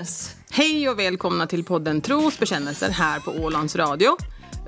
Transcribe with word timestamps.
Yes. 0.00 0.36
Hej 0.50 0.88
och 0.88 0.98
välkomna 0.98 1.46
till 1.46 1.64
podden 1.64 2.00
Tros 2.00 2.38
bekännelser 2.38 2.90
här 2.90 3.20
på 3.20 3.30
Ålands 3.30 3.76
Radio. 3.76 4.16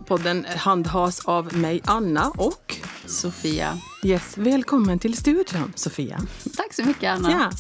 Podden 0.06 0.46
handhas 0.56 1.24
av 1.24 1.56
mig, 1.56 1.80
Anna, 1.84 2.30
och 2.30 2.76
Sofia. 3.06 3.78
yes, 4.04 4.38
välkommen 4.38 4.98
till 4.98 5.16
studion, 5.16 5.72
Sofia. 5.74 6.20
Tack 6.56 6.74
så 6.74 6.84
mycket, 6.84 7.10
Anna. 7.10 7.30
Ja. 7.30 7.50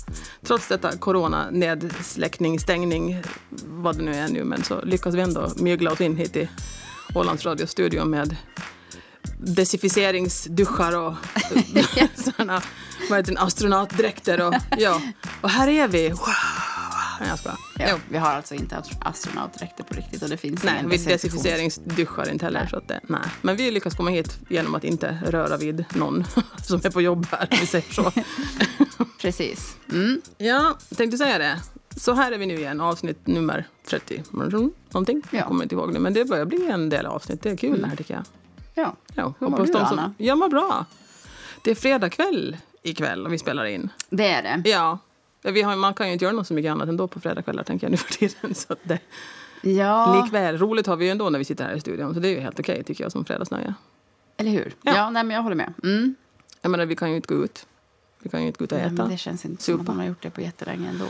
Trots 0.42 0.68
detta 0.68 0.96
corona, 0.96 1.50
nedsläckning, 1.50 2.60
stängning, 2.60 3.22
vad 3.66 3.96
det 3.96 4.02
nu 4.02 4.14
är 4.14 4.28
nu, 4.28 4.44
men 4.44 4.64
så 4.64 4.84
lyckas 4.84 5.14
vi 5.14 5.20
ändå 5.20 5.52
mygla 5.56 5.92
oss 5.92 6.00
in 6.00 6.16
hit 6.16 6.36
i 6.36 6.48
Ålands 7.14 7.44
Radio-studion 7.44 8.10
med 8.10 8.36
desinficeringsduschar 9.38 10.96
och 10.96 11.14
sådana 12.36 12.62
vad 13.10 13.18
heter 13.18 13.32
det, 13.32 13.40
astronautdräkter. 13.40 14.40
Och, 14.40 14.54
ja. 14.78 15.00
och 15.40 15.50
här 15.50 15.68
är 15.68 15.88
vi. 15.88 16.08
Wow. 16.08 16.71
Nej, 17.20 17.28
jag 17.28 17.38
skojar. 17.38 17.58
Ja, 17.78 17.86
Jo. 17.90 17.96
vi 18.08 18.18
har 18.18 18.30
alltså 18.30 18.54
inte 18.54 18.76
astro- 18.76 18.98
astronautdräkter 19.00 19.84
på 19.84 19.94
riktigt 19.94 20.22
och 20.22 20.28
det 20.28 20.36
finns 20.36 20.64
Nej, 20.64 20.74
ingen 20.74 20.88
vi 20.90 20.96
desinfektions- 20.96 21.08
desinficeringsduschar 21.12 22.30
inte 22.30 22.44
heller. 22.44 22.60
Nej. 22.60 22.68
Så 22.70 22.76
att 22.76 22.88
det, 22.88 23.00
nej. 23.02 23.20
Men 23.42 23.56
vi 23.56 23.70
lyckas 23.70 23.94
komma 23.94 24.10
hit 24.10 24.38
genom 24.48 24.74
att 24.74 24.84
inte 24.84 25.18
röra 25.26 25.56
vid 25.56 25.84
någon 25.94 26.24
som 26.64 26.80
är 26.84 26.90
på 26.90 27.00
jobb 27.02 27.26
här, 27.30 27.48
vi 27.60 27.66
säger 27.66 27.92
så. 27.92 28.12
Precis. 29.20 29.76
Mm. 29.92 30.22
Ja, 30.38 30.78
tänkte 30.96 31.18
säga 31.18 31.38
det. 31.38 31.60
Så 31.96 32.12
här 32.12 32.32
är 32.32 32.38
vi 32.38 32.46
nu 32.46 32.54
igen, 32.54 32.80
avsnitt 32.80 33.26
nummer 33.26 33.64
30. 33.86 34.22
Någonting. 34.30 35.22
Ja. 35.30 35.38
Jag 35.38 35.46
kommer 35.46 35.62
inte 35.62 35.74
ihåg 35.74 35.92
nu, 35.92 35.98
men 35.98 36.14
det 36.14 36.24
börjar 36.24 36.44
bli 36.44 36.66
en 36.70 36.88
del 36.88 37.06
avsnitt. 37.06 37.42
Det 37.42 37.50
är 37.50 37.56
kul 37.56 37.80
det 37.82 37.88
här 37.88 37.96
tycker 37.96 38.14
jag. 38.14 38.24
Ja. 38.74 38.96
Ja, 39.14 39.34
Hur 39.38 39.48
mår 39.48 39.66
du, 39.66 39.72
som- 39.72 39.82
Anna? 39.82 40.14
Jag 40.18 40.38
mår 40.38 40.48
bra. 40.48 40.84
Det 41.64 41.70
är 41.70 41.74
fredag 41.74 42.10
kväll 42.10 42.56
ikväll 42.82 43.26
och 43.26 43.32
vi 43.32 43.38
spelar 43.38 43.64
in. 43.64 43.88
Det 44.10 44.28
är 44.28 44.42
det. 44.42 44.70
Ja. 44.70 44.98
Vi 45.42 45.62
har, 45.62 45.76
man 45.76 45.94
kan 45.94 46.06
ju 46.06 46.12
inte 46.12 46.24
göra 46.24 46.34
något 46.34 46.46
så 46.46 46.54
mycket 46.54 46.70
annat 46.72 46.88
ändå 46.88 47.08
på 47.08 47.20
fredagskvällar 47.20 47.62
tänker 47.64 47.86
jag 47.86 47.90
nu 47.90 47.96
för 47.96 48.12
tiden. 48.14 48.54
Så 48.54 48.76
det, 48.82 48.98
Ja, 49.64 50.22
Likväl, 50.24 50.58
roligt 50.58 50.86
har 50.86 50.96
vi 50.96 51.04
ju 51.04 51.10
ändå 51.10 51.30
när 51.30 51.38
vi 51.38 51.44
sitter 51.44 51.64
här 51.64 51.74
i 51.74 51.80
studion. 51.80 52.14
Så 52.14 52.20
det 52.20 52.28
är 52.28 52.32
ju 52.32 52.40
helt 52.40 52.60
okej 52.60 52.84
tycker 52.84 53.04
jag 53.04 53.12
som 53.12 53.24
fredagsnöje. 53.24 53.74
eller 54.36 54.50
hur? 54.50 54.74
Ja. 54.82 54.96
Ja, 54.96 55.10
nej, 55.10 55.24
men 55.24 55.36
jag 55.36 55.42
håller 55.42 55.56
med. 55.56 55.74
Mm. 55.84 56.14
Jag 56.62 56.70
menar, 56.70 56.86
vi 56.86 56.96
kan 56.96 57.10
ju 57.10 57.16
inte 57.16 57.34
gå 57.34 57.44
ut. 57.44 57.66
Vi 58.22 58.28
kan 58.30 58.40
ju 58.40 58.46
inte 58.46 58.58
gå 58.58 58.64
ut 58.64 58.72
och 58.72 58.78
Nej, 58.78 58.86
äta. 58.86 58.94
men 58.94 59.08
det 59.10 59.16
känns 59.16 59.44
inte 59.44 59.62
som 59.62 59.74
att 59.74 59.80
Supa. 59.80 59.92
man 59.92 60.00
har 60.00 60.06
gjort 60.06 60.22
det 60.22 60.30
på 60.30 60.40
jättelänge 60.40 60.88
ändå. 60.88 61.04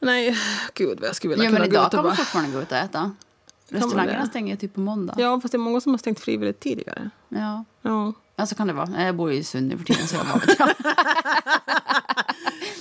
Nej, 0.00 0.36
gud 0.74 1.00
vad 1.00 1.08
jag 1.08 1.16
skulle 1.16 1.30
vilja 1.34 1.44
Jo, 1.44 1.50
kunna 1.50 1.60
men 1.60 1.70
gå 1.70 1.76
ut 1.80 1.84
och 1.84 1.90
kan 1.90 1.96
man 1.98 2.04
bara... 2.04 2.16
fortfarande 2.16 2.52
gå 2.52 2.62
ut 2.62 2.72
och 2.72 2.76
äta. 2.78 3.00
man 3.00 3.16
Restaurangerna 3.68 4.26
stänger 4.26 4.50
ju 4.50 4.56
typ 4.56 4.74
på 4.74 4.80
måndag. 4.80 5.14
Ja, 5.18 5.40
fast 5.40 5.52
det 5.52 5.56
är 5.56 5.60
många 5.60 5.80
som 5.80 5.92
har 5.92 5.98
stängt 5.98 6.20
frivilligt 6.20 6.60
tidigare. 6.60 7.10
Ja. 7.28 7.64
Ja. 7.82 8.12
ja, 8.36 8.46
så 8.46 8.54
kan 8.54 8.66
det 8.66 8.72
vara. 8.72 9.04
Jag 9.04 9.16
bor 9.16 9.32
ju 9.32 9.38
i 9.38 9.44
Sund 9.44 9.68
nu 9.68 9.78
för 9.78 9.84
tiden 9.84 10.06
så 10.06 10.16
jag 10.16 10.26
bara 10.26 10.38
vet. 10.66 10.76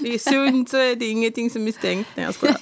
Det 0.09 0.15
är 0.15 0.47
sunt 0.47 0.69
så 0.69 0.77
är 0.77 0.95
det 0.95 1.05
ingenting 1.05 1.49
som 1.49 1.67
är 1.67 1.71
stängt. 1.71 2.07
Nej, 2.15 2.25
jag 2.25 2.33
skojar. 2.33 2.57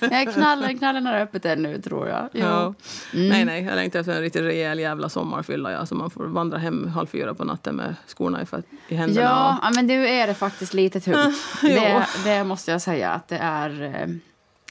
Nej, 0.10 0.26
knallen, 0.26 0.78
knallen 0.78 1.06
är 1.06 1.22
öppet 1.22 1.44
ännu 1.44 1.82
tror 1.82 2.08
jag. 2.08 2.28
Ja. 2.32 2.74
Mm. 3.14 3.28
Nej, 3.28 3.44
nej, 3.44 3.64
jag 3.64 3.74
längtar 3.74 4.00
efter 4.00 4.12
en 4.12 4.20
riktigt 4.20 4.42
rejäl 4.42 4.78
jävla 4.78 5.08
sommarfylla. 5.08 5.72
Ja, 5.72 5.86
så 5.86 5.94
man 5.94 6.10
får 6.10 6.24
vandra 6.24 6.58
hem 6.58 6.88
halv 6.88 7.06
fyra 7.06 7.34
på 7.34 7.44
natten 7.44 7.76
med 7.76 7.94
skorna 8.06 8.42
i, 8.42 8.46
i 8.88 8.94
händerna. 8.94 9.26
Ja, 9.26 9.58
ja, 9.62 9.70
men 9.74 9.86
nu 9.86 10.08
är 10.08 10.26
det 10.26 10.34
faktiskt 10.34 10.74
lite 10.74 11.00
tungt. 11.00 11.36
Det, 11.60 12.06
det 12.24 12.44
måste 12.44 12.70
jag 12.70 12.82
säga 12.82 13.10
att 13.10 13.28
det 13.28 13.36
är... 13.36 14.20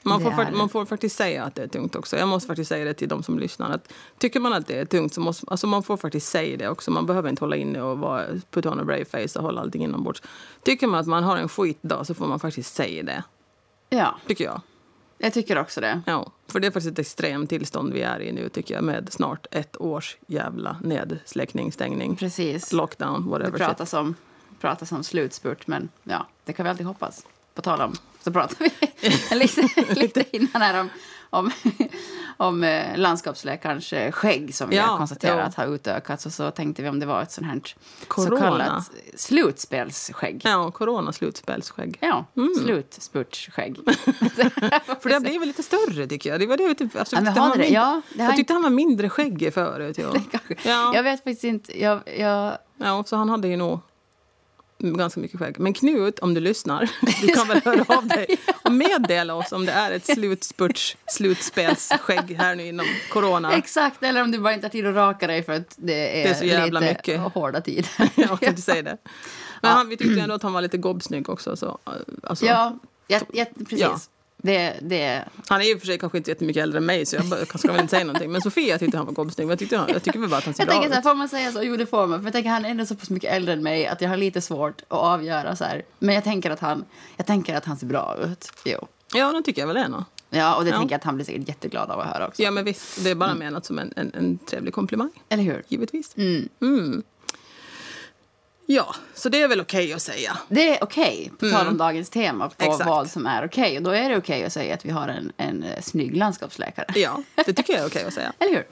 Man 0.06 0.20
får, 0.20 0.30
Det 0.30 0.36
fakt- 0.36 0.56
man 0.56 0.68
får 0.68 0.84
faktiskt 0.84 1.16
säga 1.16 1.44
att 1.44 1.54
det 1.54 1.62
är 1.62 1.66
tungt 1.68 1.96
också. 1.96 2.16
Jag 2.16 2.28
måste 2.28 2.46
faktiskt 2.46 2.68
säga 2.68 2.84
det 2.84 2.94
till 2.94 3.08
de 3.08 3.22
som 3.22 3.38
lyssnar. 3.38 3.70
Att 3.70 3.92
tycker 4.18 4.40
man 4.40 4.52
att 4.52 4.66
det 4.66 4.78
är 4.78 4.84
tungt 4.84 5.14
så 5.14 5.20
måste 5.20 5.46
alltså 5.50 5.66
man 5.66 5.82
får 5.82 5.96
faktiskt 5.96 6.28
säga 6.28 6.56
det 6.56 6.68
också. 6.68 6.90
Man 6.90 7.06
behöver 7.06 7.28
inte 7.30 7.44
hålla 7.44 7.56
inne 7.56 7.80
och 7.82 7.98
vara, 7.98 8.26
put 8.50 8.66
on 8.66 8.80
a 8.80 8.84
brave 8.84 9.04
face 9.04 9.38
och 9.38 9.44
hålla 9.44 9.60
allting 9.60 9.84
inombords. 9.84 10.22
Tycker 10.62 10.86
man 10.86 11.00
att 11.00 11.06
man 11.06 11.24
har 11.24 11.36
en 11.36 11.48
skitdag 11.48 12.04
så 12.06 12.14
får 12.14 12.26
man 12.26 12.40
faktiskt 12.40 12.74
säga 12.74 13.02
det. 13.02 13.22
Ja, 13.90 14.14
Tycker 14.26 14.44
jag. 14.44 14.60
jag 15.18 15.32
tycker 15.32 15.58
också 15.58 15.80
det. 15.80 16.00
Ja, 16.06 16.32
för 16.48 16.60
det 16.60 16.66
är 16.66 16.70
faktiskt 16.70 16.92
ett 16.92 16.98
extremt 16.98 17.50
tillstånd 17.50 17.92
vi 17.92 18.02
är 18.02 18.20
i 18.22 18.32
nu 18.32 18.48
tycker 18.48 18.74
jag. 18.74 18.84
Med 18.84 19.12
snart 19.12 19.46
ett 19.50 19.80
års 19.80 20.16
jävla 20.26 20.76
nedsläckning, 20.82 21.72
stängning, 21.72 22.16
Precis. 22.16 22.72
lockdown, 22.72 23.24
Det 23.24 23.30
whatever 23.30 23.50
shit. 23.50 23.66
pratas 23.66 23.94
om, 23.94 24.14
pratas 24.60 24.92
om 24.92 25.04
slutspurt, 25.04 25.66
men 25.66 25.88
ja, 26.02 26.26
det 26.44 26.52
kan 26.52 26.64
vi 26.64 26.70
alltid 26.70 26.86
hoppas. 26.86 27.26
På 27.54 27.62
tal 27.62 27.80
om, 27.80 27.94
så 28.24 28.32
pratar 28.32 28.56
vi 28.58 28.70
lite, 29.36 29.68
lite 29.94 30.24
innan 30.36 30.62
här 30.62 30.80
om, 30.80 30.88
om, 31.30 31.50
om 32.36 32.64
eh, 32.64 32.96
landskapsläkarens 32.98 33.92
eh, 33.92 34.12
skägg 34.12 34.54
som 34.54 34.70
vi 34.70 34.76
Ja, 34.76 34.82
har 34.82 34.98
konstaterat 34.98 35.54
ja. 35.56 35.62
har 35.64 35.74
utökats. 35.74 36.26
Och 36.26 36.32
så 36.32 36.50
tänkte 36.50 36.82
vi 36.82 36.88
om 36.88 37.00
det 37.00 37.06
var 37.06 37.22
ett 37.22 37.32
sånt 37.32 37.46
här 37.46 37.60
Corona. 38.08 38.36
så 38.36 38.42
kallat 38.42 38.90
slutspelsskägg. 39.16 40.40
Ja, 40.44 40.70
corona 40.70 41.12
slutspelsskägg. 41.12 41.98
Ja, 42.00 42.24
Mm. 42.36 42.54
slutspurtsskägg. 42.54 43.76
För 45.00 45.08
det 45.08 45.14
har 45.14 45.20
blivit 45.20 45.46
lite 45.48 45.62
större 45.62 46.06
tycker 46.06 46.30
jag. 46.30 46.40
Det 46.40 46.46
var 46.46 46.56
det 46.56 46.62
jag 46.62 46.78
typ, 46.78 46.96
alltså, 46.96 47.16
Ja, 47.16 47.20
tyckte 47.24 47.40
han 47.40 47.48
var 47.50 47.56
det? 47.56 47.62
mindre, 47.62 47.74
Ja, 47.80 48.00
det 48.14 48.22
jag 48.22 48.36
tyckte 48.36 48.52
han 48.52 48.62
var 48.62 48.70
mindre 48.70 49.08
skäggig 49.10 49.54
förut. 49.54 49.98
Ja. 50.64 50.94
Jag 50.94 51.02
vet 51.02 51.18
faktiskt 51.24 51.44
inte. 51.44 51.80
Jag, 51.82 52.00
jag, 52.18 52.58
ja, 52.78 53.04
så 53.06 53.16
han 53.16 53.28
hade 53.28 53.48
ju 53.48 53.56
nog 53.56 53.80
ganska 54.92 55.20
mycket 55.20 55.38
skägg. 55.38 55.60
Men 55.60 55.72
Knut, 55.74 56.18
om 56.18 56.34
du 56.34 56.40
lyssnar, 56.40 56.90
du 57.22 57.28
kan 57.28 57.48
väl 57.48 57.60
höra 57.64 57.96
av 57.96 58.06
dig 58.06 58.26
och 58.64 58.72
meddela 58.72 59.34
oss 59.34 59.52
om 59.52 59.66
det 59.66 59.72
är 59.72 59.90
ett 59.90 60.06
slutspurts, 60.06 60.96
slutspelsskägg 61.06 62.36
här 62.38 62.54
nu 62.54 62.66
inom 62.66 62.86
corona. 63.12 63.52
Exakt, 63.56 64.02
eller 64.02 64.22
om 64.22 64.30
du 64.30 64.38
bara 64.38 64.54
inte 64.54 64.66
har 64.66 64.70
tid 64.70 64.86
att 64.86 64.94
raka 64.94 65.26
dig 65.26 65.42
för 65.42 65.52
att 65.52 65.74
det 65.76 66.20
är, 66.20 66.24
Det 66.24 66.30
är 66.30 66.34
så 66.34 66.44
jävla 66.44 66.80
lite 66.80 66.92
mycket. 66.92 67.20
hårda 67.20 67.60
tider. 67.60 67.90
Jag 68.14 68.40
kan 68.40 68.48
inte 68.48 68.62
säga 68.62 68.82
det. 68.82 68.96
Men 69.62 69.70
han, 69.70 69.88
vi 69.88 69.96
tyckte 69.96 70.20
ändå 70.20 70.34
att 70.34 70.42
han 70.42 70.52
var 70.52 70.60
lite 70.62 70.78
gobbsnygg 70.78 71.28
också. 71.30 71.56
Så, 71.56 71.78
alltså, 72.22 72.46
Ja, 72.46 72.78
jag, 73.06 73.22
jag, 73.32 73.48
precis. 73.54 73.80
Ja. 73.80 73.98
Det, 74.46 74.74
det, 74.82 75.24
Han 75.48 75.60
är 75.60 75.64
ju 75.64 75.78
för 75.78 75.86
sig 75.86 75.98
kanske 75.98 76.18
inte 76.18 76.30
jättemycket 76.30 76.62
äldre 76.62 76.78
än 76.78 76.86
mig 76.86 77.06
så 77.06 77.16
jag 77.16 77.24
bara- 77.26 77.44
ska 77.58 77.72
väl 77.72 77.80
inte 77.80 77.90
säga 77.90 78.04
någonting. 78.04 78.32
Men 78.32 78.40
Sofia 78.42 78.78
tyckte 78.78 78.96
han 78.96 79.06
var 79.06 79.12
gobbsnygg. 79.12 79.46
Men 79.46 79.50
jag, 79.52 79.58
tyckte, 79.58 79.76
han- 79.76 79.88
jag 79.92 80.02
tycker 80.02 80.18
väl 80.18 80.28
bara 80.30 80.36
att 80.38 80.44
han 80.44 80.54
ser 80.54 80.60
jag 80.62 80.66
bra 80.68 80.74
tänker 80.74 80.88
så 80.88 80.94
här, 80.94 81.02
får 81.02 81.14
man 81.14 81.28
säga 81.28 81.52
så? 81.52 81.62
Jo, 81.62 81.76
det 81.76 81.86
får 81.86 82.06
man. 82.06 82.18
För 82.20 82.24
jag 82.26 82.32
tänker 82.32 82.50
han 82.50 82.64
är 82.64 82.68
ändå 82.70 82.86
så 82.86 82.94
pass 82.96 83.10
mycket 83.10 83.32
äldre 83.32 83.52
än 83.52 83.62
mig 83.62 83.86
att 83.86 84.00
jag 84.00 84.08
har 84.08 84.16
lite 84.16 84.40
svårt 84.40 84.82
att 84.88 84.98
avgöra 84.98 85.56
så 85.56 85.64
här. 85.64 85.82
Men 85.98 86.14
jag 86.14 86.24
tänker 86.24 86.50
att 86.50 86.60
han, 86.60 86.84
jag 87.16 87.26
tänker 87.26 87.56
att 87.56 87.64
han 87.64 87.76
ser 87.76 87.86
bra 87.86 88.16
ut. 88.24 88.50
Jo. 88.64 88.86
Ja, 89.14 89.32
det 89.32 89.42
tycker 89.42 89.62
jag 89.62 89.66
väl 89.68 89.76
ändå. 89.76 90.04
Ja, 90.30 90.54
och 90.56 90.64
det 90.64 90.70
Ja. 90.70 90.76
tänker 90.78 90.92
jag 90.92 90.98
att 90.98 91.04
han 91.04 91.14
blir 91.14 91.24
säkert 91.26 91.48
jätteglad 91.48 91.90
av 91.90 92.00
att 92.00 92.06
höra 92.06 92.28
också. 92.28 92.42
Ja, 92.42 92.50
men 92.50 92.64
visst. 92.64 93.04
Det 93.04 93.10
är 93.10 93.14
bara 93.14 93.34
menat 93.34 93.66
som 93.66 93.78
en, 93.78 93.92
en, 93.96 94.12
en 94.14 94.38
trevlig 94.38 94.74
komplimang. 94.74 95.10
Eller 95.28 95.42
hur? 95.42 95.62
Givetvis. 95.68 96.16
Mm. 96.16 96.48
Mm. 96.62 97.02
Ja, 98.66 98.94
så 99.14 99.28
det 99.28 99.42
är 99.42 99.48
väl 99.48 99.60
okej 99.60 99.92
att 99.92 100.02
säga. 100.02 100.38
Det 100.48 100.76
är 100.78 100.84
okej, 100.84 101.32
på 101.38 101.50
tal 101.50 101.60
om 101.60 101.66
Mm. 101.66 101.76
dagens 101.76 102.10
tema 102.10 102.48
på 102.48 102.64
Exakt. 102.64 102.86
vad 102.86 103.10
som 103.10 103.26
är 103.26 103.44
okej. 103.46 103.76
Och 103.76 103.82
då 103.82 103.90
är 103.90 104.10
det 104.10 104.16
okej 104.16 104.44
att 104.44 104.52
säga 104.52 104.74
att 104.74 104.84
vi 104.84 104.90
har 104.90 105.08
en, 105.08 105.32
en 105.36 105.62
eh, 105.62 105.80
snygg 105.80 106.16
landskapsläkare. 106.16 106.86
Ja, 106.94 107.22
det 107.46 107.52
tycker 107.52 107.72
jag 107.72 107.82
är 107.82 107.86
okej 107.88 108.04
att 108.04 108.14
säga. 108.14 108.32
Eller 108.38 108.52
hur? 108.52 108.64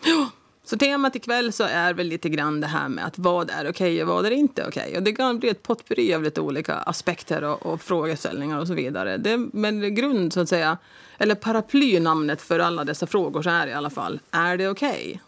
Så 0.65 0.79
temat 0.79 1.17
ikväll 1.17 1.53
så 1.53 1.65
är 1.65 1.95
väl 1.95 2.07
lite 2.07 2.29
grann 2.29 2.61
det 2.61 2.67
här 2.67 2.89
med 2.89 3.07
att 3.07 3.19
vad 3.19 3.51
är 3.51 3.71
okej 3.71 4.03
och 4.03 4.09
vad 4.09 4.27
är 4.27 4.31
inte 4.31 4.67
okej. 4.67 4.97
Och 4.97 5.03
det 5.03 5.13
kan 5.13 5.39
bli 5.39 5.49
ett 5.49 5.63
potpurri 5.63 6.15
av 6.15 6.23
lite 6.23 6.41
olika 6.41 6.75
aspekter 6.75 7.45
och, 7.45 7.67
och 7.67 7.81
frågeställningar 7.83 8.59
och 8.59 8.67
så 8.67 8.75
vidare. 8.75 9.17
Det, 9.17 9.37
men 9.53 9.95
grund 9.95 10.33
så 10.33 10.41
att 10.41 10.49
säga, 10.49 10.79
eller 11.19 11.35
paraplynamnet 11.35 12.43
för 12.43 12.59
alla 12.59 12.85
dessa 12.85 13.07
frågor 13.07 13.43
så 13.43 13.51
är 13.51 13.67
i 13.67 13.73
alla 13.73 13.91
fall, 13.91 14.21
är 14.31 14.57
det 14.57 14.69
okej? 14.69 15.21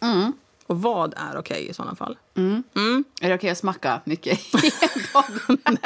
Mm. 0.00 0.32
Och 0.70 0.82
vad 0.82 1.14
är 1.16 1.36
okej 1.38 1.68
i 1.68 1.74
sådana 1.74 1.94
fall? 1.96 2.18
Mm. 2.36 2.62
Mm. 2.76 3.04
Är 3.20 3.28
det 3.28 3.34
okej 3.34 3.50
att 3.50 3.58
smacka 3.58 4.00
mycket 4.04 4.40
gång? 5.12 5.58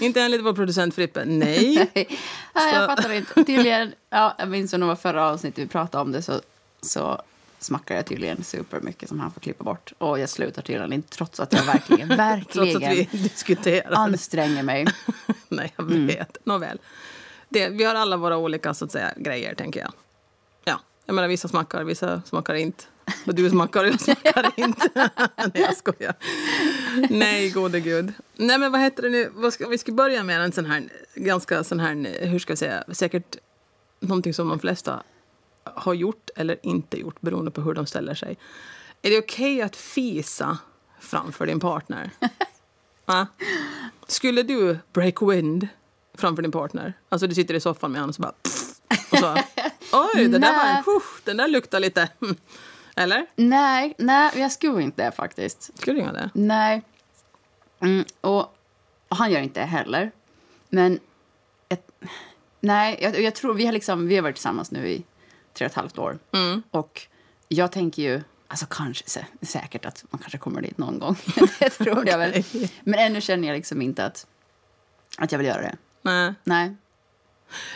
Inte 0.00 0.20
enligt 0.20 0.42
vår 0.42 0.52
producent 0.52 0.94
Frippe, 0.94 1.24
nej. 1.26 1.90
Nej, 1.94 2.74
jag 2.74 2.86
fattar 2.96 3.12
inte. 3.12 3.34
Tydligen, 3.44 3.92
ja, 4.10 4.34
jag 4.38 4.48
minns 4.48 4.72
när 4.72 4.78
det 4.78 4.84
var 4.86 4.96
förra 4.96 5.26
avsnittet 5.30 5.64
vi 5.64 5.68
pratade 5.68 6.02
om 6.02 6.12
det 6.12 6.22
så, 6.22 6.40
så 6.80 7.22
smackar 7.58 7.94
jag 7.94 8.06
tydligen 8.06 8.44
supermycket 8.44 9.08
som 9.08 9.20
han 9.20 9.30
får 9.32 9.40
klippa 9.40 9.64
bort. 9.64 9.92
Och 9.98 10.18
jag 10.18 10.28
slutar 10.28 10.62
tydligen 10.62 10.92
inte 10.92 11.08
trots 11.08 11.40
att 11.40 11.52
jag 11.52 11.64
verkligen, 11.64 12.08
verkligen 12.08 13.06
anstränger 13.90 14.62
mig. 14.62 14.86
Nej, 15.48 15.72
jag 15.76 15.90
Mm. 15.90 16.06
vet. 16.06 16.36
Nåväl. 16.44 16.78
Det, 17.48 17.68
vi 17.68 17.84
har 17.84 17.94
alla 17.94 18.16
våra 18.16 18.36
olika 18.36 18.74
så 18.74 18.84
att 18.84 18.92
säga, 18.92 19.12
grejer, 19.16 19.54
tänker 19.54 19.80
jag. 19.80 19.92
Ja, 20.64 20.80
jag 21.04 21.14
menar 21.14 21.28
vissa 21.28 21.48
smakar, 21.48 21.84
vissa 21.84 22.22
smakar 22.26 22.54
inte. 22.54 22.84
Och 23.26 23.34
du 23.34 23.50
smakar 23.50 23.84
och 23.84 23.90
jag 23.90 24.00
smakar 24.00 24.52
inte. 24.56 25.10
Nej, 25.36 25.50
jag 25.54 25.76
skojar. 25.76 26.14
Nej, 27.10 27.50
gode 27.50 27.80
gud. 27.80 28.12
Nej, 28.36 28.58
men 28.58 28.72
vad 28.72 28.80
heter 28.80 29.02
det 29.02 29.08
nu? 29.08 29.30
Vad 29.34 29.52
ska, 29.52 29.68
vi 29.68 29.78
ska 29.78 29.92
börja 29.92 30.22
med 30.22 30.40
en 30.40 30.52
sån 30.52 30.64
här, 30.64 30.88
ganska 31.14 31.64
sån 31.64 31.80
här, 31.80 32.26
hur 32.26 32.38
ska 32.38 32.50
jag 32.50 32.58
säga, 32.58 32.84
säkert 32.92 33.36
någonting 34.00 34.34
som 34.34 34.48
de 34.48 34.58
flesta 34.58 35.02
har 35.64 35.94
gjort 35.94 36.30
eller 36.36 36.58
inte 36.62 37.00
gjort 37.00 37.20
beroende 37.20 37.50
på 37.50 37.60
hur 37.60 37.74
de 37.74 37.86
ställer 37.86 38.14
sig. 38.14 38.38
Är 39.02 39.10
det 39.10 39.18
okej 39.18 39.62
att 39.62 39.76
fisa 39.76 40.58
framför 41.00 41.46
din 41.46 41.60
partner? 41.60 42.10
Va? 43.04 43.26
Skulle 44.06 44.42
du 44.42 44.78
break 44.92 45.22
wind 45.22 45.68
framför 46.14 46.42
din 46.42 46.52
partner? 46.52 46.92
Alltså 47.08 47.26
du 47.26 47.34
sitter 47.34 47.54
i 47.54 47.60
soffan 47.60 47.92
med 47.92 48.00
honom 48.00 48.08
och 48.08 48.14
så 48.14 48.22
bara... 48.22 48.34
Och 49.12 49.18
så, 49.18 49.34
Oj, 49.92 50.28
det 50.28 50.38
där 50.38 50.84
var 50.84 51.02
den 51.24 51.36
där 51.36 51.48
luktar 51.48 51.80
lite... 51.80 52.08
Eller? 52.96 53.26
Nej, 53.36 53.94
nej, 53.98 54.30
jag 54.36 54.52
skulle 54.52 54.82
inte 54.82 55.04
det 55.04 55.12
faktiskt. 55.12 55.78
Skulle 55.78 55.96
du 55.96 56.00
göra 56.04 56.12
det? 56.12 56.30
Nej. 56.34 56.82
Mm, 57.80 58.04
och, 58.20 58.40
och 59.08 59.16
han 59.16 59.30
gör 59.30 59.40
inte 59.40 59.60
det 59.60 59.66
heller. 59.66 60.10
Men 60.68 60.98
jag, 61.68 61.78
Nej, 62.60 62.98
jag, 63.02 63.20
jag 63.20 63.34
tror 63.34 63.54
vi 63.54 63.66
har 63.66 63.72
liksom, 63.72 64.06
vi 64.08 64.14
har 64.16 64.22
varit 64.22 64.34
tillsammans 64.36 64.70
nu 64.70 64.88
i 64.88 65.04
tre 65.54 65.66
och 65.66 65.70
ett 65.70 65.76
halvt 65.76 65.98
år. 65.98 66.18
Mm. 66.32 66.62
Och 66.70 67.06
jag 67.48 67.72
tänker 67.72 68.02
ju, 68.02 68.22
alltså 68.48 68.66
kanske 68.70 69.04
sä- 69.04 69.24
säkert 69.46 69.84
att 69.86 70.04
man 70.10 70.18
kanske 70.18 70.38
kommer 70.38 70.62
dit 70.62 70.78
någon 70.78 70.98
gång. 70.98 71.16
det 71.58 71.70
tror 71.70 72.08
jag 72.08 72.18
väl. 72.18 72.44
Men 72.84 72.94
ännu 72.98 73.20
känner 73.20 73.48
jag 73.48 73.54
liksom 73.54 73.82
inte 73.82 74.04
att, 74.06 74.26
att 75.18 75.32
jag 75.32 75.38
vill 75.38 75.48
göra 75.48 75.60
det. 75.62 75.76
Nej. 76.02 76.34
Nej. 76.44 76.76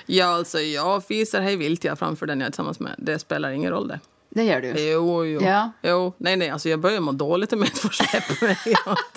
Ja, 0.07 0.27
alltså 0.27 0.59
jag 0.61 1.05
fiser 1.07 1.41
hej 1.41 1.57
vilt 1.57 1.85
jag 1.85 1.99
framför 1.99 2.27
den 2.27 2.41
jag 2.41 2.47
är 2.47 2.51
tillsammans 2.51 2.81
med. 2.81 2.95
Det 2.99 3.19
spelar 3.19 3.51
ingen 3.51 3.71
roll 3.71 3.89
det. 3.89 4.01
Det 4.37 4.45
gör 4.45 4.61
du. 4.61 4.69
Jo, 4.81 5.25
jo. 5.25 5.41
Ja. 5.43 5.73
jo. 5.83 6.15
Nej, 6.19 6.37
nej, 6.37 6.51
alltså 6.51 6.69
jag 6.69 6.81
börjar 6.81 7.01
må 7.01 7.13
dåligt 7.13 7.53
om 7.53 7.59
jag 7.59 7.69
inte 7.69 7.81
får 7.81 7.89
släppa 7.89 8.45
mig. 8.47 8.57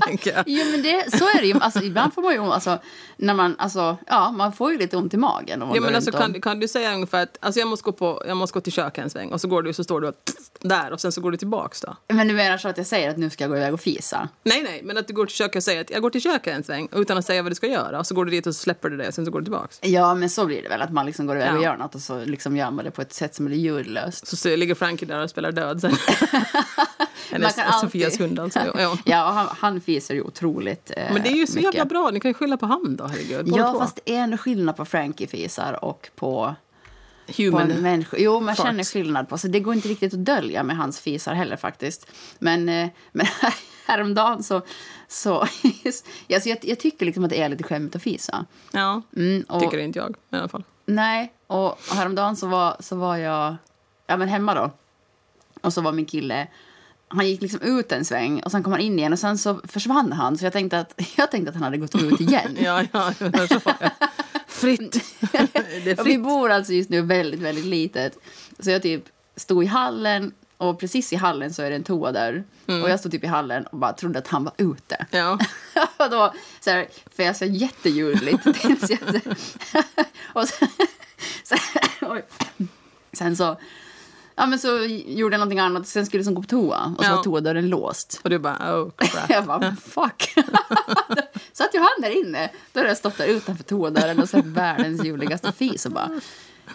Tänker 0.07 0.33
jag. 0.33 0.43
Jo, 0.47 0.65
men 0.71 0.81
det, 0.83 1.17
så 1.17 1.23
är 1.25 1.41
det 1.41 1.47
ju. 1.47 1.59
Alltså, 1.59 1.83
ibland 1.83 2.13
får 2.13 2.21
man 2.21 2.33
ju, 2.33 2.39
alltså, 2.41 2.77
när 3.17 3.33
man, 3.33 3.55
alltså, 3.57 3.97
ja, 4.07 4.31
man 4.31 4.53
får 4.53 4.71
ju 4.71 4.77
lite 4.77 4.97
ont 4.97 5.13
i 5.13 5.17
magen. 5.17 5.61
Om 5.61 5.67
man 5.67 5.77
går 5.77 5.85
men 5.85 5.95
alltså, 5.95 6.11
och- 6.11 6.17
kan, 6.17 6.41
kan 6.41 6.59
du 6.59 6.67
säga 6.67 6.93
ungefär 6.93 7.23
att 7.23 7.37
alltså 7.41 7.59
jag, 7.59 7.67
måste 7.67 7.83
gå 7.85 7.91
på, 7.91 8.23
jag 8.27 8.37
måste 8.37 8.53
gå 8.53 8.61
till 8.61 8.73
köket 8.73 9.03
en 9.03 9.09
sväng 9.09 9.29
och 9.31 9.41
så 9.41 9.47
går 9.47 9.61
du 9.63 9.73
så 9.73 9.83
står 9.83 10.01
du 10.01 10.07
och 10.07 10.15
där 10.59 10.91
och 10.91 11.01
sen 11.01 11.11
så 11.11 11.21
går 11.21 11.31
du 11.31 11.37
tillbaks 11.37 11.81
då? 11.81 11.95
Men 12.07 12.27
du 12.27 12.33
menar 12.33 12.57
så 12.57 12.67
att 12.67 12.77
jag 12.77 12.87
säger 12.87 13.09
att 13.09 13.17
nu 13.17 13.29
ska 13.29 13.43
jag 13.43 13.51
gå 13.51 13.57
iväg 13.57 13.73
och 13.73 13.81
fisa? 13.81 14.29
Nej, 14.43 14.63
nej, 14.63 14.81
men 14.83 14.97
att 14.97 15.07
du 15.07 15.13
går 15.13 15.25
till 15.25 15.35
köket 15.35 15.55
och 15.55 15.63
säger 15.63 15.81
att 15.81 15.89
jag 15.89 16.01
går 16.01 16.09
till 16.09 16.21
köket 16.21 16.55
en 16.55 16.63
sväng 16.63 16.87
utan 16.91 17.17
att 17.17 17.25
säga 17.25 17.43
vad 17.43 17.51
du 17.51 17.55
ska 17.55 17.67
göra 17.67 17.99
och 17.99 18.07
så 18.07 18.15
går 18.15 18.25
du 18.25 18.31
dit 18.31 18.47
och 18.47 18.55
så 18.55 18.61
släpper 18.61 18.89
du 18.89 18.97
det 18.97 19.07
och 19.07 19.13
sen 19.13 19.25
så 19.25 19.31
går 19.31 19.39
du 19.39 19.45
tillbaks. 19.45 19.79
Ja, 19.81 20.15
men 20.15 20.29
så 20.29 20.45
blir 20.45 20.61
det 20.63 20.69
väl. 20.69 20.81
Att 20.81 20.93
man 20.93 21.05
liksom 21.05 21.25
går 21.27 21.35
iväg 21.35 21.51
och 21.53 21.59
Ja. 21.59 21.63
gör 21.63 21.77
något 21.77 21.95
och 21.95 22.01
så 22.01 22.25
liksom 22.25 22.57
gör 22.57 22.71
man 22.71 22.85
det 22.85 22.91
på 22.91 23.01
ett 23.01 23.13
sätt 23.13 23.35
som 23.35 23.47
är 23.47 23.51
ljudlöst. 23.51 24.27
Så, 24.27 24.35
så 24.35 24.55
ligger 24.55 24.75
Frankie 24.75 25.07
där 25.09 25.23
och 25.23 25.29
spelar 25.29 25.51
död 25.51 25.81
sen. 25.81 25.91
Alltid- 27.45 27.63
Sofias 27.81 28.19
hund 28.19 28.39
alltså. 28.39 28.59
Ja. 28.77 28.97
Ja, 29.05 29.29
han, 29.31 29.47
han 29.59 29.81
fiser 29.81 30.13
ju 30.15 30.21
otroligt 30.21 30.91
eh, 30.97 31.13
Men 31.13 31.23
det 31.23 31.29
är 31.29 31.33
ju 31.35 31.47
så 31.47 31.55
mycket. 31.55 31.73
jävla 31.73 31.85
bra, 31.89 32.09
ni 32.13 32.19
kan 32.19 32.29
ju 32.29 32.33
skylla 32.33 32.57
på 32.57 32.65
han 32.65 32.95
då, 32.95 33.07
herregud. 33.07 33.45
båda 33.45 33.57
Ja, 33.63 33.71
två. 33.71 33.79
fast 33.79 33.99
det 34.05 34.15
är 34.15 34.19
ändå 34.19 34.37
skillnad 34.37 34.75
på 34.77 34.85
Frankie-fisar 34.85 35.85
och 35.85 36.09
på, 36.15 36.55
på 37.27 37.33
Human. 37.43 37.71
en 37.71 37.81
människa. 37.81 38.17
Jo, 38.19 38.39
man 38.39 38.55
känner 38.55 38.83
skillnad 38.83 39.29
på. 39.29 39.37
Så 39.37 39.47
det 39.47 39.59
går 39.59 39.73
inte 39.73 39.87
riktigt 39.87 40.13
att 40.13 40.25
dölja 40.25 40.63
med 40.63 40.77
hans 40.77 40.99
fisar 40.99 41.33
heller 41.33 41.57
faktiskt. 41.57 42.07
Men, 42.39 42.69
eh, 42.69 42.89
men 43.11 43.25
häromdagen 43.87 44.43
så... 44.43 44.61
så 45.07 45.39
alltså 46.33 46.49
jag, 46.49 46.57
jag 46.61 46.79
tycker 46.79 47.05
liksom 47.05 47.23
att 47.23 47.29
det 47.29 47.41
är 47.41 47.49
lite 47.49 47.63
skämmigt 47.63 47.95
att 47.95 48.01
fisa. 48.01 48.45
Ja, 48.71 49.01
Mm, 49.15 49.45
och, 49.49 49.61
tycker 49.61 49.77
inte 49.77 49.99
jag 49.99 50.09
i 50.31 50.35
alla 50.35 50.47
fall. 50.47 50.63
Nej, 50.85 51.33
och 51.47 51.79
häromdagen 51.93 52.35
så 52.35 52.47
var, 52.47 52.77
så 52.79 52.95
var 52.95 53.17
jag 53.17 53.55
ja, 54.07 54.17
men 54.17 54.27
hemma 54.27 54.53
då. 54.55 54.71
Och 55.61 55.73
så 55.73 55.81
var 55.81 55.91
min 55.91 56.05
kille, 56.05 56.47
han 57.07 57.27
gick 57.27 57.41
liksom 57.41 57.61
ut 57.61 57.91
en 57.91 58.05
sväng 58.05 58.39
och 58.43 58.51
sen 58.51 58.63
kom 58.63 58.73
han 58.73 58.81
in 58.81 58.99
igen 58.99 59.13
och 59.13 59.19
sen 59.19 59.37
så 59.37 59.61
försvann 59.63 60.11
han. 60.13 60.37
Så 60.37 60.45
jag 60.45 60.53
tänkte 60.53 60.79
att, 60.79 61.01
jag 61.17 61.31
tänkte 61.31 61.49
att 61.49 61.55
han 61.55 61.63
hade 61.63 61.77
gått 61.77 61.95
ut 61.95 62.21
igen. 62.21 62.57
Ja, 62.59 62.83
ja. 62.91 63.13
Fritt. 64.47 64.95
Och 65.31 65.79
vi 65.83 65.95
fritt. 65.95 66.23
bor 66.23 66.49
alltså 66.49 66.73
just 66.73 66.89
nu 66.89 67.01
väldigt, 67.01 67.39
väldigt 67.39 67.65
litet. 67.65 68.17
Så 68.59 68.69
jag 68.69 68.81
typ 68.81 69.03
stod 69.35 69.63
i 69.63 69.67
hallen 69.67 70.31
och 70.57 70.79
precis 70.79 71.13
i 71.13 71.15
hallen 71.15 71.53
så 71.53 71.61
är 71.61 71.69
det 71.69 71.75
en 71.75 71.83
toadörr. 71.83 72.43
Mm. 72.67 72.83
Och 72.83 72.89
jag 72.89 72.99
stod 72.99 73.11
typ 73.11 73.23
i 73.23 73.27
hallen 73.27 73.65
och 73.67 73.77
bara 73.77 73.93
trodde 73.93 74.19
att 74.19 74.27
han 74.27 74.43
var 74.43 74.53
ute. 74.57 75.05
Ja. 75.11 75.39
och 75.97 76.09
då 76.09 76.33
så 76.59 76.69
här, 76.69 76.87
fes 77.17 77.41
jag 77.41 77.49
jätteljudligt. 77.49 78.45
och 80.33 80.47
sen, 80.47 80.67
sen, 81.43 81.59
sen 83.13 83.35
så, 83.35 83.57
ja, 84.39 84.45
men 84.45 84.59
så 84.59 84.67
gjorde 85.07 85.33
jag 85.33 85.39
någonting 85.39 85.59
annat. 85.59 85.87
Sen 85.87 86.05
skulle 86.05 86.17
jag 86.17 86.21
liksom 86.21 86.35
gå 86.35 86.41
på 86.41 86.47
toa 86.47 86.93
och 86.97 87.03
så 87.05 87.11
Ja. 87.11 87.15
var 87.15 87.23
toadörren 87.23 87.69
låst. 87.69 88.19
Och 88.23 88.29
du 88.29 88.39
bara, 88.39 88.81
oh 88.81 88.89
crap. 88.97 89.29
Jag 89.29 89.45
bara, 89.45 89.75
fuck. 89.75 90.33
så 91.53 91.63
att 91.63 91.73
jag 91.73 91.81
hann 91.81 92.01
där 92.01 92.09
inne. 92.25 92.49
Då 92.73 92.79
hade 92.79 92.89
jag 92.89 92.97
stått 92.97 93.17
där 93.17 93.25
utanför 93.27 93.63
toadörren 93.63 94.19
och 94.19 94.29
sett 94.29 94.45
världens 94.61 95.03
ljuvligaste 95.05 95.51
fis 95.51 95.85
och 95.85 95.91
bara, 95.91 96.09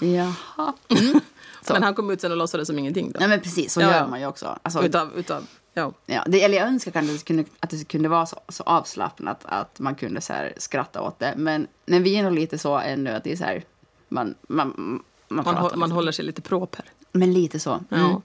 jaha. 0.00 0.72
Mm. 0.88 1.20
Men 1.68 1.82
han 1.82 1.94
kom 1.94 2.10
ut 2.10 2.20
sen 2.20 2.30
och 2.32 2.36
låtsades 2.38 2.66
som 2.68 2.78
ingenting 2.78 3.12
då? 3.12 3.18
Nej 3.20 3.28
men 3.28 3.40
precis, 3.40 3.72
så 3.72 3.80
Ja, 3.80 3.92
gör 3.92 4.06
man 4.06 4.20
ju 4.20 4.26
också. 4.26 4.58
Alltså, 4.62 4.84
Utav, 4.84 5.18
utav, 5.18 5.46
ja. 5.74 5.92
Ja, 6.06 6.24
det, 6.26 6.42
eller 6.42 6.56
jag 6.58 6.68
önskar 6.68 6.90
kanske 6.90 7.12
att 7.14 7.18
det 7.20 7.24
kunde, 7.26 7.44
att 7.60 7.70
det 7.70 7.84
kunde 7.88 8.08
vara 8.08 8.26
så, 8.26 8.40
så 8.48 8.62
avslappnat 8.62 9.40
att 9.44 9.78
man 9.80 9.94
kunde 9.94 10.20
så 10.20 10.32
skratta 10.56 11.00
åt 11.00 11.18
det. 11.18 11.34
Men, 11.36 11.66
men 11.86 12.02
vi 12.02 12.16
är 12.16 12.22
nog 12.22 12.32
lite 12.32 12.58
så 12.58 12.78
ännu 12.78 13.10
att 13.10 13.24
det 13.24 13.32
är 13.32 13.36
så 13.36 13.44
här... 13.44 13.64
Man, 14.08 14.34
man, 14.48 14.68
man, 14.76 15.44
Man, 15.44 15.54
man 15.54 15.64
liksom. 15.64 15.92
håller 15.92 16.12
sig 16.12 16.24
lite 16.24 16.42
proper. 16.42 16.84
Men 17.16 17.32
lite 17.32 17.60
så. 17.60 17.80
Ja. 17.88 17.96
Mm. 17.96 18.22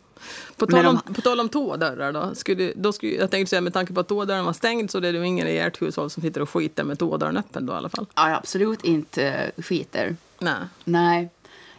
På, 0.56 0.66
Men 0.66 0.76
tal 0.76 0.86
om, 0.86 1.02
om- 1.08 1.14
på 1.14 1.22
tal 1.22 1.40
om 1.40 1.50
toadörrar 1.50 2.14
då. 2.14 2.36
Skulle, 2.36 2.74
då 2.76 2.92
skulle, 2.94 3.12
jag 3.16 3.32
tänkte 3.32 3.50
säga 3.50 3.62
med 3.62 3.74
tanke 3.74 3.94
på 3.94 4.00
att 4.00 4.08
toadörren 4.08 4.46
var 4.46 4.54
stängd 4.54 4.92
så 4.92 5.00
det 5.00 5.08
är 5.08 5.14
det 5.14 5.26
ingen 5.26 5.48
i 5.48 5.58
ert 5.58 5.82
hushåll 5.82 6.10
som 6.10 6.24
sitter 6.24 6.42
och 6.42 6.50
skiter 6.50 6.84
med 6.84 7.00
toadörren 7.00 7.38
öppen 7.38 7.66
då 7.66 7.74
i 7.74 7.76
alla 7.76 7.90
fall. 7.90 8.06
Ja, 8.16 8.36
absolut 8.36 8.84
inte 8.84 9.52
skiter. 9.58 10.16
Nej. 10.40 10.56
Nej. 10.84 11.30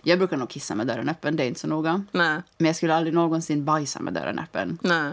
Jag 0.03 0.19
brukar 0.19 0.37
nog 0.37 0.49
kissa 0.49 0.75
med 0.75 0.87
dörren 0.87 1.09
öppen, 1.09 1.37
det 1.37 1.43
är 1.43 1.47
inte 1.47 1.61
så 1.61 1.67
noga. 1.67 2.05
Nej. 2.13 2.43
Men 2.59 2.67
jag 2.67 2.77
skulle 2.77 2.95
aldrig 2.95 3.15
någonsin 3.15 3.65
bajsa 3.65 4.01
med 4.01 4.13
dörren 4.15 4.39
öppen. 4.39 4.79
Nej. 4.83 5.13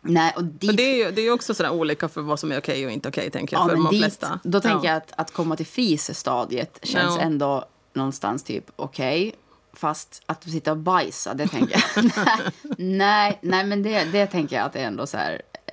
Nej, 0.00 0.32
och 0.36 0.44
dit... 0.44 0.70
Och 0.70 0.76
det 0.76 0.82
är 0.82 1.04
ju 1.06 1.10
det 1.10 1.20
är 1.22 1.30
också 1.32 1.54
sådär 1.54 1.70
olika 1.70 2.08
för 2.08 2.20
vad 2.22 2.40
som 2.40 2.52
är 2.52 2.58
okej 2.58 2.86
och 2.86 2.92
inte 2.92 3.08
okej 3.08 3.30
tänker 3.30 3.56
jag. 3.56 3.64
ja, 3.64 3.68
för 3.68 3.76
men 3.76 3.84
de 3.84 3.90
dit, 3.90 4.02
flesta. 4.02 4.40
Då 4.42 4.60
tänker 4.60 4.86
ja. 4.88 4.92
jag 4.92 4.96
att, 4.96 5.12
att 5.16 5.32
komma 5.32 5.56
till 5.56 5.66
fisestadiet 5.66 6.78
känns 6.82 7.16
Ja. 7.16 7.20
ändå 7.20 7.64
någonstans 7.92 8.42
typ 8.42 8.64
okej. 8.76 9.34
Fast 9.76 10.22
att 10.26 10.44
sitta 10.44 10.70
och 10.70 10.76
bajsa, 10.78 11.34
det 11.34 11.46
tänker 11.48 11.82
jag... 11.94 12.12
nej, 12.78 13.38
nej, 13.42 13.66
men 13.66 13.82
det, 13.82 14.04
det 14.04 14.26
tänker 14.26 14.56
jag 14.56 14.66
att 14.66 14.72
det 14.72 14.80
är 14.80 14.86
ändå 14.86 15.06
så 15.06 15.16
här... 15.16 15.42
eh, 15.66 15.72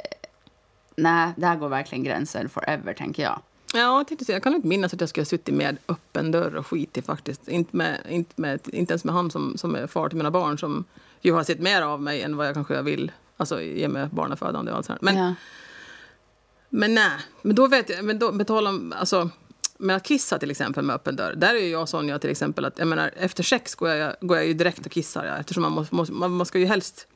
Nej, 0.96 1.34
där 1.38 1.56
går 1.56 1.70
verkligen 1.70 2.04
gränsen 2.04 2.50
forever, 2.50 2.94
tänker 2.94 3.24
jag. 3.24 3.42
Ja, 3.74 3.80
jag, 3.80 4.08
tänkte 4.08 4.26
säga, 4.26 4.36
jag 4.36 4.44
kan 4.44 4.56
inte 4.56 4.68
minnas 4.68 4.94
att 4.94 5.00
jag 5.02 5.10
skulle 5.10 5.22
ha 5.22 5.26
suttit 5.26 5.56
med 5.56 5.78
öppen 5.88 6.32
dörr 6.32 6.56
och 6.56 6.68
skitit 6.68 7.06
faktiskt. 7.06 7.48
Inte, 7.48 7.76
med, 7.78 8.00
inte, 8.10 8.42
med, 8.42 8.60
inte 8.74 8.94
ens 8.94 9.04
med 9.04 9.16
han 9.16 9.32
som, 9.32 9.58
som 9.58 9.76
är 9.76 9.88
far 9.88 10.10
till 10.10 10.18
mina 10.18 10.32
barn 10.32 10.58
som 10.58 10.86
ju 11.22 11.34
har 11.34 11.44
sett 11.44 11.60
mer 11.60 11.82
av 11.82 12.02
mig 12.02 12.22
än 12.22 12.38
vad 12.38 12.48
jag 12.48 12.54
kanske 12.54 12.82
vill. 12.82 13.12
Alltså 13.38 13.62
ge 13.62 13.88
mig 13.88 14.08
barnafödande 14.12 14.72
och 14.72 14.78
allt 14.78 14.86
sånt. 14.86 15.02
Men, 15.02 15.18
ja. 15.18 15.34
men 16.70 16.96
nej, 16.96 17.12
men 17.42 17.56
då 17.56 17.68
vet 17.68 17.90
jag, 17.90 18.06
men 18.06 18.20
då 18.20 18.32
betala 18.32 18.70
om, 18.70 18.94
alltså 19.00 19.30
med 19.84 19.96
att 19.96 20.04
kissa 20.04 20.40
till 20.40 20.52
exempel 20.52 20.84
med 20.84 20.96
öppen 20.96 21.16
dörr. 21.16 21.34
Där 21.34 21.56
är 21.56 21.60
ju 21.60 21.68
jag 21.68 21.82
och 21.82 21.90
Sonja 21.90 22.20
till 22.20 22.30
exempel 22.30 22.66
att 22.66 22.80
jag 22.80 22.88
menar 22.88 23.12
efter 23.18 23.44
sex 23.44 23.76
går 23.76 23.90
jag, 23.90 24.16
går 24.22 24.38
jag 24.38 24.46
ju 24.46 24.54
direkt 24.54 24.86
och 24.86 24.92
kissar 24.92 25.26
ja, 25.26 25.38
eftersom 25.38 25.64
man, 25.64 25.72
måste, 25.72 25.96
måste, 25.96 26.14
man, 26.14 26.46
ska 26.46 26.60
ju 26.60 26.66
helst 26.66 27.08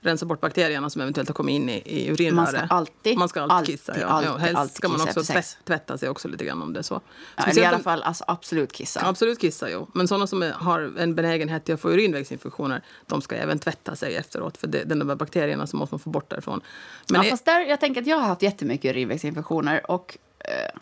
rensa 0.00 0.26
bort 0.26 0.40
bakterierna 0.40 0.90
som 0.90 1.02
eventuellt 1.02 1.28
har 1.28 1.34
kommit 1.34 1.52
in 1.52 1.68
i, 1.68 1.82
i 1.84 2.10
urinröret. 2.10 2.34
Man 2.34 2.46
ska 2.46 2.74
alltid, 2.74 3.18
Man 3.18 3.28
ska 3.28 3.40
alltid, 3.42 3.56
alltid, 3.56 3.74
kissa. 3.78 4.00
Ja. 4.00 4.06
alltid, 4.06 4.30
ja, 4.30 4.36
helst 4.36 4.56
alltid 4.56 4.76
ska 4.76 4.88
man 4.88 5.00
också 5.00 5.22
tvätt, 5.22 5.58
tvätta 5.64 5.98
sig 5.98 6.08
också 6.08 6.28
lite 6.28 6.44
grann 6.44 6.62
om 6.62 6.72
det 6.72 6.80
är 6.80 6.82
så. 6.82 7.00
Ja, 7.36 7.44
eller 7.44 7.62
i 7.62 7.64
alla 7.64 7.78
fall 7.78 8.02
alltså, 8.02 8.24
absolut 8.26 8.72
kissa. 8.72 9.00
Absolut 9.04 9.40
kissa, 9.40 9.70
jo. 9.70 9.88
Men 9.94 10.08
sådana 10.08 10.26
som 10.26 10.42
är, 10.42 10.50
har 10.50 10.92
en 10.98 11.14
benägenhet 11.14 11.64
till 11.64 11.74
att 11.74 11.80
få 11.80 11.90
urinvägsinfektioner, 11.90 12.82
de 13.06 13.22
ska 13.22 13.36
även 13.36 13.58
tvätta 13.58 13.96
sig 13.96 14.16
efteråt. 14.16 14.56
För 14.56 14.66
det, 14.66 14.84
den 14.84 14.98
där 14.98 15.14
bakterierna 15.14 15.66
som 15.66 15.78
måste 15.78 15.94
man 15.94 16.00
få 16.00 16.10
bort 16.10 16.30
därifrån. 16.30 16.60
Men 17.08 17.20
ja, 17.20 17.26
är- 17.26 17.30
fast 17.30 17.44
där, 17.44 17.60
jag 17.60 17.80
tänker 17.80 18.00
att 18.00 18.06
jag 18.06 18.16
har 18.16 18.26
haft 18.26 18.42
jättemycket 18.42 18.90
urinvägsinfektioner 18.90 19.90
och 19.90 20.18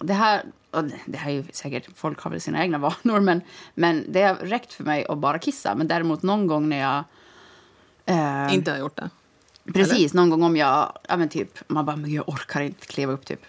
det 0.00 0.12
här, 0.12 0.42
det- 1.06 1.16
här 1.16 1.30
är 1.30 1.44
säkert, 1.52 1.88
folk 1.96 2.20
har 2.20 2.30
väl 2.30 2.40
sina 2.40 2.62
egna 2.62 2.78
vanor, 2.78 3.20
men, 3.20 3.40
men 3.74 4.04
det 4.12 4.22
har 4.22 4.34
räckt 4.34 4.72
för 4.72 4.84
mig 4.84 5.06
att 5.08 5.18
bara 5.18 5.38
kissa. 5.38 5.74
Men 5.74 5.88
däremot 5.88 6.22
någon 6.22 6.46
gång 6.46 6.68
när 6.68 6.78
jag... 6.80 7.04
eh, 8.06 8.54
inte 8.54 8.70
har 8.70 8.78
gjort 8.78 8.96
det. 8.96 9.10
Precis, 9.72 10.14
någon 10.14 10.30
gång 10.30 10.42
om 10.42 10.56
jag, 10.56 10.92
ja 11.08 11.16
men 11.16 11.28
typ, 11.28 11.58
man 11.66 11.84
bara, 11.84 11.96
men 11.96 12.12
jag 12.12 12.28
orkar 12.28 12.60
inte 12.60 12.86
kliva 12.86 13.12
upp 13.12 13.24
typ. 13.26 13.40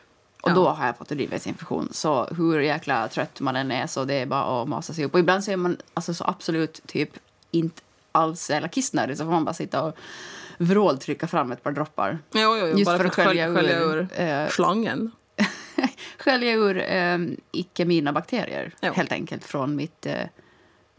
Och 0.41 0.49
Ja. 0.49 0.55
då 0.55 0.69
har 0.69 0.85
jag 0.85 0.97
fått 0.97 1.11
urinvägsinfektion. 1.11 1.89
Så 1.91 2.25
hur 2.25 2.59
jäkla 2.59 3.07
trött 3.07 3.39
man 3.39 3.55
än 3.55 3.71
är 3.71 3.87
så 3.87 4.05
det 4.05 4.13
är 4.13 4.25
bara 4.25 4.61
att 4.61 4.67
masa 4.69 4.93
sig 4.93 5.05
upp. 5.05 5.13
Och 5.13 5.19
ibland 5.19 5.43
så 5.43 5.51
är 5.51 5.57
man 5.57 5.77
alltså, 5.93 6.13
så 6.13 6.23
absolut 6.23 6.81
typ 6.87 7.09
inte 7.51 7.81
alls 8.11 8.49
eller 8.49 8.67
kissnödig 8.67 9.17
så 9.17 9.23
får 9.23 9.31
man 9.31 9.45
bara 9.45 9.53
sitta 9.53 9.83
och 9.83 9.95
vråltrycka 10.57 11.27
fram 11.27 11.51
ett 11.51 11.63
par 11.63 11.71
droppar. 11.71 12.19
Jo, 12.33 12.39
jo, 12.41 12.57
jo. 12.57 12.65
Just 12.67 12.85
bara 12.85 12.97
för 12.97 13.05
att 13.05 13.13
skölja 13.15 13.53
skölja, 13.55 13.79
ur, 13.79 13.95
ur, 13.95 14.21
eh, 14.21 14.47
slangen. 14.49 15.11
Skölja 16.17 16.53
ur 16.53 16.77
eh, 16.77 17.17
icke 17.51 17.85
mina 17.85 18.13
bakterier 18.13 18.73
Ja. 18.79 18.91
helt 18.91 19.11
enkelt 19.11 19.43
från 19.43 19.75
mitt 19.75 20.05
eh, 20.05 20.13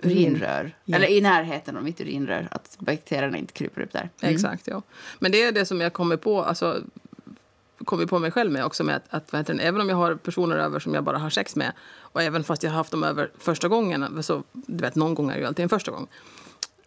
urinrör. 0.02 0.76
Ja. 0.84 0.96
Eller 0.96 1.08
i 1.08 1.20
närheten 1.20 1.76
av 1.76 1.84
mitt 1.84 2.00
urinrör. 2.00 2.48
Att 2.50 2.76
bakterierna 2.78 3.38
inte 3.38 3.52
kryper 3.52 3.80
upp 3.80 3.92
där. 3.92 4.10
Mm. 4.20 4.34
Exakt, 4.34 4.66
ja. 4.66 4.82
Men 5.18 5.32
det 5.32 5.42
är 5.42 5.52
det 5.52 5.66
som 5.66 5.80
jag 5.80 5.92
kommer 5.92 6.16
på, 6.16 6.42
alltså, 6.42 6.82
kommer 7.84 8.06
på 8.06 8.18
mig 8.18 8.30
själv 8.30 8.52
med 8.52 8.64
också. 8.64 8.84
Med 8.84 9.00
att, 9.10 9.34
att, 9.34 9.46
det, 9.46 9.52
även 9.52 9.80
om 9.80 9.88
jag 9.88 9.96
har 9.96 10.14
personer 10.14 10.56
över 10.56 10.80
som 10.80 10.94
jag 10.94 11.04
bara 11.04 11.18
har 11.18 11.30
sex 11.30 11.56
med 11.56 11.72
och 11.98 12.22
även 12.22 12.44
fast 12.44 12.62
jag 12.62 12.70
har 12.70 12.76
haft 12.76 12.90
dem 12.90 13.04
över 13.04 13.30
första 13.38 13.68
gången, 13.68 14.22
så, 14.22 14.42
du 14.52 14.82
vet, 14.82 14.94
någon 14.94 15.14
gång 15.14 15.30
är 15.30 15.34
det 15.34 15.40
ju 15.40 15.46
alltid 15.46 15.62
en 15.62 15.68
första 15.68 15.90
gång. 15.90 16.06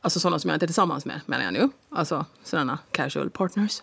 Alltså 0.02 0.20
sådana 0.20 0.40
som 0.40 0.50
jag 0.50 0.56
inte 0.56 0.66
är 0.66 0.68
tillsammans 0.68 1.06
med, 1.06 1.22
menar 1.26 1.44
jag 1.44 1.54
nu. 1.54 1.70
Alltså 1.92 2.26
sådana 2.44 2.78
casual 2.92 3.30
partners. 3.30 3.82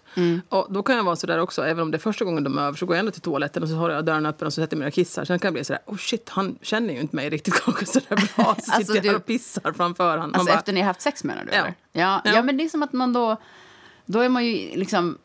Och 0.49 0.67
då 0.71 0.83
kan 0.83 0.97
jag 0.97 1.05
vara 1.05 1.17
sådär 1.17 1.39
också, 1.39 1.63
även 1.63 1.83
om 1.83 1.91
det 1.91 1.97
är 1.97 1.99
första 2.01 2.25
gången 2.25 2.45
de 2.45 2.59
är 2.59 2.63
över 2.63 2.79
så 2.79 2.87
går 2.87 2.97
jag 2.97 3.01
ändå 3.01 3.13
till 3.13 3.21
toaletten 3.23 3.63
och 3.63 3.69
så 3.69 3.75
har 3.75 3.91
jag 3.91 4.05
dörren 4.05 4.27
öppen 4.27 4.47
och 4.47 4.53
så 4.53 4.61
sätter 4.63 4.77
jag 4.77 4.79
mig 4.79 4.89
och 4.89 4.95
kissar. 4.95 5.25
Sen 5.25 5.39
kan 5.39 5.47
jag 5.49 5.53
bli 5.55 5.65
sådär, 5.65 5.83
oh 5.87 5.97
shit, 5.97 6.29
han 6.29 6.59
känner 6.63 6.95
ju 6.95 7.01
inte 7.01 7.17
mig 7.17 7.31
riktigt 7.31 7.55
kanske 7.65 7.87
sådär 7.87 8.17
bra. 8.17 8.27
Så 8.37 8.43
Alltså, 8.43 8.73
sitter 8.73 8.95
jag 8.97 9.13
här 9.13 9.17
och 9.17 9.27
pissar 9.27 9.73
framför 9.73 10.17
honom. 10.19 10.35
Alltså 10.35 10.47
bara, 10.53 10.59
efter 10.59 10.73
ni 10.73 10.81
har 10.81 10.87
haft 10.87 11.01
sex 11.01 11.25
menar 11.25 11.45
du? 11.45 11.53
Ja. 11.53 11.67
Ja, 11.93 12.21
ja. 12.25 12.33
Ja. 12.35 12.43
men 12.43 12.57
det 12.57 12.65
är 12.65 12.69
som 12.69 12.83
att 12.83 12.93
man 12.93 13.13
då... 13.13 13.37
Då 14.07 14.21
är 14.21 14.29
man 14.29 14.47
ju 14.47 14.77
liksom... 14.77 15.19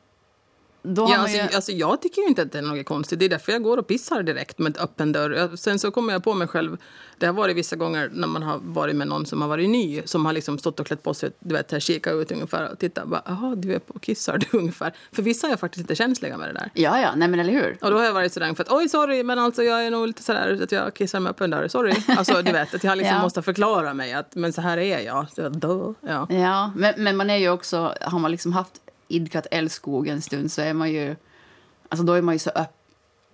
då 0.83 1.07
Ja, 1.09 1.17
alltså, 1.17 1.37
ju... 1.37 1.43
alltså, 1.43 1.71
jag 1.71 2.01
tycker 2.01 2.21
ju 2.21 2.27
inte 2.27 2.41
att 2.41 2.51
det 2.51 2.57
är 2.57 2.61
något 2.61 2.85
konstigt. 2.85 3.19
Det 3.19 3.25
är 3.25 3.29
därför 3.29 3.51
jag 3.51 3.63
går 3.63 3.77
och 3.77 3.87
pissar 3.87 4.23
direkt 4.23 4.59
med 4.59 4.77
öppen 4.77 5.11
dörr. 5.11 5.55
Sen 5.55 5.79
så 5.79 5.91
kommer 5.91 6.13
jag 6.13 6.23
på 6.23 6.33
mig 6.33 6.47
själv. 6.47 6.77
Det 7.17 7.25
har 7.25 7.33
varit 7.33 7.57
vissa 7.57 7.75
gånger 7.75 8.09
när 8.13 8.27
man 8.27 8.43
har 8.43 8.59
varit 8.63 8.95
med 8.95 9.07
någon 9.07 9.25
som 9.25 9.41
har 9.41 9.47
varit 9.49 9.69
ny. 9.69 10.01
Som 10.05 10.25
har 10.25 10.33
liksom 10.33 10.57
stått 10.57 10.79
och 10.79 10.85
klätt 10.87 11.03
på 11.03 11.13
sig, 11.13 11.31
du 11.39 11.55
vet, 11.55 11.71
här, 11.71 11.79
kikat 11.79 12.13
ut 12.13 12.31
ungefär 12.31 12.71
och 12.71 12.79
tittat. 12.79 13.07
Bara, 13.07 13.21
Jaha, 13.25 13.55
du 13.55 13.73
är 13.73 13.79
på 13.79 13.93
och 13.93 14.01
kissar 14.01 14.37
du 14.37 14.57
ungefär. 14.57 14.93
För 15.11 15.21
vissa 15.23 15.47
är 15.47 15.55
faktiskt 15.57 15.81
inte 15.81 15.95
känsliga 15.95 16.37
med 16.37 16.49
det 16.49 16.53
där. 16.53 16.69
Ja, 16.73 16.99
ja, 17.01 17.09
nej 17.15 17.27
men 17.27 17.39
eller 17.39 17.53
hur? 17.53 17.77
Och 17.81 17.91
då 17.91 17.97
har 17.97 18.03
jag 18.05 18.13
varit 18.13 18.33
sådär 18.33 18.53
för 18.53 18.63
att 18.63 18.71
oj 18.71 18.89
sorry 18.89 19.23
men 19.23 19.39
alltså 19.39 19.63
jag 19.63 19.85
är 19.85 19.91
nog 19.91 20.07
lite 20.07 20.23
sådär 20.23 20.59
att 20.63 20.71
jag 20.71 20.93
kissar 20.93 21.19
med 21.19 21.29
öppen 21.29 21.49
dörr. 21.49 21.67
Sorry. 21.67 21.93
Alltså 22.17 22.41
du 22.41 22.51
vet 22.51 22.75
att 22.75 22.83
jag 22.83 22.97
liksom 22.97 23.15
Ja. 23.15 23.21
måste 23.21 23.41
förklara 23.41 23.93
mig 23.93 24.13
att 24.13 24.35
men 24.35 24.53
så 24.53 24.61
här 24.61 24.77
är 24.77 24.99
jag. 24.99 25.25
Så, 25.35 25.49
då, 25.49 25.95
ja. 26.01 26.27
Ja, 26.29 26.71
men, 26.75 26.93
men 26.97 27.17
man 27.17 27.29
är 27.29 27.37
ju 27.37 27.49
också, 27.49 27.95
har 28.01 28.19
man 28.19 28.31
liksom 28.31 28.53
haft 28.53 28.71
idkat 29.11 29.47
älskog 29.51 30.07
en 30.07 30.21
stund 30.21 30.51
så 30.51 30.61
är 30.61 30.73
man 30.73 30.91
ju, 30.91 31.15
alltså 31.89 32.05
då 32.05 32.13
är 32.13 32.21
man 32.21 32.35
ju 32.35 32.39
så 32.39 32.49
öppen. 32.49 32.75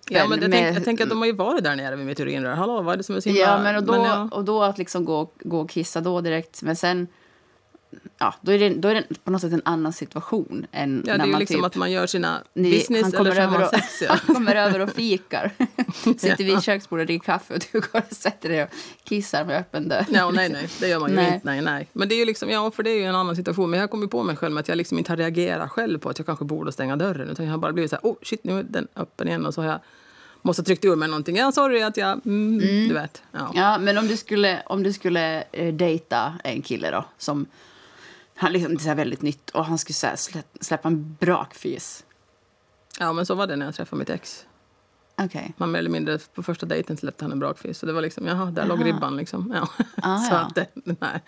Ja, 0.10 0.28
men 0.28 0.42
jag, 0.42 0.50
med- 0.50 0.60
tänk, 0.60 0.78
jag 0.78 0.84
tänker 0.84 1.04
att 1.04 1.10
de 1.10 1.18
har 1.18 1.26
ju 1.26 1.34
varit 1.34 1.64
där 1.64 1.76
nere 1.76 1.96
vid 1.96 2.06
mitt 2.06 2.20
urinrör. 2.20 2.56
Hallå, 2.56 2.82
vad 2.82 2.94
är 2.94 2.98
det 2.98 3.04
som 3.04 3.16
är 3.16 3.20
så 3.20 3.30
himla... 3.30 3.42
Ja, 3.42 3.60
men 3.64 3.76
och 3.76 3.84
då, 3.84 3.96
ja. 3.96 4.30
och 4.32 4.46
då 4.46 4.64
att 4.64 4.78
liksom 4.78 5.06
gå, 5.06 5.32
gå 5.40 5.60
och 5.60 5.70
kissa 5.70 6.02
då 6.02 6.22
direkt, 6.22 6.62
men 6.62 6.76
sen, 6.76 7.08
ja, 8.18 8.34
då 8.42 8.52
är 8.52 8.60
det, 8.60 8.70
då 8.70 8.88
är 8.88 8.96
det 8.96 9.24
på 9.24 9.32
något 9.32 9.42
sätt 9.42 9.54
en 9.54 9.62
annan 9.66 9.94
situation 9.94 10.68
än 10.72 11.04
Ja, 11.08 11.12
när 11.12 11.18
det 11.18 11.24
är 11.24 11.26
ju 11.26 11.32
man 11.32 11.40
liksom 11.40 11.56
typ... 11.56 11.66
att 11.66 11.76
man 11.76 11.92
gör 11.92 12.08
sina 12.08 12.44
Ni- 12.54 12.72
business 12.72 13.02
han 13.04 13.12
kommer 13.12 13.36
har 13.36 13.42
över 13.42 13.64
och- 13.64 13.70
sex. 13.70 14.02
Ja. 14.02 14.08
Han 14.26 14.36
kommer 14.36 14.56
över 14.56 14.80
och 14.80 14.90
fikar. 14.90 15.52
Sitter 16.04 16.44
vid 16.44 16.64
köksbordet 16.64 17.04
och 17.04 17.08
dricker 17.08 17.26
kaffe 17.26 17.54
och 17.54 17.60
du 17.72 17.80
går 17.80 18.02
och 18.10 18.16
sätter 18.16 18.50
dig 18.50 18.64
och 18.64 18.70
kissar 19.04 19.46
med 19.46 19.58
öppen 19.60 19.90
dörr. 19.90 20.06
Ja, 20.10 20.32
nej, 20.32 20.50
nej, 20.50 20.70
det 20.80 20.88
gör 20.88 21.00
man 21.00 21.10
ju 21.10 21.16
Nej. 21.16 21.34
inte. 21.34 21.40
Nej, 21.46 21.62
nej. 21.62 21.88
Men 21.94 22.10
det 22.10 22.16
är 22.16 22.18
ju 22.20 22.26
liksom, 22.26 22.50
ja, 22.50 22.72
för 22.72 22.84
det 22.84 22.90
är 22.90 22.96
ju 22.98 23.04
en 23.04 23.16
annan 23.16 23.36
situation. 23.36 23.70
Men 23.70 23.80
jag 23.80 23.92
kommer 23.92 24.08
på 24.08 24.24
mig 24.24 24.36
själv 24.36 24.54
med 24.54 24.62
att 24.62 24.68
jag 24.68 24.76
liksom 24.78 24.98
inte 24.98 25.12
har 25.12 25.18
reagerat 25.18 25.72
själv 25.72 26.00
på 26.00 26.10
att 26.10 26.20
jag 26.20 26.26
kanske 26.26 26.46
borde 26.46 26.72
stänga 26.72 26.96
dörren. 26.96 27.30
Utan 27.30 27.46
jag 27.46 27.52
har 27.52 27.58
bara 27.58 27.74
blivit 27.74 27.90
så 27.92 27.96
här, 27.96 28.04
oh 28.12 28.16
shit, 28.24 28.44
nu 28.44 28.60
är 28.60 28.64
den 28.64 28.88
öppen 28.96 29.28
igen. 29.28 29.46
Och 29.46 29.54
så 29.54 29.62
har 29.62 29.70
jag 29.70 29.80
måste 30.42 30.62
ha 30.62 30.66
tryckt 30.66 30.86
ur 30.86 30.96
mig 30.96 31.08
någonting. 31.10 31.36
Ja, 31.36 31.52
sorry 31.52 31.82
att 31.82 31.98
jag, 31.98 32.26
mm, 32.26 32.60
du 32.88 32.94
vet. 32.94 33.22
Ja. 33.32 33.52
Ja, 33.56 33.78
men 33.78 33.98
om 33.98 34.08
du 34.08 34.18
skulle, 34.18 34.62
om 34.66 34.84
du 34.84 34.94
skulle 34.94 35.44
eh, 35.52 35.74
dejta 35.74 36.34
en 36.44 36.62
kille 36.62 36.92
då 36.92 37.06
som 37.18 37.46
han 38.38 38.54
liksom, 38.54 38.78
det 38.78 38.90
är 38.90 38.96
väldigt 38.96 39.22
nytt 39.22 39.50
och 39.50 39.66
han 39.66 39.78
skulle 39.78 39.94
så 39.94 40.08
slä, 40.18 40.44
släppa 40.62 40.88
en 40.88 41.18
brakfis. 41.20 42.06
ja, 43.00 43.14
men 43.14 43.26
så 43.26 43.36
var 43.36 43.48
det 43.48 43.56
när 43.56 43.66
jag 43.66 43.76
träffade 43.76 44.00
mitt 44.00 44.10
ex. 44.10 44.46
Okej. 45.22 45.54
Man 45.58 45.72
mer 45.72 45.80
eller 45.80 45.90
mindre 45.90 46.20
på 46.34 46.44
första 46.44 46.66
dejten 46.66 46.98
släppte 46.98 47.26
han 47.26 47.32
en 47.32 47.40
brakfis. 47.40 47.78
Så 47.78 47.86
det 47.86 47.94
var 47.94 48.02
liksom, 48.02 48.26
jaha, 48.28 48.46
där 48.52 48.66
låg 48.66 48.78
Aha. 48.78 48.88
ribban 48.88 49.18
liksom. 49.18 49.54
Ja. 49.56 49.70
Ah, 49.96 50.18
så 50.30 50.34
ja. 50.34 50.40
att 50.40 50.56
det, 50.56 50.68
nej. 50.74 51.22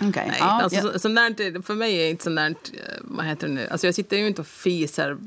Okej. 0.00 0.26
Nej, 0.28 0.36
Ja, 0.40 0.62
alltså, 0.62 0.78
ja. 0.78 0.92
så, 0.92 0.98
sånt 0.98 1.16
där, 1.16 1.62
för 1.62 1.74
mig 1.74 1.96
är 1.96 2.10
inte 2.10 2.24
sånt 2.24 2.36
där, 2.36 2.54
vad 3.00 3.26
heter 3.26 3.48
det 3.48 3.54
nu, 3.54 3.68
alltså 3.68 3.86
jag 3.86 3.94
sitter 3.94 4.16
ju 4.16 4.26
inte 4.26 4.40
och 4.40 4.46
fiser, 4.46 5.18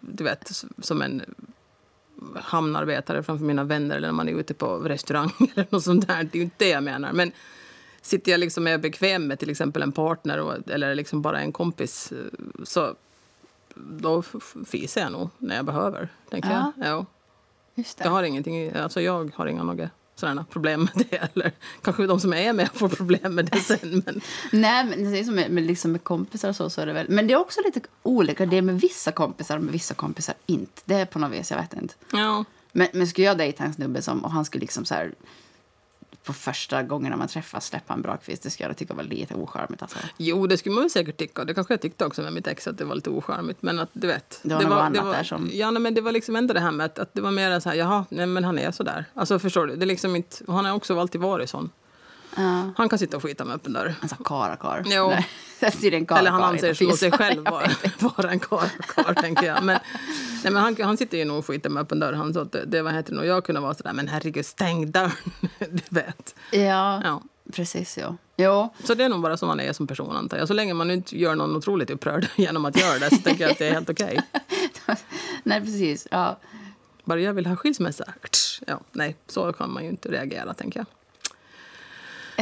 du 0.00 0.24
vet, 0.24 0.64
som 0.82 1.02
en 1.02 1.22
hamnarbetare 2.34 3.22
framför 3.22 3.44
mina 3.44 3.64
vänner 3.64 3.96
eller 3.96 4.08
när 4.08 4.12
man 4.12 4.28
är 4.28 4.32
ute 4.32 4.54
på 4.54 4.78
restaurang 4.78 5.32
eller 5.54 5.66
något 5.70 5.84
sånt 5.84 6.06
där. 6.06 6.22
Det 6.24 6.34
är 6.34 6.38
ju 6.38 6.42
inte 6.42 6.64
det 6.64 6.70
jag 6.70 6.82
menar. 6.82 7.12
Men 7.12 7.32
sitter 8.02 8.32
jag 8.32 8.38
liksom 8.40 8.66
är 8.66 8.78
bekväm 8.78 9.26
med 9.26 9.38
till 9.38 9.50
exempel 9.50 9.82
en 9.82 9.92
partner 9.92 10.38
och, 10.40 10.68
eller 10.70 10.94
liksom 10.94 11.22
bara 11.22 11.40
en 11.40 11.52
kompis 11.52 12.12
eh, 12.12 12.64
så 12.64 12.94
då 13.74 14.22
fiser 14.66 15.00
jag 15.00 15.12
nog 15.12 15.28
när 15.38 15.56
jag 15.56 15.64
behöver, 15.64 16.08
tänker 16.30 16.50
Ja. 16.50 16.72
jag. 16.76 16.86
Ja. 16.86 17.06
Just 17.74 17.98
det. 17.98 18.04
Jag 18.04 18.10
har 18.10 18.22
ingenting, 18.22 18.72
alltså 18.72 19.00
jag 19.00 19.32
har 19.34 19.46
inga 19.46 19.62
några 19.62 19.90
sådana 20.14 20.44
problem 20.44 20.88
med 20.94 21.06
det. 21.10 21.16
Eller 21.34 21.52
kanske 21.82 22.06
de 22.06 22.20
som 22.20 22.32
är 22.32 22.52
med 22.52 22.68
får 22.74 22.88
problem 22.88 23.34
med 23.34 23.44
det 23.46 23.60
sen. 23.60 24.02
Men 24.06 24.20
Nej, 24.52 24.84
men 24.84 25.12
det 25.12 25.18
är 25.18 25.24
som 25.24 25.34
med, 25.34 25.50
med, 25.50 25.62
liksom 25.64 25.92
med 25.92 26.04
kompisar 26.04 26.48
och 26.48 26.56
så, 26.56 26.70
så 26.70 26.80
är 26.80 26.86
det 26.86 26.92
väl. 26.92 27.06
Men 27.08 27.26
det 27.26 27.32
är 27.34 27.38
också 27.38 27.60
lite 27.64 27.80
olika. 28.02 28.46
Det 28.46 28.56
är 28.56 28.62
med 28.62 28.80
vissa 28.80 29.12
kompisar 29.12 29.56
och 29.56 29.62
med 29.62 29.72
vissa 29.72 29.94
kompisar 29.94 30.34
inte. 30.46 30.82
Det 30.84 30.94
är 30.94 31.06
på 31.06 31.18
något 31.18 31.32
vis, 31.32 31.50
jag 31.50 31.58
vet 31.58 31.74
inte. 31.74 31.94
ja, 32.12 32.44
Men, 32.72 32.88
men 32.92 33.06
skulle 33.06 33.26
jag 33.26 33.38
dejta 33.38 33.64
en 33.64 33.72
snubbe 33.74 34.02
som, 34.02 34.24
och 34.24 34.30
han 34.30 34.44
skulle 34.44 34.60
liksom 34.60 34.84
så 34.84 34.94
här 34.94 35.14
på 36.24 36.32
första 36.32 36.82
gången 36.82 37.10
när 37.10 37.16
man 37.18 37.28
träffas 37.28 37.66
släppa 37.66 37.94
en 37.94 38.02
brakfis, 38.02 38.40
det 38.40 38.50
skulle 38.50 38.68
jag 38.68 38.76
tycka 38.76 38.94
var 38.94 39.02
lite 39.02 39.34
ocharmigt 39.34 39.82
alltså. 39.82 39.98
Jo, 40.16 40.46
det 40.46 40.56
skulle 40.58 40.74
man 40.74 40.90
säkert 40.90 41.16
tycka. 41.16 41.44
Det 41.44 41.54
kanske 41.54 41.72
jag 41.74 41.80
tyckte 41.80 42.04
också 42.06 42.22
med 42.22 42.32
mitt 42.32 42.46
ex, 42.46 42.66
att 42.66 42.78
det 42.78 42.84
var 42.84 42.94
lite 42.94 43.10
ocharmigt. 43.10 43.62
Men 43.62 43.78
att 43.78 43.88
du 43.92 44.06
vet. 44.06 44.40
Det 44.42 44.54
var 44.54 44.62
något 44.62 44.72
annat 45.00 45.14
där 45.16 45.22
som- 45.24 45.50
Ja, 45.52 45.70
nej, 45.70 45.82
men 45.82 45.94
det 45.94 46.00
var 46.00 46.12
liksom 46.12 46.36
ändå 46.36 46.54
det 46.54 46.60
här 46.60 46.70
med 46.70 46.86
att, 46.86 46.98
att 46.98 47.14
det 47.14 47.20
var 47.20 47.30
mer 47.30 47.60
så 47.60 47.68
här, 47.68 47.76
jaha, 47.76 48.04
nej, 48.08 48.26
men 48.26 48.44
han 48.44 48.58
är 48.58 48.70
så 48.70 48.82
där. 48.82 49.04
Alltså 49.14 49.38
förstår 49.38 49.66
du? 49.66 49.76
Det 49.76 49.84
är 49.84 49.86
liksom 49.86 50.16
inte, 50.16 50.36
han 50.48 50.64
har 50.64 50.72
också 50.74 51.00
alltid 51.00 51.20
varit 51.20 51.50
sån. 51.50 51.70
Ja. 52.36 52.70
Han 52.76 52.88
kan 52.88 52.98
sitta 52.98 53.16
och 53.16 53.22
skita 53.22 53.44
med 53.44 53.54
öppen 53.54 53.72
dörr. 53.72 53.94
Han 54.00 54.08
sa 54.08 54.16
karakar. 54.24 54.82
Jo. 54.86 55.08
Nej, 55.08 56.06
kar, 56.06 56.18
Eller 56.18 56.30
han 56.30 56.42
anser 56.42 56.74
finns- 56.74 56.98
sig 57.00 57.10
själv 57.10 57.44
vara, 57.50 57.70
vara 58.16 58.30
en 58.30 58.38
karl, 58.40 59.14
tänker 59.14 59.46
jag. 59.46 59.62
Men, 59.64 59.78
nej, 60.44 60.52
men 60.52 60.56
han, 60.62 60.76
han 60.82 60.96
sitter 60.96 61.18
ju 61.18 61.24
nog 61.24 61.38
och 61.38 61.46
skiter 61.46 61.70
med 61.70 61.80
öppen 61.80 62.00
dörr. 62.00 62.12
Han, 62.12 62.34
så 62.34 62.40
att 62.40 62.52
det, 62.52 62.64
det 62.64 62.82
vad 62.82 62.92
heter 62.94 63.14
nog. 63.14 63.24
jag 63.26 63.44
kunde 63.44 63.60
vara 63.60 63.74
så 63.74 63.82
där, 63.82 63.92
men 63.92 64.08
herregud, 64.08 64.46
stäng 64.46 64.90
dörren. 64.90 65.10
du 65.58 65.82
vet. 65.88 66.34
Ja, 66.52 67.00
Ja. 67.04 67.22
precis. 67.52 67.98
Ja. 67.98 68.16
Jo, 68.36 68.74
Så 68.84 68.94
det 68.94 69.04
är 69.04 69.08
nog 69.08 69.20
bara 69.20 69.36
som 69.36 69.48
man 69.48 69.60
är 69.60 69.72
som 69.72 69.86
person, 69.86 70.16
antar 70.16 70.38
jag. 70.38 70.48
Så 70.48 70.54
länge 70.54 70.74
man 70.74 70.90
inte 70.90 71.18
gör 71.18 71.34
någon 71.34 71.56
otroligt 71.56 71.90
upprörd 71.90 72.26
genom 72.36 72.64
att 72.64 72.80
göra 72.80 72.98
det 72.98 73.10
så 73.10 73.16
tänker 73.16 73.42
jag 73.44 73.50
att 73.50 73.58
det 73.58 73.68
är 73.68 73.72
helt 73.72 73.90
okej. 73.90 74.20
nej 75.42 75.60
precis. 75.60 76.08
Ja. 76.10 76.38
Bara 77.04 77.20
jag 77.20 77.32
vill 77.32 77.46
ha 77.46 77.56
skilsmässa. 77.56 78.04
Ja, 78.66 78.80
nej, 78.92 79.16
så 79.26 79.52
kan 79.52 79.72
man 79.72 79.82
ju 79.84 79.88
inte 79.90 80.08
reagera, 80.08 80.54
tänker 80.54 80.80
jag. 80.80 80.86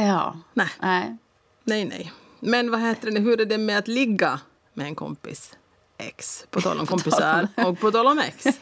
Ja. 0.07 0.37
Nej, 0.53 0.67
Nej. 0.81 1.17
nej, 1.63 1.85
nej. 1.85 2.13
Men 2.39 2.71
vad 2.71 2.79
heter 2.81 3.11
det, 3.11 3.19
hur 3.19 3.41
är 3.41 3.45
det 3.45 3.57
med 3.57 3.77
att 3.77 3.87
ligga 3.87 4.39
med 4.73 4.85
en 4.87 4.95
kompis? 4.95 5.53
Ex, 5.97 6.45
på 6.51 6.61
tal 6.61 6.79
om 6.79 6.85
kompisar 6.93 7.47
och 7.55 7.79
på 7.79 7.91
tal 7.91 8.07
om 8.07 8.19
ex. 8.19 8.45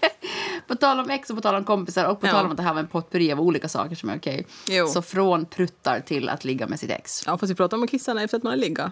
På 0.67 0.75
tal 0.75 0.99
om 0.99 1.09
ex 1.09 1.29
och 1.29 1.35
på 1.35 1.41
tal 1.41 1.55
om 1.55 1.63
kompisar 1.63 2.05
och 2.05 2.19
på 2.21 2.27
Ja. 2.27 2.31
tal 2.31 2.45
om 2.45 2.51
att 2.51 2.57
det 2.57 2.63
här 2.63 2.73
var 2.73 2.79
en 2.79 2.87
potpurri 2.87 3.31
av 3.31 3.41
olika 3.41 3.69
saker 3.69 3.95
som 3.95 4.09
är 4.09 4.17
okej. 4.17 4.47
Jo. 4.69 4.87
Så 4.87 5.01
från 5.01 5.45
pruttar 5.45 5.99
till 5.99 6.29
att 6.29 6.45
ligga 6.45 6.67
med 6.67 6.79
sitt 6.79 6.89
ex. 6.91 7.23
Ja, 7.25 7.37
fast 7.37 7.51
vi 7.51 7.55
pratar 7.55 7.77
om 7.77 7.83
att 7.83 7.89
kissa 7.89 8.21
efter 8.23 8.37
att 8.37 8.43
man 8.43 8.51
har 8.51 8.57
ligga. 8.57 8.91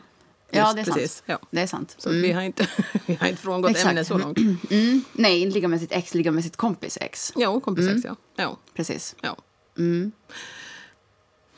Ja, 0.52 0.60
Just 0.62 0.76
det 0.76 0.82
är 0.82 0.86
precis. 0.96 1.12
sant. 1.18 1.24
Ja. 1.26 1.48
Det 1.52 1.62
är 1.62 1.68
sant. 1.68 1.96
Så 1.98 2.10
att 2.10 2.16
vi 2.16 2.32
har 2.32 2.42
inte, 2.42 2.68
vi 3.06 3.16
har 3.16 3.28
inte 3.28 3.42
frångått 3.42 3.72
Exakt. 3.72 3.90
ämnet 3.90 4.08
så 4.08 4.18
långt. 4.18 4.38
Mm. 4.72 5.02
Nej, 5.14 5.42
inte 5.42 5.54
ligga 5.54 5.68
med 5.68 5.80
sitt 5.80 5.92
ex, 5.92 6.14
ligga 6.14 6.32
med 6.32 6.44
sitt 6.44 6.58
kompis 6.58 6.98
ex. 7.02 7.34
Jo, 7.36 7.60
kompis 7.62 7.86
Mm. 7.86 7.98
ex, 7.98 8.06
ja. 8.06 8.16
ja. 8.36 8.58
Precis. 8.74 9.16
ja. 9.22 9.36
Mm. 9.78 10.12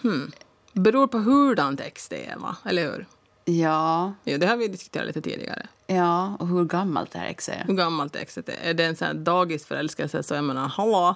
Hmm. 0.02 0.32
Beror 0.78 1.08
på 1.08 1.18
hurdant 1.18 1.80
ex 1.80 2.08
det 2.10 2.26
är, 2.26 2.36
va? 2.38 2.58
Eller 2.66 2.84
hur? 2.92 3.06
Ja, 3.46 4.14
Jo, 4.24 4.38
det 4.38 4.48
har 4.48 4.58
vi 4.58 4.68
diskuterat 4.68 5.08
lite 5.08 5.22
tidigare. 5.22 5.68
ja, 5.88 6.36
och 6.40 6.48
hur 6.48 6.66
gammalt 6.66 7.12
det 7.12 7.20
här 7.20 7.28
exet 7.28 7.56
är. 7.56 7.64
Hur 7.68 7.74
gammalt 7.74 8.16
exet 8.16 8.50
är. 8.50 8.56
Är 8.64 8.74
det 8.74 8.86
en 8.86 8.96
sån 8.96 9.08
här 9.08 9.14
dagisförälskelse 9.14 10.24
så 10.24 10.34
jag 10.34 10.44
menar, 10.44 10.68
hallå, 10.68 11.16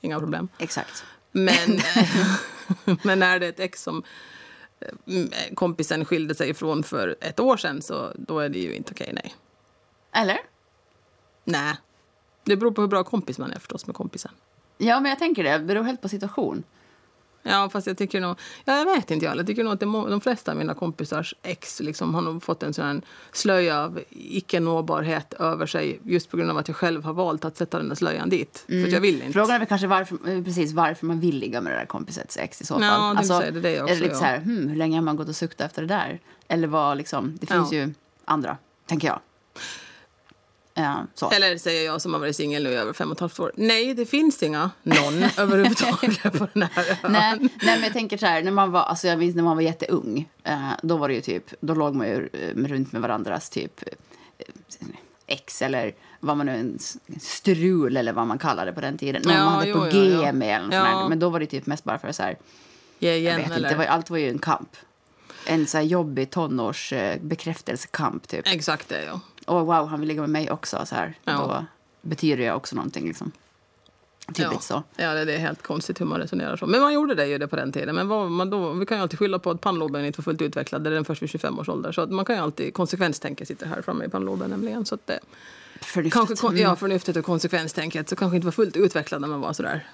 inga 0.00 0.18
problem. 0.18 0.48
Exakt. 0.58 1.04
Men, 1.32 1.80
men 3.02 3.22
är 3.22 3.38
det 3.38 3.46
ett 3.46 3.60
ex 3.60 3.82
som 3.82 4.02
eh, 4.80 5.54
kompisen 5.54 6.04
skilde 6.04 6.34
sig 6.34 6.50
ifrån 6.50 6.82
för 6.82 7.16
ett 7.20 7.40
år 7.40 7.56
sedan 7.56 7.82
så 7.82 8.12
då 8.16 8.38
är 8.38 8.48
det 8.48 8.58
ju 8.58 8.74
inte 8.74 8.92
okej, 8.92 9.10
nej. 9.14 9.34
Eller? 10.12 10.38
Nej. 11.44 11.76
Det 12.44 12.56
beror 12.56 12.70
på 12.70 12.80
hur 12.80 12.88
bra 12.88 13.04
kompis 13.04 13.38
man 13.38 13.50
är 13.52 13.58
förstås 13.58 13.86
med 13.86 13.96
kompisen. 13.96 14.30
Ja, 14.78 15.00
men 15.00 15.08
jag 15.10 15.18
tänker 15.18 15.44
det. 15.44 15.58
Det 15.58 15.64
beror 15.64 15.82
helt 15.82 16.02
på 16.02 16.08
situation. 16.08 16.62
Ja, 17.48 17.68
fast 17.70 17.86
jag 17.86 17.98
tycker 17.98 18.20
nog... 18.20 18.36
Ja, 18.64 18.76
jag 18.78 18.84
vet 18.84 19.10
inte. 19.10 19.26
Jag, 19.26 19.46
tycker 19.46 19.64
nog 19.64 19.72
att 19.72 19.88
må- 19.88 20.08
de 20.08 20.20
flesta 20.20 20.50
av 20.50 20.56
mina 20.58 20.74
kompisars 20.74 21.34
ex 21.42 21.80
liksom, 21.80 22.14
har 22.14 22.40
fått 22.40 22.62
en 22.62 22.74
sån 22.74 23.02
slöja 23.32 23.84
av 23.84 24.00
icke-nåbarhet 24.10 25.32
över 25.32 25.66
sig 25.66 26.00
just 26.04 26.30
på 26.30 26.36
grund 26.36 26.50
av 26.50 26.56
att 26.58 26.68
jag 26.68 26.76
själv 26.76 27.04
har 27.04 27.12
valt 27.12 27.44
att 27.44 27.56
sätta 27.56 27.78
den 27.78 27.88
där 27.88 27.96
slöjan 27.96 28.28
dit. 28.28 28.64
För 28.66 28.84
att 28.84 28.92
jag 28.92 29.00
vill 29.00 29.14
inte. 29.22 29.32
Frågan 29.32 29.50
är 29.50 29.58
väl 29.58 29.68
kanske 29.68 29.86
varför, 29.86 30.18
eh, 30.28 30.44
precis 30.44 30.72
varför 30.72 31.06
man 31.06 31.20
vill 31.20 31.38
ligga 31.38 31.60
med 31.60 31.72
det 31.72 31.76
där 31.76 31.86
kompisets 31.86 32.36
ex 32.36 32.60
i 32.60 32.66
så 32.66 32.74
fall. 32.74 33.16
Ja, 33.16 33.22
säga 33.24 33.50
det, 33.50 33.60
det 33.60 33.76
är 33.76 33.82
också, 33.82 33.94
det 33.94 34.00
lite 34.00 34.12
ja. 34.14 34.18
så 34.18 34.24
här, 34.24 34.38
hmm, 34.38 34.68
hur 34.68 34.76
länge 34.76 34.96
har 34.96 35.02
man 35.02 35.16
gått 35.16 35.28
och 35.28 35.36
suktat 35.36 35.66
efter 35.66 35.82
det 35.82 35.88
där? 35.88 36.20
Eller 36.48 36.68
vad 36.68 36.96
liksom, 36.96 37.38
det 37.40 37.46
finns 37.46 37.72
Ja. 37.72 37.78
ju 37.78 37.94
andra, 38.24 38.56
tänker 38.86 39.08
jag. 39.08 39.20
Ja. 40.78 41.30
Eller 41.32 41.58
säger 41.58 41.86
jag 41.86 42.02
som 42.02 42.12
har 42.12 42.20
varit 42.20 42.36
singel 42.36 42.62
nu 42.62 42.70
i 42.70 42.74
över 42.74 42.92
fem 42.92 43.10
och 43.10 43.16
ett 43.16 43.20
halvt 43.20 43.40
år. 43.40 43.52
Nej, 43.56 43.94
det 43.94 44.06
finns 44.06 44.42
inga 44.42 44.70
någon 44.82 45.22
överhuvudtaget 45.36 46.22
på 46.22 46.48
den 46.52 46.62
här 46.62 46.88
ön. 47.02 47.12
nej, 47.12 47.38
nej, 47.38 47.50
men 47.62 47.82
jag 47.82 47.92
tänker 47.92 48.16
så 48.16 48.26
här, 48.26 48.42
när 48.42 48.50
man 48.50 48.70
var, 48.70 48.80
alltså 48.80 49.06
jag 49.08 49.18
minns 49.18 49.36
när 49.36 49.42
man 49.42 49.56
var 49.56 49.62
jätteung, 49.62 50.28
eh, 50.44 50.70
då 50.82 50.96
var 50.96 51.08
det 51.08 51.14
ju 51.14 51.20
typ, 51.20 51.44
då 51.60 51.74
låg 51.74 51.94
man 51.94 52.06
ju 52.06 52.28
eh, 52.32 52.68
runt 52.68 52.92
med 52.92 53.02
varandras 53.02 53.50
typ 53.50 53.82
eh, 53.86 54.86
ex 55.26 55.62
eller 55.62 55.94
vad 56.20 56.36
man 56.36 56.46
nu, 56.46 56.78
strul 57.20 57.96
eller 57.96 58.12
vad 58.12 58.26
man 58.26 58.38
kallade 58.38 58.72
på 58.72 58.80
den 58.80 58.98
tiden. 58.98 59.22
Någon 59.22 59.34
Ja, 59.34 59.44
man 59.44 59.54
hade 59.54 59.68
jo, 59.68 59.76
på 59.76 59.84
G 59.84 60.18
ja. 60.22 60.32
med 60.32 60.60
eller 60.60 60.76
Ja. 60.76 61.08
Men 61.08 61.18
då 61.18 61.28
var 61.28 61.40
det 61.40 61.46
typ 61.46 61.66
mest 61.66 61.84
bara 61.84 61.98
för 61.98 62.12
så 62.12 62.22
här, 62.22 62.38
Ge 62.98 63.08
jag 63.08 63.18
igen, 63.18 63.36
vet 63.36 63.44
inte, 63.44 63.56
eller? 63.56 63.76
var, 63.76 63.84
allt 63.84 64.10
var 64.10 64.18
ju 64.18 64.28
en 64.28 64.38
kamp. 64.38 64.76
En 65.46 65.66
så 65.66 65.76
här 65.76 65.84
jobbig 65.84 66.30
tonårs 66.30 66.92
eh, 66.92 67.20
bekräftelsekamp 67.20 68.28
typ. 68.28 68.46
Exakt 68.46 68.88
det, 68.88 69.04
ja. 69.04 69.20
Och 69.48 69.66
wow, 69.66 69.86
han 69.86 70.00
vill 70.00 70.08
ligga 70.08 70.20
med 70.20 70.30
mig 70.30 70.50
också 70.50 70.86
så 70.86 70.94
här. 70.94 71.14
Ja. 71.24 71.32
Då 71.32 71.66
betyder 72.08 72.44
jag 72.44 72.56
också 72.56 72.76
någonting 72.76 73.06
liksom. 73.06 73.32
Typ 74.34 74.46
ja. 74.52 74.58
så. 74.60 74.82
Ja, 74.96 75.14
det 75.14 75.24
det 75.24 75.34
är 75.34 75.38
helt 75.38 75.62
konstigt 75.62 76.00
hur 76.00 76.06
man 76.06 76.20
resonerar 76.20 76.56
så. 76.56 76.66
Men 76.66 76.80
man 76.80 76.94
gjorde 76.94 77.14
det 77.14 77.26
ju 77.26 77.38
det 77.38 77.48
på 77.48 77.56
den 77.56 77.72
tiden. 77.72 77.94
Men 77.94 78.08
vad, 78.08 78.30
man 78.30 78.50
då, 78.50 78.72
vi 78.72 78.86
kan 78.86 78.96
ju 78.98 79.02
alltid 79.02 79.18
skylla 79.18 79.38
på 79.38 79.50
att 79.50 79.60
pannloben 79.60 80.04
inte 80.04 80.18
var 80.18 80.22
fullt 80.22 80.42
utvecklad. 80.42 80.84
Det 80.84 80.90
är 80.90 80.94
den 80.94 81.04
först 81.04 81.22
vid 81.22 81.30
25 81.30 81.58
års 81.58 81.68
ålder. 81.68 81.92
Så 81.92 82.00
att 82.00 82.10
man 82.10 82.24
kan 82.24 82.36
ju 82.36 82.42
alltid 82.42 82.74
konsekvenstänka 82.74 83.46
sitter 83.46 83.66
här 83.66 83.82
framme 83.82 84.04
i 84.04 84.08
pannloben 84.08 84.50
nämligen. 84.50 84.84
Så 84.84 84.94
att 84.94 85.06
det, 85.06 85.18
Förnuftigt. 85.80 86.14
kanske 86.14 86.36
kon- 86.36 86.56
ja, 86.56 86.76
förnuftet 86.76 87.16
och 87.16 87.24
konsekvenstänket 87.24 88.08
så 88.08 88.16
kanske 88.16 88.36
inte 88.36 88.44
var 88.44 88.52
fullt 88.52 88.76
utvecklad 88.76 89.20
när 89.20 89.28
man 89.28 89.40
var 89.40 89.52
sådär 89.52 89.86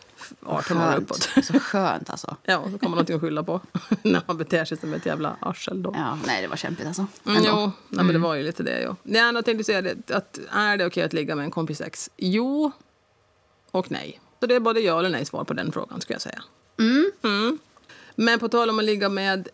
18 0.43 0.77
år 0.77 0.83
Skönt. 0.83 1.03
uppåt. 1.03 1.29
Så 1.45 1.61
skönt 1.61 2.11
alltså. 2.11 2.37
Ja, 2.45 2.63
så 2.65 2.71
kan 2.71 2.79
man 2.81 2.91
någonting 2.91 3.17
att 3.17 3.23
skylla 3.23 3.43
på 3.43 3.61
när 4.03 4.23
man 4.27 4.37
beter 4.39 4.65
sig 4.65 4.79
som 4.79 4.95
ett 4.95 5.07
jävla 5.07 5.37
arsel 5.41 5.83
då. 5.83 5.93
Ja, 5.97 6.19
nej, 6.27 6.43
det 6.43 6.49
var 6.49 6.57
kämpigt 6.57 6.87
alltså. 6.87 7.07
Mm, 7.27 7.43
jo, 7.47 7.71
nej, 7.89 8.05
men 8.05 8.13
det 8.13 8.19
var 8.19 8.35
ju 8.35 8.43
lite 8.43 8.63
det. 8.63 8.81
Ja. 8.81 8.97
Nej, 9.03 9.33
jag 9.35 9.45
tänkte 9.45 9.65
säga 9.65 9.83
det, 9.83 10.11
att 10.11 10.39
är 10.53 10.77
det 10.77 10.87
okej 10.87 11.03
att 11.05 11.13
ligga 11.13 11.37
med 11.37 11.45
en 11.45 11.51
kompis 11.51 11.81
ex? 11.81 12.11
Jo 12.17 12.73
och 13.71 13.91
nej. 13.91 14.21
Så 14.41 14.47
det 14.47 14.55
är 14.55 14.61
både 14.61 14.81
ja 14.81 14.99
eller 14.99 15.11
nej 15.11 15.25
svar 15.25 15.45
på 15.45 15.55
den 15.55 15.73
frågan 15.73 16.01
skulle 16.01 16.15
jag 16.15 16.23
säga. 16.23 16.43
Mm. 17.23 17.59
Men 18.15 18.39
på 18.39 18.49
tal 18.49 18.71
om 18.71 18.79
att 18.79 18.85
ligga 18.85 19.09
med 19.09 19.49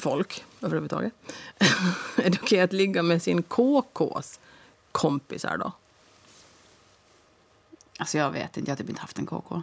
folk 0.00 0.44
överhuvudtaget. 0.60 1.12
är 2.16 2.30
det 2.30 2.38
okej 2.42 2.60
att 2.60 2.72
ligga 2.72 3.02
med 3.02 3.22
sin 3.22 3.42
KKs 3.42 4.40
kompisar 4.92 5.56
då? 5.56 5.72
Alltså 7.98 8.18
jag 8.18 8.30
vet 8.30 8.56
inte, 8.56 8.70
jag 8.70 8.76
har 8.76 8.78
typ 8.78 8.88
inte 8.88 9.00
haft 9.00 9.18
en 9.18 9.26
KK. 9.26 9.62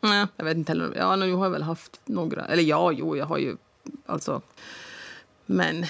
Nej, 0.00 0.26
jag 0.36 0.44
vet 0.44 0.56
inte 0.56 0.72
heller. 0.72 0.94
Ja, 0.96 1.16
nu 1.16 1.32
har 1.32 1.44
jag 1.44 1.50
väl 1.50 1.62
haft 1.62 2.00
några. 2.04 2.44
Eller 2.44 2.62
ja, 2.62 2.92
jo, 2.92 3.16
jag 3.16 3.26
har 3.26 3.38
ju 3.38 3.56
alltså. 4.06 4.42
Men 5.46 5.86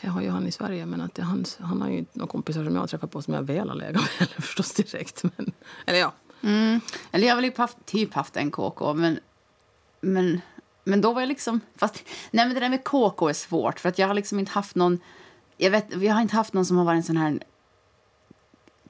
jag 0.00 0.10
har 0.10 0.22
ju 0.22 0.30
han 0.30 0.46
i 0.46 0.52
Sverige, 0.52 0.86
men 0.86 1.00
att 1.00 1.18
han, 1.18 1.44
han 1.60 1.82
har 1.82 1.88
ju 1.88 1.98
inte 1.98 2.18
några 2.18 2.30
kompisar 2.30 2.64
som 2.64 2.74
jag 2.74 2.82
har 2.82 2.86
träffat 2.86 3.10
på 3.10 3.22
som 3.22 3.34
jag 3.34 3.42
väl 3.42 3.68
har 3.68 3.76
legat 3.76 3.94
med 4.02 4.28
eller 4.28 4.42
förstås 4.42 4.72
direkt. 4.72 5.22
Men, 5.22 5.52
eller 5.86 5.98
ja. 5.98 6.12
Mm. 6.42 6.80
Eller 7.12 7.26
jag 7.26 7.34
har 7.34 7.42
väl 7.42 7.50
typ 7.50 7.58
haft, 7.58 7.86
typ 7.86 8.14
haft 8.14 8.36
en 8.36 8.50
KK, 8.50 8.94
men, 8.94 9.18
men, 10.00 10.40
men 10.86 11.00
då 11.00 11.12
var 11.12 11.20
jag 11.22 11.28
liksom... 11.28 11.60
Fast, 11.76 12.04
nej, 12.30 12.46
men 12.46 12.54
det 12.54 12.60
där 12.60 12.68
med 12.68 12.84
KK 12.84 13.28
är 13.28 13.32
svårt, 13.32 13.80
för 13.80 13.88
att 13.88 13.98
jag 13.98 14.06
har 14.06 14.14
liksom 14.14 14.38
inte 14.38 14.52
haft 14.52 14.74
någon... 14.74 14.98
Jag, 15.56 15.70
vet, 15.70 15.86
jag 16.02 16.14
har 16.14 16.22
inte 16.22 16.36
haft 16.36 16.52
någon 16.52 16.66
som 16.66 16.76
har 16.76 16.84
varit 16.84 16.96
en 16.96 17.02
sån 17.02 17.16
här... 17.16 17.38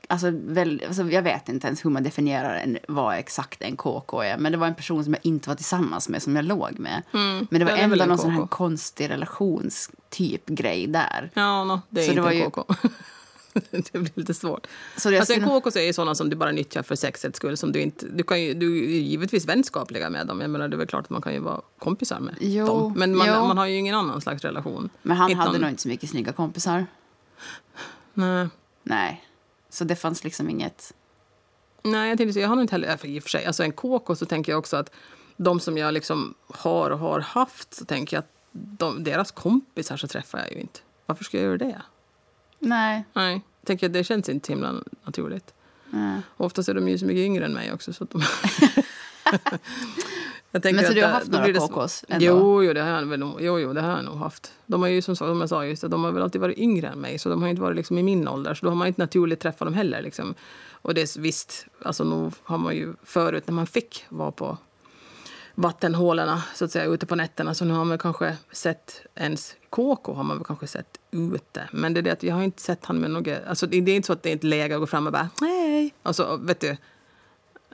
Alltså, 0.08 0.30
väl, 0.32 0.82
alltså, 0.86 1.02
jag 1.02 1.22
vet 1.22 1.48
inte 1.48 1.66
ens 1.66 1.84
hur 1.84 1.90
man 1.90 2.02
definierar 2.02 2.54
en, 2.54 2.78
vad 2.88 3.16
exakt 3.18 3.62
en 3.62 3.76
KK 3.76 4.22
är. 4.22 4.38
Men 4.38 4.52
det 4.52 4.58
var 4.58 4.66
en 4.66 4.74
person 4.74 5.04
som 5.04 5.12
jag 5.14 5.26
inte 5.26 5.48
var 5.48 5.56
tillsammans 5.56 6.08
med, 6.08 6.22
som 6.22 6.36
jag 6.36 6.44
låg 6.44 6.78
med. 6.78 7.02
Men 7.12 7.46
det 7.50 7.64
var 7.64 7.72
det 7.72 7.78
ändå 7.78 8.04
någon 8.04 8.18
sån 8.18 8.30
här 8.30 8.40
KK. 8.40 8.46
konstig 8.56 9.10
relationstyp 9.10 10.46
grej 10.46 10.86
där. 10.86 11.30
Ja, 11.34 11.64
no, 11.64 11.80
det 11.88 12.00
är 12.00 12.04
Så 12.04 12.10
det 12.10 12.12
inte 12.12 12.22
var 12.22 12.30
en 12.30 12.38
ju- 12.38 12.50
KK. 12.50 12.64
det 13.92 13.92
blir 13.92 14.10
lite 14.14 14.34
svårt. 14.34 14.66
Så 14.96 15.16
Alltså 15.18 15.32
en 15.32 15.44
KK 15.48 15.66
är 15.76 15.80
ju 15.86 15.92
sådana 15.92 16.14
som 16.14 16.30
du 16.30 16.36
bara 16.36 16.52
nyttjar 16.52 16.82
för 16.82 16.94
sexets 16.96 17.36
skull. 17.36 17.56
Som 17.56 17.72
du, 17.72 17.80
inte, 17.80 18.06
du, 18.08 18.24
kan 18.24 18.42
ju, 18.42 18.54
du 18.54 18.76
är 18.84 18.98
givetvis 19.00 19.46
vänskapliga 19.46 20.10
med 20.10 20.26
dem. 20.26 20.40
Jag 20.40 20.50
menar, 20.50 20.68
det 20.68 20.82
är 20.82 20.86
klart 20.86 21.04
att 21.04 21.10
man 21.10 21.22
kan 21.22 21.32
ju 21.34 21.38
vara 21.40 21.60
kompisar 21.78 22.20
med 22.20 22.34
Jo, 22.40 22.66
dem. 22.66 22.92
Men 22.96 23.16
man, 23.16 23.28
man 23.28 23.58
har 23.58 23.66
ju 23.66 23.76
ingen 23.76 23.94
annan 23.94 24.20
slags 24.20 24.42
relation. 24.42 24.90
Men 25.02 25.16
han 25.16 25.30
Inte 25.30 25.38
hade 25.40 25.52
någon- 25.52 25.60
nog 25.60 25.70
inte 25.70 25.82
så 25.82 25.88
mycket 25.88 26.10
snygga 26.10 26.32
kompisar. 26.32 26.86
Nej. 28.14 28.48
Nej. 28.82 29.24
Så 29.70 29.84
det 29.84 29.96
fanns 29.96 30.24
liksom 30.24 30.50
inget... 30.50 30.92
Nej, 31.82 32.08
jag 32.08 32.18
tänkte 32.18 32.40
jag 32.40 32.48
har 32.48 32.56
nog 32.56 32.62
inte 32.64 32.74
heller, 32.74 32.96
för 32.96 33.08
i 33.08 33.18
och 33.18 33.22
för 33.22 33.30
sig, 33.30 33.44
alltså 33.46 33.62
en 33.62 33.72
KK 33.72 34.14
så 34.16 34.26
tänker 34.26 34.52
jag 34.52 34.58
också 34.58 34.76
att 34.76 34.90
de 35.36 35.60
som 35.60 35.78
jag 35.78 35.94
liksom 35.94 36.34
har 36.48 36.90
och 36.90 36.98
har 36.98 37.20
haft 37.20 37.74
så 37.74 37.84
tänker 37.84 38.16
jag 38.16 38.22
att 38.22 38.30
de, 38.52 39.04
deras 39.04 39.30
kompisar 39.30 39.96
så 39.96 40.08
träffar 40.08 40.38
jag 40.38 40.52
ju 40.52 40.60
inte. 40.60 40.80
Varför 41.06 41.24
ska 41.24 41.36
jag 41.36 41.44
göra 41.44 41.56
det? 41.58 41.82
Nej. 42.58 43.04
Nej, 43.12 43.32
jag 43.60 43.66
tänker 43.66 43.86
att 43.86 43.92
det 43.92 44.04
känns 44.04 44.28
inte 44.28 44.52
himla 44.52 44.74
naturligt. 45.04 45.54
nej. 45.90 46.20
Och 46.36 46.46
oftast 46.46 46.68
är 46.68 46.74
de 46.74 46.88
ju 46.88 46.98
så 46.98 47.06
mycket 47.06 47.20
yngre 47.20 47.44
än 47.44 47.52
mig 47.52 47.72
också. 47.72 47.92
Så 47.92 48.04
att 48.04 48.10
de... 48.10 48.22
jag 50.50 50.62
tänker 50.62 50.76
Men 50.76 50.84
så 50.84 50.90
att 50.90 50.94
du 50.94 51.00
har 51.02 51.08
det- 51.08 51.14
haft 51.14 51.30
några 51.30 51.46
det 51.46 51.58
KKs 51.58 52.04
ändå? 52.08 52.24
Jo, 52.26 52.62
jo, 52.64 52.72
det 52.72 52.80
har 52.82 52.88
jag 52.88 53.06
väl 53.06 53.20
jo, 53.40 53.60
jo, 53.60 53.72
det 53.72 53.80
har 53.80 53.90
jag 53.90 54.04
nog 54.04 54.16
haft. 54.18 54.52
De 54.66 54.80
har 54.82 54.88
ju 54.88 55.02
som, 55.02 55.16
som 55.16 55.40
jag 55.40 55.48
sa, 55.48 55.64
just, 55.64 55.82
det, 55.82 55.88
de 55.88 56.04
har 56.04 56.12
väl 56.12 56.22
alltid 56.22 56.40
varit 56.40 56.58
yngre 56.58 56.88
än 56.88 56.98
mig. 57.00 57.18
Så 57.18 57.28
de 57.28 57.42
har 57.42 57.48
inte 57.48 57.62
varit 57.62 57.76
liksom 57.76 57.98
i 57.98 58.02
min 58.02 58.28
ålder. 58.28 58.54
Så 58.54 58.66
då 58.66 58.70
har 58.70 58.76
man 58.76 58.86
inte 58.88 59.00
naturligt 59.00 59.40
träffat 59.40 59.66
dem 59.66 59.74
heller. 59.74 60.02
Liksom. 60.02 60.34
Och 60.72 60.94
det 60.94 61.00
är 61.16 61.20
visst, 61.20 61.66
alltså 61.82 62.04
nog 62.04 62.32
har 62.42 62.58
man 62.58 62.76
ju 62.76 62.94
förut 63.02 63.44
när 63.46 63.54
man 63.54 63.66
fick 63.66 64.04
vara 64.08 64.32
på 64.32 64.58
vattenhålorna 65.58 66.42
så 66.54 66.64
att 66.64 66.70
säga 66.70 66.84
ute 66.84 67.06
på 67.06 67.14
nätterna 67.14 67.54
så 67.54 67.64
nu 67.64 67.74
har 67.74 67.84
man 67.84 67.98
kanske 67.98 68.36
sett 68.52 69.06
ens 69.14 69.56
KK 69.70 70.14
har 70.14 70.22
man 70.22 70.36
väl 70.36 70.44
kanske 70.44 70.66
sett 70.66 70.98
ute. 71.10 71.68
Men 71.72 71.94
det 71.94 72.00
är 72.00 72.02
det 72.02 72.10
att 72.10 72.22
jag 72.22 72.34
har 72.34 72.42
inte 72.42 72.62
sett 72.62 72.84
han 72.84 72.98
med 72.98 73.10
något, 73.10 73.28
alltså 73.46 73.66
det 73.66 73.76
är 73.76 73.88
inte 73.88 74.06
så 74.06 74.12
att 74.12 74.22
det 74.22 74.30
är 74.30 74.36
ett 74.36 74.44
läge 74.44 74.74
att 74.74 74.80
gå 74.80 74.86
fram 74.86 75.06
och 75.06 75.12
bara 75.12 75.30
hej. 75.40 75.94
Alltså 76.02 76.36
vet 76.42 76.60
du. 76.60 76.76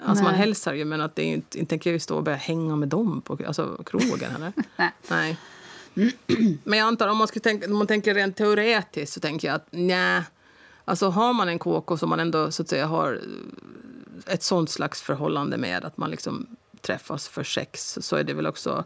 Alltså 0.04 0.24
man 0.24 0.34
hälsar 0.34 0.74
ju 0.74 0.84
men 0.84 1.00
att 1.00 1.16
det 1.16 1.22
är 1.22 1.26
inte, 1.26 1.58
inte 1.58 1.70
tänker 1.70 1.90
jag 1.90 1.92
ju 1.92 2.00
stå 2.00 2.16
och 2.16 2.22
börja 2.22 2.38
hänga 2.38 2.76
med 2.76 2.88
dem 2.88 3.22
på 3.22 3.38
alltså, 3.46 3.82
krogen 3.86 4.36
eller? 4.36 4.52
Nej. 4.76 4.92
Nej. 5.08 5.38
Men 6.64 6.78
jag 6.78 6.86
antar 6.86 7.08
om 7.08 7.16
man, 7.16 7.28
skulle 7.28 7.42
tänka, 7.42 7.66
om 7.66 7.76
man 7.76 7.86
tänker 7.86 8.14
rent 8.14 8.36
teoretiskt 8.36 9.12
så 9.12 9.20
tänker 9.20 9.48
jag 9.48 9.54
att 9.54 9.66
nej. 9.70 10.22
Alltså 10.84 11.08
har 11.08 11.32
man 11.32 11.48
en 11.48 11.58
KK 11.58 11.96
som 11.96 12.08
man 12.08 12.20
ändå 12.20 12.50
så 12.50 12.62
att 12.62 12.68
säga 12.68 12.86
har 12.86 13.20
ett 14.26 14.42
sånt 14.42 14.70
slags 14.70 15.02
förhållande 15.02 15.56
med 15.58 15.84
att 15.84 15.96
man 15.96 16.10
liksom 16.10 16.56
träffas 16.82 17.28
för 17.28 17.44
sex 17.44 17.98
så 18.00 18.16
är 18.16 18.24
det 18.24 18.34
väl 18.34 18.46
också 18.46 18.84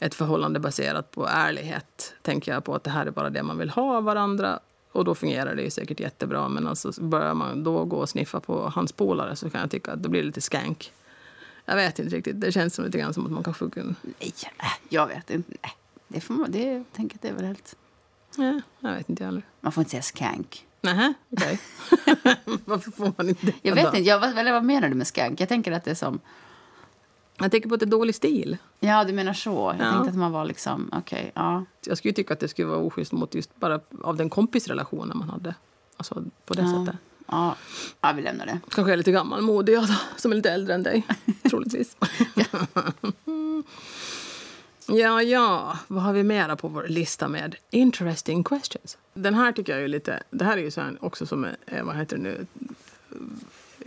ett 0.00 0.14
förhållande 0.14 0.60
baserat 0.60 1.10
på 1.10 1.26
ärlighet. 1.26 2.14
Tänker 2.22 2.52
jag 2.52 2.64
på 2.64 2.74
att 2.74 2.84
det 2.84 2.90
här 2.90 3.06
är 3.06 3.10
bara 3.10 3.30
det 3.30 3.42
man 3.42 3.58
vill 3.58 3.70
ha 3.70 3.96
av 3.96 4.04
varandra 4.04 4.60
och 4.92 5.04
då 5.04 5.14
fungerar 5.14 5.54
det 5.54 5.62
ju 5.62 5.70
säkert 5.70 6.00
jättebra. 6.00 6.48
Men 6.48 6.66
alltså 6.66 7.02
börjar 7.02 7.34
man 7.34 7.64
då 7.64 7.84
gå 7.84 7.96
och 7.96 8.08
sniffa 8.08 8.40
på 8.40 8.68
hans 8.74 8.92
polare 8.92 9.36
så 9.36 9.50
kan 9.50 9.60
jag 9.60 9.70
tycka 9.70 9.92
att 9.92 10.02
det 10.02 10.08
blir 10.08 10.22
lite 10.22 10.40
skank. 10.40 10.92
Jag 11.64 11.76
vet 11.76 11.98
inte 11.98 12.16
riktigt. 12.16 12.40
Det 12.40 12.52
känns 12.52 12.74
som 12.74 12.84
lite 12.84 12.98
grann 12.98 13.14
som 13.14 13.26
att 13.26 13.32
man 13.32 13.44
kanske 13.44 13.70
kunde... 13.70 13.94
Nej, 14.02 14.32
äh, 14.58 14.66
jag 14.88 15.06
vet 15.06 15.30
inte. 15.30 15.52
Nej. 15.62 15.76
Det 16.08 16.20
får 16.20 16.34
man, 16.34 16.50
det, 16.50 16.72
jag 16.72 16.84
tänker 16.92 17.16
att 17.16 17.22
det 17.22 17.28
är 17.28 17.32
väl 17.32 17.44
helt... 17.44 17.76
Nej, 18.36 18.60
jag 18.80 18.94
vet 18.94 19.08
inte 19.08 19.24
heller. 19.24 19.42
Man 19.60 19.72
får 19.72 19.80
inte 19.80 19.90
säga 19.90 20.02
skank. 20.02 20.66
Nähä, 20.80 21.14
okej. 21.30 21.60
Varför 22.64 22.90
får 22.90 23.12
man 23.16 23.28
inte 23.28 23.52
Jag 23.62 23.74
vet 23.74 23.84
då? 23.84 23.88
inte, 23.96 24.08
jag, 24.08 24.20
vad, 24.20 24.34
vad 24.34 24.64
menar 24.64 24.88
du 24.88 24.94
med 24.94 25.06
skank? 25.06 25.40
Jag 25.40 25.48
tänker 25.48 25.72
att 25.72 25.84
det 25.84 25.90
är 25.90 25.94
som... 25.94 26.20
Jag 27.38 27.50
tänker 27.50 27.68
på 27.68 27.74
att 27.74 27.80
det 27.80 27.86
är 27.86 27.90
dålig 27.90 28.14
stil. 28.14 28.56
Ja, 28.80 29.04
du 29.04 29.12
menar 29.12 29.32
så. 29.32 29.74
Jag 29.78 29.86
Ja. 29.86 29.92
tänkte 29.92 30.10
att 30.10 30.16
man 30.16 30.32
var 30.32 30.44
liksom, 30.44 30.90
okej, 30.92 31.32
ja. 31.34 31.64
Jag 31.86 31.98
skulle 31.98 32.14
tycka 32.14 32.34
att 32.34 32.40
det 32.40 32.48
skulle 32.48 32.68
vara 32.68 32.78
oschysst 32.78 33.12
mot 33.12 33.34
just 33.34 33.56
bara 33.56 33.80
av 34.02 34.16
den 34.16 34.30
kompisrelationen 34.30 35.18
man 35.18 35.28
hade. 35.30 35.54
Alltså 35.96 36.24
på 36.46 36.54
det 36.54 36.62
Ja. 36.62 36.84
sättet. 36.86 37.00
Ja, 37.26 37.56
ja 38.00 38.12
vi 38.12 38.22
lämnar 38.22 38.46
det. 38.46 38.60
Kanske 38.68 38.80
jag 38.82 38.90
är 38.92 38.96
lite 38.96 39.12
gammalmodig 39.12 39.76
då, 39.78 39.86
som 40.16 40.32
är 40.32 40.36
lite 40.36 40.50
äldre 40.52 40.74
än 40.74 40.82
dig. 40.82 41.06
Troligtvis. 41.50 41.96
ja, 44.86 45.22
ja. 45.22 45.78
Vad 45.88 46.02
har 46.02 46.12
vi 46.12 46.22
mera 46.22 46.56
på 46.56 46.68
vår 46.68 46.86
lista 46.88 47.28
med 47.28 47.56
interesting 47.70 48.44
questions? 48.44 48.98
Den 49.14 49.34
här 49.34 49.52
tycker 49.52 49.72
jag 49.72 49.82
är 49.84 49.88
lite... 49.88 50.22
Det 50.30 50.44
här 50.44 50.56
är 50.58 50.62
ju 50.62 50.70
så 50.70 50.80
här 50.80 50.96
också 51.00 51.26
som 51.26 51.44
är, 51.44 51.56
eh, 51.66 51.84
vad 51.84 51.96
heter 51.96 52.16
det 52.16 52.22
nu, 52.22 52.46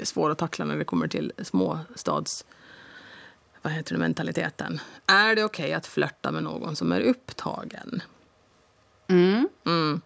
svår 0.03 0.29
att 0.31 0.37
tackla 0.37 0.65
när 0.65 0.77
det 0.77 0.83
kommer 0.85 1.07
till 1.07 1.31
småstads... 1.43 2.45
Vad 3.65 3.73
heter 3.73 3.93
det, 3.93 3.99
mentaliteten. 3.99 4.79
Är 5.05 5.35
det 5.35 5.43
okej 5.43 5.73
att 5.73 5.87
flörta 5.87 6.31
med 6.31 6.43
någon 6.43 6.75
som 6.75 6.91
är 6.91 7.01
upptagen? 7.01 8.01
Mm. 9.07 9.49
Mm. 9.65 10.01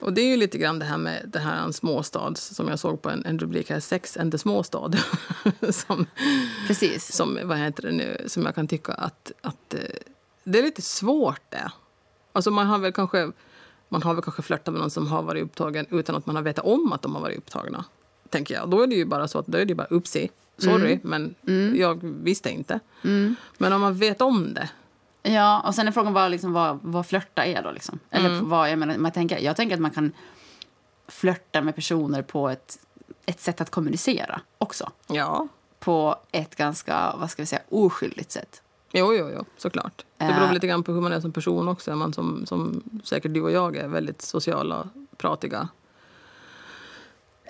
Och 0.00 0.12
det 0.12 0.20
är 0.20 0.26
ju 0.26 0.36
lite 0.36 0.58
grann 0.58 0.78
det 0.78 0.84
här 0.84 0.98
med 0.98 1.24
det 1.32 1.38
här 1.38 1.64
en 1.64 1.72
småstad 1.72 2.34
som 2.34 2.68
jag 2.68 2.78
såg 2.78 3.02
på 3.02 3.10
en, 3.10 3.24
en 3.26 3.38
rubrik 3.38 3.70
här, 3.70 3.80
Sex 3.80 4.16
and 4.16 4.32
the 4.32 4.38
småstad. 4.38 4.90
som, 5.70 6.06
Precis. 6.66 7.12
som, 7.12 7.38
vad 7.44 7.58
heter 7.58 7.82
det 7.82 7.92
nu, 7.92 8.24
som 8.26 8.42
jag 8.42 8.54
kan 8.54 8.68
tycka 8.68 8.92
att, 8.92 9.32
att 9.40 9.74
eh, 9.74 9.80
det 10.44 10.58
är 10.58 10.62
lite 10.62 10.82
svårt 10.82 11.42
det. 11.48 11.72
Alltså 12.32 12.50
man 12.50 12.66
har 12.66 12.78
väl 12.78 12.92
kanske, 12.92 13.32
man 13.88 14.02
har 14.02 14.14
väl 14.14 14.24
kanske 14.24 14.42
flörtat 14.42 14.74
med 14.74 14.80
någon 14.80 14.90
som 14.90 15.06
har 15.06 15.22
varit 15.22 15.44
upptagen 15.44 15.86
utan 15.90 16.16
att 16.16 16.26
man 16.26 16.36
har 16.36 16.42
vetat 16.42 16.64
om 16.64 16.92
att 16.92 17.02
de 17.02 17.14
har 17.14 17.22
varit 17.22 17.38
upptagna. 17.38 17.84
Tänker 18.28 18.54
jag. 18.54 18.70
Då 18.70 18.82
är 18.82 18.86
det 18.86 18.94
ju 18.94 19.04
bara 19.04 19.28
så 19.28 19.38
att 19.38 19.46
då 19.46 19.58
är 19.58 19.64
det 19.64 19.74
bara 19.74 19.86
upsi. 19.90 20.30
Sorry, 20.58 21.00
men 21.02 21.34
jag 21.76 21.98
visste 22.02 22.50
inte. 22.50 22.80
Men 23.58 23.72
om 23.72 23.80
man 23.80 23.94
vet 23.94 24.20
om 24.20 24.54
det. 24.54 24.68
Ja, 25.30 25.60
och 25.66 25.74
sen 25.74 25.88
är 25.88 25.92
frågan 25.92 26.12
vad, 26.12 26.30
liksom, 26.30 26.52
vad, 26.52 26.78
vad 26.82 27.06
flörta 27.06 27.44
är 27.44 27.62
då. 27.62 27.70
Liksom. 27.70 27.98
Eller 28.10 28.28
Mm. 28.30 28.48
vad, 28.48 28.70
jag, 28.70 28.78
menar, 28.78 28.98
man 28.98 29.12
tänker, 29.12 29.38
jag 29.38 29.56
tänker 29.56 29.74
att 29.74 29.80
man 29.80 29.90
kan 29.90 30.12
flörta 31.08 31.62
med 31.62 31.74
personer 31.74 32.22
på 32.22 32.48
ett, 32.48 32.78
ett 33.26 33.40
sätt 33.40 33.60
att 33.60 33.70
kommunicera 33.70 34.40
också. 34.58 34.90
Ja, 35.08 35.48
På 35.78 36.16
ett 36.32 36.56
ganska, 36.56 37.14
vad 37.20 37.30
ska 37.30 37.42
vi 37.42 37.46
säga, 37.46 37.62
oskyldigt 37.68 38.30
sätt. 38.32 38.62
Jo, 38.92 39.14
jo, 39.14 39.30
jo, 39.36 39.44
såklart. 39.56 40.04
Det 40.18 40.24
beror 40.24 40.46
Eh. 40.46 40.52
lite 40.52 40.66
grann 40.66 40.82
på 40.82 40.92
hur 40.92 41.00
man 41.00 41.12
är 41.12 41.20
som 41.20 41.32
person 41.32 41.68
också. 41.68 41.90
Är 41.90 41.94
man 41.94 42.12
som, 42.12 42.46
som 42.46 42.82
säkert 43.04 43.34
du 43.34 43.42
och 43.42 43.52
jag 43.52 43.76
är 43.76 43.88
väldigt 43.88 44.22
sociala, 44.22 44.88
pratiga. 45.16 45.68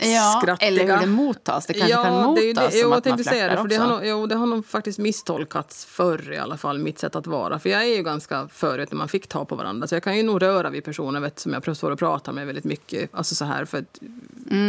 Ja, 0.03 0.39
Skrattiga. 0.43 0.69
eller 0.69 0.85
hur 0.87 1.01
det 1.01 1.07
mottas. 1.07 1.67
Det 1.67 1.75
kanske 1.75 1.95
kan 1.95 2.35
det 2.35 2.41
är 2.41 2.45
ju 2.45 2.55
mottas 2.55 2.73
det. 2.73 2.79
Jo, 2.79 2.83
som 2.83 2.93
att 2.93 3.05
man 3.05 3.25
säga 3.25 3.49
det. 3.49 3.57
För 3.57 3.69
det, 3.69 3.77
har 3.77 3.89
nog, 3.89 4.01
jo, 4.07 4.27
det 4.27 4.35
har 4.35 4.47
nog 4.47 4.67
faktiskt 4.67 4.99
misstolkats 4.99 5.85
förr 5.85 6.33
i 6.33 6.39
alla 6.39 6.57
fall, 6.57 6.79
mitt 6.79 6.99
sätt 6.99 7.17
att 7.17 7.27
vara. 7.27 7.59
För 7.59 7.69
jag 7.69 7.83
är 7.83 7.97
ju 7.97 8.03
ganska 8.03 8.49
förut 8.49 8.91
när 8.91 8.99
man 8.99 9.09
fick 9.09 9.27
ta 9.27 9.45
på 9.45 9.55
varandra. 9.55 9.87
Så 9.87 9.95
jag 9.95 10.03
kan 10.03 10.17
ju 10.17 10.23
nog 10.23 10.43
röra 10.43 10.71
vid 10.71 10.85
personer 10.85 11.21
vet, 11.21 11.39
som 11.39 11.53
jag 11.53 11.77
står 11.77 11.91
och 11.91 11.99
pratar 11.99 12.33
med 12.33 12.47
väldigt 12.47 12.65
mycket. 12.65 13.11
Alltså 13.15 13.35
så 13.35 13.45
här, 13.45 13.65
för 13.65 13.79
att 13.79 13.99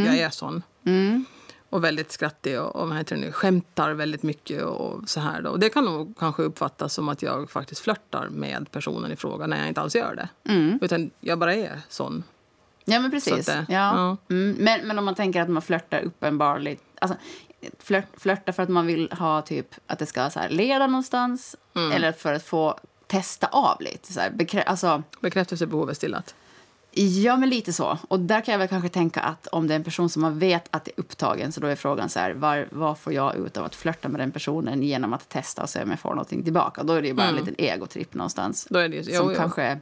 jag 0.06 0.18
är 0.18 0.30
sån. 0.30 0.64
Mm. 0.86 1.26
Och 1.70 1.84
väldigt 1.84 2.12
skrattig 2.12 2.62
och, 2.62 2.76
och 2.76 2.88
vad 2.88 2.98
heter 2.98 3.16
det 3.16 3.22
nu, 3.22 3.32
skämtar 3.32 3.92
väldigt 3.92 4.24
mycket. 4.24 4.64
Och 4.64 5.10
så 5.10 5.20
här 5.20 5.42
då. 5.42 5.50
Och 5.50 5.60
det 5.60 5.70
kan 5.70 5.86
nog 5.86 6.18
kanske 6.20 6.44
uppfattas 6.44 6.94
som 6.94 7.10
att 7.10 7.22
jag 7.22 7.50
faktiskt 7.52 7.82
flörtar 7.82 8.28
med 8.30 8.72
personen 8.72 9.12
i 9.12 9.16
fråga 9.16 9.48
när 9.48 9.58
jag 9.58 9.68
inte 9.68 9.82
alls 9.82 9.96
gör 9.96 10.16
det. 10.16 10.52
Mm. 10.52 10.80
Utan 10.82 11.12
jag 11.20 11.40
bara 11.40 11.56
är 11.56 11.82
sån. 11.90 12.24
Ja, 12.86 13.00
men 13.00 13.12
precis. 13.12 13.46
Det- 13.46 13.66
ja. 13.70 13.76
ja. 14.30 14.36
Mm. 14.36 14.56
Men, 14.60 14.88
men 14.88 15.00
om 15.00 15.06
man 15.06 15.16
tänker 15.16 15.42
att 15.42 15.50
man 15.50 15.62
flörtar 15.62 16.02
uppenbarligt... 16.02 16.84
Alltså, 17.02 17.18
flört, 17.80 18.06
flörta 18.18 18.54
för 18.54 18.64
att 18.64 18.70
man 18.70 18.86
vill 18.88 19.12
ha 19.12 19.42
typ 19.42 19.76
att 19.88 20.00
det 20.00 20.06
ska 20.06 20.30
så 20.30 20.40
här, 20.40 20.50
leda 20.50 20.88
någonstans 20.88 21.56
Mm. 21.76 21.92
eller 21.92 22.12
för 22.12 22.34
att 22.34 22.44
få 22.44 22.80
testa 23.08 23.48
av 23.48 23.82
lite. 23.82 24.14
Så 24.14 24.20
här, 24.20 24.30
bekrä- 24.30 24.64
alltså, 24.66 25.04
Bekräftelsebehovet 25.22 25.98
stillat. 25.98 26.36
ja, 26.92 27.38
men 27.38 27.50
lite 27.50 27.74
så. 27.74 27.98
Och 28.08 28.20
där 28.20 28.42
kan 28.42 28.52
jag 28.52 28.60
väl 28.60 28.68
kanske 28.68 28.90
tänka 28.90 29.22
att 29.22 29.48
om 29.48 29.68
det 29.68 29.74
är 29.74 29.76
en 29.76 29.84
person 29.84 30.10
som 30.10 30.22
man 30.22 30.40
vet 30.40 30.68
att 30.76 30.88
är 30.88 30.94
upptagen 30.98 31.52
så 31.52 31.60
då 31.60 31.68
är 31.68 31.76
frågan 31.76 32.10
så 32.10 32.20
här, 32.20 32.32
var, 32.34 32.68
vad 32.72 32.98
får 33.00 33.14
jag 33.14 33.36
ut 33.36 33.58
av 33.58 33.66
att 33.66 33.76
flörta 33.76 34.10
med 34.10 34.20
den 34.22 34.32
personen 34.32 34.84
genom 34.84 35.14
att 35.14 35.30
testa 35.30 35.64
och 35.64 35.70
se 35.70 35.84
om 35.84 35.90
jag 35.90 36.00
får 36.00 36.10
någonting 36.10 36.44
tillbaka? 36.44 36.84
Då 36.84 36.94
är 36.94 37.02
det 37.02 37.14
bara 37.14 37.28
en 37.28 37.36
liten 37.36 37.56
egotripp 37.58 38.14
någonstans. 38.14 38.68
Då 38.70 38.80
är 38.80 38.90
det 38.90 38.96
ju, 38.96 39.04
som 39.04 39.14
jo, 39.16 39.32
jo. 39.32 39.36
kanske... 39.38 39.80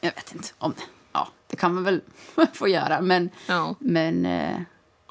Jag 0.00 0.14
vet 0.14 0.34
inte 0.34 0.48
om... 0.58 0.74
Ja, 1.12 1.28
det 1.46 1.56
kan 1.56 1.74
man 1.74 1.84
väl 1.84 2.00
få 2.52 2.68
göra, 2.68 3.00
men... 3.00 3.30
Ja. 3.46 3.74
Men... 3.78 4.26
Eh, 4.26 4.60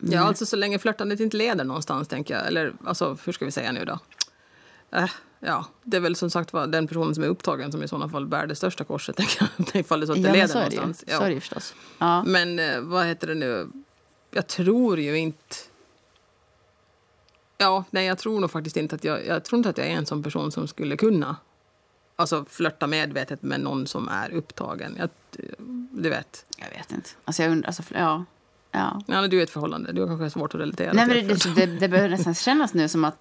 Ja, 0.01 0.19
alltså 0.21 0.45
så 0.45 0.55
länge 0.55 0.79
flörtandet 0.79 1.19
inte 1.19 1.37
leder 1.37 1.63
någonstans, 1.63 2.07
tänker 2.07 2.33
jag. 2.33 2.47
Eller 2.47 2.73
alltså, 2.85 3.17
hur 3.25 3.33
ska 3.33 3.45
vi 3.45 3.51
säga 3.51 3.71
nu 3.71 3.85
då? 3.85 3.99
Äh, 4.97 5.09
ja, 5.39 5.65
det 5.83 5.97
är 5.97 6.01
väl 6.01 6.15
som 6.15 6.29
sagt 6.29 6.53
var 6.53 6.67
den 6.67 6.87
personen 6.87 7.15
som 7.15 7.23
är 7.23 7.27
upptagen 7.27 7.71
som 7.71 7.83
i 7.83 7.87
sådana 7.87 8.09
fall 8.09 8.25
bär 8.25 8.47
det 8.47 8.55
största 8.55 8.83
korset, 8.83 9.15
tänker 9.17 9.49
jag. 9.57 9.75
Ifall 9.75 9.99
det 9.99 10.07
så 10.07 10.13
att 10.13 10.23
det 10.23 10.27
ja, 10.27 10.31
men 10.31 10.33
leder 10.39 10.47
så 10.47 10.57
någonstans. 10.57 10.99
Så 11.07 11.23
är 11.23 11.27
Ja. 11.29 11.33
det 11.35 11.39
förstås. 11.39 11.75
Ja. 11.97 12.23
Men 12.23 12.59
eh, 12.59 12.79
vad 12.81 13.05
heter 13.05 13.27
det 13.27 13.35
nu? 13.35 13.69
Jag 14.31 14.47
tror 14.47 14.99
ju 14.99 15.17
inte... 15.17 15.55
Ja, 17.57 17.83
nej, 17.89 18.05
jag 18.05 18.17
tror 18.17 18.39
nog 18.39 18.51
faktiskt 18.51 18.77
inte 18.77 18.95
att 18.95 19.03
jag... 19.03 19.25
Jag 19.27 19.43
tror 19.45 19.57
inte 19.57 19.69
att 19.69 19.77
jag 19.77 19.87
är 19.87 19.91
en 19.91 20.05
sån 20.05 20.23
person 20.23 20.51
som 20.51 20.67
skulle 20.67 20.97
kunna 20.97 21.35
alltså 22.19 22.45
flörta 22.49 22.87
medvetet 22.87 23.43
med 23.43 23.59
någon 23.59 23.87
som 23.87 24.07
är 24.07 24.31
upptagen. 24.31 24.95
Jag, 24.97 25.09
du 25.91 26.09
vet. 26.09 26.45
Jag 26.57 26.69
vet 26.77 26.91
inte. 26.91 27.09
Alltså, 27.25 27.43
jag 27.43 27.51
undrar... 27.51 27.67
Alltså, 27.67 27.83
ja. 27.93 28.25
Ja. 28.71 29.01
Ja, 29.07 29.27
du 29.27 29.39
är 29.39 29.43
ett 29.43 29.49
förhållande. 29.49 29.91
Du 29.91 30.01
har 30.01 30.07
kanske 30.07 30.29
svårt 30.29 30.55
att 30.55 30.61
relatera 30.61 30.93
Nej, 30.93 31.07
men 31.07 31.27
det, 31.27 31.55
det, 31.55 31.65
det, 31.65 31.87
behöver 31.87 32.09
nästan 32.09 32.35
kännas 32.35 32.73
nu 32.73 32.87
som 32.87 33.05
att... 33.05 33.17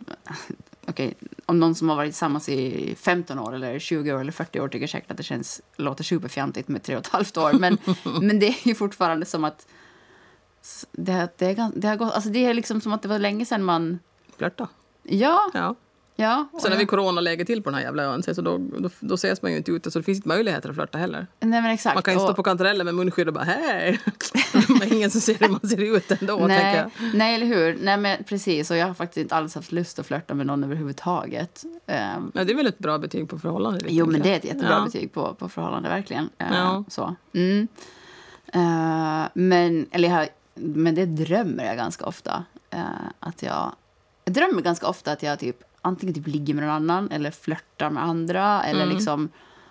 Okej, 0.86 1.14
om 1.46 1.60
någon 1.60 1.74
som 1.74 1.88
har 1.88 1.96
varit 1.96 2.12
tillsammans 2.12 2.48
i 2.48 2.94
15 3.00 3.38
år 3.38 3.54
eller 3.54 3.78
20 3.78 4.12
år 4.12 4.20
eller 4.20 4.32
40 4.32 4.60
år 4.60 4.68
tycker 4.68 4.86
säkert 4.86 5.10
att 5.10 5.16
det 5.16 5.22
känns, 5.22 5.60
låter 5.76 6.04
superfjantigt 6.04 6.68
med 6.68 6.82
tre 6.82 6.96
och 6.96 7.06
ett 7.06 7.12
halvt 7.12 7.36
år. 7.36 7.52
Men, 7.52 7.78
men 8.20 8.38
det 8.38 8.46
är 8.46 8.68
ju 8.68 8.74
fortfarande 8.74 9.26
som 9.26 9.44
att... 9.44 9.66
Det, 10.92 11.38
det, 11.38 11.70
det, 11.74 11.88
har 11.88 11.96
gått, 11.96 12.12
alltså 12.12 12.30
det 12.30 12.46
är 12.46 12.54
liksom 12.54 12.80
som 12.80 12.92
att 12.92 13.02
det 13.02 13.08
var 13.08 13.18
länge 13.18 13.46
sedan 13.46 13.64
man... 13.64 13.98
Flörta. 14.36 14.68
Ja, 15.02 15.50
Ja. 15.54 15.74
Ja. 16.18 16.46
och 16.52 16.60
Sen 16.60 16.72
har 16.72 16.78
vi 16.78 16.86
coronaläge 16.86 17.44
till 17.44 17.62
på 17.62 17.70
den 17.70 17.74
här 17.78 17.84
jävla 17.84 18.02
ön, 18.02 18.22
så 18.22 18.42
då, 18.42 18.58
då, 18.58 18.90
då 19.00 19.14
ses 19.14 19.42
man 19.42 19.50
ju 19.50 19.56
inte 19.56 19.70
ute, 19.72 19.90
så 19.90 19.98
det 19.98 20.02
finns 20.02 20.18
inte 20.18 20.28
möjligheter 20.28 20.68
att 20.68 20.74
flörta 20.74 20.98
heller. 20.98 21.26
Nej, 21.40 21.62
men 21.62 21.70
exakt. 21.70 21.94
Man 21.96 22.02
kan 22.02 22.14
ju 22.14 22.20
Och- 22.20 22.24
stå 22.26 22.34
på 22.34 22.42
kantareller 22.42 22.84
med 22.84 22.94
munskydd 22.94 23.28
och 23.28 23.34
bara 23.34 23.44
hej! 23.44 24.00
Men 24.80 24.92
ingen 24.92 25.10
som 25.10 25.20
ser 25.20 25.34
hur 25.34 25.48
man 25.48 25.60
ser 25.60 25.96
ut 25.96 26.10
ändå, 26.22 26.46
Nej, 26.46 26.84
nej, 27.14 27.34
eller 27.34 27.46
hur? 27.46 27.78
Nej, 27.82 27.96
men 27.96 28.24
precis. 28.24 28.70
Och 28.70 28.76
jag 28.76 28.86
har 28.86 28.94
faktiskt 28.94 29.16
inte 29.18 29.34
alls 29.36 29.54
haft 29.54 29.72
lust 29.72 29.98
att 29.98 30.06
flörta 30.06 30.34
med 30.34 30.46
någon 30.46 30.64
överhuvudtaget. 30.64 31.64
Ehm, 31.86 32.32
Ja, 32.34 32.44
det 32.44 32.52
är 32.52 32.56
väl 32.56 32.66
ett 32.66 32.78
bra 32.78 32.98
betyg 32.98 33.28
på 33.28 33.38
förhållandet? 33.38 33.82
jo, 33.88 34.06
men 34.06 34.22
det 34.22 34.32
är 34.32 34.36
ett 34.36 34.44
jättebra 34.44 34.70
ja. 34.70 34.84
betyg 34.84 35.12
på, 35.12 35.34
på 35.34 35.48
förhållande, 35.48 35.88
verkligen. 35.88 36.28
Ehm, 36.38 36.54
Ja. 36.54 36.84
Så. 36.88 37.14
Mm. 37.34 37.68
Ehm, 38.52 39.24
men, 39.34 39.86
eller 39.90 40.08
jag, 40.08 40.28
men 40.54 40.94
det 40.94 41.06
drömmer 41.06 41.64
jag 41.64 41.76
ganska 41.76 42.04
ofta. 42.06 42.44
Ehm, 42.70 42.82
att 43.20 43.42
jag, 43.42 43.72
jag 44.24 44.34
drömmer 44.34 44.62
ganska 44.62 44.86
ofta 44.88 45.12
att 45.12 45.22
jag 45.22 45.38
typ 45.38 45.56
antingen 45.82 46.14
typ 46.14 46.26
ligger 46.26 46.54
med 46.54 46.62
någon 46.64 46.72
annan 46.72 47.10
eller 47.10 47.30
flörtar 47.30 47.90
med 47.90 48.02
andra. 48.04 48.62
Eller 48.64 48.82
Mm. 48.82 48.94
liksom, 48.96 49.28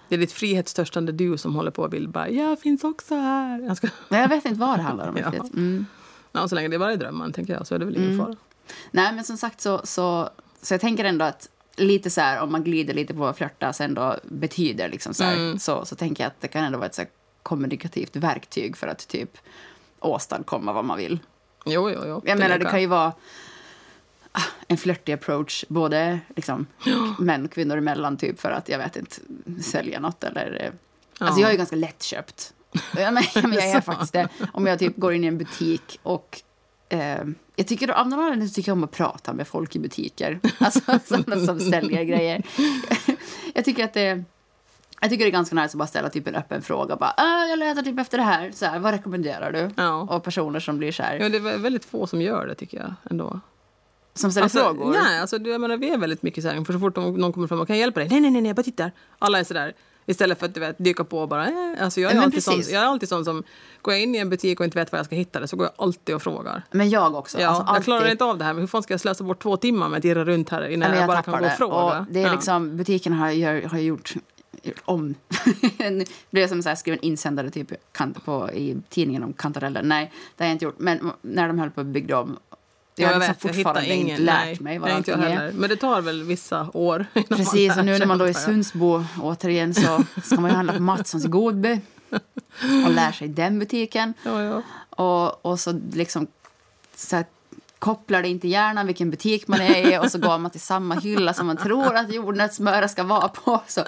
Det 0.10 0.16
är 0.16 0.20
ditt 0.20 0.32
frihetstörstande 0.32 1.12
du 1.12 1.38
som 1.38 1.56
håller 1.56 1.72
på 1.72 1.82
och 1.84 1.94
vill 1.94 2.08
bara 2.10 2.30
jag 2.30 2.60
finns 2.60 2.84
också 2.84 3.16
här. 3.16 3.60
Jag 3.62 3.78
ska... 3.78 3.88
men 4.10 4.20
jag 4.20 4.28
vet 4.30 4.46
inte 4.46 4.60
vad 4.60 4.80
det 4.80 4.84
handlar 4.84 5.08
om 5.08 5.18
Ja. 5.22 5.28
Mm. 5.54 5.86
ja, 6.32 6.48
så 6.48 6.56
länge 6.56 6.68
det 6.68 6.76
är 6.76 6.80
bara 6.80 6.94
i 6.94 6.98
drömmen 6.98 7.34
tänker 7.34 7.54
jag 7.54 7.68
så 7.68 7.76
är 7.76 7.80
det 7.80 7.86
väl 7.86 7.96
ingen 7.98 8.12
Mm. 8.14 8.26
fara. 8.26 8.36
Nej, 8.92 9.14
men 9.14 9.24
som 9.24 9.38
sagt 9.38 9.62
så, 9.62 9.82
så, 9.84 10.30
så 10.62 10.74
jag 10.74 10.82
tänker 10.82 11.04
ändå 11.06 11.26
att 11.26 11.50
lite 11.78 12.10
så 12.10 12.22
här, 12.22 12.42
om 12.42 12.52
man 12.52 12.64
glider 12.64 12.94
lite 12.94 13.14
på 13.14 13.20
vad 13.20 13.36
flörtas 13.38 13.82
ändå 13.82 14.16
betyder, 14.24 14.90
liksom 14.90 15.14
så, 15.14 15.24
här, 15.24 15.36
Mm. 15.36 15.60
så, 15.60 15.86
så 15.86 15.96
tänker 15.96 16.24
jag 16.24 16.28
att 16.28 16.42
det 16.42 16.48
kan 16.48 16.64
ändå 16.64 16.78
vara 16.78 16.88
ett 16.88 16.96
så 16.96 17.04
kommunikativt 17.44 18.16
verktyg 18.16 18.78
för 18.78 18.88
att 18.88 19.08
typ 19.08 19.38
åstadkomma 20.00 20.74
vad 20.74 20.86
man 20.86 20.98
vill. 20.98 21.20
Jo, 21.66 21.90
jo, 21.90 22.00
jo. 22.06 22.22
Jag 22.26 22.40
menar, 22.40 22.58
det 22.60 22.66
kan 22.66 22.82
ju 22.82 22.88
vara 22.88 23.14
en 24.68 24.78
flörtig 24.78 25.14
approach, 25.14 25.66
både 25.68 26.20
liksom, 26.36 26.66
män 27.20 27.46
och 27.46 27.52
kvinnor 27.52 27.78
emellan, 27.78 28.18
typ 28.18 28.40
för 28.40 28.52
att 28.52 28.70
jag 28.70 28.78
vet 28.78 28.96
inte, 28.96 29.16
sälja 29.64 30.00
något 30.00 30.24
eller... 30.24 30.62
eh, 30.66 30.72
Alltså 31.20 31.40
Ja. 31.42 31.46
jag 31.46 31.54
är 31.54 31.58
ganska 31.58 31.76
lättköpt. 31.76 32.54
Ja, 32.98 33.12
men, 33.12 33.24
ja, 33.36 33.42
men 33.42 33.54
jag 33.54 33.64
är 33.70 33.82
faktiskt 33.92 34.14
det. 34.14 34.28
Om 34.54 34.66
jag 34.68 34.80
typ 34.80 34.98
går 34.98 35.14
in 35.14 35.24
i 35.24 35.28
en 35.28 35.38
butik 35.38 36.00
och... 36.04 36.42
Eh, 36.90 37.20
jag 37.56 37.68
tycker, 37.68 37.90
av 37.92 38.08
någon 38.10 38.20
anledning 38.20 38.50
tycker 38.50 38.70
jag 38.70 38.78
om 38.78 38.84
att 38.84 38.92
prata 38.92 39.34
med 39.34 39.48
folk 39.48 39.76
i 39.76 39.80
butiker. 39.80 40.40
Alltså 40.60 41.00
sådana 41.06 41.46
som 41.46 41.60
säljer 41.60 42.04
grejer. 42.04 42.44
jag 43.54 43.66
tycker 43.66 43.84
att 43.84 43.94
det... 43.94 44.24
Jag 45.02 45.10
tycker 45.10 45.26
det 45.26 45.30
är 45.30 45.32
ganska 45.32 45.56
nice 45.56 45.66
att 45.66 45.74
bara 45.74 45.88
ställa 45.88 46.10
typ 46.10 46.28
en 46.28 46.36
öppen 46.36 46.62
fråga. 46.62 46.96
Bara, 46.96 47.14
ah, 47.18 47.46
jag 47.46 47.60
letar 47.60 47.82
typ 47.82 48.00
efter 48.00 48.18
det 48.18 48.24
här. 48.24 48.52
Så 48.52 48.66
här. 48.66 48.80
Vad 48.80 48.94
rekommenderar 48.94 49.52
du? 49.52 49.70
Ja. 49.76 49.94
Och 50.02 50.24
personer 50.24 50.60
som 50.60 50.78
blir 50.78 50.92
så 50.92 51.04
här, 51.04 51.16
ja, 51.20 51.30
det 51.30 51.38
är 51.38 51.58
väldigt 51.58 51.86
få 51.86 52.08
som 52.08 52.22
gör 52.22 52.48
det 52.48 52.56
tycker 52.56 52.78
jag 52.78 52.94
ändå. 53.12 53.40
Som 54.18 54.32
ställer 54.32 54.44
Alltså, 54.44 54.60
frågor. 54.60 54.92
Nej, 54.92 55.20
alltså, 55.20 55.38
du, 55.40 55.50
jag 55.50 55.62
menar, 55.62 55.78
vi 55.78 55.90
är 55.90 55.98
väldigt 55.98 56.24
mycket 56.24 56.44
så 56.44 56.50
här, 56.50 56.64
för 56.64 56.74
så 56.74 56.80
fort 56.80 56.96
någon 56.96 57.34
kommer 57.34 57.48
fram 57.48 57.60
och 57.60 57.68
kan 57.68 57.76
jag 57.76 57.82
hjälpa 57.82 58.00
dig. 58.00 58.10
Nej, 58.10 58.20
nej, 58.22 58.32
nej, 58.32 58.42
nej, 58.42 58.50
jag 58.50 58.56
bara 58.56 58.64
tittar. 58.64 58.92
Alla 59.20 59.40
är 59.40 59.44
så 59.44 59.54
där. 59.54 59.74
Istället 60.10 60.40
för 60.40 60.46
att 60.46 60.54
du 60.54 60.60
vet, 60.60 60.78
dyka 60.78 61.04
på 61.04 61.20
och 61.20 61.28
bara... 61.28 61.48
Eh. 61.48 61.54
Alltså, 61.80 62.02
jag, 62.02 62.12
är 62.12 62.16
men 62.16 62.24
alltid 62.24 62.44
sån, 62.44 62.62
jag 62.62 62.84
är 62.84 62.86
alltid 62.86 63.10
sån 63.10 63.26
som... 63.26 63.44
Går 63.82 63.94
jag 63.94 64.04
in 64.04 64.16
i 64.16 64.18
en 64.18 64.30
butik 64.30 64.60
och 64.60 64.66
inte 64.66 64.80
vet 64.80 64.92
var 64.92 65.00
jag 65.00 65.06
ska 65.06 65.16
hitta 65.16 65.40
det 65.40 65.48
så 65.48 65.56
går 65.56 65.66
jag 65.66 65.86
alltid 65.86 66.16
och 66.16 66.22
frågar. 66.22 66.64
Men 66.72 66.90
jag 66.90 67.16
också. 67.16 67.40
Ja, 67.42 67.48
alltså, 67.48 67.74
jag 67.74 67.84
klarar 67.84 68.12
inte 68.12 68.26
av 68.26 68.38
det 68.38 68.44
här. 68.44 68.54
Men 68.54 68.62
hur 68.62 68.68
fan 68.68 68.84
ska 68.84 68.94
jag 68.94 69.02
slösa 69.02 69.24
bort 69.24 69.44
två 69.44 69.58
timmar 69.58 69.90
med 69.90 69.98
att 69.98 70.06
irra 70.06 70.26
runt 70.26 70.50
här 70.50 70.68
innan 70.68 70.90
jag, 70.90 70.98
men 70.98 71.08
bara 71.08 71.22
kan 71.22 71.32
gå 71.32 71.38
och 71.38 71.46
det. 71.46 71.56
fråga? 71.58 71.76
Och 71.76 72.06
det 72.10 72.20
är 72.20 72.28
Ja. 72.28 72.32
liksom, 72.34 72.78
butiken 72.78 73.14
har, 73.14 73.32
gör, 73.32 73.62
har 73.62 73.80
gjort, 73.80 74.14
om. 74.86 75.16
det 75.78 76.10
blev 76.30 76.48
som 76.48 76.64
så 76.64 76.70
här, 76.70 76.76
skrev 76.76 76.94
en 76.94 77.06
insändare 77.06 77.50
typ, 77.50 77.72
på, 78.26 78.50
i 78.54 78.78
tidningen 78.90 79.24
om 79.24 79.34
kantareller. 79.34 79.84
Nej, 79.84 80.12
det 80.36 80.44
har 80.44 80.48
jag 80.48 80.56
inte 80.56 80.66
gjort. 80.66 80.80
Men 80.80 81.12
när 81.22 81.48
de 81.48 81.60
höll 81.60 81.72
på 81.72 81.82
att 81.82 81.88
bygga 81.88 82.20
om. 82.20 82.38
Jag 83.00 83.10
Ja, 83.10 83.14
har 83.16 83.22
jag 83.22 83.30
liksom 83.30 83.48
vet, 83.48 83.56
jag 83.58 83.66
fortfarande 83.66 83.82
hittar 83.82 83.96
ingen. 83.96 84.10
inte 84.10 84.22
lärt 84.24 84.46
nej, 84.46 84.58
mig 84.60 84.78
vad 84.80 84.92
inte 84.98 85.12
jag 85.12 85.20
allting 85.20 85.34
är. 85.34 85.38
heller. 85.40 85.54
Men 85.54 85.70
det 85.70 85.76
tar 85.76 86.02
väl 86.02 86.24
vissa 86.24 86.70
år. 86.74 87.06
man 87.14 87.24
Precis, 87.24 87.78
och 87.78 87.86
nu 87.86 87.98
när 88.00 88.06
man 88.06 88.18
då 88.18 88.26
är 88.26 88.30
jag. 88.30 88.36
Sundsbo 88.36 89.04
återigen 89.22 89.74
så 89.74 90.04
ska 90.24 90.42
man 90.42 90.52
ju 90.52 90.56
handla 90.56 90.74
på 90.74 90.82
Matssons 90.82 91.26
i 91.26 91.28
Godby 91.28 91.80
och 92.86 92.92
lär 92.92 93.12
sig 93.12 93.28
den 93.28 93.60
butiken. 93.60 94.14
Ja, 94.24 94.44
ja. 94.44 94.62
Och, 94.90 95.46
och 95.46 95.60
så 95.60 95.80
liksom 95.94 96.28
så 96.96 97.16
här, 97.16 97.26
kopplar 97.80 98.22
det 98.22 98.28
inte 98.28 98.48
hjärnan 98.48 98.88
vilken 98.88 99.10
butik 99.10 99.48
man 99.48 99.62
är 99.62 99.94
i 99.94 99.98
och 99.98 100.12
så 100.12 100.20
går 100.20 100.38
man 100.38 100.52
till 100.52 100.62
samma 100.62 100.96
hylla 100.96 101.34
som 101.34 101.48
man 101.48 101.58
tror 101.58 101.96
att 101.96 102.14
jordnötssmöret 102.14 102.92
ska 102.92 103.04
vara 103.04 103.28
på. 103.28 103.64
Så, 103.68 103.82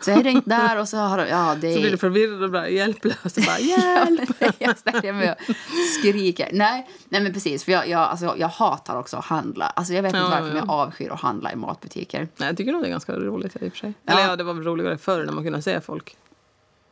så 0.00 0.10
är 0.10 0.22
det 0.22 0.30
inte 0.30 0.50
där 0.50 0.78
och 0.80 0.88
så 0.88 0.96
har 0.96 1.18
de, 1.18 1.28
ja 1.28 1.56
det 1.60 1.74
Så 1.74 1.80
blir 1.80 1.88
du 1.88 1.92
är... 1.92 1.96
förvirrad 1.96 2.42
och 2.42 2.50
bara 2.50 2.68
hjälplös. 2.68 3.36
Och 3.36 3.42
bara, 3.46 3.58
hjälp! 3.60 4.30
jag 4.58 4.78
ställer 4.78 5.12
mig 5.12 5.30
och 5.30 5.54
skriker. 5.98 6.48
Nej, 6.52 6.88
nej 7.08 7.20
men 7.20 7.32
precis, 7.32 7.64
för 7.64 7.72
jag, 7.72 7.88
jag, 7.88 8.00
alltså, 8.00 8.34
jag 8.38 8.48
hatar 8.48 8.96
också 8.98 9.16
att 9.16 9.24
handla. 9.24 9.66
Alltså, 9.66 9.92
jag 9.92 10.02
vet 10.02 10.08
inte 10.14 10.18
Ja, 10.18 10.28
varför, 10.28 10.48
ja. 10.48 10.56
jag 10.56 10.70
avskyr 10.70 11.10
att 11.10 11.20
handla 11.20 11.52
i 11.52 11.56
matbutiker. 11.56 12.28
Nej, 12.36 12.48
jag 12.48 12.56
tycker 12.56 12.72
nog 12.72 12.82
det 12.82 12.88
är 12.88 12.90
ganska 12.90 13.12
roligt 13.12 13.56
i 13.60 13.68
och 13.68 13.72
för 13.72 13.78
sig. 13.78 13.94
Ja. 14.04 14.12
Eller 14.12 14.28
ja, 14.28 14.36
det 14.36 14.44
var 14.44 14.54
roligare 14.54 14.98
förr 14.98 15.24
när 15.24 15.32
man 15.32 15.44
kunde 15.44 15.62
se 15.62 15.80
folk. 15.80 16.16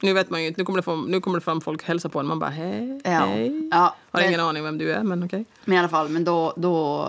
Nu 0.00 0.12
vet 0.12 0.30
man 0.30 0.40
ju 0.42 0.46
inte. 0.48 0.61
Nu 0.61 0.64
kommer 0.64 0.76
det, 0.78 0.82
fram, 0.82 1.04
nu 1.04 1.20
kommer 1.20 1.38
det 1.38 1.44
fram 1.44 1.61
folk 1.61 1.80
och 1.80 1.87
hälsar 1.87 2.08
på 2.08 2.20
en. 2.20 2.26
Man 2.26 2.38
bara 2.38 2.50
hej, 2.50 3.00
Ja, 3.04 3.11
hej. 3.11 3.68
ja 3.70 3.94
Har 4.11 4.20
men, 4.20 4.28
ingen 4.28 4.40
aning 4.40 4.62
vem 4.64 4.78
du 4.78 4.92
är, 4.92 5.02
men 5.02 5.22
okej. 5.24 5.44
men 5.64 5.76
i 5.76 5.78
alla 5.78 5.88
fall, 5.88 6.08
men 6.08 6.24
då, 6.24 6.52
då, 6.56 7.02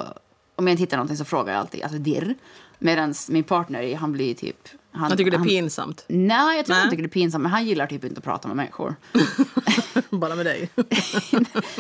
om 0.56 0.68
jag 0.68 0.74
inte 0.74 0.82
hittar 0.84 0.98
någonting 0.98 1.18
så 1.18 1.26
frågar 1.26 1.54
jag 1.54 1.60
alltid, 1.60 1.84
alltså 1.84 1.98
dirr. 1.98 2.36
Medan 2.82 3.14
min 3.30 3.44
partner, 3.44 3.96
han 3.96 4.12
blir 4.12 4.34
typ... 4.34 4.68
Han, 4.92 5.10
Jag 5.10 5.18
tycker 5.18 5.32
det 5.32 5.36
är 5.36 5.40
han, 5.40 5.48
pinsamt. 5.48 6.06
Nej, 6.08 6.58
jag 6.58 6.66
tror 6.66 6.74
Nej. 6.76 6.82
han 6.82 6.90
tycker 6.90 7.04
det 7.04 7.08
är 7.08 7.12
pinsamt, 7.12 7.42
men 7.42 7.52
han 7.52 7.66
gillar 7.66 7.88
typ 7.88 8.04
inte 8.04 8.18
att 8.18 8.24
prata 8.24 8.48
med 8.48 8.58
människor. 8.58 8.96
Bara 10.10 10.36
med 10.36 10.46
dig. 10.46 10.70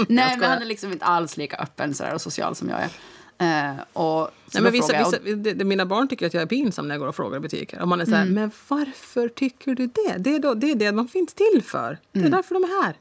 Nej, 0.08 0.38
men 0.39 0.50
han 0.50 0.62
är 0.62 0.65
liksom 0.65 0.91
inte 0.91 1.06
alls 1.06 1.38
lika 1.38 1.58
öppen 1.58 1.93
sådär, 1.93 2.13
och 2.13 2.22
social 2.22 2.56
som 2.56 2.69
jag 2.69 2.80
är. 2.82 2.89
Eh, 3.41 3.71
och 3.93 4.30
Nej, 4.54 4.63
men 4.63 4.71
vissa, 4.71 4.97
vissa, 4.99 5.19
det, 5.36 5.54
det, 5.54 5.65
mina 5.65 5.86
barn 5.86 6.08
tycker 6.08 6.28
att 6.28 6.34
jag 6.34 6.43
är 6.43 6.47
pinsam 6.47 6.88
när 6.88 6.95
jag 6.95 6.99
går 6.99 7.08
och 7.08 7.15
frågar 7.15 7.38
i 7.38 7.39
butiker. 7.39 7.82
Och 7.82 7.88
man 7.88 8.02
är 8.02 8.06
så 8.06 8.12
här, 8.15 8.21
Mm. 8.21 8.34
men 8.34 8.52
varför 8.67 9.28
tycker 9.30 9.75
du 9.75 9.88
det? 9.88 10.15
Det 10.17 10.36
är, 10.36 10.39
då, 10.39 10.54
det 10.54 10.71
är 10.71 10.75
det 10.75 10.91
de 10.91 11.08
finns 11.08 11.34
till 11.34 11.63
för. 11.63 11.97
Det 12.12 12.19
är 12.19 12.30
därför 12.30 12.56
de 12.56 12.63
är 12.63 12.84
här. 12.84 12.89
Mm. 12.89 12.95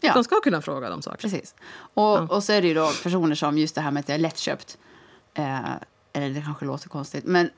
ja, 0.00 0.14
De 0.14 0.24
ska 0.24 0.40
kunna 0.40 0.62
fråga 0.62 0.90
dem 0.90 1.02
saker. 1.02 1.18
precis. 1.18 1.54
Och, 1.94 2.30
och 2.30 2.44
så 2.44 2.52
är 2.52 2.62
det 2.62 2.68
ju 2.68 2.74
då 2.74 2.90
personer 3.02 3.34
som 3.34 3.58
just 3.58 3.74
det 3.74 3.80
här 3.80 3.90
med 3.90 4.00
att 4.00 4.08
jag 4.08 4.14
är 4.14 4.20
lättköpt. 4.20 4.78
Eh, 5.34 5.60
eller 6.12 6.30
det 6.30 6.42
kanske 6.42 6.64
låter 6.64 6.88
konstigt, 6.88 7.24
men 7.24 7.50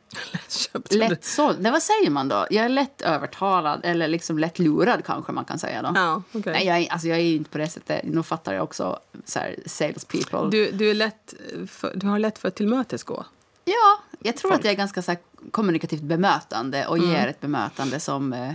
lättsåld. 0.90 1.62
Det 1.62 1.70
vad 1.70 1.82
säger 1.82 2.10
man 2.10 2.28
då? 2.28 2.46
Jag 2.50 2.64
är 2.64 2.68
lätt 2.68 3.02
övertalad, 3.02 3.80
eller 3.84 4.08
liksom 4.08 4.38
lätt 4.38 4.58
lurad 4.58 5.04
kanske 5.04 5.32
man 5.32 5.44
kan 5.44 5.58
säga 5.58 5.82
då. 5.82 5.92
Ja, 5.94 6.22
okej. 6.32 6.52
Nej, 6.52 6.66
jag, 6.66 6.78
är, 6.78 6.92
alltså, 6.92 7.08
jag 7.08 7.18
är 7.18 7.22
inte 7.22 7.50
på 7.50 7.58
det 7.58 7.68
sättet. 7.68 8.00
Nu 8.04 8.22
fattar 8.22 8.54
jag 8.54 8.62
också 8.64 8.98
så 9.24 9.38
här, 9.38 9.56
sales 9.66 10.04
people. 10.04 10.50
Du, 10.50 10.70
du, 10.70 10.90
är 10.90 10.94
lätt 10.94 11.34
för, 11.68 11.92
du 11.96 12.06
har 12.06 12.18
lätt 12.18 12.38
för 12.38 12.48
att 12.48 12.54
tillmötesgå. 12.54 13.24
Ja, 13.64 13.98
jag 14.18 14.36
tror 14.36 14.50
Folk. 14.50 14.58
att 14.60 14.64
jag 14.64 14.72
är 14.72 14.76
ganska 14.78 15.02
så 15.02 15.10
här, 15.10 15.18
kommunikativt 15.50 16.02
bemötande 16.02 16.86
och 16.86 16.98
Mm. 16.98 17.10
ger 17.10 17.28
ett 17.28 17.40
bemötande 17.40 18.00
som, 18.00 18.32
eh, 18.32 18.52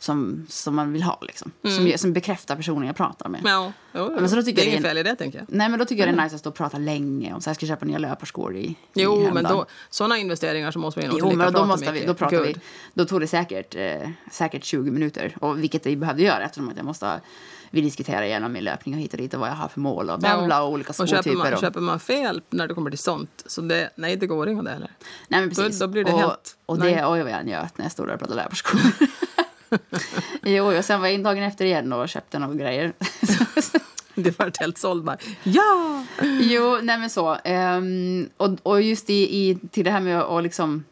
som, 0.00 0.46
som 0.48 0.74
man 0.74 0.92
vill 0.92 1.02
ha. 1.02 1.18
Liksom. 1.22 1.52
Mm. 1.64 1.76
Som, 1.76 1.98
som 1.98 2.12
bekräftar 2.12 2.56
personen 2.56 2.86
jag 2.86 2.96
pratar 2.96 3.28
med. 3.28 3.40
Ja, 3.44 3.72
jo, 3.94 4.06
jo. 4.10 4.20
Men 4.20 4.28
så 4.30 4.36
då 4.36 4.42
tycker 4.42 4.56
det 4.56 4.62
är 4.62 4.64
jag 4.64 4.72
det 4.72 4.76
inget 4.76 4.88
fel 4.90 4.98
i 4.98 5.02
det, 5.02 5.16
tänker 5.16 5.38
jag. 5.38 5.46
Nej, 5.50 5.68
men 5.68 5.78
då 5.78 5.84
tycker 5.84 6.06
jag 6.06 6.14
det 6.14 6.20
är 6.20 6.24
nice 6.24 6.34
att 6.34 6.40
stå 6.40 6.50
och 6.50 6.56
prata 6.56 6.78
länge 6.78 7.34
om 7.34 7.40
så 7.40 7.44
här, 7.44 7.50
jag 7.50 7.56
ska 7.56 7.66
köpa 7.66 7.86
nya 7.86 7.98
löparskor 7.98 8.56
i, 8.56 8.60
i 8.60 8.76
Jo, 8.94 9.14
men 9.16 9.22
häromdagen. 9.24 9.56
då, 9.56 9.66
sådana 9.90 10.18
investeringar 10.18 10.70
så 10.70 10.78
måste 10.78 11.00
man 11.00 11.10
ju 11.10 11.16
Jo, 11.18 11.32
men 11.36 11.52
då, 11.52 11.64
måste 11.66 11.86
vi, 11.86 11.92
mycket. 11.92 12.08
då 12.08 12.14
pratar 12.14 12.40
vi. 12.40 12.46
Gud. 12.52 12.60
Då 12.94 13.04
tog 13.04 13.20
det 13.20 13.26
säkert, 13.26 13.74
eh, 13.76 14.10
säkert 14.30 14.64
20 14.64 14.90
minuter. 14.90 15.36
Och 15.40 15.62
vilket 15.62 15.86
vi 15.86 15.96
behövde 15.96 16.22
göra 16.22 16.44
eftersom 16.44 16.68
att 16.68 16.76
jag 16.76 16.86
måste 16.86 17.06
ha, 17.06 17.20
vi 17.70 17.80
diskuterar 17.80 18.22
igenom 18.22 18.52
min 18.52 18.64
löpning 18.64 18.94
och 18.94 19.00
hit 19.00 19.12
och 19.12 19.18
dit 19.18 19.34
och 19.34 19.40
vad 19.40 19.48
jag 19.48 19.54
har 19.54 19.68
för 19.68 19.80
mål 19.80 20.10
och 20.10 20.18
bla 20.18 20.46
bla 20.46 20.62
och 20.62 20.72
olika 20.72 20.88
och 20.88 20.94
skotyper. 20.94 21.22
köper 21.22 21.36
man, 21.36 21.52
och, 21.54 21.60
köper 21.60 21.80
man 21.80 22.00
fel 22.00 22.42
när 22.50 22.68
det 22.68 22.74
kommer 22.74 22.90
till 22.90 22.98
sånt, 22.98 23.42
så 23.46 23.60
det, 23.60 23.90
nej, 23.94 24.16
det 24.16 24.26
går 24.26 24.48
inte 24.48 24.62
det 24.64 24.70
heller. 24.70 24.90
nej, 25.28 25.40
men 25.40 25.48
då- 25.48 25.54
precis. 25.54 25.78
då 25.80 25.86
blir 25.86 26.04
det 26.04 26.12
och, 26.12 26.18
helt- 26.20 26.56
Och 26.66 26.78
nej. 26.78 26.94
det, 26.94 27.06
oj 27.06 27.22
vad 27.22 27.32
jag 27.32 27.46
njöt 27.46 27.78
när 27.78 27.84
jag 27.84 27.92
stod 27.92 28.06
där 28.06 28.14
och 28.14 28.18
pratade 28.20 28.42
löparskor. 28.42 28.80
jo, 30.42 30.76
och 30.78 30.84
sen 30.84 31.00
var 31.00 31.06
jag 31.06 31.14
in 31.14 31.22
dagen 31.22 31.42
efter 31.42 31.64
igen 31.64 31.92
och 31.92 32.08
köpte 32.08 32.38
några 32.38 32.54
grejer. 32.54 32.92
Det 34.14 34.38
var 34.38 34.52
helt 34.60 34.78
såld 34.78 35.04
bara. 35.04 35.16
Ja! 35.42 36.04
Jo, 36.40 36.78
nej 36.82 36.98
men 36.98 37.10
så. 37.10 37.36
Ehm, 37.44 38.28
och, 38.36 38.50
och 38.62 38.82
just 38.82 39.10
i, 39.10 39.14
i, 39.14 39.58
till 39.70 39.84
det 39.84 39.90
här 39.90 40.00
med 40.00 40.20
att 40.20 40.42
liksom 40.42 40.84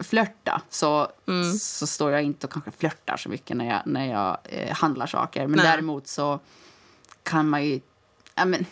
flörta 0.00 0.62
så, 0.70 1.08
Mm. 1.28 1.52
så 1.52 1.86
står 1.86 2.10
jag 2.10 2.22
inte 2.22 2.46
och 2.46 2.52
kanske 2.52 2.70
flörtar 2.70 3.16
så 3.16 3.28
mycket 3.28 3.56
när 3.56 3.68
jag, 3.68 3.82
när 3.86 4.06
jag 4.12 4.38
eh, 4.44 4.74
handlar 4.76 5.06
saker. 5.06 5.46
Men 5.46 5.56
Nej. 5.56 5.66
däremot 5.66 6.06
så 6.08 6.40
kan 7.22 7.48
man 7.48 7.64
ju... 7.64 7.80
Ja, 8.34 8.44
men, 8.44 8.66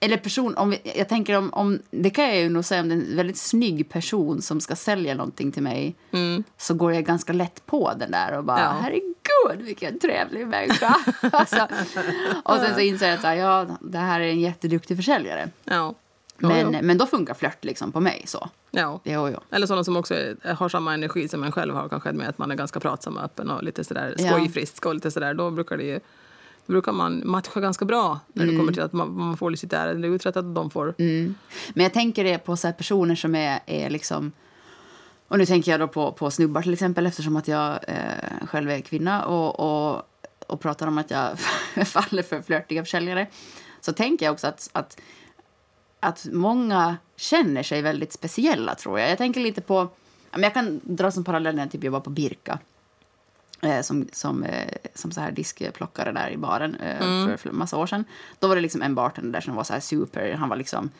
eller 0.00 0.16
person, 0.16 0.54
om 0.56 0.70
vi, 0.70 0.80
jag 0.96 1.08
tänker 1.08 1.36
om, 1.38 1.52
om... 1.52 1.78
Det 1.90 2.10
kan 2.10 2.24
jag 2.24 2.36
ju 2.36 2.48
nog 2.48 2.64
säga 2.64 2.80
om 2.80 2.88
det 2.88 2.94
är 2.94 2.98
en 2.98 3.16
väldigt 3.16 3.36
snygg 3.38 3.88
person 3.90 4.42
som 4.42 4.60
ska 4.60 4.76
sälja 4.76 5.14
någonting 5.14 5.52
till 5.52 5.62
mig 5.62 5.94
Mm. 6.12 6.44
så 6.58 6.74
går 6.74 6.92
jag 6.94 7.04
ganska 7.04 7.32
lätt 7.32 7.66
på 7.66 7.92
den 7.98 8.10
där 8.10 8.38
och 8.38 8.44
bara 8.44 8.60
Ja. 8.60 8.76
herregud 8.82 9.66
vilken 9.66 9.98
trevlig 9.98 10.46
människa. 10.48 10.94
alltså, 11.32 11.68
och 12.44 12.56
sen 12.56 12.74
så 12.74 12.80
inser 12.80 13.06
jag 13.06 13.14
att 13.14 13.20
så 13.20 13.26
här, 13.26 13.34
ja, 13.34 13.66
det 13.80 13.98
här 13.98 14.20
är 14.20 14.28
en 14.28 14.40
jätteduktig 14.40 14.96
försäljare. 14.96 15.48
Ja. 15.64 15.94
Jo, 16.38 16.48
Men, 16.48 16.72
jo. 16.72 16.78
men 16.82 16.98
då 16.98 17.06
funkar 17.06 17.34
flört 17.34 17.64
liksom 17.64 17.92
på 17.92 18.00
mig. 18.00 18.22
så. 18.26 18.48
ja. 18.70 19.00
Jo. 19.04 19.30
Eller 19.50 19.66
sådana 19.66 19.84
som 19.84 19.96
också 19.96 20.14
har 20.56 20.68
samma 20.68 20.94
energi 20.94 21.28
som 21.28 21.44
en 21.44 21.52
själv 21.52 21.74
har, 21.74 21.88
kanske 21.88 22.12
med 22.12 22.28
att 22.28 22.38
man 22.38 22.50
är 22.50 22.54
ganska 22.54 22.80
pratsam 22.80 23.16
och 23.16 23.22
öppen 23.24 23.50
och 23.50 23.62
lite 23.62 23.84
sådär 23.84 24.14
skojfrisk 24.18 24.86
och 24.86 24.94
lite 24.94 25.10
sådär. 25.10 25.34
Då 25.34 25.50
brukar 25.50 25.76
det 25.76 25.84
ju 25.84 26.00
då 26.66 26.72
brukar 26.72 26.92
man 26.92 27.22
matcha 27.24 27.60
ganska 27.60 27.84
bra 27.84 28.20
när 28.32 28.46
det 28.46 28.56
kommer 28.56 28.72
till 28.72 28.82
att 28.82 28.92
man, 28.92 29.16
man 29.16 29.36
får 29.36 29.54
sitt 29.54 29.72
ärende 29.72 30.08
uträttat 30.08 30.44
och 30.44 30.50
de 30.50 30.70
får... 30.70 30.94
Mm. 30.98 31.34
Men 31.74 31.82
jag 31.82 31.92
tänker 31.92 32.24
det 32.24 32.38
på 32.38 32.56
så 32.56 32.72
personer 32.72 33.14
som 33.14 33.34
är, 33.34 33.60
är 33.66 33.90
liksom... 33.90 34.32
Och 35.28 35.38
nu 35.38 35.46
tänker 35.46 35.70
jag 35.70 35.80
då 35.80 35.88
på, 35.88 36.12
på 36.12 36.30
snubbar 36.30 36.62
till 36.62 36.72
exempel 36.72 37.06
eftersom 37.06 37.36
att 37.36 37.48
jag 37.48 37.78
eh, 37.88 38.46
själv 38.46 38.70
är 38.70 38.80
kvinna 38.80 39.24
och, 39.24 39.60
och, 39.60 40.02
och 40.46 40.60
pratar 40.60 40.86
om 40.86 40.98
att 40.98 41.10
jag 41.10 41.38
faller 41.86 42.22
för 42.22 42.42
flörtiga 42.42 42.84
försäljare. 42.84 43.26
Så 43.80 43.92
tänker 43.92 44.26
jag 44.26 44.32
också 44.32 44.46
att, 44.46 44.70
att, 44.72 45.00
att 46.00 46.26
många 46.32 46.96
känner 47.16 47.62
sig 47.62 47.82
väldigt 47.82 48.12
speciella 48.12 48.74
tror 48.74 49.00
jag. 49.00 49.10
Jag 49.10 49.18
tänker 49.18 49.40
lite 49.40 49.60
på... 49.60 49.88
Jag 50.36 50.54
kan 50.54 50.80
dra 50.82 51.10
som 51.10 51.24
parallell 51.24 51.54
när 51.54 51.62
jag 51.62 51.72
typ 51.72 51.84
jobbar 51.84 52.00
på 52.00 52.10
Birka. 52.10 52.58
Eh, 53.60 53.80
som, 53.82 54.08
som, 54.12 54.42
eh, 54.44 54.68
som 54.94 55.10
så 55.12 55.20
här 55.20 55.30
diskplockare 55.32 56.12
där 56.12 56.30
i 56.30 56.36
baren 56.36 56.74
eh, 56.74 56.98
för, 56.98 57.36
för 57.36 57.50
massa 57.50 57.76
år 57.76 57.86
sedan. 57.86 58.04
Då 58.38 58.48
var 58.48 58.54
det 58.56 58.60
liksom 58.62 58.82
en 58.82 58.94
bartender 58.94 59.32
där 59.32 59.40
som 59.40 59.54
var 59.54 59.64
så 59.64 59.72
här 59.72 59.80
super. 59.80 60.32
Han 60.32 60.48
var 60.48 60.56
liksom... 60.56 60.90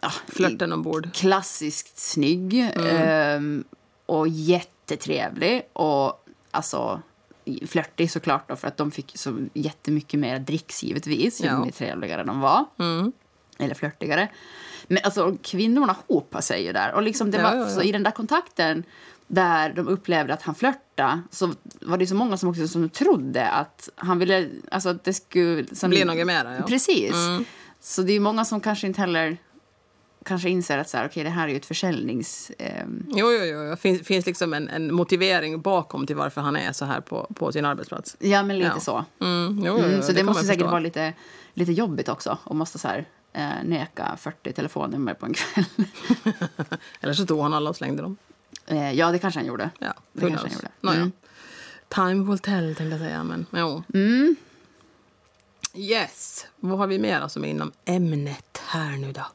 Ja, 0.00 0.10
Flörten 0.26 0.72
ombord. 0.72 1.14
klassiskt 1.14 1.98
snygg 1.98 2.70
ehm, 2.76 3.64
och 4.06 4.28
jättetrevlig. 4.28 5.62
Och 5.72 6.24
alltså 6.50 7.02
flörtig 7.66 8.10
såklart 8.10 8.48
då, 8.48 8.56
för 8.56 8.68
att 8.68 8.76
de 8.76 8.90
fick 8.90 9.12
så 9.18 9.38
jättemycket 9.54 10.20
mer 10.20 10.38
dricks 10.38 10.82
givetvis. 10.82 11.40
Ju 11.40 11.46
Ja. 11.46 11.64
mer 11.64 11.70
trevligare 11.70 12.24
de 12.24 12.40
var. 12.40 12.64
Mm. 12.78 13.12
Eller 13.58 13.74
flörtigare. 13.74 14.28
Men 14.86 14.98
alltså 15.04 15.36
kvinnorna 15.42 15.96
hopar 16.08 16.40
sig 16.40 16.64
ju 16.64 16.72
där. 16.72 16.92
Och 16.92 17.02
liksom 17.02 17.30
det 17.30 17.38
Ja, 17.38 17.42
var, 17.42 17.54
ja, 17.56 17.82
i 17.82 17.92
den 17.92 18.02
där 18.02 18.10
kontakten 18.10 18.84
där 19.26 19.72
de 19.72 19.88
upplevde 19.88 20.34
att 20.34 20.42
han 20.42 20.54
flörtade 20.98 21.22
så 21.30 21.52
var 21.80 21.98
det 21.98 22.06
så 22.06 22.14
många 22.14 22.36
som 22.36 22.48
också 22.48 22.68
som 22.68 22.88
trodde 22.88 23.48
att 23.50 23.88
han 23.96 24.18
ville, 24.18 24.48
alltså 24.70 24.88
att 24.88 25.04
det 25.04 25.12
skulle... 25.12 25.66
Som, 25.74 25.90
Blir 25.90 26.04
något 26.04 26.26
mera, 26.26 26.56
ja. 26.56 26.62
Precis. 26.62 27.12
Mm. 27.14 27.44
Så 27.80 28.02
det 28.02 28.12
är 28.12 28.20
många 28.20 28.44
som 28.44 28.60
kanske 28.60 28.86
inte 28.86 29.00
heller 29.00 29.36
kanske 30.24 30.48
inser 30.50 30.78
att 30.78 30.88
så 30.88 30.96
här, 30.96 31.06
okay, 31.06 31.24
det 31.24 31.30
här 31.30 31.44
är 31.44 31.48
ju 31.50 31.56
ett 31.56 31.66
försäljnings... 31.66 32.50
ehm, 32.58 33.06
Jo, 33.08 33.32
jo, 33.32 33.44
jo. 33.44 33.70
Det 33.70 33.76
finns, 33.76 34.02
finns 34.02 34.26
liksom 34.26 34.52
en, 34.54 34.68
en 34.68 34.94
motivering 34.94 35.60
bakom 35.60 36.06
till 36.06 36.16
varför 36.16 36.40
han 36.40 36.56
är 36.56 36.72
så 36.72 36.84
här 36.84 37.00
på, 37.00 37.26
på 37.34 37.52
sin 37.52 37.64
arbetsplats. 37.64 38.16
ja, 38.20 38.42
men 38.42 38.58
lite 38.58 38.70
Ja. 38.74 38.80
så. 38.80 39.04
Mm, 39.20 39.62
jo, 39.64 39.76
jo, 39.78 39.84
Mm, 39.84 40.02
så 40.02 40.12
det, 40.12 40.18
kan 40.18 40.26
måste 40.26 40.42
säkert 40.44 40.58
förstå. 40.58 40.70
vara 40.70 40.80
lite, 40.80 41.12
lite 41.54 41.72
jobbigt 41.72 42.08
också. 42.08 42.38
Och 42.44 42.56
måste 42.56 42.78
så 42.78 42.88
här, 42.88 43.04
eh, 43.32 43.48
neka 43.64 44.16
40 44.18 44.52
telefonnummer 44.52 45.14
på 45.14 45.26
en 45.26 45.34
kväll. 45.34 45.64
Eller 47.00 47.12
så 47.12 47.26
tog 47.26 47.40
han 47.40 47.54
alla 47.54 47.70
och 47.70 47.76
slängde 47.76 48.02
dem. 48.02 48.16
Eh, 48.68 48.92
ja, 48.92 49.10
det 49.12 49.18
kanske 49.18 49.40
han 49.40 49.46
gjorde. 49.46 49.70
Ja, 49.78 49.94
Det 50.12 50.20
kanske 50.20 50.48
knows? 50.48 50.62
han 50.82 50.94
gjorde. 50.94 50.96
Mm. 50.98 51.12
Time 51.88 52.30
will 52.30 52.38
tell, 52.38 52.74
tänkte 52.76 52.84
jag 52.96 52.98
säga. 53.00 53.24
Men 53.24 53.46
jo. 53.52 53.82
Mm. 53.94 54.36
Yes. 55.74 56.46
Vad 56.56 56.78
har 56.78 56.86
vi 56.86 56.98
mer 56.98 57.28
som 57.28 57.44
är 57.44 57.48
inom 57.48 57.72
ämnet 57.84 58.60
här 58.66 58.96
nu 58.96 59.12
då? 59.12 59.26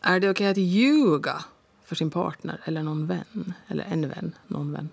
Är 0.00 0.20
det 0.20 0.30
okej 0.30 0.46
att 0.50 0.56
ljuga 0.56 1.44
för 1.84 1.94
sin 1.94 2.10
partner 2.10 2.60
eller 2.64 2.82
någon 2.82 3.06
vän? 3.06 3.54
Eller 3.68 3.84
en 3.84 4.08
vän, 4.08 4.32
någon 4.46 4.72
vän. 4.72 4.88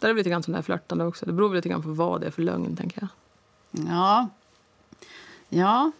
Där 0.00 0.08
är 0.08 0.14
det 0.14 0.18
lite 0.18 0.30
grann 0.30 0.42
som 0.42 0.52
det 0.52 0.58
här 0.58 0.62
flörtande 0.62 1.04
också. 1.04 1.26
Det 1.26 1.32
beror 1.32 1.54
lite 1.54 1.68
grann 1.68 1.82
på 1.82 1.88
vad 1.88 2.20
det 2.20 2.26
är 2.26 2.30
för 2.30 2.42
lögn, 2.42 2.76
tänker 2.76 3.00
jag. 3.00 3.08
Ja. 3.88 4.28
Ja. 5.48 5.92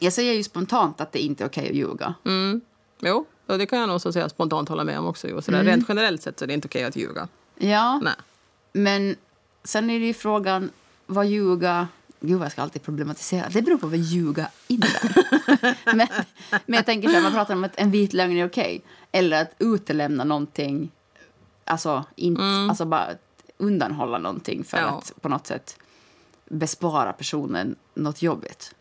Jag 0.00 0.12
säger 0.12 0.32
ju 0.32 0.42
spontant 0.42 1.00
att 1.00 1.12
det 1.12 1.18
inte 1.18 1.44
är 1.44 1.48
okej 1.48 1.68
att 1.68 1.76
ljuga. 1.76 2.14
Mm. 2.24 2.60
Jo, 3.00 3.26
och 3.46 3.58
det 3.58 3.66
kan 3.66 3.78
jag 3.78 3.88
nog 3.88 4.00
så 4.00 4.12
säga 4.12 4.28
spontant 4.28 4.68
hålla 4.68 4.84
med 4.84 4.98
om 4.98 5.06
också. 5.06 5.28
Jo. 5.28 5.42
Så 5.42 5.50
där, 5.50 5.64
Rent 5.64 5.84
generellt 5.88 6.22
sett 6.22 6.38
så 6.38 6.44
är 6.44 6.46
det 6.46 6.54
inte 6.54 6.68
okej 6.68 6.84
att 6.84 6.96
ljuga. 6.96 7.28
Ja, 7.58 8.00
Nej. 8.02 8.14
men 8.72 9.16
sen 9.64 9.90
är 9.90 10.00
det 10.00 10.06
ju 10.06 10.14
frågan 10.14 10.70
vad 11.06 11.26
ljuga... 11.26 11.88
Gud, 12.20 12.42
jag 12.42 12.52
ska 12.52 12.62
alltid 12.62 12.82
problematisera. 12.82 13.48
Det 13.48 13.62
beror 13.62 13.78
på 13.78 13.86
vad 13.86 13.98
ljuga 13.98 14.48
innebär. 14.68 15.14
men, 15.96 16.06
men 16.66 16.76
jag 16.76 16.86
tänker 16.86 17.08
så 17.08 17.14
här, 17.14 17.22
man 17.22 17.32
pratar 17.32 17.54
om 17.54 17.64
att 17.64 17.76
en 17.76 17.90
vit 17.90 18.12
lögn 18.12 18.36
är 18.36 18.46
okej. 18.46 18.82
Eller 19.12 19.42
att 19.42 19.50
utelämna 19.58 20.24
någonting, 20.24 20.90
alltså, 21.64 22.04
inte, 22.16 22.42
alltså 22.42 22.84
bara 22.84 23.08
undanhålla 23.58 24.18
någonting 24.18 24.64
för 24.64 24.76
Mm. 24.78 24.88
Ja. 24.90 24.98
att 24.98 25.22
på 25.22 25.28
något 25.28 25.46
sätt 25.46 25.76
bespara 26.48 27.12
personen 27.12 27.76
något 27.94 28.22
jobbigt. 28.22 28.74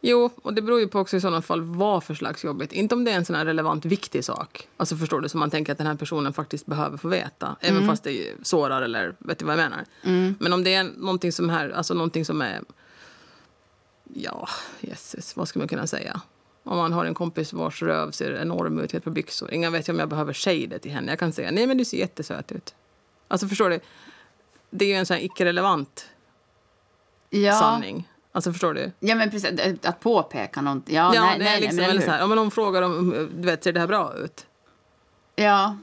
Jo, 0.00 0.30
och 0.42 0.54
det 0.54 0.62
beror 0.62 0.80
ju 0.80 0.88
på 0.88 0.98
också 0.98 1.16
i 1.16 1.20
sådana 1.20 1.42
fall 1.42 1.60
vad 1.62 2.04
för 2.04 2.14
slags 2.14 2.44
jobbigt. 2.44 2.72
Inte 2.72 2.94
om 2.94 3.04
det 3.04 3.10
är 3.10 3.16
en 3.16 3.24
sån 3.24 3.36
här 3.36 3.44
relevant 3.44 3.84
viktig 3.84 4.24
sak. 4.24 4.68
Alltså 4.76 4.96
förstår 4.96 5.20
du, 5.20 5.28
som 5.28 5.40
man 5.40 5.50
tänker 5.50 5.72
att 5.72 5.78
den 5.78 5.86
här 5.86 5.94
personen 5.94 6.32
faktiskt 6.32 6.66
behöver 6.66 6.96
få 6.96 7.08
veta. 7.08 7.56
Även 7.60 7.86
fast 7.86 8.04
det 8.04 8.32
sårar 8.42 8.82
eller 8.82 9.14
vet 9.18 9.38
du 9.38 9.44
vad 9.44 9.52
jag 9.52 9.70
menar. 9.70 9.84
Men 10.38 10.52
om 10.52 10.64
det 10.64 10.74
är 10.74 10.84
någonting 10.84 11.32
som 11.32 11.48
här, 11.48 11.70
alltså 11.70 11.94
någonting 11.94 12.24
som 12.24 12.40
är... 12.40 12.62
Ja, 14.14 14.48
jesses, 14.80 15.36
vad 15.36 15.48
ska 15.48 15.58
man 15.58 15.68
kunna 15.68 15.86
säga? 15.86 16.20
Om 16.64 16.76
man 16.76 16.92
har 16.92 17.04
en 17.04 17.14
kompis 17.14 17.52
vars 17.52 17.82
röv 17.82 18.10
ser 18.10 18.32
enorm 18.32 18.78
ut 18.78 18.94
ett 18.94 19.04
par 19.04 19.10
byxor. 19.10 19.52
Ingen 19.52 19.72
vet 19.72 19.88
om 19.88 19.98
jag 19.98 20.08
behöver 20.08 20.32
säga 20.32 20.66
det 20.66 20.78
till 20.78 20.90
henne. 20.90 21.12
Jag 21.12 21.18
kan 21.18 21.32
säga, 21.32 21.50
nej 21.50 21.66
men 21.66 21.78
du 21.78 21.84
ser 21.84 21.98
jättesöt 21.98 22.52
ut. 22.52 22.74
Alltså 23.28 23.48
förstår 23.48 23.70
du? 23.70 23.80
Det 24.70 24.84
är 24.84 24.88
ju 24.88 24.94
en 24.94 25.06
sån 25.06 25.16
här 25.16 25.24
icke-relevant 25.24 26.08
Ja, 27.30 27.52
sanning. 27.52 28.08
Alltså 28.38 28.52
förstår 28.52 28.74
du? 28.74 28.92
ja 29.00 29.14
men 29.14 29.30
precis. 29.30 29.50
Att 29.82 30.00
påpeka 30.00 30.60
någonting. 30.60 30.96
Ja, 30.96 31.14
Ja, 31.14 31.24
nej, 31.24 31.38
det 31.38 31.44
nej, 31.44 31.56
är 31.56 31.60
liksom, 31.60 31.76
nej, 31.76 31.86
men 31.86 31.96
eller 31.96 32.06
så 32.06 32.10
här, 32.10 32.24
om 32.24 32.30
någon 32.30 32.50
frågar 32.50 32.82
om, 32.82 33.28
du 33.36 33.46
vet, 33.46 33.64
ser 33.64 33.72
det 33.72 33.80
här 33.80 33.86
bra 33.86 34.14
ut? 34.16 34.46
Ja, 35.36 35.76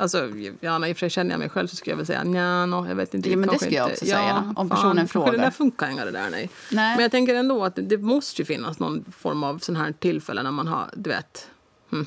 Alltså, 0.00 0.30
ja, 0.60 0.86
i 0.86 0.92
och 0.92 0.96
för 0.96 1.00
sig 1.00 1.10
känner 1.10 1.30
jag 1.30 1.38
mig 1.38 1.48
själv 1.48 1.66
så 1.66 1.76
skulle 1.76 1.92
jag 1.92 1.96
väl 1.96 2.06
säga 2.06 2.24
nja, 2.24 2.66
no, 2.66 2.88
jag 2.88 2.94
vet 2.94 3.14
inte. 3.14 3.30
Ja, 3.30 3.36
men 3.36 3.48
det 3.48 3.58
skulle 3.58 3.76
jag 3.76 3.84
inte. 3.84 3.92
också 3.92 4.04
säga, 4.04 4.54
om 4.56 4.68
personen 4.68 5.08
frågar. 5.08 5.32
det 5.32 5.38
där 5.38 5.50
funkar 5.50 5.90
inga 5.90 6.04
det 6.04 6.10
där, 6.10 6.30
nej. 6.30 6.50
nej. 6.72 6.96
Men 6.96 7.02
jag 7.02 7.10
tänker 7.10 7.34
ändå 7.34 7.64
att 7.64 7.78
det, 7.82 7.98
måste 7.98 8.42
ju 8.42 8.46
finnas 8.46 8.78
någon 8.78 9.04
form 9.16 9.44
av 9.44 9.58
sån 9.58 9.76
här 9.76 9.92
tillfälle 9.92 10.42
när 10.42 10.50
man 10.50 10.66
har, 10.66 10.90
du 10.92 11.10
vet. 11.10 11.48
Hm. 11.90 12.06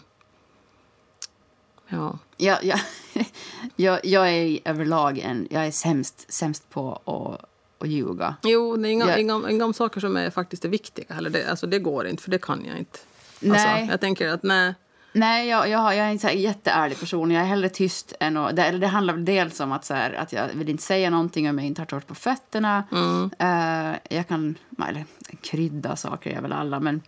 Ja. 1.88 2.20
Jag, 2.38 2.64
jag, 2.64 2.80
jag, 3.76 4.06
jag 4.06 4.30
är 4.30 4.60
överlag 4.66 5.20
en, 5.20 5.48
jag 5.52 5.68
är 5.68 5.72
sämst, 5.72 6.34
sämst 6.34 6.70
på 6.70 7.02
att, 7.06 7.51
att 7.82 7.88
ljuga. 7.90 8.36
Jo, 8.44 8.78
det 8.78 8.90
är 8.90 8.92
inga, 8.92 9.08
Jag- 9.10 9.20
inga, 9.20 9.50
inga 9.50 9.74
saker 9.74 10.00
som 10.02 10.18
är 10.18 10.30
faktiskt 10.30 10.66
är 10.66 10.70
viktiga 10.70 11.06
heller. 11.14 11.30
Det, 11.30 11.50
alltså, 11.50 11.68
det 11.68 11.80
går 11.80 12.08
inte, 12.08 12.24
för 12.24 12.32
det 12.32 12.42
kan 12.42 12.66
jag 12.66 12.78
inte. 12.78 13.00
Nej. 13.40 13.52
Alltså, 13.52 13.92
jag 13.92 14.02
tänker 14.02 14.30
att 14.30 14.44
nej. 14.44 14.74
Nej, 15.14 15.48
jag, 15.50 15.70
jag, 15.70 15.96
jag 15.96 16.06
är 16.08 16.12
en 16.12 16.20
så 16.20 16.30
jätteärlig 16.30 17.00
person. 17.00 17.32
Jag 17.32 17.42
är 17.44 17.48
hellre 17.48 17.70
tyst 17.70 18.14
än 18.20 18.38
att... 18.38 18.56
Det, 18.56 18.64
eller 18.64 18.80
det 18.80 18.88
handlar 18.88 19.14
dels 19.18 19.60
om 19.60 19.72
att, 19.72 19.86
så 19.86 19.94
här, 19.94 20.14
att 20.14 20.34
jag 20.34 20.48
vill 20.54 20.70
inte 20.70 20.84
säga 20.84 21.10
någonting 21.10 21.50
om 21.50 21.58
jag 21.58 21.68
inte 21.68 21.82
har 21.82 21.86
torrt 21.86 22.08
på 22.08 22.16
fötterna. 22.16 22.84
Mm. 22.92 23.32
Eh, 23.40 23.98
jag 24.18 24.28
kan... 24.28 24.56
Eller 24.90 25.06
krydda 25.42 25.96
saker 25.96 26.30
är 26.38 26.42
väl 26.42 26.52
alla, 26.54 26.80
men... 26.80 27.02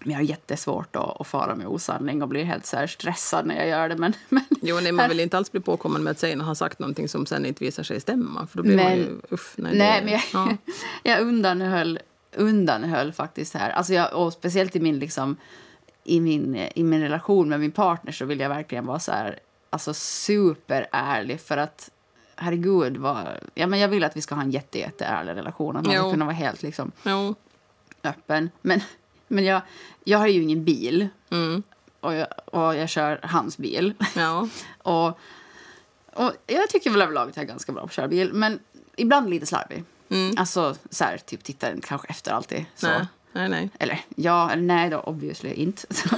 Men 0.00 0.10
jag 0.12 0.18
har 0.18 0.24
jättesvårt 0.24 0.96
att, 0.96 1.20
att 1.20 1.26
fara 1.26 1.54
med 1.54 1.66
osanning 1.66 2.22
och 2.22 2.28
blir 2.28 2.44
helt 2.44 2.66
så 2.66 2.86
stressad 2.88 3.46
när 3.46 3.54
jag 3.56 3.68
gör 3.68 3.88
det. 3.88 3.96
Men, 3.96 4.12
men, 4.28 4.44
Jo, 4.62 4.78
nej, 4.82 4.92
man 4.92 5.08
vill 5.08 5.20
inte 5.20 5.36
alls 5.36 5.52
bli 5.52 5.60
påkommen 5.60 6.02
med 6.02 6.10
att 6.10 6.18
säga 6.18 6.42
ha 6.42 6.54
sagt 6.54 6.78
någonting 6.78 7.08
som 7.08 7.26
sen 7.26 7.46
inte 7.46 7.64
visar 7.64 7.82
sig 7.82 8.00
stämma. 8.00 8.46
För 8.46 8.56
då 8.56 8.62
blir 8.62 8.76
man 8.76 8.84
Men- 8.84 8.96
ju, 8.98 9.20
uff, 9.30 9.54
nej, 9.56 9.78
nej, 9.78 10.00
det, 10.00 10.04
men 10.04 10.12
jag, 10.12 10.22
ja. 10.32 10.56
jag 11.02 11.20
undanhöll, 11.20 11.98
undanhöll 12.36 13.12
faktiskt 13.12 13.54
här. 13.54 13.70
Alltså 13.70 13.92
jag, 13.94 14.14
och 14.14 14.32
speciellt 14.32 14.76
i 14.76 14.80
min, 14.80 14.98
liksom, 14.98 15.36
i, 16.04 16.20
min, 16.20 16.56
i 16.74 16.82
min 16.84 17.00
relation 17.00 17.48
med 17.48 17.60
min 17.60 17.72
partner 17.72 18.12
så 18.12 18.24
vill 18.24 18.40
jag 18.40 18.48
verkligen 18.48 18.86
vara 18.86 18.98
så 18.98 19.12
här, 19.12 19.38
alltså 19.70 19.94
superärlig. 19.94 21.40
För 21.40 21.56
att, 21.56 21.90
herregud, 22.36 22.96
vad, 22.96 23.26
ja, 23.54 23.66
men 23.66 23.78
jag 23.78 23.88
vill 23.88 24.04
att 24.04 24.16
vi 24.16 24.20
ska 24.20 24.34
ha 24.34 24.42
en 24.42 24.50
jätte, 24.50 24.78
jätteärlig 24.78 25.32
relation. 25.34 25.76
Att 25.76 25.86
man 25.86 25.94
ska 25.94 26.02
Jo. 26.04 26.10
kunna 26.12 26.24
vara 26.24 26.34
helt 26.34 26.62
liksom, 26.62 26.92
Jo. 27.04 27.34
öppen. 28.04 28.50
Men, 28.62 28.80
men 29.30 29.44
jag, 29.44 29.62
jag 30.04 30.18
har 30.18 30.26
ju 30.26 30.42
ingen 30.42 30.64
bil. 30.64 31.08
Mm. 31.30 31.62
Och 32.00 32.14
jag, 32.14 32.26
och 32.44 32.76
jag 32.76 32.88
kör 32.88 33.20
hans 33.22 33.58
bil. 33.58 33.94
Ja. 34.16 34.48
Och, 34.82 35.18
och 36.12 36.32
jag 36.46 36.68
tycker 36.68 36.90
väl 36.90 37.02
överlag 37.02 37.28
att 37.28 37.36
jag 37.36 37.44
är 37.44 37.48
ganska 37.48 37.72
bra 37.72 37.80
på 37.80 37.86
att 37.86 37.92
köra 37.92 38.08
bil. 38.08 38.32
Men 38.32 38.58
ibland 38.96 39.30
lite 39.30 39.46
slarvig. 39.46 39.84
Mm. 40.08 40.34
Alltså, 40.36 40.76
så 40.90 41.04
här, 41.04 41.18
typ 41.18 41.44
tittar 41.44 41.72
inte 41.72 41.88
kanske 41.88 42.08
efter 42.08 42.32
alltid. 42.32 42.64
Så. 42.74 42.86
Nej. 42.86 43.06
nej, 43.32 43.48
nej. 43.48 43.70
Eller 43.78 44.00
ja, 44.16 44.50
eller 44.50 44.62
nej 44.62 44.90
då, 44.90 45.00
obviously 45.00 45.52
inte. 45.52 45.82
Så, 45.94 46.08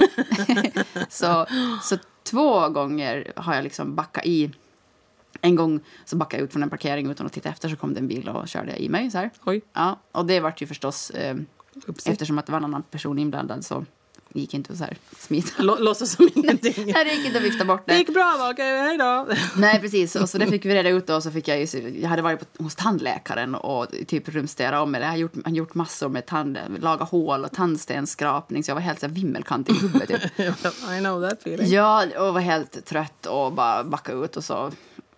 så, 1.09 1.45
så 1.81 1.97
två 2.23 2.69
gånger 2.69 3.33
har 3.35 3.55
jag 3.55 3.63
liksom 3.63 3.95
backat 3.95 4.25
i. 4.25 4.51
En 5.41 5.55
gång 5.55 5.79
så 6.05 6.15
backade 6.15 6.41
jag 6.41 6.45
ut 6.45 6.51
från 6.51 6.63
en 6.63 6.69
parkering 6.69 7.11
utan 7.11 7.25
att 7.25 7.33
titta 7.33 7.49
efter 7.49 7.69
så 7.69 7.75
kom 7.75 7.93
det 7.93 7.99
en 7.99 8.07
bil 8.07 8.29
och 8.29 8.47
körde 8.47 8.83
i 8.83 8.89
mig. 8.89 9.11
Så 9.11 9.17
här. 9.17 9.29
Oj, 9.45 9.61
Ja, 9.73 9.99
och 10.11 10.25
det 10.25 10.39
vart 10.39 10.61
ju 10.61 10.67
förstås, 10.67 11.09
eh, 11.09 11.35
upsi. 11.85 12.09
eftersom 12.11 12.39
att 12.39 12.45
det 12.45 12.51
var 12.51 12.59
en 12.59 12.65
annan 12.65 12.83
person 12.83 13.19
inblandad 13.19 13.65
så 13.65 13.85
gick 14.35 14.53
inte 14.53 14.71
att 14.71 14.77
så 14.77 14.83
här 14.83 14.97
smita. 15.19 15.63
Lå- 15.63 15.79
Låtsas 15.79 16.11
som 16.11 16.29
ingenting. 16.35 16.73
Nej, 16.93 17.05
det 17.05 17.13
gick 17.13 17.25
inte 17.25 17.37
att 17.37 17.43
vifta 17.43 17.65
bort 17.65 17.83
Det 17.85 17.91
det. 17.93 17.97
gick 17.99 18.13
bra, 18.13 18.49
okej, 18.53 18.79
hej 18.81 18.97
då. 18.97 19.27
Nej, 19.55 19.79
precis. 19.81 20.15
Och 20.15 20.29
så 20.29 20.37
det 20.37 20.47
fick 20.47 20.65
vi 20.65 20.75
reda 20.75 20.89
ut 20.89 21.07
då. 21.07 21.21
Så 21.21 21.31
fick 21.31 21.47
jag, 21.47 21.59
ju, 21.65 21.99
jag 22.01 22.09
hade 22.09 22.21
varit 22.21 22.57
på, 22.57 22.63
hos 22.63 22.75
tandläkaren 22.75 23.55
och 23.55 23.87
typ 24.07 24.29
rumsterat 24.29 24.81
om 24.83 24.91
mig. 24.91 25.01
Jag 25.01 25.07
har 25.09 25.15
gjort, 25.17 25.33
han 25.45 25.55
gjort 25.55 25.73
massor 25.73 26.09
med 26.09 26.25
tand, 26.25 26.57
laga 26.79 27.03
hål 27.05 27.43
och 27.45 27.51
tandstensskrapning. 27.51 28.63
Så 28.63 28.69
jag 28.71 28.75
var 28.75 28.81
helt 28.81 28.99
så 28.99 29.05
här 29.07 29.13
vimmelkant 29.13 29.69
i 29.69 29.73
huvudet. 29.73 30.21
Typ. 30.37 30.39
I 30.97 30.99
know 30.99 31.29
that 31.29 31.39
feeling. 31.41 31.67
Ja, 31.71 32.05
och 32.17 32.33
var 32.33 32.41
helt 32.41 32.85
trött 32.85 33.25
och 33.25 33.53
bara 33.53 33.83
backade 33.83 34.25
ut 34.25 34.37
och 34.37 34.43
så. 34.43 34.71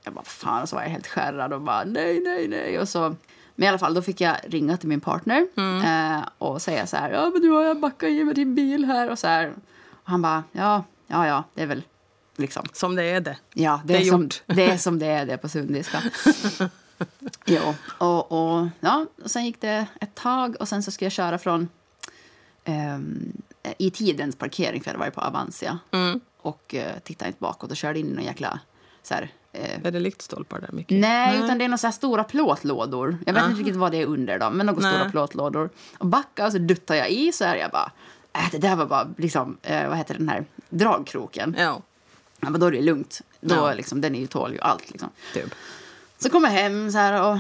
Jag 0.03 0.13
bara 0.13 0.25
fan, 0.25 0.61
och 0.61 0.69
så 0.69 0.75
var 0.75 0.83
jag 0.83 0.89
helt 0.89 1.07
skärrad 1.07 1.53
och 1.53 1.61
bara 1.61 1.83
nej, 1.83 2.21
nej, 2.23 2.47
nej. 2.47 2.79
Och 2.79 2.89
så, 2.89 3.15
men 3.55 3.65
i 3.65 3.69
alla 3.69 3.77
fall, 3.77 3.93
då 3.93 4.01
fick 4.01 4.21
jag 4.21 4.35
ringa 4.47 4.77
till 4.77 4.89
min 4.89 5.01
partner 5.01 5.47
eh, 5.85 6.27
och 6.37 6.61
säga 6.61 6.87
så 6.87 6.97
här. 6.97 7.11
Ja, 7.11 7.29
men 7.29 7.41
du 7.41 7.49
har 7.49 7.63
jag 7.63 7.79
backat 7.79 8.09
i 8.09 8.23
med 8.23 8.35
din 8.35 8.55
bil 8.55 8.85
här 8.85 9.09
och 9.09 9.19
så 9.19 9.27
här. 9.27 9.53
Och 9.91 10.09
han 10.09 10.21
bara 10.21 10.43
ja, 10.51 10.83
ja, 11.07 11.27
ja, 11.27 11.43
det 11.53 11.61
är 11.61 11.67
väl 11.67 11.83
liksom. 12.35 12.65
Som 12.73 12.95
det 12.95 13.03
är 13.03 13.21
det. 13.21 13.37
Ja, 13.53 13.81
det, 13.85 13.93
Det 13.93 13.99
är, 13.99 14.01
är 14.01 14.09
som, 14.09 14.21
gjort. 14.23 14.43
det 14.45 14.65
är 14.71 14.77
som 14.77 14.99
det 14.99 15.05
är 15.07 15.25
det 15.25 15.37
på 15.37 15.49
sundiska. 15.49 16.01
jo, 17.45 17.73
och, 17.97 18.31
och, 18.31 18.67
ja, 18.79 19.05
och 19.23 19.31
sen 19.31 19.45
gick 19.45 19.61
det 19.61 19.85
ett 20.01 20.15
tag 20.15 20.55
och 20.59 20.67
sen 20.67 20.83
så 20.83 20.91
skulle 20.91 21.05
jag 21.05 21.11
köra 21.13 21.37
från 21.37 21.69
ehm, 22.63 23.31
i 23.77 23.91
tidens 23.91 24.35
parkering 24.35 24.81
för 24.81 24.87
jag 24.89 24.93
hade 24.93 24.99
varit 25.05 25.15
på 25.15 25.21
Avancia 25.21 25.79
Mm. 25.91 26.19
och 26.41 26.75
uh, 26.77 26.99
tittade 27.03 27.27
inte 27.27 27.39
bakåt 27.41 27.71
och 27.71 27.77
körde 27.77 27.99
in 27.99 28.09
i 28.09 28.13
någon 28.13 28.23
jäkla 28.23 28.59
så 29.03 29.13
här, 29.13 29.31
eh, 29.55 29.87
Är 29.87 29.91
det 29.91 29.99
lyktstolpar 29.99 30.59
där 30.59 30.69
mycket? 30.71 30.97
Nej, 31.01 31.39
utan 31.43 31.57
det 31.57 31.65
är 31.65 31.69
några 31.69 31.91
stora 31.91 32.23
plåtlådor. 32.23 33.17
Jag 33.25 33.33
vet 33.33 33.41
Aha. 33.41 33.49
inte 33.49 33.59
riktigt 33.59 33.75
vad 33.75 33.91
det 33.91 34.01
är 34.01 34.05
under 34.05 34.39
dem, 34.39 34.57
men 34.57 34.65
några 34.65 34.79
Nej. 34.81 34.93
stora 34.93 35.09
plåtlådor. 35.09 35.69
Och 35.97 36.05
backar 36.05 36.45
och 36.45 36.51
så 36.51 36.57
duttar 36.57 36.95
jag 36.95 37.09
i 37.09 37.31
så 37.31 37.45
här, 37.45 37.55
jag 37.55 37.71
bara, 37.71 37.91
äh, 38.33 38.51
det 38.51 38.57
där 38.57 38.75
var 38.75 38.85
bara 38.85 39.07
liksom, 39.17 39.57
eh, 39.61 39.87
vad 39.89 39.97
heter 39.97 40.13
den 40.13 40.29
här, 40.29 40.45
dragkroken. 40.69 41.55
Ja, 41.57 41.81
Ja, 42.39 42.49
men 42.49 42.59
då 42.61 42.67
är 42.67 42.71
det 42.71 42.81
lugnt. 42.81 43.21
Då, 43.41 43.55
Ja. 43.55 43.73
liksom, 43.73 44.01
den 44.01 44.15
är 44.15 44.19
ju, 44.19 44.27
tål 44.27 44.53
ju 44.53 44.59
allt. 44.59 44.91
Liksom. 44.91 45.09
typ. 45.33 45.55
Så 46.17 46.29
kommer 46.29 46.49
jag 46.49 46.55
hem 46.61 46.91
så 46.91 46.97
här 46.97 47.21
och, 47.31 47.37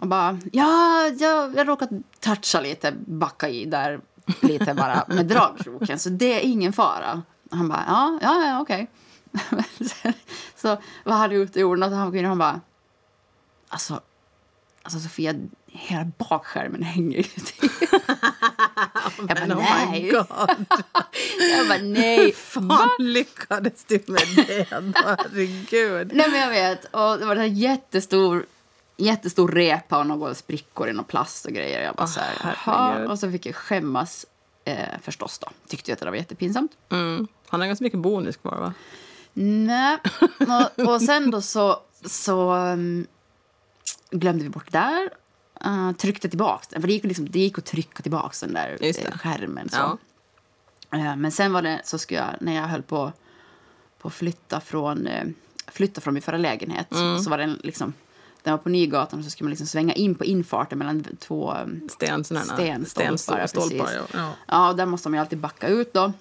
och 0.00 0.06
bara... 0.06 0.38
Ja, 0.52 1.06
jag, 1.18 1.56
jag 1.56 1.68
råkat 1.68 1.90
toucha 2.20 2.60
lite, 2.60 2.92
backa 3.06 3.48
i 3.48 3.64
där 3.64 4.00
lite 4.42 4.74
bara 4.74 5.04
med 5.08 5.26
dragkroken. 5.26 5.98
Så 5.98 6.08
det 6.08 6.34
är 6.34 6.40
ingen 6.40 6.72
fara. 6.72 7.22
Han 7.50 7.68
bara, 7.68 7.84
ja, 7.88 8.18
ja, 8.22 8.44
ja 8.46 8.60
okej. 8.60 8.76
Sen- 8.76 8.86
så 10.56 10.76
vad 11.04 11.16
hade 11.16 11.34
ute 11.34 11.58
och 11.58 11.60
gjorde 11.60 11.80
något 11.80 11.90
och 11.90 11.98
han, 11.98 12.24
han 12.24 12.38
bara... 12.38 12.60
Alltså, 13.68 14.00
alltså 14.82 15.00
Sofia, 15.00 15.34
hela 15.66 16.10
bakskärmen 16.18 16.82
hänger 16.82 17.16
ju 17.16 17.22
till. 17.22 17.70
Jag 19.18 19.26
bara, 19.48 19.54
oh 19.54 19.90
nej. 19.90 20.06
Jag 21.56 21.68
bara, 21.68 21.78
nej. 21.82 22.32
Fan 22.32 22.90
lyckades 22.98 23.84
du 23.84 24.02
med 24.06 24.22
det? 24.36 24.66
Herregud. 24.70 26.10
Nej 26.14 26.30
men 26.30 26.40
jag 26.40 26.50
vet. 26.50 26.84
Och 26.84 27.18
det 27.18 27.24
var 27.26 27.36
en 27.36 27.54
jättestor, 27.54 28.46
jättestor 28.96 29.48
repa 29.48 29.98
och 29.98 30.06
några 30.06 30.34
sprickor 30.34 30.88
i 30.88 30.92
någon 30.92 31.04
plast 31.04 31.46
och 31.46 31.52
grejer. 31.52 31.82
Jag 31.84 31.94
bara 31.94 32.04
Åh, 32.04 32.10
så 32.10 32.20
här. 32.70 33.10
Och 33.10 33.18
så 33.18 33.30
fick 33.30 33.46
jag 33.46 33.54
skämmas 33.54 34.26
eh, 34.64 35.00
förstås 35.02 35.38
då. 35.38 35.48
Tyckte 35.68 35.90
jag 35.90 35.94
att 35.94 36.00
det 36.00 36.10
var 36.10 36.16
jättepinsamt. 36.16 36.72
Mm. 36.90 37.28
Han 37.48 37.60
har 37.60 37.66
ganska 37.66 37.84
mycket 37.84 37.98
bonus 37.98 38.36
kvar, 38.36 38.58
va? 38.58 38.74
Nej. 39.38 39.98
Och, 40.78 40.84
och 40.94 41.02
sen 41.02 41.30
då 41.30 41.40
så, 41.40 41.80
så 42.04 42.54
um, 42.54 43.06
glömde 44.10 44.44
vi 44.44 44.50
bort 44.50 44.72
det 44.72 44.78
där. 44.78 45.10
Uh, 45.66 45.92
tryckte 45.92 46.28
tillbaks 46.28 46.68
den. 46.68 46.80
För 46.82 46.86
det 46.88 46.92
gick, 46.94 47.04
liksom, 47.04 47.30
det 47.30 47.38
gick 47.38 47.58
att 47.58 47.64
trycka 47.64 48.02
tillbaks 48.02 48.40
den 48.40 48.52
där 48.54 48.78
eh, 48.80 49.10
skärmen. 49.18 49.68
Så. 49.68 49.98
Ja. 50.90 50.98
Eh, 50.98 51.16
Men 51.16 51.30
sen 51.32 51.52
var 51.52 51.62
det 51.62 51.80
så 51.84 51.98
skulle 51.98 52.20
jag, 52.20 52.28
när 52.40 52.54
jag 52.54 52.62
höll 52.62 52.82
på, 52.82 53.12
att 54.02 54.12
flytta 54.14 54.60
från, 54.60 55.06
eh, 55.06 55.24
flytta 55.66 56.00
från 56.00 56.14
min 56.14 56.22
förra 56.22 56.36
lägenhet, 56.38 56.92
Mm. 56.92 57.18
så 57.18 57.30
var 57.30 57.38
den 57.38 57.60
liksom, 57.62 57.92
den 58.42 58.50
var 58.52 58.58
på 58.58 58.68
Nygatan 58.68 59.18
och 59.18 59.24
så 59.24 59.30
skulle 59.30 59.44
man 59.46 59.50
liksom 59.50 59.66
svänga 59.66 59.92
in 59.94 60.14
på 60.14 60.24
infarten 60.24 60.78
mellan 60.78 61.04
två 61.18 61.52
eh, 61.54 61.66
Sten, 61.88 62.24
Stenstolpar, 62.24 63.46
stenstol- 63.46 63.90
ja, 63.94 64.06
ja. 64.14 64.32
Ja. 64.46 64.72
Där 64.72 64.86
måste 64.86 65.08
man 65.08 65.16
ju 65.16 65.20
alltid 65.20 65.38
backa 65.38 65.68
ut 65.68 65.92
då. 65.92 66.12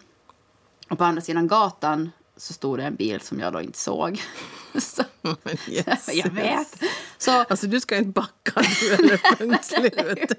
Och 0.90 0.98
på 0.98 1.04
andra 1.04 1.22
sidan 1.22 1.48
gatan 1.48 2.12
så 2.38 2.54
stod 2.54 2.80
det 2.80 2.84
en 2.84 2.96
bil 2.96 3.22
som 3.22 3.40
jag 3.40 3.54
då 3.54 3.62
inte 3.62 3.80
såg. 3.80 4.22
så, 4.78 5.04
yes. 5.68 6.10
jag 6.14 6.30
vet. 6.30 6.82
Så, 7.18 7.32
Alltså 7.32 7.68
du 7.68 7.80
ska 7.80 7.98
inte 7.98 8.10
backa 8.10 8.62
du 8.80 8.94
eller 8.94 9.18
punkt 9.38 9.66
slut. 9.66 10.32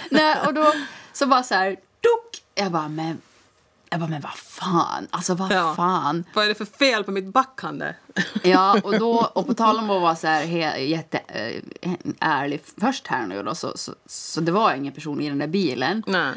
nej, 0.10 0.36
och 0.46 0.54
då 0.54 0.72
så 1.12 1.26
bara 1.26 1.42
så 1.42 1.54
här, 1.54 1.68
duk! 1.70 2.42
Jag 2.54 2.72
bara, 2.72 2.88
men, 2.88 3.20
jag 3.90 4.00
bara, 4.00 4.10
men 4.10 4.20
vad 4.20 4.34
fan, 4.34 5.06
alltså 5.10 5.34
vad 5.34 5.52
Ja. 5.52 5.74
fan. 5.76 6.24
Vad 6.34 6.44
är 6.44 6.48
det 6.48 6.54
för 6.54 6.64
fel 6.64 7.04
på 7.04 7.10
mitt 7.10 7.24
backande? 7.32 7.94
Ja, 8.42 8.80
och, 8.84 8.98
då, 8.98 9.30
och 9.34 9.46
på 9.46 9.54
tal 9.54 9.78
om 9.78 9.90
att 9.90 10.02
vara 10.02 10.16
så 10.16 10.26
här 10.26 10.44
he, 10.46 10.78
jätte, 10.78 11.20
ärlig 12.20 12.62
först 12.80 13.06
här 13.06 13.26
nu 13.26 13.42
då, 13.42 13.54
så, 13.54 13.72
så, 13.76 13.94
så 14.06 14.40
det 14.40 14.52
var 14.52 14.74
ingen 14.74 14.92
person 14.92 15.20
i 15.20 15.28
den 15.28 15.38
där 15.38 15.46
bilen. 15.46 16.02
Nej. 16.06 16.32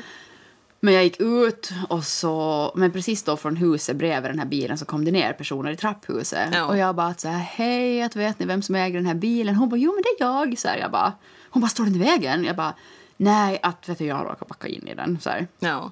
Men 0.80 0.94
jag 0.94 1.04
gick 1.04 1.20
ut 1.20 1.72
och 1.90 2.04
så, 2.04 2.72
men 2.76 2.92
precis 2.92 3.24
då 3.24 3.38
från 3.38 3.56
huset 3.56 3.98
bredvid 3.98 4.32
den 4.32 4.40
här 4.40 4.46
bilen 4.46 4.78
så 4.78 4.86
kom 4.86 5.06
det 5.06 5.12
ner 5.12 5.34
personer 5.34 5.72
i 5.72 5.76
trapphuset. 5.76 6.50
Ja. 6.54 6.66
Och 6.66 6.78
jag 6.78 6.96
bara 6.96 7.14
så 7.14 7.28
här, 7.28 7.40
hej, 7.40 8.02
att 8.02 8.16
vet 8.16 8.40
ni 8.40 8.46
vem 8.46 8.62
som 8.62 8.76
äger 8.76 8.98
den 8.98 9.06
här 9.06 9.14
bilen? 9.14 9.56
Hon 9.56 9.70
bara, 9.70 9.78
jo 9.78 9.94
men 9.94 10.04
det 10.04 10.24
är 10.24 10.28
jag. 10.28 10.58
Så 10.58 10.68
här, 10.68 10.78
jag 10.78 10.92
bara, 10.92 11.14
hon 11.50 11.62
bara, 11.62 11.68
står 11.68 11.84
den 11.84 11.96
i 11.96 12.00
vägen? 12.00 12.44
Jag 12.44 12.56
bara, 12.56 12.74
nej, 13.18 13.60
att 13.62 13.90
vet 13.90 13.98
du, 13.98 14.06
jag 14.06 14.16
har 14.16 14.26
råkat 14.26 14.48
backa 14.48 14.68
in 14.68 14.88
i 14.88 14.96
den. 14.96 15.20
Så 15.20 15.30
här. 15.30 15.48
Ja. 15.60 15.92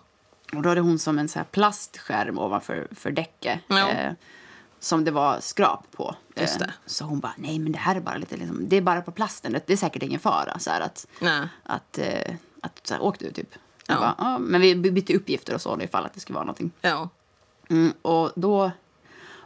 Och 0.53 0.61
då 0.61 0.69
hade 0.69 0.81
hon 0.81 0.99
som 0.99 1.19
en 1.19 1.27
så 1.27 1.39
här 1.39 1.45
plastskärm 1.45 2.39
ovanför 2.39 2.87
för 2.91 3.11
däcket. 3.11 3.59
Ja. 3.67 3.89
Eh, 3.89 4.13
som 4.79 5.03
det 5.03 5.11
var 5.11 5.39
skrap 5.39 5.85
på. 5.91 6.15
Eh, 6.35 6.49
så 6.85 7.05
hon 7.05 7.19
bara, 7.19 7.33
nej 7.37 7.59
men 7.59 7.71
det 7.71 7.77
här 7.77 7.95
är 7.95 7.99
bara 7.99 8.17
lite 8.17 8.37
liksom, 8.37 8.69
det 8.69 8.77
är 8.77 8.81
bara 8.81 9.01
på 9.01 9.11
plasten. 9.11 9.53
Det, 9.53 9.67
det 9.67 9.73
är 9.73 9.77
säkert 9.77 10.03
ingen 10.03 10.19
fara. 10.19 10.59
Så 10.59 10.69
här, 10.69 10.81
att, 10.81 11.07
Nej. 11.19 11.47
att, 11.63 11.97
eh, 11.97 12.33
att 12.61 12.87
så 12.87 12.93
här, 12.93 13.03
åk 13.03 13.19
du 13.19 13.31
typ. 13.31 13.55
Ja. 13.87 13.95
Bara, 13.99 14.15
ja, 14.17 14.37
men 14.37 14.61
vi 14.61 14.75
bytte 14.75 15.13
uppgifter 15.15 15.53
och 15.55 15.61
så 15.61 15.81
ifall 15.81 16.05
att 16.05 16.13
det 16.13 16.19
skulle 16.19 16.35
vara 16.35 16.45
någonting. 16.45 16.71
Ja. 16.81 17.09
Mm, 17.69 17.93
och 18.01 18.31
då, 18.35 18.71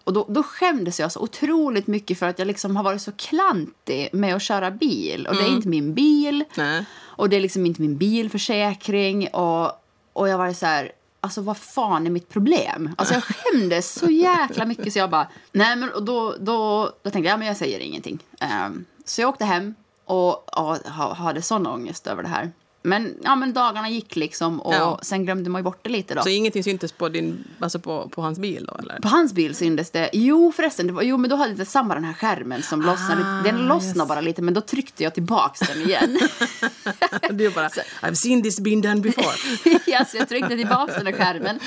och 0.03 0.13
då, 0.13 0.25
då 0.29 0.43
skämdes 0.43 0.99
jag 0.99 1.11
så 1.11 1.19
otroligt 1.19 1.87
mycket 1.87 2.19
för 2.19 2.25
att 2.27 2.39
jag 2.39 2.45
liksom 2.47 2.75
har 2.75 2.83
varit 2.83 3.01
så 3.01 3.11
klantig 3.11 4.09
med 4.13 4.35
att 4.35 4.41
köra 4.41 4.71
bil. 4.71 5.27
Och 5.27 5.35
det 5.35 5.41
är 5.41 5.47
inte 5.49 5.67
min 5.67 5.93
bil. 5.93 6.43
Nej. 6.55 6.85
Och 7.01 7.29
det 7.29 7.35
är 7.35 7.41
liksom 7.41 7.65
inte 7.65 7.81
min 7.81 7.97
bilförsäkring. 7.97 9.27
Och, 9.27 9.71
och 10.13 10.29
jag 10.29 10.37
var 10.37 10.53
så 10.53 10.65
här, 10.65 10.91
alltså 11.19 11.41
vad 11.41 11.57
fan 11.57 12.05
är 12.05 12.09
mitt 12.11 12.29
problem? 12.29 12.89
Alltså 12.97 13.13
jag 13.13 13.23
skämdes 13.23 13.93
så 13.93 14.09
jäkla 14.09 14.65
mycket 14.65 14.93
så 14.93 14.99
jag 14.99 15.09
bara, 15.09 15.27
nej 15.51 15.75
men 15.75 15.89
och 15.93 16.03
då, 16.03 16.35
då, 16.39 16.83
då 17.03 17.09
tänkte 17.09 17.19
jag, 17.19 17.33
ja 17.33 17.37
men 17.37 17.47
jag 17.47 17.57
säger 17.57 17.79
ingenting. 17.79 18.19
Ehm, 18.39 18.85
så 19.05 19.21
jag 19.21 19.29
åkte 19.29 19.45
hem 19.45 19.75
och, 20.05 20.57
och 20.59 20.77
ha- 20.77 21.13
hade 21.13 21.41
sån 21.41 21.67
ångest 21.67 22.07
över 22.07 22.23
det 22.23 22.29
här. 22.29 22.51
Men, 22.83 23.15
ja, 23.23 23.35
men 23.35 23.53
dagarna 23.53 23.89
gick 23.89 24.15
liksom 24.15 24.61
och 24.61 24.73
Ja. 24.73 24.99
sen 25.01 25.25
glömde 25.25 25.49
man 25.49 25.59
ju 25.59 25.63
bort 25.63 25.79
det 25.81 25.89
lite 25.89 26.15
då. 26.15 26.21
Så 26.21 26.29
ingenting 26.29 26.63
syntes 26.63 26.91
på, 26.91 27.09
din, 27.09 27.43
alltså 27.59 27.79
på, 27.79 28.09
på 28.09 28.21
hans 28.21 28.39
bil 28.39 28.65
då 28.71 28.75
eller? 28.79 28.99
På 28.99 29.07
hans 29.07 29.33
bil 29.33 29.55
syntes 29.55 29.91
det. 29.91 30.09
Jo 30.13 30.51
förresten, 30.55 30.87
det 30.87 30.93
var, 30.93 31.01
jo 31.01 31.17
men 31.17 31.29
då 31.29 31.35
hade 31.35 31.53
det 31.53 31.65
samma 31.65 31.93
den 31.95 32.03
här 32.03 32.13
skärmen 32.13 32.63
som 32.63 32.81
lossnade. 32.81 33.21
Ah, 33.25 33.43
Den 33.43 33.57
lossnade 33.57 33.99
yes. 33.99 34.07
bara 34.07 34.21
lite 34.21 34.41
men 34.41 34.53
då 34.53 34.61
tryckte 34.61 35.03
jag 35.03 35.13
tillbaks 35.13 35.59
den 35.59 35.81
igen. 35.81 36.19
Du 37.31 37.49
bara, 37.49 37.67
I've 38.01 38.13
seen 38.15 38.43
this 38.43 38.59
been 38.59 38.81
done 38.81 39.01
before. 39.01 39.35
ja, 39.87 40.05
så 40.05 40.17
jag 40.17 40.29
tryckte 40.29 40.55
tillbaks 40.57 40.95
den 40.95 41.05
där 41.05 41.11
skärmen. 41.11 41.59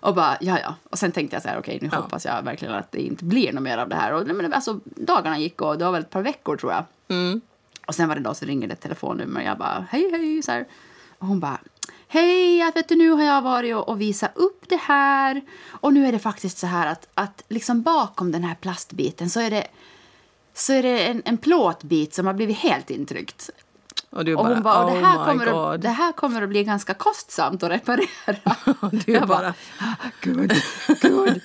Och 0.00 0.14
bara, 0.14 0.36
ja 0.40 0.58
ja. 0.62 0.74
Och 0.90 0.98
sen 0.98 1.12
tänkte 1.12 1.36
jag 1.36 1.42
så 1.42 1.48
här, 1.48 1.58
okej 1.58 1.78
nu 1.82 1.88
Ja. 1.92 1.98
hoppas 2.00 2.24
jag 2.24 2.42
verkligen 2.42 2.74
att 2.74 2.92
det 2.92 3.00
inte 3.00 3.24
blir 3.24 3.52
något 3.52 3.62
mer 3.62 3.78
av 3.78 3.88
det 3.88 3.96
här. 3.96 4.12
Och 4.12 4.26
men 4.26 4.52
alltså 4.52 4.80
dagarna 4.84 5.38
gick 5.38 5.62
och 5.62 5.78
det 5.78 5.84
var 5.84 5.92
väl 5.92 6.02
ett 6.02 6.10
par 6.10 6.22
veckor 6.22 6.56
tror 6.56 6.72
jag. 6.72 6.84
Mm. 7.08 7.40
Och 7.86 7.94
sen 7.94 8.08
var 8.08 8.14
det 8.14 8.20
dag 8.20 8.36
så 8.36 8.44
ringer 8.44 8.68
det 8.68 8.72
ett 8.72 8.80
telefonnummer 8.80 9.40
och 9.40 9.46
jag 9.46 9.58
bara, 9.58 9.86
hej 9.90 10.10
hej 10.10 10.42
så 10.42 10.52
här. 10.52 10.66
Och 11.18 11.26
hon 11.26 11.40
bara, 11.40 11.58
hej, 12.08 12.58
jag 12.58 12.74
vet 12.74 12.88
du 12.88 12.96
nu 12.96 13.10
har 13.10 13.22
jag 13.22 13.42
varit 13.42 13.74
och, 13.74 13.88
och 13.88 14.00
visat 14.00 14.36
upp 14.36 14.68
det 14.68 14.80
här. 14.80 15.42
Och 15.68 15.92
nu 15.92 16.06
är 16.06 16.12
det 16.12 16.18
faktiskt 16.18 16.58
så 16.58 16.66
här 16.66 16.86
att, 16.86 17.08
att 17.14 17.44
liksom 17.48 17.82
bakom 17.82 18.32
den 18.32 18.44
här 18.44 18.54
plastbiten 18.54 19.30
så 19.30 19.40
är 19.40 19.50
det 19.50 19.66
så 20.54 20.72
är 20.72 20.82
det 20.82 21.06
en, 21.06 21.22
en 21.24 21.38
plåtbit 21.38 22.14
som 22.14 22.26
har 22.26 22.34
blivit 22.34 22.56
helt 22.58 22.90
intryckt. 22.90 23.50
Och 24.14 24.24
du 24.24 24.34
Och 24.34 24.44
bara, 24.44 24.54
hon 24.54 24.62
bara, 24.62 24.84
och 24.84 24.90
det, 24.90 24.96
oh 24.96 25.02
här 25.04 25.18
my 25.18 25.24
kommer 25.32 25.52
god. 25.52 25.74
att, 25.74 25.82
det 25.82 25.88
här 25.88 26.12
kommer 26.12 26.42
att 26.42 26.48
bli 26.48 26.64
ganska 26.64 26.94
kostsamt 26.94 27.62
att 27.62 27.70
reparera. 27.70 28.56
Du 28.90 29.12
jag 29.12 29.28
bara, 29.28 29.54
gud, 30.20 30.52
gud. 31.02 31.40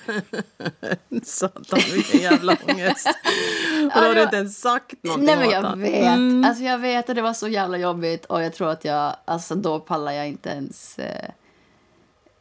satan 1.22 1.80
vilken 1.94 2.20
jävla 2.20 2.56
ångest. 2.68 3.06
Och 3.94 4.00
då 4.00 4.06
har 4.08 4.14
du 4.14 4.22
inte 4.22 4.36
ens 4.36 4.60
sagt 4.60 4.94
någonting 5.02 5.26
Nej 5.26 5.36
men 5.36 5.46
åt 5.46 5.52
jag 5.52 5.62
han. 5.62 5.80
vet. 5.80 6.04
Mm. 6.16 6.44
Alltså 6.44 6.64
jag 6.64 6.78
vet 6.78 7.10
att 7.10 7.16
det 7.16 7.22
var 7.22 7.32
så 7.32 7.48
jävla 7.48 7.78
jobbigt 7.78 8.24
och 8.24 8.42
jag 8.42 8.54
tror 8.54 8.70
att 8.70 8.84
jag, 8.84 9.16
alltså 9.24 9.54
då 9.54 9.80
pallar 9.80 10.12
jag 10.12 10.28
inte 10.28 10.48
ens 10.48 10.98
eh, 10.98 11.30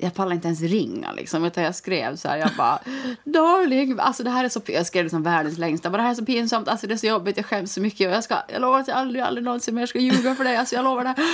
jag 0.02 0.14
pallade 0.14 0.36
inte 0.36 0.48
ens 0.48 0.62
ringa 0.62 1.12
liksom, 1.12 1.46
utan 1.46 1.64
jag 1.64 1.76
skrev 1.76 2.16
så 2.16 2.28
här, 2.28 2.38
jag 2.38 2.50
bara 2.58 2.80
darling, 3.24 4.00
alltså 4.00 4.24
det 4.24 4.30
här 4.30 4.46
är 4.46 4.50
så, 4.50 4.62
jag 4.66 4.86
skrev 4.86 5.04
liksom 5.04 5.24
världens 5.24 5.58
längsta, 5.58 5.90
bara 5.90 5.98
det 5.98 6.04
här 6.04 6.10
är 6.10 6.16
så 6.16 6.26
pinsamt, 6.26 6.68
alltså 6.68 6.88
det 6.88 6.94
är 6.94 6.98
så 6.98 7.08
jobbigt, 7.08 7.38
jag 7.38 7.46
skäms 7.46 7.74
så 7.74 7.82
mycket 7.82 8.08
och 8.08 8.14
jag 8.14 8.24
ska, 8.24 8.36
jag 8.48 8.62
lovar 8.62 8.80
att 8.80 8.88
jag 8.88 8.98
aldrig, 8.98 9.22
aldrig 9.22 9.46
någonsin 9.46 9.76
mer 9.76 9.86
ska 9.86 10.00
ljuga 10.00 10.36
för 10.36 10.44
dig, 10.44 10.56
alltså 10.56 10.76
jag 10.76 10.84
lovar 10.84 11.04
det. 11.04 11.16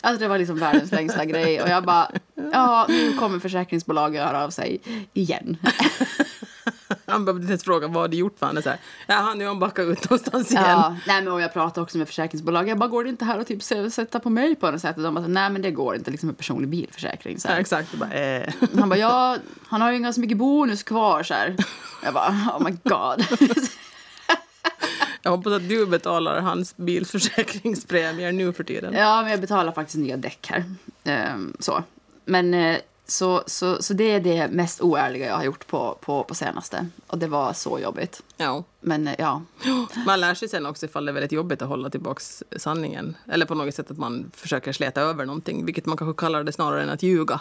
Alltså 0.00 0.22
det 0.22 0.28
var 0.28 0.38
liksom 0.38 0.58
världens 0.58 0.92
längsta 0.92 1.24
grej 1.24 1.62
och 1.62 1.68
jag 1.68 1.84
bara, 1.84 2.10
ja 2.52 2.86
nu 2.88 3.12
kommer 3.12 3.38
försäkringsbolaget 3.38 4.24
höra 4.24 4.44
av 4.44 4.50
sig 4.50 4.80
igen. 5.12 5.56
Han 7.06 7.24
behövde 7.24 7.42
inte 7.42 7.50
ens 7.52 7.64
fråga 7.64 7.86
vad 7.88 7.96
har 8.02 8.08
du 8.08 8.16
gjort 8.16 8.38
för 8.38 8.46
han 8.46 8.56
är 8.56 8.62
så 8.62 8.68
här, 8.68 8.78
ja 9.06 9.34
nu 9.34 9.44
har 9.44 9.48
han 9.48 9.58
backat 9.58 9.86
ut 9.86 10.10
någonstans 10.10 10.50
igen. 10.50 10.64
Ja, 10.66 10.96
nej, 11.06 11.22
men 11.22 11.32
och 11.32 11.40
jag 11.40 11.52
pratade 11.52 11.80
också 11.82 11.98
med 11.98 12.06
försäkringsbolag. 12.06 12.68
Jag 12.68 12.78
bara, 12.78 12.88
går 12.88 13.04
det 13.04 13.10
inte 13.10 13.24
här 13.24 13.38
att 13.38 13.46
typ 13.46 13.60
sä- 13.60 13.90
sätta 13.90 14.20
på 14.20 14.30
mig 14.30 14.54
på 14.56 14.70
något 14.70 14.80
sätt? 14.80 14.96
Och 14.96 15.02
de 15.02 15.14
bara, 15.14 15.26
nej 15.26 15.50
men 15.50 15.62
det 15.62 15.70
går 15.70 15.96
inte 15.96 16.10
liksom 16.10 16.26
med 16.26 16.36
personlig 16.38 16.68
bilförsäkring. 16.68 17.40
Så 17.40 17.48
Ja, 17.48 17.52
här. 17.52 17.60
exakt. 17.60 17.92
Du 17.92 17.98
bara, 17.98 18.12
eh. 18.12 18.52
Han 18.78 18.88
bara, 18.88 18.98
ja, 18.98 19.36
han 19.68 19.80
har 19.80 19.92
ju 19.92 19.98
ganska 19.98 20.20
mycket 20.20 20.36
bonus 20.38 20.82
kvar 20.82 21.22
så 21.22 21.34
här. 21.34 21.56
Jag 22.04 22.14
bara, 22.14 22.28
oh 22.28 22.62
my 22.64 22.70
god. 22.84 23.26
Jag 25.22 25.30
hoppas 25.30 25.52
att 25.52 25.68
du 25.68 25.86
betalar 25.86 26.40
hans 26.40 26.76
bilförsäkringspremier 26.76 28.32
nu 28.32 28.52
för 28.52 28.64
tiden. 28.64 28.94
ja, 28.94 29.22
men 29.22 29.30
jag 29.30 29.40
betalar 29.40 29.72
faktiskt 29.72 29.98
nya 29.98 30.16
däck 30.16 30.46
här. 30.50 30.64
Ehm, 31.04 31.56
så. 31.58 31.82
Men 32.24 32.54
eh, 32.54 32.76
så, 33.06 33.42
så, 33.46 33.82
så 33.82 33.94
det 33.94 34.04
är 34.04 34.20
det 34.20 34.48
mest 34.48 34.80
oärliga 34.80 35.26
jag 35.26 35.36
har 35.36 35.44
gjort 35.44 35.66
på, 35.66 35.98
på, 36.00 36.24
på 36.24 36.34
senaste. 36.34 36.86
Och 37.06 37.18
det 37.18 37.26
var 37.26 37.52
så 37.52 37.78
jobbigt. 37.78 38.22
Ja. 38.36 38.64
Men 38.80 39.08
eh, 39.08 39.14
ja, 39.18 39.42
Man 40.06 40.20
lär 40.20 40.34
sig 40.34 40.48
sen 40.48 40.66
också 40.66 40.86
ifall 40.86 41.04
det 41.04 41.10
är 41.10 41.14
väldigt 41.14 41.32
jobbigt 41.32 41.62
att 41.62 41.68
hålla 41.68 41.90
tillbaks 41.90 42.42
sanningen. 42.56 43.16
Eller 43.28 43.46
på 43.46 43.54
något 43.54 43.74
sätt 43.74 43.90
att 43.90 43.98
man 43.98 44.30
försöker 44.34 44.72
släta 44.72 45.00
över 45.00 45.26
någonting, 45.26 45.64
vilket 45.64 45.86
man 45.86 45.96
kanske 45.96 46.20
kallar 46.20 46.44
det 46.44 46.52
snarare 46.52 46.82
än 46.82 46.90
att 46.90 47.02
ljuga. 47.02 47.40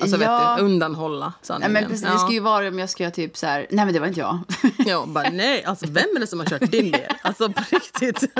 Alltså 0.00 0.16
Ja. 0.22 0.48
vet 0.54 0.58
du, 0.58 0.64
undanhålla 0.64 1.32
sanningen. 1.42 1.72
men 1.72 1.84
precis, 1.84 2.02
det 2.02 2.18
skulle 2.18 2.34
ju 2.34 2.40
vara 2.40 2.68
om 2.68 2.78
jag 2.78 2.90
skulle 2.90 3.10
typ 3.10 3.36
så 3.36 3.46
här, 3.46 3.66
nej 3.70 3.84
men 3.84 3.94
det 3.94 4.00
var 4.00 4.06
inte 4.06 4.20
jag. 4.20 4.38
Ja, 4.86 5.04
bara 5.06 5.30
nej, 5.30 5.64
alltså 5.64 5.86
vem 5.88 6.04
är 6.16 6.20
det 6.20 6.26
som 6.26 6.38
har 6.38 6.46
kört 6.46 6.60
din 6.60 6.70
bil? 6.90 7.06
Alltså 7.22 7.48
på 7.52 7.62
riktigt. 7.70 8.22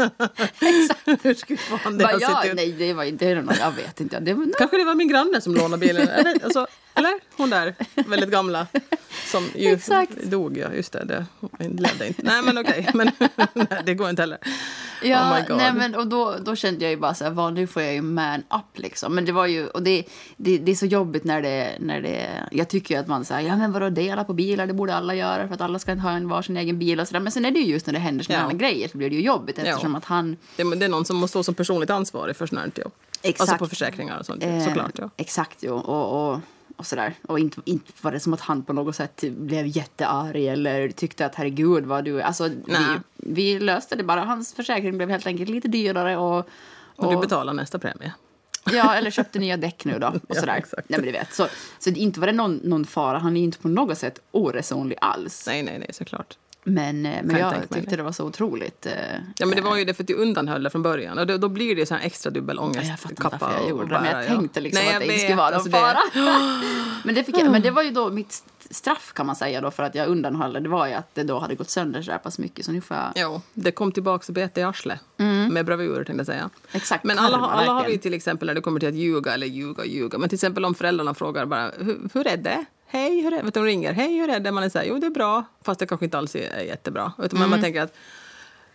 Hur 1.22 1.34
skulle 1.34 1.58
fan 1.58 1.98
det 1.98 2.04
Bara, 2.04 2.12
ha 2.12 2.20
ja, 2.20 2.40
sett 2.42 2.50
ut? 2.50 2.56
nej, 2.56 2.72
det 2.72 2.92
var 2.92 3.04
inte, 3.04 3.34
var- 3.34 3.56
jag 3.60 3.70
vet 3.72 4.00
inte. 4.00 4.20
Det 4.20 4.34
var, 4.34 4.48
Kanske 4.58 4.76
det 4.76 4.84
var 4.84 4.94
min 4.94 5.08
granne 5.08 5.40
som 5.40 5.54
lånade 5.54 5.76
bilen. 5.86 6.08
Alltså, 6.44 6.66
eller 6.94 7.12
hon 7.36 7.50
där, 7.50 7.74
väldigt 8.06 8.30
gamla. 8.30 8.66
Som 9.30 9.48
ju 9.54 9.68
Exakt. 9.72 10.22
dog, 10.22 10.58
ja. 10.58 10.72
Just 10.74 10.92
det, 10.92 11.04
det 11.04 11.26
levde 11.58 12.06
inte. 12.08 12.22
Nej, 12.22 12.42
men 12.42 12.58
okej. 12.58 12.88
Men 12.94 13.10
nej, 13.54 13.82
det 13.86 13.94
går 13.94 14.10
inte 14.10 14.22
heller. 14.22 14.38
Ja, 15.04 15.38
Oh 15.48 15.56
nej 15.56 15.72
men 15.74 15.94
och 15.94 16.06
då, 16.06 16.36
då 16.44 16.56
kände 16.56 16.84
jag 16.84 16.90
ju 16.90 16.96
bara 16.96 17.14
så 17.14 17.24
här, 17.24 17.50
nu 17.50 17.66
får 17.66 17.82
jag 17.82 17.94
ju 17.94 18.02
man 18.02 18.40
up 18.40 18.78
liksom. 18.78 19.14
Men 19.14 19.24
det 19.24 19.32
var 19.32 19.46
ju, 19.46 19.66
och 19.68 19.82
det, 19.82 20.04
det, 20.36 20.58
det 20.58 20.70
är 20.72 20.76
så 20.76 20.86
jobbigt 20.86 21.24
när 21.24 21.42
det, 21.42 21.72
när 21.80 22.00
det, 22.00 22.28
jag 22.50 22.68
tycker 22.68 22.94
ju 22.94 23.00
att 23.00 23.06
man 23.06 23.24
säger, 23.24 23.48
ja 23.48 23.56
men 23.56 23.72
vadå 23.72 23.88
dela 23.90 24.24
på 24.24 24.32
bilar, 24.32 24.66
det 24.66 24.72
borde 24.72 24.94
alla 24.94 25.14
göra 25.14 25.46
för 25.48 25.54
att 25.54 25.60
alla 25.60 25.78
ska 25.78 25.94
ha 25.94 26.10
en 26.10 26.28
varsin 26.28 26.56
egen 26.56 26.78
bil 26.78 27.00
och 27.00 27.08
sådär. 27.08 27.20
Men 27.20 27.32
sen 27.32 27.44
är 27.44 27.50
det 27.50 27.58
ju 27.58 27.66
just 27.72 27.86
när 27.86 27.92
det 27.92 27.98
händer 27.98 28.24
sådana 28.24 28.42
Ja. 28.44 28.48
här 28.50 28.56
grejer 28.56 28.88
så 28.88 28.98
blir 28.98 29.10
det 29.10 29.16
ju 29.16 29.22
jobbigt 29.22 29.58
eftersom 29.58 29.92
Ja. 29.92 29.98
att 29.98 30.04
han, 30.04 30.36
Det, 30.56 30.62
är- 30.62 30.76
det 30.76 30.84
är 30.84 30.88
någon 30.88 31.04
som 31.04 31.16
måste 31.16 31.30
stå 31.32 31.42
som 31.42 31.54
personligt 31.54 31.90
ansvarig 31.90 32.36
för 32.36 32.46
sånt 32.46 32.60
här 32.60 32.82
jobb. 32.82 32.92
Exakt. 33.22 33.40
Alltså 33.40 33.56
på 33.64 33.68
försäkringar 33.68 34.18
och 34.18 34.26
sånt. 34.26 34.44
eh, 34.44 34.64
Såklart, 34.64 34.92
ja. 34.98 35.10
exakt 35.16 35.62
ju, 35.62 35.70
och, 35.70 36.30
och, 36.32 36.40
och 36.82 36.86
sådär. 36.86 37.14
Och 37.28 37.38
inte, 37.38 37.60
inte 37.64 37.92
var 38.00 38.12
det 38.12 38.20
som 38.20 38.32
att 38.34 38.40
han 38.40 38.62
på 38.64 38.72
något 38.72 38.96
sätt 38.96 39.24
blev 39.30 39.66
jättearg 39.66 40.46
eller 40.46 40.88
tyckte 40.88 41.26
att 41.26 41.34
herregud 41.34 41.84
vad 41.84 42.04
du, 42.04 42.22
alltså 42.22 42.48
vi, 42.48 42.98
vi 43.16 43.58
löste 43.60 43.96
det 43.96 44.04
bara. 44.04 44.24
Hans 44.24 44.54
försäkring 44.54 44.96
blev 44.96 45.10
helt 45.10 45.26
enkelt 45.26 45.50
lite 45.50 45.68
dyrare 45.68 46.16
och 46.16 46.48
Och 46.96 47.12
du 47.12 47.20
betalar 47.20 47.52
nästa 47.52 47.78
premie. 47.78 48.12
Ja, 48.72 48.94
eller 48.94 49.10
köpte 49.10 49.38
nya 49.38 49.56
däck 49.56 49.84
nu 49.84 49.98
då. 49.98 50.06
Och 50.06 50.14
Ja, 50.28 50.34
sådär. 50.40 50.54
exakt. 50.56 50.88
Nej, 50.88 50.98
men 50.98 51.06
du 51.06 51.12
vet. 51.12 51.34
Så, 51.34 51.46
så 51.78 51.90
inte 51.90 52.20
var 52.20 52.26
det 52.26 52.32
någon, 52.32 52.56
någon 52.56 52.84
fara. 52.84 53.18
Han 53.18 53.36
är 53.36 53.42
inte 53.42 53.58
på 53.58 53.68
något 53.68 53.98
sätt 53.98 54.18
oresonlig 54.30 54.98
alls. 55.00 55.44
Nej, 55.46 55.62
nej, 55.62 55.78
nej, 55.78 55.90
såklart. 55.92 56.38
Men, 56.64 57.06
eh, 57.06 57.22
men 57.22 57.36
jag 57.36 57.54
tyckte 57.70 57.90
det. 57.90 57.96
det 57.96 58.02
var 58.02 58.12
så 58.12 58.24
otroligt. 58.26 58.86
eh, 58.86 58.92
Ja, 59.38 59.46
men 59.46 59.56
det 59.56 59.62
var 59.62 59.76
ju 59.76 59.84
det 59.84 59.94
för 59.94 60.02
att 60.02 60.06
du 60.06 60.14
undanhöll 60.14 60.62
det 60.62 60.70
från 60.70 60.82
början. 60.82 61.18
Och 61.18 61.26
då, 61.26 61.36
då 61.36 61.48
blir 61.48 61.76
det 61.76 61.86
så 61.86 61.94
här 61.94 62.06
extra 62.06 62.30
dubbel 62.30 62.58
ångest. 62.58 62.88
Jag 62.90 63.00
fattar 63.00 63.10
inte 63.10 63.38
varför 63.40 63.60
jag 63.60 63.70
gjorde 63.70 63.86
det, 63.94 64.00
men 64.00 64.16
jag 64.18 64.26
tänkte 64.26 64.60
liksom 64.60 64.84
Nej, 64.84 64.94
att 64.94 65.00
det 65.00 65.06
inte 65.06 65.18
skulle 65.18 65.36
vara 65.36 65.50
någon 65.50 65.54
alltså 65.54 65.70
fara. 65.70 65.98
men, 67.04 67.14
det 67.14 67.24
fick 67.24 67.38
jag, 67.38 67.50
men 67.52 67.62
det 67.62 67.70
var 67.70 67.82
ju 67.82 67.90
då 67.90 68.10
mitt 68.10 68.30
st- 68.30 68.48
straff 68.74 69.12
kan 69.14 69.26
man 69.26 69.36
säga 69.36 69.60
då 69.60 69.70
för 69.70 69.82
att 69.82 69.94
jag 69.94 70.08
undanhöll 70.08 70.52
det. 70.52 70.60
Det 70.60 70.68
var 70.68 70.86
ju 70.86 70.92
att 70.92 71.14
det 71.14 71.22
då 71.22 71.38
hade 71.38 71.54
gått 71.54 71.70
sönder 71.70 72.02
så 72.02 72.10
här 72.10 72.18
pass 72.18 72.38
mycket. 72.38 72.64
Så 72.64 72.72
nu 72.72 72.80
får 72.80 72.96
jag... 72.96 73.12
Jo, 73.16 73.40
det 73.54 73.72
kom 73.72 73.92
tillbaka 73.92 74.24
och 74.28 74.34
bet 74.34 74.58
i 74.58 74.62
arslet. 74.62 75.00
Med 75.50 75.66
bravur, 75.66 75.94
tänkte 75.96 76.12
jag 76.12 76.26
säga. 76.26 76.50
Exakt. 76.72 77.04
Men 77.04 77.18
alla, 77.18 77.38
alla 77.38 77.72
har 77.72 77.86
vi 77.86 77.98
till 77.98 78.14
exempel 78.14 78.46
när 78.46 78.54
det 78.54 78.60
kommer 78.60 78.80
till 78.80 78.88
att 78.88 78.94
ljuga, 78.94 79.34
eller 79.34 79.46
ljuga 79.46 79.82
och 79.82 79.86
ljuga. 79.88 80.18
Men 80.18 80.28
till 80.28 80.36
exempel 80.36 80.64
om 80.64 80.74
föräldrarna 80.74 81.14
frågar 81.14 81.46
bara, 81.46 81.70
hur, 81.78 82.08
hur 82.14 82.26
är 82.26 82.36
det? 82.36 82.64
Hej, 82.92 83.20
hur 83.22 83.32
är 83.32 83.36
det? 83.36 83.42
Vet 83.42 83.54
du, 83.54 83.60
de 83.60 83.66
ringer, 83.66 83.92
hej, 83.92 84.18
hur 84.18 84.30
är 84.30 84.40
det? 84.40 84.52
Man 84.52 84.64
är 84.64 84.68
så 84.68 84.78
här, 84.78 84.84
jo 84.86 84.98
det 84.98 85.06
är 85.06 85.10
bra. 85.10 85.44
Fast 85.64 85.80
det 85.80 85.86
kanske 85.86 86.04
inte 86.04 86.18
alls 86.18 86.34
är 86.36 86.60
jättebra. 86.62 87.12
Utan 87.18 87.38
man- 87.38 87.50
man 87.50 87.58
Mm. 87.58 87.62
tänker 87.64 87.82
att 87.82 87.94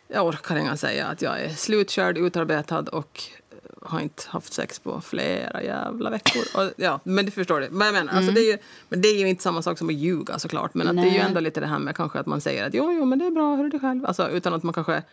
jag 0.08 0.26
orkar 0.28 0.58
inte 0.58 0.78
säga 0.78 1.06
att 1.08 1.22
jag 1.22 1.42
är 1.42 1.50
slutkörd, 1.50 2.18
utarbetad 2.18 2.80
och 2.92 3.24
har 3.82 4.00
inte 4.00 4.24
haft 4.28 4.54
sex 4.54 4.80
på 4.80 5.02
flera 5.02 5.64
jävla 5.64 6.10
veckor. 6.10 6.44
Och, 6.56 6.72
ja, 6.78 7.00
men 7.04 7.26
du 7.26 7.32
förstår 7.32 7.60
det. 7.62 7.68
Vad 7.72 7.88
jag 7.88 7.94
menar. 7.94 8.14
Alltså, 8.14 8.32
det 8.32 8.42
är 8.42 8.52
ju, 8.52 8.58
men 8.90 9.02
det 9.02 9.08
är 9.08 9.20
ju 9.20 9.28
inte 9.28 9.44
samma 9.44 9.62
sak 9.62 9.78
som 9.78 9.88
att 9.90 9.96
ljuga 9.96 10.40
såklart. 10.40 10.74
Men 10.74 10.88
att 10.88 10.96
det 10.96 11.10
är 11.10 11.14
ju 11.14 11.20
ändå 11.20 11.40
lite 11.40 11.60
det 11.60 11.68
här 11.68 11.80
med 11.80 11.96
kanske 11.96 12.20
att 12.20 12.26
man 12.26 12.42
säger 12.42 12.68
att 12.68 12.74
jo, 12.74 12.92
jo, 12.92 13.06
men 13.06 13.20
det 13.20 13.26
är 13.26 13.32
bra, 13.32 13.56
hur 13.56 13.66
är 13.66 13.70
det 13.70 13.80
själv? 13.80 14.06
Alltså, 14.06 14.30
utan 14.30 14.54
att 14.54 14.64
man 14.64 14.74
kanske 14.74 15.04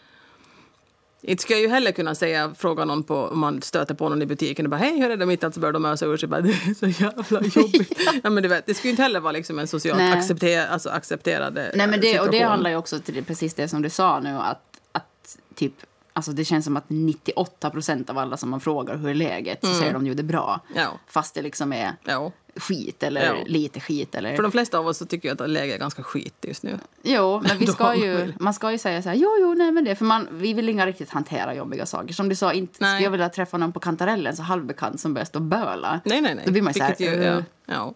inte 1.27 1.43
ska 1.43 1.53
jag 1.53 1.63
ju 1.63 1.69
heller 1.69 1.93
kunna 1.93 2.15
säga, 2.15 2.55
fråga 2.59 2.85
någon 2.85 3.03
på, 3.03 3.17
om 3.17 3.39
man 3.39 3.63
stöter 3.63 3.95
på 3.95 4.09
någon 4.09 4.23
i 4.23 4.27
butiken 4.27 4.67
och 4.67 4.71
bara 4.71 4.77
hej, 4.77 5.01
hur 5.01 5.11
är 5.11 5.17
det? 5.17 5.27
Mitt 5.27 5.43
i 5.43 5.47
allt 5.47 5.55
så 5.55 5.61
börjar 5.61 5.73
de 5.73 5.85
ösa 5.85 6.07
ur 6.07 6.17
sig 6.17 6.29
bara, 6.29 6.41
det 6.41 6.49
är 6.51 6.75
så 6.75 6.87
jävla 6.87 7.41
jobbigt. 7.63 7.99
ja. 8.23 8.31
men 8.31 8.43
du 8.43 8.49
vet, 8.49 8.67
det 8.67 8.75
skulle 8.75 8.91
inte 8.91 9.03
heller 9.03 9.21
vara 9.21 9.33
liksom 9.33 9.59
en 9.59 9.67
socialt 9.67 9.99
Nej. 9.99 10.13
accepter, 10.13 10.67
alltså 10.67 10.89
accepterad 10.91 11.59
eh, 11.59 11.65
Nej, 11.75 11.87
men 11.87 11.91
det, 11.91 11.97
och 11.97 12.03
det 12.03 12.33
situation. 12.33 12.43
handlar 12.51 12.71
ju 12.71 12.77
också 12.77 12.99
till 12.99 13.25
precis 13.25 13.55
det 13.55 13.69
som 13.69 13.83
du 13.83 13.91
sa 13.91 14.21
nu 14.21 14.37
att, 14.37 14.63
att 14.93 15.39
typ 15.55 15.75
Alltså 16.17 16.33
det 16.33 16.45
känns 16.45 16.65
som 16.65 16.77
att 16.77 16.85
98 16.91 17.71
procent 17.71 18.11
av 18.11 18.19
alla 18.19 18.37
som 18.37 18.51
man 18.51 18.61
frågar 18.61 18.97
hur 18.97 19.09
är 19.09 19.15
läget 19.15 19.59
så 19.65 19.75
säger 19.75 19.93
de 19.93 20.07
ju 20.07 20.15
det 20.15 20.21
är 20.23 20.25
bra. 20.25 20.61
Mm. 20.71 20.83
Ja. 20.83 20.99
Fast 21.07 21.35
det 21.35 21.43
liksom 21.43 21.73
är 21.73 21.93
Ja. 22.05 22.33
skit 22.57 23.03
eller 23.03 23.27
Ja. 23.27 23.35
lite 23.47 23.81
skit. 23.81 24.15
Eller... 24.15 24.37
För 24.37 24.43
de 24.43 24.53
flesta 24.53 24.79
av 24.79 24.87
oss 24.87 24.99
så 24.99 25.07
tycker 25.07 25.29
jag 25.29 25.43
att 25.43 25.51
läget 25.51 25.75
är 25.75 25.79
ganska 25.79 26.03
skit 26.03 26.35
just 26.43 26.63
nu. 26.63 26.79
Jo, 27.03 27.43
men 27.49 27.59
vi 27.59 27.67
ska 27.73 27.95
ju, 27.95 28.33
man 28.41 28.55
ska 28.55 28.73
ju 28.73 28.79
säga 28.79 29.03
så 29.03 29.09
här, 29.09 29.17
jo, 29.17 29.29
jo, 29.41 29.55
nej 29.55 29.73
men 29.73 29.85
det, 29.85 29.97
för 29.97 30.05
man, 30.05 30.29
vi 30.31 30.55
vill 30.55 30.69
inga 30.69 30.87
riktigt 30.87 31.11
hantera 31.11 31.55
jobbiga 31.55 31.87
saker. 31.87 32.15
Som 32.15 32.29
du 32.29 32.35
sa, 32.35 32.53
inte 32.53 32.75
Nej. 32.81 32.91
skulle 32.91 33.05
jag 33.05 33.11
vilja 33.11 33.29
träffa 33.29 33.57
någon 33.59 33.73
på 33.73 33.81
kantarellen 33.81 34.37
så 34.37 34.43
halvbekant 34.43 35.01
som 35.01 35.15
börjar 35.15 35.27
stå 35.27 35.39
och 35.39 35.43
böla. 35.45 36.01
Nej, 36.05 36.21
nej, 36.21 36.35
nej. 36.35 36.45
Då 36.47 36.53
blir 36.53 36.63
man 36.63 36.73
ju 36.73 36.79
så 36.81 36.85
här, 36.85 36.95
ju, 36.99 37.25
eh. 37.25 37.43
ja. 37.67 37.95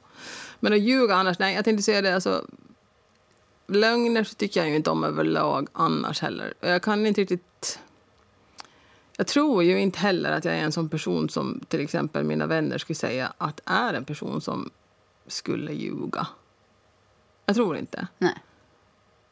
Men 0.61 0.73
att 0.73 0.81
ljuga 0.81 1.15
annars, 1.15 1.39
nej, 1.39 1.55
jag 1.55 1.65
tänkte 1.65 1.83
säga 1.83 2.03
det, 2.03 2.15
alltså. 2.15 2.45
Lögner 3.71 4.25
tycker 4.37 4.61
jag 4.61 4.69
ju 4.71 4.77
inte 4.77 4.91
om 4.91 5.05
överlag 5.05 5.69
annars 5.73 6.21
heller. 6.23 6.55
Jag 6.61 6.83
kan 6.83 7.07
inte 7.07 7.21
riktigt... 7.21 7.45
Jag 9.21 9.27
tror 9.27 9.63
ju 9.65 9.81
inte 9.81 9.99
heller 9.99 10.33
att 10.33 10.45
jag 10.45 10.55
är 10.55 10.59
en 10.63 10.73
sån 10.73 10.89
person 10.89 11.29
som 11.29 11.61
till 11.69 11.81
exempel 11.81 12.25
mina 12.25 12.47
vänner 12.47 12.79
skulle 12.79 12.95
säga 12.95 13.33
att 13.39 13.61
är 13.65 13.95
en 13.95 14.05
person 14.05 14.41
som 14.41 14.71
skulle 15.27 15.73
ljuga. 15.73 16.27
Jag 17.47 17.57
tror 17.57 17.77
inte. 17.77 18.07
Nej. 18.19 18.35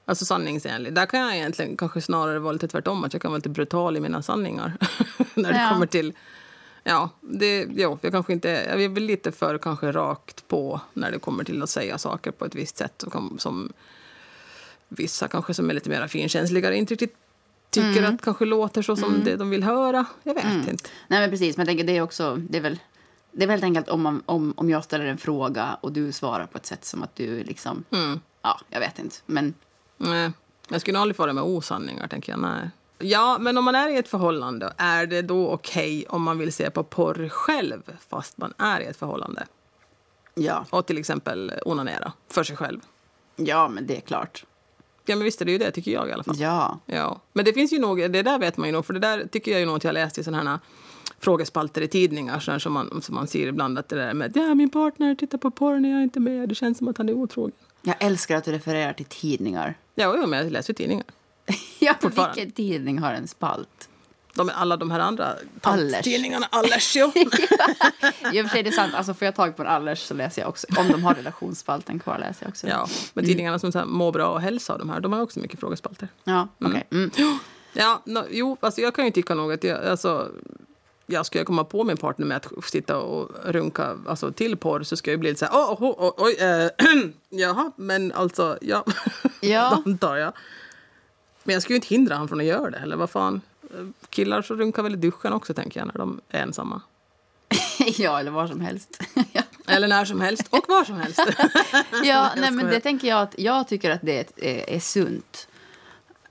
Alltså 0.04 0.24
sanningsenlig. 0.24 0.94
Där 0.94 1.06
kan 1.06 1.20
jag 1.20 1.36
egentligen 1.36 1.76
kanske 1.76 2.00
snarare 2.00 2.38
vara 2.38 2.52
lite 2.52 2.68
tvärtom. 2.68 3.04
Att 3.04 3.12
jag 3.12 3.22
kan 3.22 3.30
vara 3.30 3.36
lite 3.38 3.48
brutal 3.48 3.96
i 3.96 4.00
mina 4.00 4.22
sanningar. 4.22 4.72
När 5.34 5.52
det 5.52 5.58
Ja. 5.58 5.68
kommer 5.72 5.86
till 5.86 6.12
Ja, 6.88 7.10
det, 7.20 7.66
jo, 7.70 7.98
jag 8.00 8.12
kanske 8.12 8.32
inte 8.32 8.48
jag 8.48 8.82
är 8.82 8.88
väl 8.88 9.02
lite 9.02 9.32
för 9.32 9.58
kanske 9.58 9.92
rakt 9.92 10.48
på 10.48 10.80
när 10.92 11.10
det 11.10 11.18
kommer 11.18 11.44
till 11.44 11.62
att 11.62 11.70
säga 11.70 11.98
saker 11.98 12.30
på 12.30 12.44
ett 12.44 12.54
visst 12.54 12.76
sätt 12.76 13.04
som, 13.12 13.38
som 13.38 13.72
vissa 14.88 15.28
kanske 15.28 15.54
som 15.54 15.70
är 15.70 15.74
lite 15.74 15.90
mer 15.90 16.06
finkänsligare 16.08 16.76
inte 16.76 16.94
riktigt 16.94 17.16
tycker 17.70 18.02
att 18.02 18.22
kanske 18.22 18.44
låter 18.44 18.82
så 18.82 18.96
som 18.96 19.24
det 19.24 19.36
de 19.36 19.50
vill 19.50 19.62
höra. 19.62 20.06
Jag 20.22 20.34
vet 20.34 20.44
inte. 20.44 20.88
Nej, 21.08 21.20
men 21.20 21.30
precis. 21.30 21.56
Men 21.56 21.66
jag 21.66 21.70
tänker, 21.70 21.84
det 21.84 21.96
är 21.96 22.02
också... 22.02 22.36
Det 22.36 22.58
är 22.58 22.62
väl, 22.62 22.78
det 23.32 23.42
är 23.42 23.48
väldigt 23.48 23.64
enkelt 23.64 23.88
om, 23.88 24.02
man, 24.02 24.22
om, 24.26 24.54
om 24.56 24.70
jag 24.70 24.84
ställer 24.84 25.06
en 25.06 25.18
fråga 25.18 25.78
och 25.80 25.92
du 25.92 26.12
svarar 26.12 26.46
på 26.46 26.58
ett 26.58 26.66
sätt 26.66 26.84
som 26.84 27.02
att 27.02 27.16
du 27.16 27.44
liksom... 27.44 27.84
Ja, 28.42 28.60
jag 28.68 28.80
vet 28.80 28.98
inte. 28.98 29.16
Men 29.26 29.54
Nej, 29.96 30.32
jag 30.68 30.80
skulle 30.80 30.98
aldrig 30.98 31.16
fara 31.16 31.32
med 31.32 31.44
osanningar, 31.44 32.08
tänker 32.08 32.32
jag. 32.32 32.40
Nej. 32.40 32.70
Ja, 32.98 33.36
men 33.40 33.58
om 33.58 33.64
man 33.64 33.74
är 33.74 33.88
i 33.88 33.96
ett 33.96 34.08
förhållande, 34.08 34.72
är 34.76 35.06
det 35.06 35.22
då 35.22 35.48
okej 35.50 36.06
om 36.08 36.22
man 36.22 36.38
vill 36.38 36.52
se 36.52 36.70
på 36.70 36.84
porr 36.84 37.28
själv 37.28 37.82
fast 38.08 38.38
man 38.38 38.54
är 38.58 38.80
i 38.80 38.84
ett 38.84 38.96
förhållande? 38.96 39.46
ja, 40.34 40.66
Och 40.70 40.86
till 40.86 40.98
exempel 40.98 41.52
onanera 41.64 42.12
för 42.30 42.44
sig 42.44 42.56
själv? 42.56 42.80
ja, 43.36 43.68
men 43.68 43.86
det 43.86 43.96
är 43.96 44.00
klart. 44.00 44.44
Ja, 45.06 45.16
men 45.16 45.24
visst 45.24 45.40
är 45.40 45.44
det 45.44 45.52
ju 45.52 45.58
det, 45.58 45.70
tycker 45.70 45.90
jag 45.90 46.08
i 46.08 46.12
alla 46.12 46.24
fall. 46.24 46.36
Ja. 46.38 46.78
Ja. 46.86 47.20
Men 47.32 47.44
det 47.44 47.52
finns 47.52 47.72
ju 47.72 47.78
nog, 47.78 47.98
det 47.98 48.22
där 48.22 48.38
vet 48.38 48.56
man 48.56 48.68
ju 48.68 48.72
nog, 48.72 48.86
för 48.86 48.94
det 48.94 49.00
där 49.00 49.26
tycker 49.26 49.50
jag 49.50 49.60
ju 49.60 49.66
nog 49.66 49.76
att 49.76 49.84
jag 49.84 49.94
läst 49.94 50.18
i 50.18 50.24
sådana 50.24 50.50
här 50.50 50.58
frågespalter 51.18 51.82
i 51.82 51.88
tidningar 51.88 52.38
så 52.40 52.52
här 52.52 52.58
som, 52.58 52.72
man, 52.72 53.02
som 53.02 53.14
man 53.14 53.26
ser 53.26 53.46
ibland 53.46 53.78
att 53.78 53.88
det 53.88 53.96
där 53.96 54.14
med 54.14 54.32
ja, 54.36 54.54
min 54.54 54.70
partner 54.70 55.14
tittar 55.14 55.38
på 55.38 55.50
porr 55.50 55.78
när 55.78 55.88
jag 55.88 56.02
inte 56.02 56.18
är 56.18 56.20
med, 56.20 56.48
det 56.48 56.54
känns 56.54 56.78
som 56.78 56.88
att 56.88 56.98
han 56.98 57.08
är 57.08 57.12
otrogen. 57.12 57.52
Jag 57.82 57.96
älskar 58.00 58.36
att 58.36 58.44
du 58.44 58.52
refererar 58.52 58.92
till 58.92 59.04
tidningar. 59.04 59.74
Ja, 59.94 60.16
jo, 60.20 60.26
men 60.26 60.38
jag 60.44 60.52
läser 60.52 60.72
ju 60.72 60.74
tidningar. 60.74 61.04
Ja, 61.78 61.94
vilken 62.02 62.50
tidning 62.50 62.98
har 62.98 63.12
en 63.12 63.28
spalt? 63.28 63.88
De, 64.36 64.50
alla 64.54 64.76
de 64.76 64.90
här 64.90 65.00
andra 65.00 65.34
tidningarna, 66.02 66.46
Allers, 66.50 66.96
jo. 66.96 67.12
I 68.32 68.40
och 68.40 68.44
för 68.44 68.48
sig 68.48 68.60
är 68.60 68.62
det 68.62 68.72
sant. 68.72 68.94
Alltså, 68.94 69.14
får 69.14 69.24
jag 69.26 69.34
tag 69.34 69.56
på 69.56 69.62
en 69.62 69.68
Allers 69.68 69.98
så 69.98 70.14
läser 70.14 70.42
jag 70.42 70.48
också. 70.48 70.66
Om 70.78 70.88
de 70.88 71.04
har 71.04 71.14
relationsspalten 71.14 71.98
kvar 71.98 72.18
läser 72.18 72.44
jag 72.44 72.50
också. 72.50 72.66
Ja, 72.66 72.88
men 73.14 73.24
tidningarna 73.24 73.58
som 73.58 73.72
så 73.72 73.78
här, 73.78 73.86
Må 73.86 74.12
bra 74.12 74.28
och 74.28 74.40
hälsa 74.40 74.78
de 74.78 74.90
här, 74.90 75.00
de 75.00 75.12
har 75.12 75.20
också 75.20 75.40
mycket 75.40 75.60
frågespalter. 75.60 76.08
Ja, 76.24 76.48
okej. 76.58 76.86
Mm. 76.90 77.10
Ja, 77.72 78.02
no, 78.04 78.24
jo, 78.30 78.56
alltså 78.60 78.80
jag 78.80 78.94
kan 78.94 79.04
ju 79.04 79.10
tycka 79.10 79.34
nog 79.34 79.52
att 79.52 79.64
jag, 79.64 79.84
alltså, 79.84 80.28
jag 81.06 81.26
jag 81.32 81.46
komma 81.46 81.64
på 81.64 81.84
min 81.84 81.96
partner 81.96 82.26
med 82.26 82.36
att 82.36 82.64
sitta 82.64 82.98
och 82.98 83.30
runka 83.44 83.96
alltså, 84.06 84.32
till 84.32 84.56
porr 84.56 84.82
så 84.82 84.96
ska 84.96 85.10
jag 85.10 85.20
bli 85.20 85.28
lite 85.28 85.38
så 85.38 85.44
här, 85.44 85.52
oh, 85.52 85.82
oh, 85.82 86.08
oh, 86.08 86.12
oj, 86.16 86.36
eh, 86.40 86.68
jaha, 87.28 87.72
men 87.76 88.12
alltså, 88.12 88.58
ja, 88.60 88.84
Ja. 89.40 89.82
antar 89.86 90.16
jag. 90.16 90.32
Men 91.44 91.52
jag 91.52 91.62
skulle 91.62 91.74
ju 91.74 91.76
inte 91.76 91.94
hindra 91.94 92.14
honom 92.14 92.28
från 92.28 92.40
att 92.40 92.46
göra 92.46 92.70
det, 92.70 92.78
eller 92.78 92.96
vad 92.96 93.10
fan. 93.10 93.40
Killar 94.10 94.42
så 94.42 94.54
runkar 94.54 94.82
väl 94.82 94.94
i 94.94 94.96
duschen 94.96 95.32
också, 95.32 95.54
tänker 95.54 95.80
jag, 95.80 95.86
när 95.86 95.98
de 95.98 96.20
är 96.28 96.42
ensamma. 96.42 96.82
ja, 97.98 98.20
eller 98.20 98.30
vad 98.30 98.48
som 98.48 98.60
helst. 98.60 99.02
Eller 99.68 99.88
när 99.88 100.04
som 100.04 100.20
helst, 100.20 100.46
och 100.50 100.64
var 100.68 100.84
som 100.84 100.96
helst. 100.96 101.20
ja, 102.04 102.30
nej, 102.36 102.50
men 102.50 102.66
det 102.66 102.80
tänker 102.80 103.08
jag 103.08 103.22
att 103.22 103.34
jag 103.38 103.68
tycker 103.68 103.90
att 103.90 104.00
det 104.02 104.32
är, 104.36 104.70
är 104.70 104.80
sunt. 104.80 105.48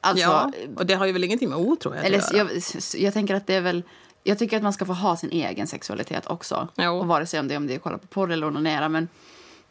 Alltså, 0.01 0.25
ja, 0.25 0.51
och 0.75 0.85
det 0.85 0.93
har 0.93 1.05
ju 1.05 1.11
väl 1.11 1.23
ingenting 1.23 1.49
med 1.49 1.57
otrohet 1.57 2.05
eller, 2.05 2.17
att 2.17 2.33
göra. 2.33 2.49
jag, 2.51 2.61
jag 2.95 3.13
tänker 3.13 3.35
att 3.35 3.47
det 3.47 3.55
är 3.55 3.61
väl... 3.61 3.83
Jag 4.23 4.39
tycker 4.39 4.57
att 4.57 4.63
man 4.63 4.73
ska 4.73 4.85
få 4.85 4.93
ha 4.93 5.17
sin 5.17 5.31
egen 5.31 5.67
sexualitet 5.67 6.27
också. 6.27 6.67
Jo. 6.75 6.91
Och 6.91 7.07
vare 7.07 7.25
sig 7.25 7.39
om 7.39 7.47
det 7.47 7.57
om 7.57 7.67
det 7.67 7.75
är 7.75 7.79
kolla 7.79 7.97
på 7.97 8.07
porr 8.07 8.31
eller 8.31 8.47
onanera. 8.47 8.89
Men, 8.89 9.07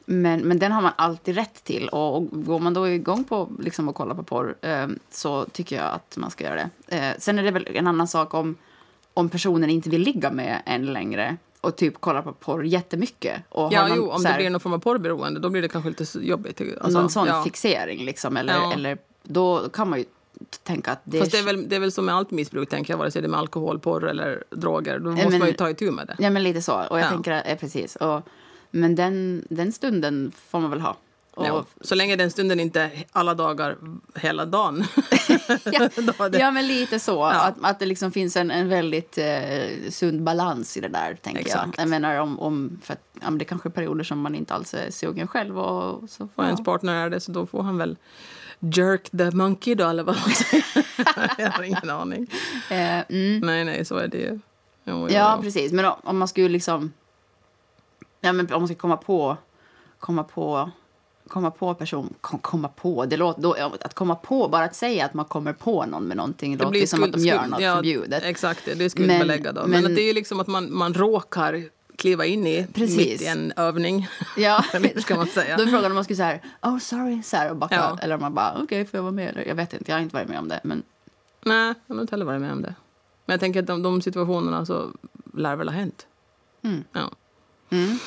men, 0.06 0.40
men 0.40 0.58
den 0.58 0.72
har 0.72 0.82
man 0.82 0.92
alltid 0.96 1.34
rätt 1.34 1.64
till. 1.64 1.88
Och, 1.88 2.16
och 2.16 2.28
går 2.44 2.58
man 2.58 2.74
då 2.74 2.88
igång 2.88 3.24
på 3.24 3.48
liksom, 3.60 3.88
att 3.88 3.94
kolla 3.94 4.14
på 4.14 4.22
porr 4.22 4.54
eh, 4.60 4.86
så 5.10 5.44
tycker 5.44 5.76
jag 5.76 5.84
att 5.92 6.16
man 6.16 6.30
ska 6.30 6.44
göra 6.44 6.54
det. 6.86 6.96
Eh, 6.96 7.14
sen 7.18 7.38
är 7.38 7.42
det 7.42 7.50
väl 7.50 7.68
en 7.70 7.86
annan 7.86 8.08
sak 8.08 8.34
om, 8.34 8.56
om 9.14 9.28
personen 9.28 9.70
inte 9.70 9.90
vill 9.90 10.02
ligga 10.02 10.30
med 10.30 10.62
en 10.66 10.86
längre 10.92 11.36
och 11.60 11.76
typ 11.76 11.94
kolla 12.00 12.22
på 12.22 12.32
porr 12.32 12.64
jättemycket. 12.64 13.42
Och 13.48 13.72
Ja, 13.72 13.88
någon 13.88 13.96
jo, 13.96 14.10
om 14.10 14.16
så 14.18 14.22
det 14.22 14.28
här- 14.28 14.36
blir 14.38 14.50
någon 14.50 14.60
form 14.60 14.72
av 14.72 14.78
porrberoende 14.78 15.40
då 15.40 15.50
blir 15.50 15.62
det 15.62 15.68
kanske 15.68 15.88
lite 15.90 16.06
så 16.06 16.20
jobbigt. 16.20 16.60
Alltså, 16.80 17.00
någon 17.00 17.10
sån 17.10 17.26
ja. 17.26 17.42
fixering 17.44 18.04
liksom. 18.04 18.36
Eller, 18.36 18.52
Ja. 18.54 18.72
eller, 18.72 18.98
då 19.22 19.68
kan 19.68 19.90
man 19.90 19.98
ju 19.98 20.04
tänka 20.62 20.90
att 20.92 21.00
det 21.04 21.18
Fast 21.18 21.32
det 21.32 21.38
är, 21.38 21.42
väl, 21.42 21.68
det 21.68 21.76
är 21.76 21.80
väl 21.80 21.92
som 21.92 22.04
med 22.04 22.14
allt 22.14 22.30
missbruk, 22.30 22.68
tänker 22.68 22.92
jag, 22.92 22.98
vare 22.98 23.10
sig 23.10 23.22
det 23.22 23.26
är 23.26 23.30
med 23.30 23.40
alkohol, 23.40 23.78
porr 23.78 24.08
eller 24.08 24.44
droger. 24.50 24.98
Då 24.98 25.10
måste 25.10 25.28
men- 25.30 25.38
man 25.38 25.48
ju 25.48 25.54
ta 25.54 25.70
itu 25.70 25.90
med 25.90 26.06
det. 26.06 26.16
Ja, 26.18 26.30
men 26.30 26.42
lite 26.42 26.62
så. 26.62 26.72
Och 26.74 26.98
jag 26.98 27.06
Ja. 27.06 27.10
tänker, 27.10 27.32
att- 27.32 27.46
eh, 27.48 27.56
precis. 27.56 27.96
Och, 27.96 28.22
men 28.74 28.94
den, 28.94 29.44
den 29.50 29.72
stunden 29.72 30.32
får 30.48 30.60
man 30.60 30.70
väl 30.70 30.80
ha. 30.80 30.96
Och, 31.34 31.46
Ja. 31.46 31.64
Så 31.80 31.94
länge 31.94 32.16
den 32.16 32.30
stunden 32.30 32.60
inte 32.60 32.80
är 32.80 33.04
alla 33.12 33.34
dagar, 33.34 33.76
hela 34.14 34.44
dagen. 34.44 34.84
ja, 35.64 35.88
är 36.18 36.40
ja, 36.40 36.50
men 36.50 36.66
lite 36.66 36.98
så. 36.98 37.12
Ja. 37.12 37.42
Att, 37.42 37.54
att 37.60 37.78
det 37.78 37.86
liksom 37.86 38.12
finns 38.12 38.36
en, 38.36 38.50
en 38.50 38.68
väldigt 38.68 39.18
eh, 39.18 39.90
sund 39.90 40.22
balans 40.22 40.76
i 40.76 40.80
det 40.80 40.88
där, 40.88 41.14
tänker 41.14 41.40
Exakt. 41.40 41.74
jag. 41.76 41.82
Jag 41.82 41.88
menar, 41.88 42.18
om, 42.18 42.40
om, 42.40 42.80
för 42.82 42.92
att, 42.92 43.00
ja, 43.22 43.30
det 43.30 43.44
kanske 43.44 43.68
är 43.68 43.70
perioder 43.70 44.04
som 44.04 44.18
man 44.18 44.34
inte 44.34 44.54
alls 44.54 44.74
är 44.74 44.90
sugen 44.90 45.28
själv. 45.28 45.58
Och, 45.58 46.10
så 46.10 46.24
Och 46.24 46.30
får 46.34 46.44
ens 46.44 46.64
partner 46.64 46.94
är 46.94 47.10
det, 47.10 47.20
så 47.20 47.32
då 47.32 47.46
får 47.46 47.62
han 47.62 47.78
väl 47.78 47.96
jerk 48.58 49.10
the 49.10 49.30
monkey 49.30 49.74
då, 49.74 49.88
eller 49.88 50.02
vad 50.02 50.16
man 50.16 50.30
säger. 50.30 50.64
jag 51.38 51.50
har 51.50 51.62
ingen 51.62 51.90
aning. 51.90 52.26
eh, 52.70 53.00
mm. 53.08 53.40
Nej, 53.40 53.64
nej, 53.64 53.84
så 53.84 53.96
är 53.96 54.08
det 54.08 54.18
ju. 54.18 54.38
Jo, 54.84 55.08
jo, 55.08 55.08
Ja, 55.08 55.38
precis. 55.42 55.72
Men 55.72 55.84
om, 55.84 55.94
om 56.02 56.18
man 56.18 56.28
skulle 56.28 56.48
liksom... 56.48 56.92
Ja, 58.24 58.32
men 58.32 58.52
om 58.52 58.60
man 58.62 58.68
ska 58.68 58.74
komma 58.76 58.96
på... 58.96 59.36
Komma 59.98 60.24
på 60.24 60.70
komma 61.28 61.50
på 61.50 61.74
person, 61.74 62.14
kom, 62.20 62.38
komma 62.38 62.68
på, 62.68 63.04
det 63.06 63.16
låter, 63.16 63.42
då, 63.42 63.54
att 63.80 63.94
komma 63.94 64.14
på, 64.14 64.48
bara 64.48 64.64
att 64.64 64.74
säga 64.74 65.04
att 65.04 65.14
man 65.14 65.24
kommer 65.24 65.52
på 65.52 65.86
någon 65.86 66.04
med 66.08 66.16
någonting, 66.16 66.56
det 66.56 66.64
låter 66.64 66.78
ju 66.78 66.86
som 66.86 67.02
att 67.02 67.12
de 67.12 67.18
skuld- 67.18 67.26
gör 67.26 67.38
skuld- 67.38 67.50
något 67.50 67.60
ja, 67.62 67.74
förbjudet. 67.76 68.22
Exakt, 68.24 68.64
det, 68.64 68.84
är 68.84 68.88
skuldbelägga 68.88 69.52
då. 69.52 69.60
Men, 69.60 69.70
men- 69.70 69.86
att 69.86 69.96
det 69.96 70.02
är 70.02 70.06
ju 70.06 70.12
liksom 70.12 70.40
att 70.40 70.46
man, 70.46 70.76
man 70.76 70.94
råkar 70.94 71.68
kliva 71.96 72.26
in 72.26 72.46
i 72.46 72.66
Precis. 72.74 72.96
mitt 72.96 73.22
i 73.22 73.26
en 73.26 73.52
övning. 73.56 74.08
Ja, 74.36 74.64
ska 74.96 75.16
man 75.16 75.26
säga? 75.26 75.56
Då 75.70 75.86
om 75.86 75.94
man 75.94 76.04
skulle 76.04 76.16
säga 76.16 76.38
oh 76.62 76.78
sorry, 76.78 77.22
så 77.22 77.36
här, 77.36 77.50
och 77.50 77.56
backa, 77.56 77.74
Ja. 77.74 77.98
eller 78.02 78.14
om 78.14 78.20
man 78.20 78.34
bara 78.34 78.58
okej, 78.62 78.84
får 78.84 78.98
jag 78.98 79.02
vara 79.02 79.12
med? 79.12 79.28
Eller, 79.28 79.44
jag 79.48 79.54
vet 79.54 79.72
inte, 79.72 79.90
jag 79.90 79.96
har 79.96 80.02
inte 80.02 80.14
varit 80.16 80.28
med 80.28 80.38
om 80.38 80.48
det. 80.48 80.60
Men 80.64 80.82
Nej, 81.44 81.74
jag 81.86 81.94
har 81.94 82.02
inte 82.02 82.12
heller 82.12 82.24
varit 82.24 82.40
med 82.40 82.52
om 82.52 82.62
det. 82.62 82.74
Men 83.26 83.34
jag 83.34 83.40
tänker 83.40 83.60
att 83.60 83.66
de, 83.66 83.82
de 83.82 84.02
situationerna 84.02 84.66
så 84.66 84.90
lär 85.34 85.56
väl 85.56 85.68
ha 85.68 85.74
hänt. 85.74 86.06
Mm. 86.62 86.84
Ja. 86.92 87.10
Mm, 87.84 87.98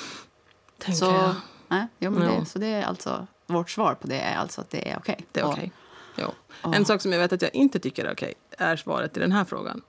Tänker 0.77 0.99
så, 0.99 1.05
jag. 1.05 1.35
nej, 1.67 1.87
jo, 1.99 2.11
men 2.11 2.23
Ja. 2.33 2.39
det, 2.39 2.45
så 2.45 2.59
det 2.59 2.67
är 2.67 2.83
alltså, 2.83 3.27
vårt 3.47 3.69
svar 3.69 3.93
på 3.95 4.07
det 4.07 4.19
är 4.19 4.35
alltså 4.37 4.61
att 4.61 4.69
det 4.69 4.89
är 4.91 4.97
okej. 4.97 5.25
Det 5.31 5.39
är 5.39 5.45
Och- 5.45 5.51
okej. 5.53 5.71
Jo. 6.17 6.31
och- 6.61 6.75
En 6.75 6.85
sak 6.85 7.01
som 7.01 7.11
jag 7.11 7.19
vet 7.19 7.33
att 7.33 7.41
jag 7.41 7.55
inte 7.55 7.79
tycker 7.79 8.05
är 8.05 8.13
okej 8.13 8.33
är 8.57 8.75
svaret 8.75 9.17
i 9.17 9.19
den 9.19 9.31
här 9.31 9.45
frågan. 9.45 9.81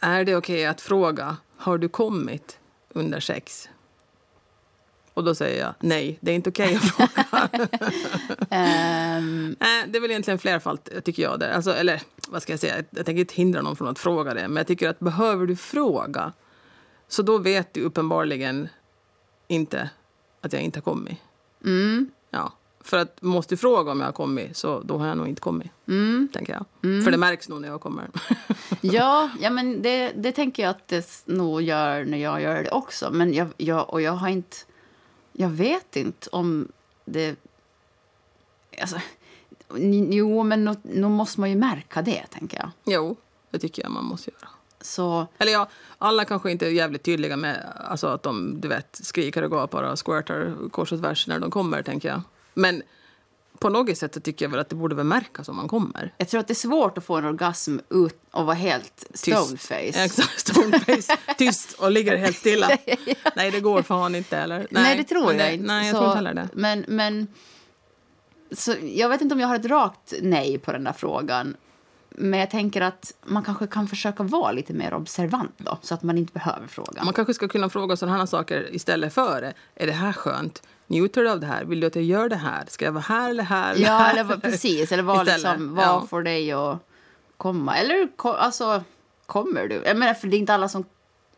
Är 0.00 0.24
det 0.24 0.36
okej 0.36 0.66
att 0.66 0.80
fråga 0.80 1.36
har 1.56 1.78
du 1.78 1.88
kommit 1.88 2.58
under 2.88 3.20
sex? 3.20 3.68
Och 5.14 5.24
då 5.24 5.34
säger 5.34 5.64
jag 5.64 5.74
nej, 5.80 6.18
det 6.20 6.30
är 6.30 6.34
inte 6.34 6.50
okej 6.50 6.74
att 6.76 6.82
fråga. 6.82 7.48
Nej, 9.58 9.84
det 9.88 9.98
är 9.98 10.00
väl 10.00 10.10
egentligen 10.10 10.38
flerfalt, 10.38 10.88
tycker 11.04 11.22
jag. 11.22 11.40
Där. 11.40 11.52
Alltså, 11.52 11.74
eller 11.74 12.02
vad 12.28 12.42
ska 12.42 12.52
jag 12.52 12.60
säga, 12.60 12.74
jag 12.90 13.06
tänker 13.06 13.20
inte 13.20 13.34
hindra 13.34 13.62
någon 13.62 13.76
från 13.76 13.88
att 13.88 13.98
fråga 13.98 14.34
det. 14.34 14.48
Men 14.48 14.56
jag 14.56 14.66
tycker 14.66 14.88
att 14.88 14.98
behöver 14.98 15.46
du 15.46 15.56
fråga, 15.56 16.32
så 17.08 17.22
då 17.22 17.38
vet 17.38 17.74
du 17.74 17.80
uppenbarligen 17.82 18.68
inte 19.48 19.90
att 20.40 20.52
jag 20.52 20.62
inte 20.62 20.78
har 20.78 20.82
kommit. 20.82 21.18
mm, 21.64 22.10
Ja. 22.30 22.52
För 22.80 22.98
att 22.98 23.22
måste 23.22 23.52
du 23.54 23.56
fråga 23.56 23.92
om 23.92 24.00
jag 24.00 24.06
har 24.06 24.12
kommit, 24.12 24.56
så 24.56 24.80
då 24.80 24.98
har 24.98 25.06
jag 25.06 25.16
nog 25.16 25.28
inte 25.28 25.40
kommit. 25.40 25.70
mm. 25.88 26.28
Tänker 26.32 26.52
jag. 26.52 26.64
För 27.04 27.10
det 27.10 27.16
märks 27.16 27.48
nog 27.48 27.60
när 27.60 27.68
jag 27.68 27.80
kommer. 27.80 28.10
Ja, 28.80 29.30
ja 29.40 29.50
men 29.50 29.82
det, 29.82 30.12
det 30.16 30.32
tänker 30.32 30.62
jag 30.62 30.70
att 30.70 30.88
det 30.88 31.22
nog 31.26 31.62
gör 31.62 32.04
när 32.04 32.18
jag 32.18 32.42
gör 32.42 32.62
det 32.62 32.70
också. 32.70 33.10
Men 33.12 33.34
jag, 33.34 33.48
jag, 33.56 33.90
och 33.92 34.02
jag 34.02 34.12
har 34.12 34.28
inte... 34.28 34.56
Jag 35.32 35.48
vet 35.48 35.96
inte 35.96 36.28
om 36.32 36.68
det... 37.04 37.36
Alltså, 38.80 39.00
jo, 40.10 40.42
men 40.42 40.64
nog, 40.64 40.76
nog 40.82 41.10
måste 41.10 41.40
man 41.40 41.50
ju 41.50 41.56
märka 41.56 42.02
det, 42.02 42.26
tänker 42.30 42.58
jag. 42.58 42.70
jo, 42.84 43.16
det 43.50 43.58
tycker 43.58 43.82
jag 43.82 43.92
man 43.92 44.04
måste 44.04 44.30
göra. 44.30 44.48
Så, 44.84 45.26
Eller 45.38 45.52
ja, 45.52 45.68
alla 45.98 46.24
kanske 46.24 46.50
inte 46.50 46.66
är 46.66 46.70
jävligt 46.70 47.02
tydliga 47.02 47.36
med 47.36 47.72
alltså 47.76 48.06
att 48.06 48.22
de 48.22 48.60
du 48.60 48.68
vet, 48.68 49.00
skriker 49.02 49.42
och 49.42 49.50
gapar 49.50 49.82
och 49.82 50.06
squirtar 50.06 50.68
kors 50.70 50.92
och 50.92 51.00
tvärs 51.00 51.26
när 51.26 51.38
de 51.38 51.50
kommer, 51.50 51.82
tänker 51.82 52.08
jag. 52.08 52.22
Men 52.54 52.82
på 53.58 53.68
något 53.68 53.98
sätt 53.98 54.14
så 54.14 54.20
tycker 54.20 54.44
jag 54.44 54.50
väl 54.50 54.60
att 54.60 54.68
det 54.68 54.74
borde 54.74 54.94
väl 54.94 55.06
märkas 55.06 55.48
om 55.48 55.56
man 55.56 55.68
kommer. 55.68 56.12
jag 56.16 56.28
tror 56.28 56.40
att 56.40 56.46
det 56.46 56.52
är 56.52 56.54
svårt 56.54 56.98
att 56.98 57.04
få 57.04 57.16
en 57.16 57.24
orgasm 57.24 57.78
ut 57.90 58.18
och 58.30 58.46
vara 58.46 58.56
helt 58.56 59.06
stoneface. 59.14 60.04
Exakt, 60.04 60.40
stoneface. 60.40 61.16
Tyst 61.38 61.72
och 61.72 61.90
ligger 61.90 62.16
helt 62.16 62.36
stilla. 62.36 62.68
Nej, 63.36 63.50
det 63.50 63.60
går 63.60 63.82
fan 63.82 64.14
inte. 64.14 64.36
Eller? 64.38 64.66
Nej, 64.70 64.96
det 64.96 65.04
tror 65.04 65.34
jag 65.34 65.54
inte. 65.54 65.66
Nej, 65.66 65.86
jag 65.86 65.96
så, 65.96 65.98
tror 65.98 66.08
inte 66.08 66.16
heller 66.16 66.34
det. 66.34 66.48
Men, 66.52 66.84
men 66.88 67.26
så 68.52 68.74
jag 68.82 69.08
vet 69.08 69.20
inte 69.20 69.34
om 69.34 69.40
jag 69.40 69.48
har 69.48 69.56
ett 69.56 69.66
rakt 69.66 70.14
nej 70.22 70.58
på 70.58 70.72
den 70.72 70.84
där 70.84 70.92
frågan. 70.92 71.56
Men 72.14 72.40
jag 72.40 72.50
tänker 72.50 72.80
att 72.80 73.14
man 73.22 73.44
kanske 73.44 73.66
kan 73.66 73.88
försöka 73.88 74.22
vara 74.22 74.52
lite 74.52 74.72
mer 74.72 74.94
observant 74.94 75.54
då, 75.56 75.78
så 75.82 75.94
att 75.94 76.02
man 76.02 76.18
inte 76.18 76.32
behöver 76.32 76.66
fråga. 76.66 77.04
Man 77.04 77.14
kanske 77.14 77.34
ska 77.34 77.48
kunna 77.48 77.70
fråga 77.70 77.96
sådana 77.96 78.26
saker 78.26 78.74
istället 78.74 79.14
för 79.14 79.52
Är 79.74 79.86
det 79.86 79.92
här 79.92 80.12
skönt? 80.12 80.62
Njuter 80.86 81.22
du 81.22 81.30
av 81.30 81.40
det 81.40 81.46
här? 81.46 81.64
Vill 81.64 81.80
du 81.80 81.86
att 81.86 81.94
jag 81.94 82.04
gör 82.04 82.28
det 82.28 82.36
här? 82.36 82.64
Ska 82.68 82.84
jag 82.84 82.92
vara 82.92 83.04
här 83.08 83.30
eller 83.30 83.44
här? 83.44 83.74
Ja, 83.78 83.98
här? 83.98 84.10
eller 84.20 84.36
precis. 84.36 84.92
Eller 84.92 85.02
vad, 85.02 85.26
liksom, 85.26 85.78
ja. 85.80 86.06
får 86.10 86.22
dig 86.22 86.52
att 86.52 86.78
komma? 87.36 87.76
Eller 87.76 88.08
alltså, 88.22 88.82
kommer 89.26 89.68
du? 89.68 89.82
Jag 89.84 89.96
menar, 89.96 90.14
för 90.14 90.28
det 90.28 90.36
är 90.36 90.38
inte 90.38 90.54
alla 90.54 90.68
som 90.68 90.84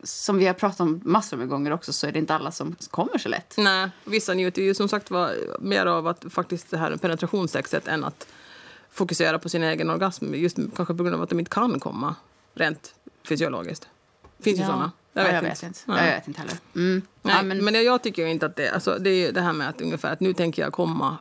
som 0.03 0.37
vi 0.37 0.47
har 0.47 0.53
pratat 0.53 0.79
om 0.79 1.01
massor 1.03 1.37
med 1.37 1.49
gånger 1.49 1.73
också 1.73 1.93
så 1.93 2.07
är 2.07 2.11
det 2.11 2.19
inte 2.19 2.35
alla 2.35 2.51
som 2.51 2.75
kommer 2.89 3.17
så 3.17 3.29
lätt. 3.29 3.53
Nej, 3.57 3.89
vissa 4.03 4.33
njuter 4.33 4.61
ju 4.61 4.73
som 4.73 4.89
sagt 4.89 5.11
var 5.11 5.33
mer 5.59 5.85
av 5.85 6.07
att 6.07 6.25
faktiskt 6.29 6.71
det 6.71 6.77
här 6.77 6.97
penetrationssexet 6.97 7.87
än 7.87 8.03
att 8.03 8.27
fokusera 8.97 9.39
på 9.39 9.49
sin 9.49 9.63
egen 9.63 9.89
orgasm. 9.89 10.33
Just 10.33 10.57
kanske 10.75 10.93
på 10.93 11.03
grund 11.03 11.15
av 11.15 11.21
att 11.21 11.29
de 11.29 11.39
inte 11.39 11.51
kan 11.51 11.79
komma 11.79 12.15
rent 12.53 12.95
fysiologiskt. 13.27 13.87
Finns 14.39 14.57
ju 14.57 14.61
Ja. 14.61 14.67
sådana. 14.67 14.91
Jag 15.13 15.23
vet, 15.23 15.33
jag 15.33 15.41
vet 15.41 15.63
inte. 15.63 15.79
Nej. 15.85 16.07
Jag 16.09 16.15
vet 16.15 16.27
inte 16.27 16.39
heller. 16.39 16.55
Mm. 16.75 17.01
Nej, 17.21 17.35
Ja, 17.35 17.43
men... 17.43 17.65
men, 17.65 17.83
jag, 17.83 18.03
tycker 18.03 18.21
ju 18.21 18.31
inte 18.31 18.45
att 18.45 18.55
det... 18.55 18.69
Alltså, 18.69 18.97
det 18.99 19.09
är 19.09 19.25
ju 19.25 19.31
det 19.31 19.41
här 19.41 19.53
med 19.53 19.69
att 19.69 19.81
ungefär 19.81 20.13
att 20.13 20.19
nu 20.19 20.33
tänker 20.33 20.61
jag 20.61 20.73
komma. 20.73 21.17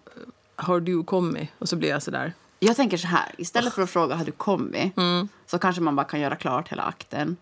Har 0.56 0.80
du 0.80 1.04
kommit? 1.04 1.48
Och 1.58 1.68
så 1.68 1.76
blir 1.76 1.88
jag 1.88 2.02
sådär. 2.02 2.32
jag 2.58 2.76
tänker 2.76 2.96
så 2.96 3.06
här, 3.06 3.34
istället 3.38 3.74
för 3.74 3.82
att 3.82 3.90
fråga 3.90 4.14
har 4.14 4.24
du 4.24 4.32
kommit 4.32 4.92
så 5.46 5.58
kanske 5.58 5.82
man 5.82 5.96
bara 5.96 6.06
kan 6.06 6.20
göra 6.20 6.36
klart 6.36 6.68
hela 6.68 6.82
akten. 6.82 7.20
Mm. 7.20 7.36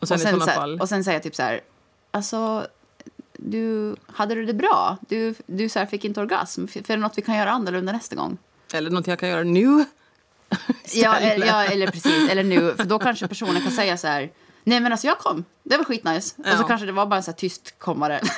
Och 0.00 0.08
sen, 0.08 0.14
och, 0.14 0.20
sen, 0.20 0.40
så 0.40 0.50
här- 0.50 0.82
och 0.82 0.88
sen 0.88 1.04
säga 1.04 1.20
typ 1.20 1.34
så 1.34 1.42
här, 1.42 1.60
alltså, 2.10 2.66
du, 3.32 3.96
hade 4.06 4.34
du 4.34 4.44
det 4.46 4.54
bra? 4.54 4.98
Du, 5.08 5.34
du 5.46 5.68
så 5.68 5.78
här, 5.78 5.86
fick 5.86 6.04
inte 6.04 6.20
orgasm. 6.20 6.66
För 6.66 6.78
är 6.78 6.82
det 6.88 6.96
något 6.96 7.18
vi 7.18 7.22
kan 7.22 7.36
göra 7.36 7.50
annorlunda 7.50 7.92
nästa 7.92 8.16
gång? 8.16 8.38
Eller 8.72 8.90
något 8.90 9.06
jag 9.06 9.18
kan 9.18 9.28
göra 9.28 9.42
nu. 9.44 9.84
Ja, 10.92 11.16
eller, 11.16 11.46
ja, 11.46 11.64
eller 11.64 11.86
precis. 11.86 12.30
Eller 12.30 12.44
nu. 12.44 12.74
För 12.76 12.84
då 12.84 12.98
kanske 12.98 13.28
personen 13.28 13.62
kan 13.62 13.72
säga 13.72 13.96
så 13.96 14.06
här, 14.06 14.30
nej 14.64 14.80
men 14.80 14.92
alltså 14.92 15.06
jag 15.06 15.18
kom. 15.18 15.44
Det 15.62 15.76
var 15.76 15.84
skitnice. 15.84 16.34
Och 16.38 16.44
så 16.46 16.50
Ja. 16.50 16.62
kanske 16.68 16.86
det 16.86 16.92
var 16.92 17.06
bara 17.06 17.16
en 17.16 17.22
så 17.22 17.30
här 17.30 17.36
tyst 17.36 17.78
kommare. 17.78 18.20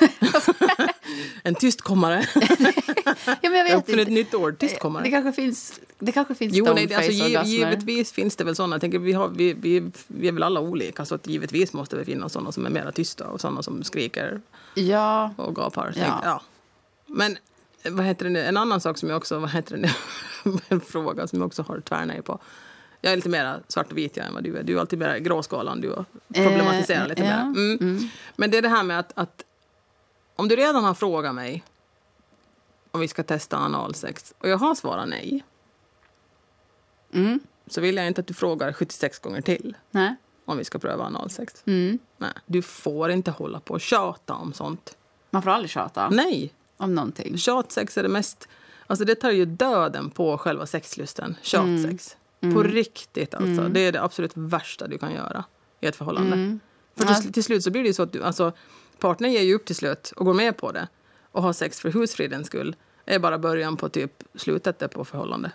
En 1.43 1.55
tyst 1.55 1.81
kommare. 1.81 2.25
ja, 3.25 3.35
men 3.41 3.53
jag 3.53 3.69
Jag 3.69 3.75
vet 3.77 3.89
ett 3.89 3.97
inte. 3.99 4.11
nytt 4.11 4.33
ord. 4.33 4.59
Tyst 4.59 4.79
kommare. 4.79 5.03
Det 5.03 5.09
kanske 5.09 5.31
finns, 5.41 5.79
det 5.99 6.11
kanske 6.11 6.35
finns 6.35 6.53
Jo, 6.55 6.65
nej, 6.75 6.85
det- 6.85 6.95
alltså, 6.95 7.11
giv, 7.11 7.41
givetvis 7.45 8.11
finns 8.11 8.35
det 8.35 8.43
väl 8.43 8.55
såna. 8.55 8.75
Jag 8.75 8.81
tänker, 8.81 8.99
vi, 8.99 9.13
har, 9.13 9.27
vi, 9.29 9.53
vi, 9.53 9.91
vi 10.07 10.27
är 10.27 10.31
väl 10.31 10.43
alla 10.43 10.59
olika, 10.59 11.05
så 11.05 11.15
att 11.15 11.27
givetvis 11.27 11.73
måste 11.73 11.95
det 11.95 12.05
finnas 12.05 12.33
såna 12.33 12.51
som 12.51 12.65
är 12.65 12.69
mer 12.69 12.91
tysta 12.91 13.27
och 13.27 13.41
såna 13.41 13.63
som 13.63 13.83
skriker 13.83 14.41
Ja, 14.75 15.33
och 15.37 15.55
gapar. 15.55 15.93
Ja. 15.95 16.21
Ja. 16.23 16.41
Men 17.07 17.37
vad 17.91 18.05
heter 18.05 18.25
det 18.25 18.31
nu? 18.31 18.41
en 18.41 18.57
annan 18.57 18.81
sak 18.81 18.97
som 18.97 19.09
jag 19.09 19.17
också, 19.17 19.39
vad 19.39 19.49
heter 19.49 19.77
det 19.77 19.81
nu? 19.81 20.57
en 20.67 20.81
fråga 20.81 21.27
som 21.27 21.39
jag 21.39 21.47
också 21.47 21.61
har 21.63 21.79
tvärnej 21.79 22.21
på. 22.21 22.39
Jag 23.01 23.11
är 23.11 23.15
lite 23.15 23.29
mer 23.29 23.59
svart 23.67 23.91
och 23.91 23.97
vit 23.97 24.17
jag 24.17 24.25
än 24.25 24.33
vad 24.33 24.43
du 24.43 24.57
är. 24.57 24.63
Du 24.63 24.75
är 24.75 24.79
alltid 24.79 24.99
mer 24.99 25.17
gråskalan, 25.17 25.81
du 25.81 25.95
problematiserar 26.33 27.01
Eh, 27.01 27.07
lite 27.07 27.21
ja, 27.23 27.45
mer. 27.45 27.61
Mm. 27.81 28.09
Men 28.35 28.51
det 28.51 28.57
är 28.57 28.61
det 28.61 28.69
här 28.69 28.83
med 28.83 28.99
att, 28.99 29.11
att 29.15 29.43
om 30.35 30.47
du 30.47 30.55
redan 30.55 30.83
har 30.83 30.93
frågat 30.93 31.35
mig 31.35 31.63
om 32.91 32.99
vi 32.99 33.07
ska 33.07 33.23
testa 33.23 33.57
analsex 33.57 34.33
och 34.37 34.49
jag 34.49 34.57
har 34.57 34.75
svarat 34.75 35.09
nej 35.09 35.43
Mm. 37.13 37.39
så 37.67 37.81
vill 37.81 37.95
jag 37.95 38.07
inte 38.07 38.21
att 38.21 38.27
du 38.27 38.33
frågar 38.33 38.73
76 38.73 39.19
gånger 39.19 39.41
till 39.41 39.75
nej. 39.91 40.15
om 40.45 40.57
vi 40.57 40.63
ska 40.63 40.79
pröva 40.79 41.03
analsex. 41.03 41.63
Mm. 41.65 41.99
Nej, 42.17 42.31
du 42.45 42.61
får 42.61 43.11
inte 43.11 43.31
hålla 43.31 43.59
på 43.59 43.73
och 43.73 43.81
tjata 43.81 44.33
om 44.33 44.53
sånt. 44.53 44.97
Man 45.29 45.41
får 45.41 45.49
aldrig 45.51 45.69
tjata 45.69 46.09
Nej, 46.09 46.53
om 46.77 46.95
någonting. 46.95 47.37
tjatsex 47.37 47.97
är 47.97 48.03
det 48.03 48.09
mest... 48.09 48.47
Alltså 48.87 49.05
det 49.05 49.15
tar 49.15 49.31
ju 49.31 49.45
döden 49.45 50.09
på 50.09 50.37
själva 50.37 50.65
sexlusten. 50.65 51.35
Tjatsex. 51.41 52.17
På 52.39 52.63
riktigt 52.63 53.33
alltså. 53.33 53.69
Det 53.69 53.79
är 53.79 53.91
det 53.91 54.01
absolut 54.01 54.31
värsta 54.35 54.87
du 54.87 54.97
kan 54.97 55.13
göra 55.13 55.43
i 55.79 55.87
ett 55.87 55.95
förhållande. 55.95 56.33
Mm. 56.33 56.59
För 56.95 57.21
till, 57.21 57.33
till 57.33 57.43
slut 57.43 57.63
så 57.63 57.71
blir 57.71 57.83
det 57.83 57.93
så 57.93 58.03
att 58.03 58.13
du, 58.13 58.23
alltså, 58.23 58.51
partnern 58.99 59.31
ger 59.31 59.41
ju 59.41 59.55
upp 59.55 59.65
till 59.65 59.75
slut 59.75 60.13
och 60.15 60.25
går 60.25 60.33
med 60.33 60.57
på 60.57 60.71
det. 60.71 60.87
Och 61.31 61.43
har 61.43 61.53
sex 61.53 61.79
för 61.79 61.91
husfridens 61.91 62.47
skull 62.47 62.75
är 63.05 63.19
bara 63.19 63.37
början 63.37 63.77
på 63.77 63.89
typ 63.89 64.23
slutet 64.35 64.93
på 64.93 65.05
förhållande. 65.05 65.51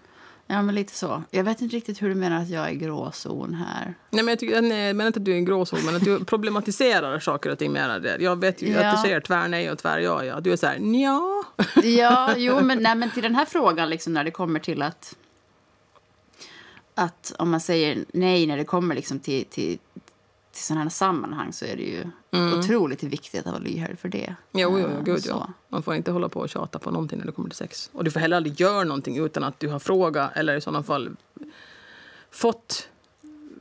Ja, 0.52 0.62
men 0.62 0.74
lite 0.74 0.94
så. 0.94 1.22
Jag 1.30 1.44
vet 1.44 1.60
inte 1.60 1.76
riktigt 1.76 2.02
hur 2.02 2.08
du 2.08 2.14
menar 2.14 2.42
att 2.42 2.48
jag 2.48 2.68
är 2.68 2.72
gråzon 2.72 3.54
här. 3.54 3.94
Nej, 4.10 4.24
men 4.24 4.28
jag, 4.32 4.38
tycker, 4.38 4.62
nej, 4.62 4.86
jag 4.86 4.96
menar 4.96 5.06
inte 5.06 5.18
att 5.18 5.24
du 5.24 5.32
är 5.32 5.36
en 5.36 5.44
gråzon, 5.44 5.78
men 5.84 5.96
att 5.96 6.04
du 6.04 6.24
problematiserar 6.24 7.18
saker 7.18 7.50
och 7.50 7.58
ting 7.58 7.72
mer. 7.72 8.00
där. 8.00 8.18
Jag 8.18 8.40
vet 8.40 8.62
ju 8.62 8.68
Ja. 8.68 8.86
att 8.86 8.96
du 8.96 9.02
säger 9.02 9.20
tvär 9.20 9.48
nej 9.48 9.70
och 9.70 9.78
tvär 9.78 9.98
ja. 9.98 10.24
ja. 10.24 10.40
Du 10.40 10.52
är 10.52 10.56
så 10.56 10.66
här, 10.66 10.78
nja. 10.78 11.20
Ja, 11.82 12.34
jo, 12.36 12.60
men, 12.60 12.78
nej, 12.82 12.94
men 12.94 13.10
till 13.10 13.22
den 13.22 13.34
här 13.34 13.44
frågan, 13.44 13.90
liksom, 13.90 14.12
när 14.12 14.24
det 14.24 14.30
kommer 14.30 14.60
till 14.60 14.82
att... 14.82 15.16
Att 16.94 17.32
om 17.38 17.50
man 17.50 17.60
säger 17.60 18.04
nej 18.12 18.46
när 18.46 18.56
det 18.56 18.64
kommer 18.64 18.94
liksom 18.94 19.18
till, 19.20 19.44
till, 19.44 19.78
till 20.52 20.62
sådana 20.62 20.82
här 20.82 20.88
sammanhang 20.90 21.52
så 21.52 21.64
är 21.64 21.76
det 21.76 21.82
ju 21.82 22.04
otroligt 22.58 23.02
viktigt 23.02 23.40
att 23.40 23.52
vara 23.52 23.58
lyhörd 23.58 23.98
för 23.98 24.08
det. 24.08 24.34
Jo, 24.52 24.78
jo, 24.78 24.78
Eh, 24.78 24.94
jo 24.98 25.02
gud 25.04 25.22
så. 25.22 25.30
ja. 25.30 25.48
Man 25.68 25.82
får 25.82 25.94
inte 25.94 26.10
hålla 26.10 26.28
på 26.28 26.40
och 26.40 26.48
tjata 26.48 26.78
på 26.78 26.90
någonting 26.90 27.18
när 27.18 27.26
det 27.26 27.32
kommer 27.32 27.48
till 27.48 27.56
sex. 27.58 27.90
Och 27.92 28.04
du 28.04 28.10
får 28.10 28.20
heller 28.20 28.36
aldrig 28.36 28.60
göra 28.60 28.84
någonting 28.84 29.16
utan 29.24 29.44
att 29.44 29.60
du 29.60 29.68
har 29.68 29.78
frågat 29.78 30.36
eller 30.36 30.56
i 30.56 30.60
sådana 30.60 30.82
fall 30.82 31.16
fått 32.30 32.88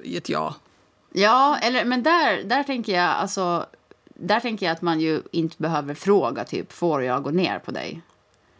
ett 0.04 0.30
ja. 0.30 0.56
Ja, 1.14 1.58
eller, 1.58 1.86
men 1.86 2.04
där, 2.04 2.44
där 2.44 2.64
tänker 2.64 2.94
jag 2.94 3.04
alltså... 3.10 3.66
Där 4.24 4.40
tänker 4.40 4.66
jag 4.66 4.74
att 4.74 4.82
man 4.82 5.00
ju 5.00 5.22
inte 5.32 5.56
behöver 5.58 5.94
fråga 5.94 6.44
typ, 6.44 6.72
får 6.72 7.04
jag 7.04 7.24
gå 7.24 7.30
ner 7.32 7.60
på 7.60 7.72
dig? 7.72 8.02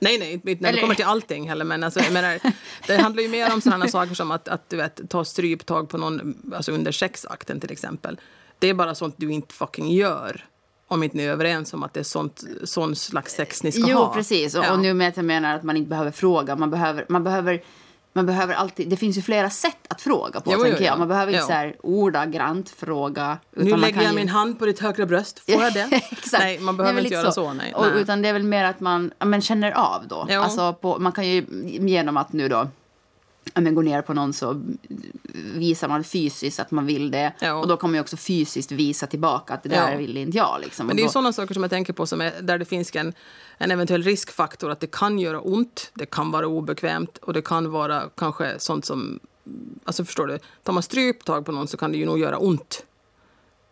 Nej, 0.04 0.20
nej, 0.20 0.42
när 0.44 0.56
det 0.56 0.68
Eller- 0.68 0.82
kommer 0.82 0.96
till 0.96 1.06
allting 1.06 1.50
heller. 1.50 1.66
Men 1.66 1.84
alltså, 1.84 2.00
jag 2.00 2.14
menar, 2.14 2.40
det 2.88 2.98
handlar 2.98 3.24
ju 3.24 3.30
mer 3.30 3.54
om 3.54 3.62
sådana 3.62 3.88
saker 3.98 4.14
som 4.16 4.32
att, 4.32 4.48
att 4.48 4.70
du 4.70 4.78
vet, 4.78 5.10
ta 5.10 5.26
stryptag 5.26 5.90
på 5.90 5.98
någon 5.98 6.36
alltså 6.56 6.72
under 6.72 6.92
sexakten 6.92 7.60
till 7.60 7.72
exempel. 7.72 8.20
Det 8.60 8.68
är 8.70 8.74
bara 8.74 8.96
sånt 8.96 9.16
du 9.18 9.32
inte 9.32 9.54
fucking 9.54 9.92
gör. 9.92 10.46
Om 10.88 11.04
inte 11.04 11.18
ni 11.18 11.24
är 11.24 11.32
överens 11.32 11.74
om 11.74 11.84
att 11.84 11.94
det 11.94 12.00
är 12.00 12.04
sånt, 12.04 12.44
sån 12.64 12.96
slags 12.96 13.34
sex 13.34 13.64
ni 13.64 13.72
ska 13.72 13.84
jo, 13.88 13.98
ha. 13.98 14.14
precis. 14.14 14.56
Och, 14.56 14.64
Ja. 14.66 14.74
och 14.74 14.80
nu 14.80 14.94
med 14.94 15.08
att 15.08 15.16
jag 15.18 15.26
menar 15.26 15.56
att 15.56 15.64
man 15.64 15.78
inte 15.78 15.90
behöver 15.90 16.12
fråga. 16.12 16.56
Man 16.56 16.72
behöver, 16.72 17.06
man 17.10 17.24
behöver, 17.24 17.64
man 18.14 18.26
behöver 18.26 18.54
alltid... 18.54 18.90
Det 18.90 18.96
finns 18.98 19.18
ju 19.18 19.22
flera 19.22 19.50
sätt 19.50 19.78
att 19.90 20.02
fråga 20.02 20.40
på, 20.42 20.52
Jo, 20.54 20.60
tänker 20.64 20.80
jo. 20.80 20.86
jag. 20.86 21.00
Man 21.00 21.08
behöver 21.08 21.32
inte 21.32 21.42
Jo. 21.42 21.48
så 21.48 21.54
här 21.54 21.76
ordagrant 21.84 22.70
fråga. 22.70 23.38
Nu 23.56 23.62
utan 23.62 23.72
man 23.72 23.80
lägger 23.82 23.94
kan 23.94 24.04
jag 24.04 24.12
ju- 24.14 24.20
min 24.20 24.30
hand 24.30 24.60
på 24.60 24.66
ditt 24.66 24.80
högra 24.80 25.06
bröst. 25.06 25.40
Får 25.40 25.62
jag 25.64 25.74
det? 25.74 25.90
Exakt. 26.12 26.44
Nej, 26.44 26.60
man 26.60 26.78
behöver 26.78 27.02
inte 27.02 27.14
göra 27.14 27.32
så. 27.32 27.54
nej. 27.54 27.74
Och, 27.74 27.86
nej. 27.94 28.02
utan 28.02 28.22
det 28.22 28.30
är 28.30 28.34
väl 28.34 28.44
mer 28.44 28.64
att 28.66 28.80
man 28.80 29.12
ja, 29.20 29.26
men 29.26 29.42
känner 29.42 29.72
av 29.72 30.08
då. 30.08 30.28
Alltså 30.32 30.74
på, 30.74 31.00
man 31.00 31.12
kan 31.12 31.28
ju 31.28 31.46
genom 31.80 32.18
att 32.18 32.34
nu 32.34 32.50
då 32.50 32.68
men 33.54 33.76
gå 33.76 33.82
ner 33.82 34.02
på 34.02 34.14
någon 34.14 34.34
så 34.34 34.62
visar 35.56 35.88
man 35.88 36.04
fysiskt 36.04 36.60
att 36.60 36.72
man 36.72 36.86
vill 36.86 37.12
det. 37.12 37.34
Jo. 37.42 37.56
Och 37.56 37.68
då 37.68 37.78
kommer 37.78 37.92
man 37.92 37.96
ju 37.98 38.02
också 38.02 38.18
fysiskt 38.18 38.72
visa 38.72 39.08
tillbaka 39.08 39.54
att 39.54 39.64
det 39.64 39.70
där 39.70 39.92
Jo. 39.92 39.98
vill 39.98 40.18
inte 40.18 40.38
jag. 40.38 40.58
Liksom. 40.62 40.88
Men 40.88 40.96
det 40.96 41.00
är 41.00 41.04
ju 41.04 41.08
då- 41.08 41.12
sådana 41.12 41.34
saker 41.34 41.54
som 41.54 41.64
jag 41.64 41.70
tänker 41.70 41.94
på 41.94 42.06
som 42.06 42.22
är, 42.22 42.34
där 42.42 42.58
det 42.58 42.66
finns 42.66 42.96
en, 42.96 43.14
en 43.58 43.72
eventuell 43.72 44.04
riskfaktor 44.04 44.72
att 44.72 44.80
det 44.80 44.92
kan 44.92 45.20
göra 45.20 45.40
ont, 45.42 45.92
det 45.94 46.06
kan 46.06 46.32
vara 46.32 46.48
obekvämt 46.48 47.18
och 47.18 47.34
det 47.34 47.42
kan 47.42 47.72
vara 47.72 48.10
kanske 48.18 48.60
sånt 48.60 48.86
som... 48.86 49.20
Alltså 49.86 50.06
förstår 50.06 50.28
du? 50.28 50.40
Tar 50.64 50.74
man 50.74 50.84
stryptag 50.84 51.46
på 51.46 51.52
någon 51.52 51.68
så 51.68 51.78
kan 51.78 51.92
det 51.92 51.98
ju 51.98 52.06
nog 52.06 52.20
göra 52.20 52.38
ont. 52.38 52.86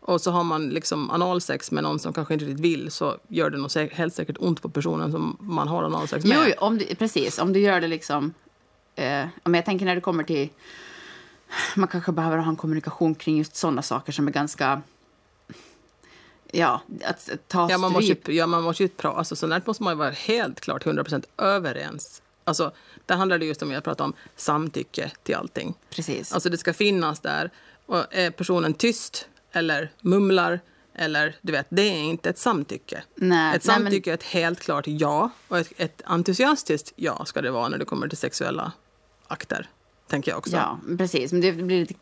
Och 0.01 0.21
så 0.21 0.31
har 0.31 0.43
man 0.43 0.69
liksom 0.69 1.09
analsex 1.09 1.71
med 1.71 1.83
någon 1.83 1.99
som 1.99 2.13
kanske 2.13 2.33
inte 2.33 2.45
riktigt 2.45 2.65
vill 2.65 2.91
så 2.91 3.17
gör 3.27 3.49
det 3.49 3.57
nog 3.57 3.71
helt 3.91 4.13
säkert 4.13 4.35
ont 4.39 4.61
på 4.61 4.69
personen 4.69 5.11
som 5.11 5.37
man 5.39 5.67
har 5.67 5.83
analsex 5.83 6.25
med. 6.25 6.37
Jo, 6.47 6.53
om 6.65 6.77
du, 6.77 6.85
precis. 6.95 7.39
Om 7.39 7.53
du 7.53 7.59
gör 7.59 7.81
det 7.81 7.87
liksom... 7.87 8.33
Eh, 8.99 9.27
men 9.43 9.53
jag 9.53 9.65
tänker 9.65 9.85
när 9.85 9.95
det 9.95 10.01
kommer 10.01 10.23
till... 10.23 10.49
Man 11.75 11.87
kanske 11.87 12.11
behöver 12.11 12.37
ha 12.37 12.49
en 12.49 12.55
kommunikation 12.55 13.15
kring 13.15 13.37
just 13.37 13.55
sådana 13.55 13.81
saker 13.81 14.11
som 14.11 14.27
är 14.27 14.31
ganska... 14.31 14.81
Ja, 16.51 16.81
att 17.05 17.29
ta 17.47 17.67
Ja, 17.71 17.77
man 17.77 17.91
måste, 17.91 18.05
stryp. 18.05 18.27
ju- 18.29 18.33
ja, 18.33 18.47
man 18.47 18.63
måste 18.63 18.83
ju 18.83 18.89
prata. 18.89 19.17
Alltså, 19.17 19.35
så 19.35 19.47
där 19.47 19.61
måste 19.65 19.83
man 19.83 19.97
vara 19.97 20.09
helt 20.09 20.59
klart 20.61 20.85
100% 20.85 21.25
överens. 21.37 22.21
Alltså, 22.43 22.71
där 23.05 23.15
handlar 23.15 23.37
det 23.39 23.45
just 23.45 23.61
om, 23.61 23.71
jag 23.71 23.83
pratar 23.83 24.05
om 24.05 24.13
samtycke 24.35 25.11
till 25.23 25.35
allting. 25.35 25.73
Precis. 25.89 26.33
Alltså 26.33 26.49
det 26.49 26.57
ska 26.57 26.73
finnas 26.73 27.19
där. 27.19 27.49
Och 27.85 28.05
är 28.11 28.31
personen 28.31 28.73
tyst 28.73 29.27
eller 29.51 29.91
mumlar 30.01 30.59
eller 30.93 31.35
du 31.41 31.51
vet, 31.51 31.65
det 31.69 31.81
är 31.81 31.97
inte 32.03 32.29
ett 32.29 32.37
samtycke. 32.39 33.03
Nej, 33.15 33.55
ett 33.55 33.65
nej, 33.65 33.75
men- 33.79 33.83
samtycke 33.85 34.09
är 34.09 34.13
ett 34.13 34.23
helt 34.23 34.59
klart 34.59 34.87
ja 34.87 35.29
och 35.47 35.57
ett, 35.57 35.71
ett 35.77 36.01
entusiastiskt 36.05 36.93
ja 36.95 37.25
ska 37.25 37.41
det 37.41 37.51
vara 37.51 37.67
när 37.67 37.77
det 37.77 37.85
kommer 37.85 38.07
till 38.07 38.17
sexuella 38.17 38.71
akter. 39.29 39.67
Tänker 40.07 40.31
jag 40.31 40.37
också. 40.37 40.55
Ja, 40.55 40.79
precis. 40.97 41.31
Men 41.31 41.41
det 41.41 41.51
blir 41.51 41.79
lite... 41.79 41.93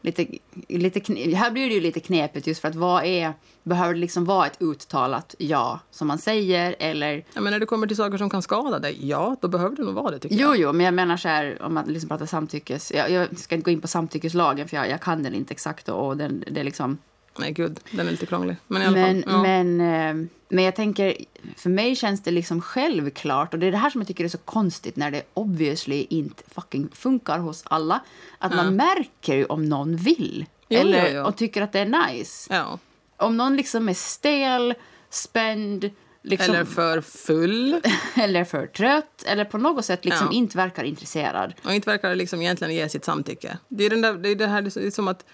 lite, 0.00 0.26
lite 0.68 1.00
kne- 1.00 1.34
här 1.34 1.50
blir 1.50 1.68
det 1.68 1.74
ju 1.74 1.80
lite 1.80 2.00
knepigt 2.00 2.46
just 2.46 2.60
för 2.60 2.68
att 2.68 2.74
vad 2.74 3.04
är... 3.04 3.32
Behöver 3.62 3.94
det 3.94 4.00
liksom 4.00 4.24
vara 4.24 4.46
ett 4.46 4.62
uttalat 4.62 5.34
ja 5.38 5.80
som 5.90 6.08
man 6.08 6.18
säger 6.18 6.76
eller... 6.78 7.24
Ja, 7.34 7.40
men 7.40 7.52
när 7.52 7.60
det 7.60 7.66
kommer 7.66 7.86
till 7.86 7.96
saker 7.96 8.18
som 8.18 8.30
kan 8.30 8.42
skada 8.42 8.78
dig, 8.78 9.08
ja, 9.08 9.36
då 9.40 9.48
behöver 9.48 9.76
det 9.76 9.82
nog 9.82 9.94
vara 9.94 10.10
det 10.10 10.18
tycker 10.18 10.36
Jo, 10.36 10.48
jag. 10.48 10.56
jo, 10.58 10.72
men 10.72 10.84
jag 10.84 10.94
menar 10.94 11.16
så 11.16 11.28
här 11.28 11.62
om 11.62 11.74
man 11.74 11.84
liksom 11.86 12.08
pratar 12.08 12.26
samtyckes... 12.26 12.92
Jag, 12.92 13.10
jag 13.10 13.38
ska 13.38 13.54
inte 13.54 13.64
gå 13.64 13.70
in 13.70 13.80
på 13.80 13.88
samtyckeslagen 13.88 14.68
för 14.68 14.76
jag, 14.76 14.88
jag 14.90 15.00
kan 15.00 15.22
den 15.22 15.34
inte 15.34 15.52
exakt 15.52 15.88
och, 15.88 16.06
och 16.06 16.16
den, 16.16 16.44
det 16.50 16.60
är 16.60 16.64
liksom... 16.64 16.98
Nej, 17.38 17.52
gud, 17.52 17.80
den 17.90 18.06
är 18.06 18.10
lite 18.10 18.26
krånglig. 18.26 18.56
Men 18.66 18.82
i 18.82 18.84
alla 18.84 18.96
Men, 18.96 19.22
fall. 19.22 19.32
Ja. 19.32 19.42
men, 19.42 19.80
eh, 19.80 20.28
men 20.48 20.64
jag 20.64 20.76
tänker, 20.76 21.14
för 21.56 21.70
mig 21.70 21.96
känns 21.96 22.22
det 22.22 22.30
liksom 22.30 22.60
självklart 22.60 23.54
och 23.54 23.60
det 23.60 23.66
är 23.66 23.70
det 23.72 23.78
här 23.78 23.90
som 23.90 24.00
jag 24.00 24.08
tycker 24.08 24.24
är 24.24 24.28
så 24.28 24.38
konstigt 24.38 24.96
när 24.96 25.10
det 25.10 25.22
obviously 25.34 26.06
inte 26.10 26.42
fucking 26.54 26.88
funkar 26.92 27.38
hos 27.38 27.62
alla. 27.66 28.00
Att 28.38 28.54
man 28.54 28.76
märker 28.76 29.34
ju 29.34 29.44
om 29.44 29.64
någon 29.64 29.96
vill. 29.96 30.46
Jo, 30.68 30.80
eller, 30.80 31.08
jo, 31.10 31.16
jo. 31.16 31.24
och 31.24 31.36
tycker 31.36 31.62
att 31.62 31.72
det 31.72 31.80
är 31.80 32.08
nice. 32.12 32.54
ja. 32.54 32.78
Om 33.16 33.36
någon 33.36 33.56
liksom 33.56 33.88
är 33.88 33.94
stel, 33.94 34.74
spänd, 35.10 35.90
liksom, 36.22 36.54
Eller 36.54 36.64
för 36.64 37.00
full. 37.00 37.80
eller 38.16 38.44
för 38.44 38.66
trött 38.66 39.22
eller 39.26 39.44
på 39.44 39.58
något 39.58 39.84
sätt 39.84 40.04
liksom 40.04 40.26
Ja. 40.30 40.36
inte 40.36 40.56
verkar 40.56 40.84
intresserad. 40.84 41.54
Och 41.64 41.74
inte 41.74 41.90
verkar 41.90 42.14
liksom 42.14 42.42
egentligen 42.42 42.74
ge 42.74 42.88
sitt 42.88 43.04
samtycke. 43.04 43.58
Det 43.68 43.84
är, 43.84 43.90
den 43.90 44.00
där, 44.00 44.12
det 44.14 44.28
är 44.28 44.34
det 44.34 44.46
här 44.46 44.62
det 44.62 44.76
är 44.76 44.90
som 44.90 45.08
att 45.08 45.24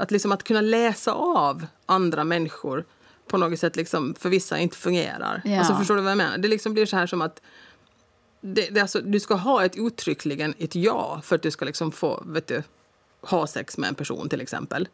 Att, 0.00 0.10
liksom 0.10 0.32
att 0.32 0.44
kunna 0.44 0.60
läsa 0.60 1.12
av 1.12 1.66
andra 1.86 2.24
människor 2.24 2.84
på 3.26 3.38
något 3.38 3.58
sätt 3.58 3.76
liksom 3.76 4.14
för 4.14 4.28
vissa 4.28 4.58
inte 4.58 4.76
fungerar. 4.76 5.42
Ja. 5.44 5.58
Alltså, 5.58 5.74
förstår 5.74 5.96
du 5.96 6.02
vad 6.02 6.10
jag 6.10 6.18
menar? 6.18 6.38
Det 6.38 6.48
liksom 6.48 6.72
blir 6.72 6.86
så 6.86 6.96
här 6.96 7.06
som 7.06 7.22
att 7.22 7.40
det, 8.40 8.68
det, 8.70 8.80
alltså, 8.80 9.00
du 9.00 9.20
ska 9.20 9.34
ha 9.34 9.64
ett 9.64 9.76
uttryckligen 9.76 10.54
ett 10.58 10.74
ja 10.74 11.20
för 11.24 11.36
att 11.36 11.42
du 11.42 11.50
ska 11.50 11.64
liksom 11.64 11.92
få 11.92 12.22
vet 12.26 12.46
du, 12.46 12.62
ha 13.20 13.46
sex 13.46 13.78
med 13.78 13.88
en 13.88 13.94
person 13.94 14.28
till 14.28 14.40
exempel. 14.40 14.88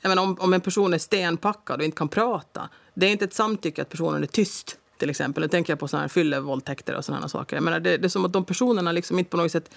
Jag 0.00 0.08
menar, 0.08 0.22
om, 0.22 0.36
om 0.40 0.52
en 0.52 0.60
person 0.60 0.94
är 0.94 0.98
stenpackad 0.98 1.78
och 1.78 1.84
inte 1.84 1.96
kan 1.96 2.08
prata, 2.08 2.68
det 2.94 3.06
är 3.06 3.10
inte 3.10 3.24
ett 3.24 3.34
samtycke 3.34 3.82
att 3.82 3.88
personen 3.88 4.22
är 4.22 4.26
tyst. 4.26 4.78
Till 4.98 5.10
exempel. 5.10 5.42
Nu 5.42 5.48
tänker 5.48 5.72
jag 5.72 5.80
på 5.80 5.88
såna 5.88 6.00
här 6.00 6.08
fyllevåldtäkter 6.08 6.94
och 6.94 7.04
sådana 7.04 7.28
saker. 7.28 7.56
Jag 7.56 7.62
menar, 7.62 7.80
det, 7.80 7.96
det 7.96 8.06
är 8.06 8.08
som 8.08 8.24
att 8.24 8.32
de 8.32 8.44
personerna 8.44 8.92
liksom 8.92 9.18
inte 9.18 9.30
på 9.30 9.36
något 9.36 9.52
sätt 9.52 9.70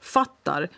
fattar 0.00 0.68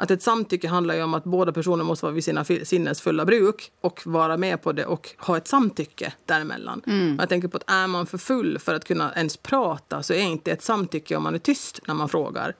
att 0.00 0.10
ett 0.10 0.22
samtycke 0.22 0.68
handlar 0.68 0.94
ju 0.94 1.02
om 1.02 1.14
att 1.14 1.24
båda 1.24 1.52
personer 1.52 1.84
måste 1.84 2.06
vara 2.06 2.14
vid 2.14 2.24
sina 2.24 2.44
sinnes 2.44 3.00
fulla 3.00 3.24
bruk 3.24 3.72
och 3.80 4.00
vara 4.04 4.36
med 4.36 4.62
på 4.62 4.72
det 4.72 4.86
och 4.86 5.10
ha 5.18 5.36
ett 5.36 5.48
samtycke 5.48 6.12
däremellan. 6.26 6.82
Mm. 6.86 7.16
Jag 7.18 7.28
tänker 7.28 7.48
på 7.48 7.56
att 7.56 7.70
är 7.70 7.86
man 7.86 8.06
för 8.06 8.18
full 8.18 8.58
för 8.58 8.74
att 8.74 8.84
kunna 8.84 9.12
ens 9.14 9.36
prata 9.36 10.02
så 10.02 10.12
är 10.12 10.22
inte 10.22 10.52
ett 10.52 10.62
samtycke 10.62 11.16
om 11.16 11.22
man 11.22 11.34
är 11.34 11.38
tyst 11.38 11.80
när 11.86 11.94
man 11.94 12.08
frågar. 12.08 12.54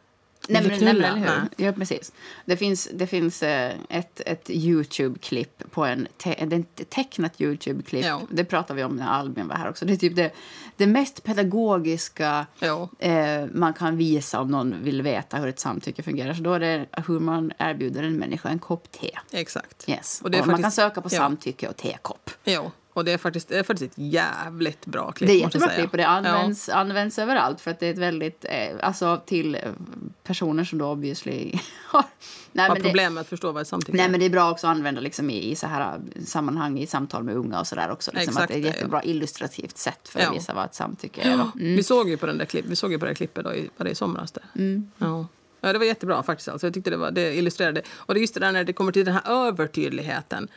Nej, 0.48 0.62
men, 0.68 0.84
nej, 0.84 0.94
men, 0.94 1.18
hur? 1.22 1.66
Ja, 1.66 1.72
precis. 1.72 2.12
Det 2.44 2.56
finns, 2.56 2.88
det 2.92 3.06
finns 3.06 3.42
eh, 3.42 3.72
ett, 3.88 4.20
ett 4.26 4.50
Youtube-klipp 4.50 5.62
på 5.70 5.84
en, 5.84 6.08
te, 6.16 6.44
det 6.46 6.56
är 6.56 6.60
ett 6.60 6.90
tecknat 6.90 7.40
Youtube-klipp. 7.40 8.04
Ja. 8.04 8.22
Det 8.30 8.44
pratade 8.44 8.76
vi 8.76 8.84
om 8.84 8.96
när 8.96 9.06
Albin 9.08 9.48
var 9.48 9.54
här 9.56 9.68
också. 9.68 9.84
Det 9.84 9.92
är 9.92 9.96
typ 9.96 10.16
det, 10.16 10.30
det 10.76 10.86
mest 10.86 11.22
pedagogiska 11.24 12.46
Ja. 12.58 12.88
eh, 12.98 13.44
man 13.52 13.72
kan 13.74 13.96
visa 13.96 14.40
om 14.40 14.48
någon 14.50 14.82
vill 14.82 15.02
veta 15.02 15.36
hur 15.36 15.46
ett 15.48 15.58
samtycke 15.60 16.02
fungerar. 16.02 16.34
Så 16.34 16.42
då 16.42 16.52
är 16.52 16.60
det 16.60 16.86
hur 17.06 17.20
man 17.20 17.52
erbjuder 17.58 18.02
en 18.02 18.16
människa 18.16 18.48
en 18.48 18.58
kopp 18.58 18.90
te. 18.92 19.10
Exakt. 19.32 19.88
Yes. 19.88 20.18
Och 20.20 20.24
Och 20.24 20.30
det 20.30 20.38
är 20.38 20.40
Man 20.40 20.48
kan 20.48 20.56
faktiskt- 20.62 20.76
söka 20.76 21.00
på 21.00 21.08
ja. 21.12 21.18
samtycke 21.18 21.68
och 21.68 21.76
tekopp. 21.76 22.30
Ja, 22.44 22.70
och 22.92 23.04
det 23.04 23.12
är 23.12 23.18
faktiskt, 23.18 23.48
det 23.48 23.58
är 23.58 23.62
faktiskt 23.62 23.92
ett 23.92 23.98
jävligt 23.98 24.86
bra 24.86 25.12
klipp. 25.12 25.28
Det 25.28 25.34
är 25.34 25.40
jättebra 25.40 25.68
klipp 25.68 25.90
och 25.90 25.96
det 25.96 26.06
används, 26.06 26.68
används 26.68 27.18
överallt 27.18 27.60
för 27.60 27.70
att 27.70 27.80
det 27.80 27.86
är 27.86 27.92
ett 27.92 27.98
väldigt, 27.98 28.44
eh, 28.44 28.76
alltså 28.82 29.20
till 29.26 29.54
eh, 29.54 29.60
personer 30.24 30.64
som 30.64 30.78
då 30.78 30.86
obviously 30.86 31.52
har... 31.86 32.04
Nej, 32.52 32.66
Ja. 32.66 32.72
Har 32.74 32.80
problem 32.80 33.14
med 33.14 33.20
att 33.20 33.28
förstå 33.28 33.52
vad 33.52 33.66
samtycke 33.66 33.96
Nej, 33.96 34.08
men 34.08 34.20
det 34.20 34.26
är 34.26 34.30
bra 34.30 34.50
också 34.50 34.66
att 34.66 34.76
använda 34.76 35.00
liksom 35.00 35.30
i, 35.30 35.50
i 35.50 35.56
så 35.56 35.66
här 35.66 35.94
äh, 35.94 36.22
sammanhang, 36.24 36.78
i 36.78 36.86
samtal 36.86 37.22
med 37.22 37.36
unga 37.36 37.60
och 37.60 37.66
så 37.66 37.74
där 37.74 37.90
också. 37.90 38.10
Liksom, 38.14 38.30
Exakt 38.30 38.42
att 38.42 38.48
det 38.48 38.54
är 38.54 38.58
ett 38.58 38.62
det, 38.62 38.68
ja. 38.68 38.74
jättebra 38.74 39.04
illustrativt 39.04 39.78
sätt 39.78 40.08
för 40.08 40.18
att 40.18 40.24
Ja. 40.24 40.32
visa 40.32 40.54
vad 40.54 40.64
ett 40.64 40.74
samtycke 40.74 41.20
är. 41.20 41.32
Mm. 41.32 41.50
Vi 41.54 41.82
såg 41.82 42.08
ju 42.08 42.16
på 42.16 42.26
den 42.26 42.38
där 42.38 42.44
klipp, 42.44 42.64
vi 42.68 42.76
såg 42.76 42.92
ju 42.92 42.98
på 42.98 43.04
det 43.04 43.10
där 43.10 43.14
klippet 43.14 43.44
då 43.44 43.54
i, 43.54 43.70
var 43.76 43.84
det 43.84 43.90
i 43.90 43.94
somras. 43.94 44.32
Det. 44.32 44.42
Mm. 44.54 44.90
Ja. 44.98 45.26
ja, 45.60 45.72
det 45.72 45.78
var 45.78 45.86
jättebra 45.86 46.22
faktiskt. 46.22 46.48
Alltså. 46.48 46.66
Jag 46.66 46.74
tyckte 46.74 46.90
det, 46.90 46.96
var, 46.96 47.10
det 47.10 47.34
illustrerade. 47.34 47.82
Och 47.90 48.14
det 48.14 48.18
är 48.18 48.22
just 48.22 48.34
det 48.34 48.40
där 48.40 48.52
när 48.52 48.64
det 48.64 48.72
kommer 48.72 48.92
till 48.92 49.04
den 49.04 49.14
här 49.14 49.46
övertydligheten. 49.48 50.48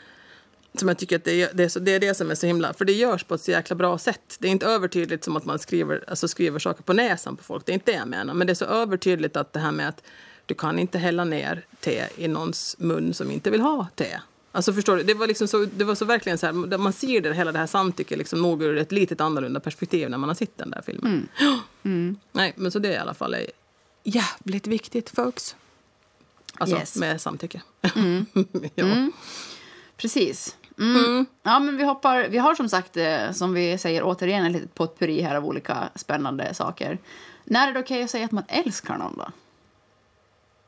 Som 0.76 0.88
jag 0.88 0.98
tycker 0.98 1.16
att 1.16 1.24
det 1.24 1.42
är, 1.42 1.50
det, 1.54 1.64
är 1.64 1.70
så, 1.70 1.80
det 1.80 1.92
är 1.92 2.00
det 2.00 2.14
som 2.14 2.32
är 2.32 2.36
så 2.36 2.46
himla... 2.48 2.74
För 2.74 2.86
det 2.86 2.94
görs 2.94 3.24
på 3.24 3.36
ett 3.36 3.42
så 3.42 3.52
jäkla 3.52 3.76
bra 3.76 3.98
sätt. 3.98 4.36
Det 4.40 4.48
är 4.48 4.52
inte 4.52 4.66
övertydligt 4.66 5.24
som 5.24 5.36
att 5.38 5.46
man 5.46 5.60
skriver, 5.60 6.04
alltså 6.08 6.28
skriver 6.28 6.60
saker 6.60 6.84
på 6.84 6.94
näsan 6.94 7.38
på 7.38 7.44
folk. 7.44 7.66
Det 7.66 7.72
är 7.72 7.74
inte 7.74 7.92
det 7.92 7.98
jag 7.98 8.08
menar. 8.08 8.34
Men 8.34 8.48
det 8.48 8.54
är 8.54 8.56
så 8.56 8.66
övertydligt 8.66 9.36
att 9.38 9.54
det 9.54 9.60
här 9.60 9.72
med 9.72 9.90
att 9.90 10.04
du 10.46 10.54
kan 10.54 10.80
inte 10.80 10.98
hälla 10.98 11.24
ner 11.24 11.66
te 11.80 12.06
i 12.18 12.28
någons 12.28 12.76
mun 12.80 13.14
som 13.14 13.32
inte 13.32 13.50
vill 13.50 13.62
ha 13.62 13.88
te. 13.96 14.20
Alltså 14.52 14.74
förstår 14.74 14.98
du? 14.98 15.04
Det 15.04 15.14
var, 15.14 15.28
liksom 15.28 15.48
så, 15.48 15.66
det 15.66 15.84
var 15.84 15.96
så 15.96 16.06
verkligen 16.06 16.38
så 16.38 16.46
här, 16.46 16.78
man 16.78 16.94
ser 16.94 17.22
det, 17.22 17.34
hela 17.34 17.52
det 17.52 17.60
här 17.60 17.68
samtycket 17.68 18.18
liksom 18.18 18.42
nog 18.42 18.64
ur 18.64 18.78
ett 18.78 18.92
litet 18.92 19.22
annorlunda 19.22 19.60
perspektiv 19.60 20.10
när 20.10 20.18
man 20.18 20.30
har 20.30 20.36
sett 20.36 20.58
den 20.58 20.70
där 20.70 20.82
filmen. 20.86 21.28
Nej, 22.32 22.54
men 22.56 22.72
så 22.72 22.80
det 22.80 22.88
i 22.94 22.98
alla 22.98 23.14
fall 23.14 23.34
är 23.34 23.48
jävligt 24.04 24.68
viktigt, 24.68 25.10
folks. 25.10 25.56
Alltså 26.58 26.76
Yes. 26.78 26.96
med 26.96 27.22
samtycke. 27.22 27.62
ja. 28.76 29.10
Precis. 29.98 30.58
Mm. 30.80 31.26
Ja, 31.44 31.60
men 31.60 31.78
vi, 31.78 31.84
hoppar, 31.84 32.28
vi 32.30 32.38
har 32.38 32.56
som 32.56 32.70
sagt, 32.70 32.98
eh, 32.98 33.32
som 33.32 33.54
vi 33.54 33.78
säger 33.78 34.04
återigen, 34.04 34.46
ett 34.46 34.52
litet 34.52 34.74
potpurri 34.74 35.22
här 35.22 35.36
av 35.36 35.46
olika 35.46 35.90
spännande 35.96 36.54
saker. 36.54 36.98
När 37.44 37.68
är 37.68 37.74
det 37.74 37.80
okej 37.80 38.04
att 38.04 38.10
säga 38.10 38.26
att 38.26 38.32
man 38.32 38.44
älskar 38.48 38.98
någon 38.98 39.18
då? 39.18 39.28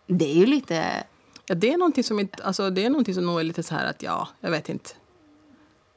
Det 0.08 0.32
är 0.32 0.36
ju 0.36 0.46
lite... 0.46 1.04
Ja, 1.46 1.56
det 1.56 1.74
är 1.74 1.78
någonting 1.78 2.04
som 2.04 2.20
inte, 2.20 2.44
alltså 2.44 2.70
det 2.70 2.86
är 2.86 2.90
någonting 2.90 3.14
som 3.14 3.26
nog 3.26 3.40
är 3.40 3.44
lite 3.44 3.64
så 3.64 3.76
här 3.76 3.86
att 3.86 4.04
ja, 4.04 4.28
jag 4.40 4.52
vet 4.52 4.70
inte. 4.70 4.90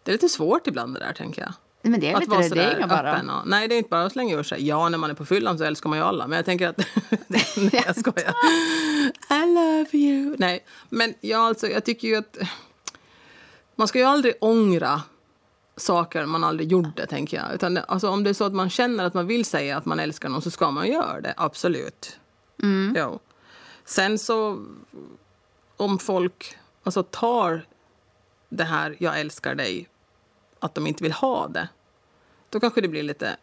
Det 0.02 0.10
är 0.10 0.12
lite 0.12 0.28
svårt 0.28 0.66
ibland 0.66 0.94
det 0.94 1.00
där 1.00 1.12
tänker 1.12 1.42
jag. 1.42 1.52
Men 1.82 2.00
det 2.00 2.10
är 2.10 2.14
att 2.14 2.20
lite 2.20 2.30
vara 2.30 2.42
det, 2.42 2.54
det 2.54 2.62
är 2.62 2.86
bara... 2.86 3.12
öppen. 3.12 3.30
Och, 3.30 3.48
nej, 3.48 3.68
det 3.68 3.74
är 3.74 3.76
inte 3.76 3.88
bara 3.90 4.04
att 4.04 4.12
slänga 4.12 4.36
ur 4.36 4.42
sig. 4.42 4.66
Ja, 4.66 4.88
när 4.88 4.98
man 4.98 5.10
är 5.10 5.14
på 5.14 5.24
fyllan 5.24 5.58
så 5.58 5.64
älskar 5.64 5.88
man 5.88 5.98
ju 5.98 6.04
alla. 6.04 6.26
Men 6.26 6.36
jag 6.36 6.44
tänker 6.44 6.68
att... 6.68 6.76
nej, 7.26 7.44
jag 7.86 7.96
skojar. 7.96 8.34
I 9.30 9.46
love 9.46 9.88
you. 9.92 10.36
Nej, 10.38 10.64
men 10.88 11.14
ja, 11.20 11.38
alltså, 11.38 11.66
jag 11.66 11.84
tycker 11.84 12.08
ju 12.08 12.16
att... 12.16 12.38
Man 13.78 13.88
ska 13.88 13.98
ju 13.98 14.04
aldrig 14.04 14.34
ångra 14.40 15.02
saker 15.76 16.26
man 16.26 16.44
aldrig 16.44 16.72
gjorde, 16.72 17.06
tänker 17.06 17.36
jag. 17.36 17.54
Utan 17.54 17.76
alltså, 17.76 18.08
om 18.10 18.24
det 18.24 18.30
är 18.30 18.34
så 18.34 18.44
att 18.44 18.52
man 18.52 18.70
känner 18.70 19.04
att 19.04 19.14
man 19.14 19.26
vill 19.26 19.44
säga 19.44 19.76
att 19.76 19.84
man 19.84 20.00
älskar 20.00 20.28
någon 20.28 20.42
så 20.42 20.50
ska 20.50 20.70
man 20.70 20.88
göra 20.88 21.20
det, 21.20 21.34
absolut. 21.36 22.18
Mm. 22.62 22.94
Jo. 22.98 23.18
Sen 23.84 24.18
så, 24.18 24.64
om 25.76 25.98
folk 25.98 26.56
alltså, 26.82 27.02
tar 27.02 27.66
det 28.48 28.64
här 28.64 28.96
jag 28.98 29.20
älskar 29.20 29.54
dig, 29.54 29.88
att 30.58 30.74
de 30.74 30.86
inte 30.86 31.02
vill 31.02 31.12
ha 31.12 31.48
det, 31.48 31.68
då 32.50 32.60
kanske 32.60 32.80
det 32.80 32.88
blir 32.88 33.02
lite 33.02 33.36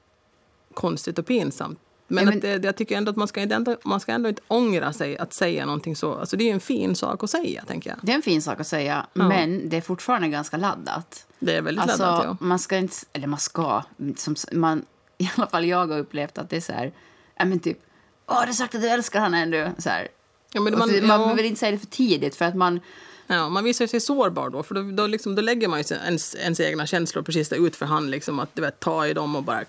konstigt 0.74 1.20
och 1.20 1.26
pinsamt. 1.26 1.80
Men, 2.08 2.26
Ja, 2.26 2.32
men- 2.44 2.56
Att 2.58 2.64
jag 2.64 2.76
tycker 2.76 2.98
ändå 2.98 3.10
att 3.10 3.16
man 3.16 3.28
ska, 3.28 3.42
ändå, 3.42 3.78
man 3.84 4.00
ska 4.00 4.12
ändå 4.12 4.30
inte 4.30 4.42
ångra 4.48 4.94
sig 4.94 5.18
att 5.18 5.34
säga 5.34 5.66
någonting 5.66 5.96
så. 5.96 6.14
Alltså, 6.16 6.38
det 6.38 6.44
är 6.44 6.46
ju 6.46 6.52
en 6.52 6.60
fin 6.60 6.96
sak 6.96 7.24
att 7.24 7.30
säga, 7.30 7.64
tänker 7.68 7.90
jag. 7.90 8.00
Det 8.02 8.12
är 8.12 8.16
en 8.16 8.22
fin 8.22 8.42
sak 8.42 8.60
att 8.60 8.68
säga, 8.68 9.06
Ja. 9.14 9.28
men 9.28 9.70
det 9.70 9.78
är 9.78 9.82
fortfarande 9.82 10.28
ganska 10.28 10.58
laddat. 10.58 11.26
Det 11.40 11.56
är 11.56 11.62
väldigt 11.62 11.84
Alltså, 11.84 12.02
laddat, 12.04 12.24
ja. 12.26 12.38
man 12.40 12.60
ska 12.60 12.78
inte... 12.78 12.96
Eller 13.14 13.28
man 13.28 13.40
ska. 13.40 13.84
Som, 14.18 14.36
man, 14.52 14.86
I 15.18 15.30
alla 15.36 15.48
fall 15.48 15.66
jag 15.66 15.88
har 15.88 15.98
upplevt 16.00 16.38
att 16.38 16.50
det 16.50 16.58
är 16.58 16.62
så 16.62 16.74
här... 16.74 16.92
Ja, 17.38 17.46
men 17.46 17.60
typ... 17.60 17.80
Åh, 18.28 18.42
du 18.42 18.46
har 18.48 18.54
sagt 18.54 18.76
att 18.76 18.82
du 18.82 18.88
älskar 18.90 19.20
han 19.20 19.34
ändå. 19.34 19.72
Så 19.78 19.90
här. 19.90 20.08
Ja, 20.54 20.62
men 20.62 20.78
man, 20.78 20.90
man 20.90 20.96
ja, 21.10 21.18
behöver 21.18 21.44
inte 21.44 21.60
säga 21.60 21.72
det 21.72 21.78
för 21.80 21.86
tidigt 21.86 22.36
för 22.36 22.46
att 22.46 22.56
man... 22.56 22.80
ja, 23.28 23.50
man 23.50 23.64
visar 23.64 23.88
sig 23.88 24.00
sårbar 24.00 24.50
då, 24.50 24.64
för 24.64 24.76
då, 24.76 24.82
då, 24.82 25.08
liksom, 25.08 25.36
då 25.36 25.42
lägger 25.42 25.68
man 25.68 25.80
ju 25.82 25.96
ens, 25.96 26.36
ens 26.36 26.60
egna 26.60 26.86
känslor 26.88 27.24
precis 27.24 27.50
där 27.50 27.68
ut 27.68 27.76
för 27.76 27.86
hand, 27.86 28.10
liksom, 28.10 28.40
att 28.40 28.50
du 28.56 28.62
vet, 28.62 28.80
ta 28.80 29.08
i 29.08 29.14
dem 29.14 29.36
och 29.36 29.44
bara 29.44 29.64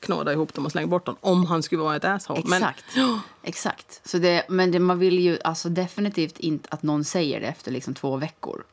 knåda 0.00 0.32
ihop 0.32 0.54
dem 0.54 0.66
och 0.66 0.72
slänga 0.72 0.86
bort 0.86 1.06
dem, 1.06 1.16
om 1.20 1.46
han 1.46 1.62
skulle 1.62 1.82
vara 1.82 1.96
ett 1.96 2.04
asshole. 2.04 2.42
Men, 2.44 2.62
Exakt. 2.62 2.84
Exakt. 3.42 4.00
Så 4.08 4.18
det, 4.18 4.44
men 4.48 4.70
det, 4.70 4.78
man 4.78 4.98
vill 4.98 5.18
ju 5.18 5.38
alltså 5.44 5.68
definitivt 5.68 6.38
inte 6.38 6.68
att 6.72 6.82
någon 6.82 7.04
säger 7.04 7.40
det 7.40 7.46
efter 7.46 7.72
liksom 7.72 7.94
två 7.94 8.16
veckor. 8.16 8.64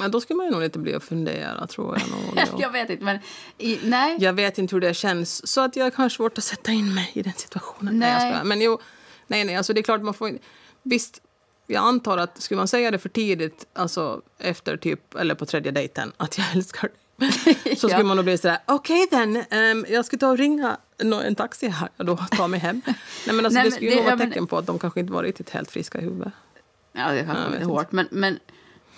Ja, 0.00 0.08
då 0.08 0.20
skulle 0.20 0.36
man 0.36 0.46
ju 0.46 0.52
nog 0.52 0.60
lite 0.60 0.78
bli 0.78 0.96
och 0.96 1.02
fundera, 1.02 1.66
tror 1.66 1.98
jag 1.98 2.10
nog. 2.10 2.20
Ja. 2.36 2.58
jag 2.58 2.70
vet 2.70 2.90
inte, 2.90 3.04
men... 3.04 3.18
I, 3.58 3.78
nej. 3.82 4.16
Jag 4.20 4.32
vet 4.32 4.58
inte 4.58 4.76
hur 4.76 4.80
det 4.80 4.94
känns, 4.94 5.46
så 5.46 5.60
att 5.60 5.76
jag 5.76 5.94
har 5.94 6.08
svårt 6.08 6.38
att 6.38 6.44
sätta 6.44 6.72
in 6.72 6.94
mig 6.94 7.10
i 7.14 7.22
den 7.22 7.32
situationen. 7.32 7.98
Nej. 7.98 8.08
jag 8.08 8.18
Nej. 8.18 8.30
skojar. 8.32 8.44
Men 8.44 8.60
jo, 8.60 8.78
nej, 9.26 9.44
nej, 9.44 9.56
alltså 9.56 9.72
det 9.72 9.80
är 9.80 9.82
klart 9.82 10.02
man 10.02 10.14
får... 10.14 10.38
Visst, 10.82 11.22
jag 11.66 11.84
antar 11.84 12.18
att 12.18 12.42
skulle 12.42 12.58
man 12.58 12.68
säga 12.68 12.90
det 12.90 12.98
för 12.98 13.08
tidigt, 13.08 13.66
alltså 13.72 14.22
efter 14.38 14.76
typ, 14.76 15.14
eller 15.14 15.34
på 15.34 15.46
tredje 15.46 15.72
dejten, 15.72 16.12
att 16.16 16.38
jag 16.38 16.46
älskar 16.54 16.88
dig. 16.88 16.96
Så 17.76 17.76
skulle 17.76 17.92
Ja. 17.92 18.02
man 18.04 18.16
nog 18.16 18.24
bli 18.24 18.38
sådär, 18.38 18.58
okej 18.66 19.06
then, 19.06 19.36
ehm, 19.50 19.86
jag 19.88 20.04
ska 20.04 20.16
ta 20.16 20.28
och 20.28 20.38
ringa 20.38 20.76
en 21.24 21.34
taxi 21.34 21.68
här 21.68 21.88
och 21.96 22.04
då 22.04 22.16
ta 22.16 22.48
mig 22.48 22.60
hem. 22.60 22.82
Nej 23.26 23.36
men 23.36 23.44
alltså 23.46 23.54
Nej, 23.58 23.64
det 23.64 23.70
men 23.70 23.76
skulle 23.76 23.90
ju 23.90 23.96
vara 23.96 24.10
ja, 24.10 24.16
men- 24.16 24.28
tecken 24.28 24.46
på 24.46 24.58
att 24.58 24.66
de 24.66 24.78
kanske 24.78 25.00
inte 25.00 25.12
var 25.12 25.22
riktigt 25.22 25.50
helt 25.50 25.70
friska 25.70 25.98
i 25.98 26.02
huvudet. 26.02 26.32
Ja, 26.92 27.10
det 27.12 27.24
kanske 27.24 27.44
vet 27.44 27.52
lite 27.52 27.64
hårt. 27.64 27.92
Men, 27.92 28.08
men, 28.10 28.38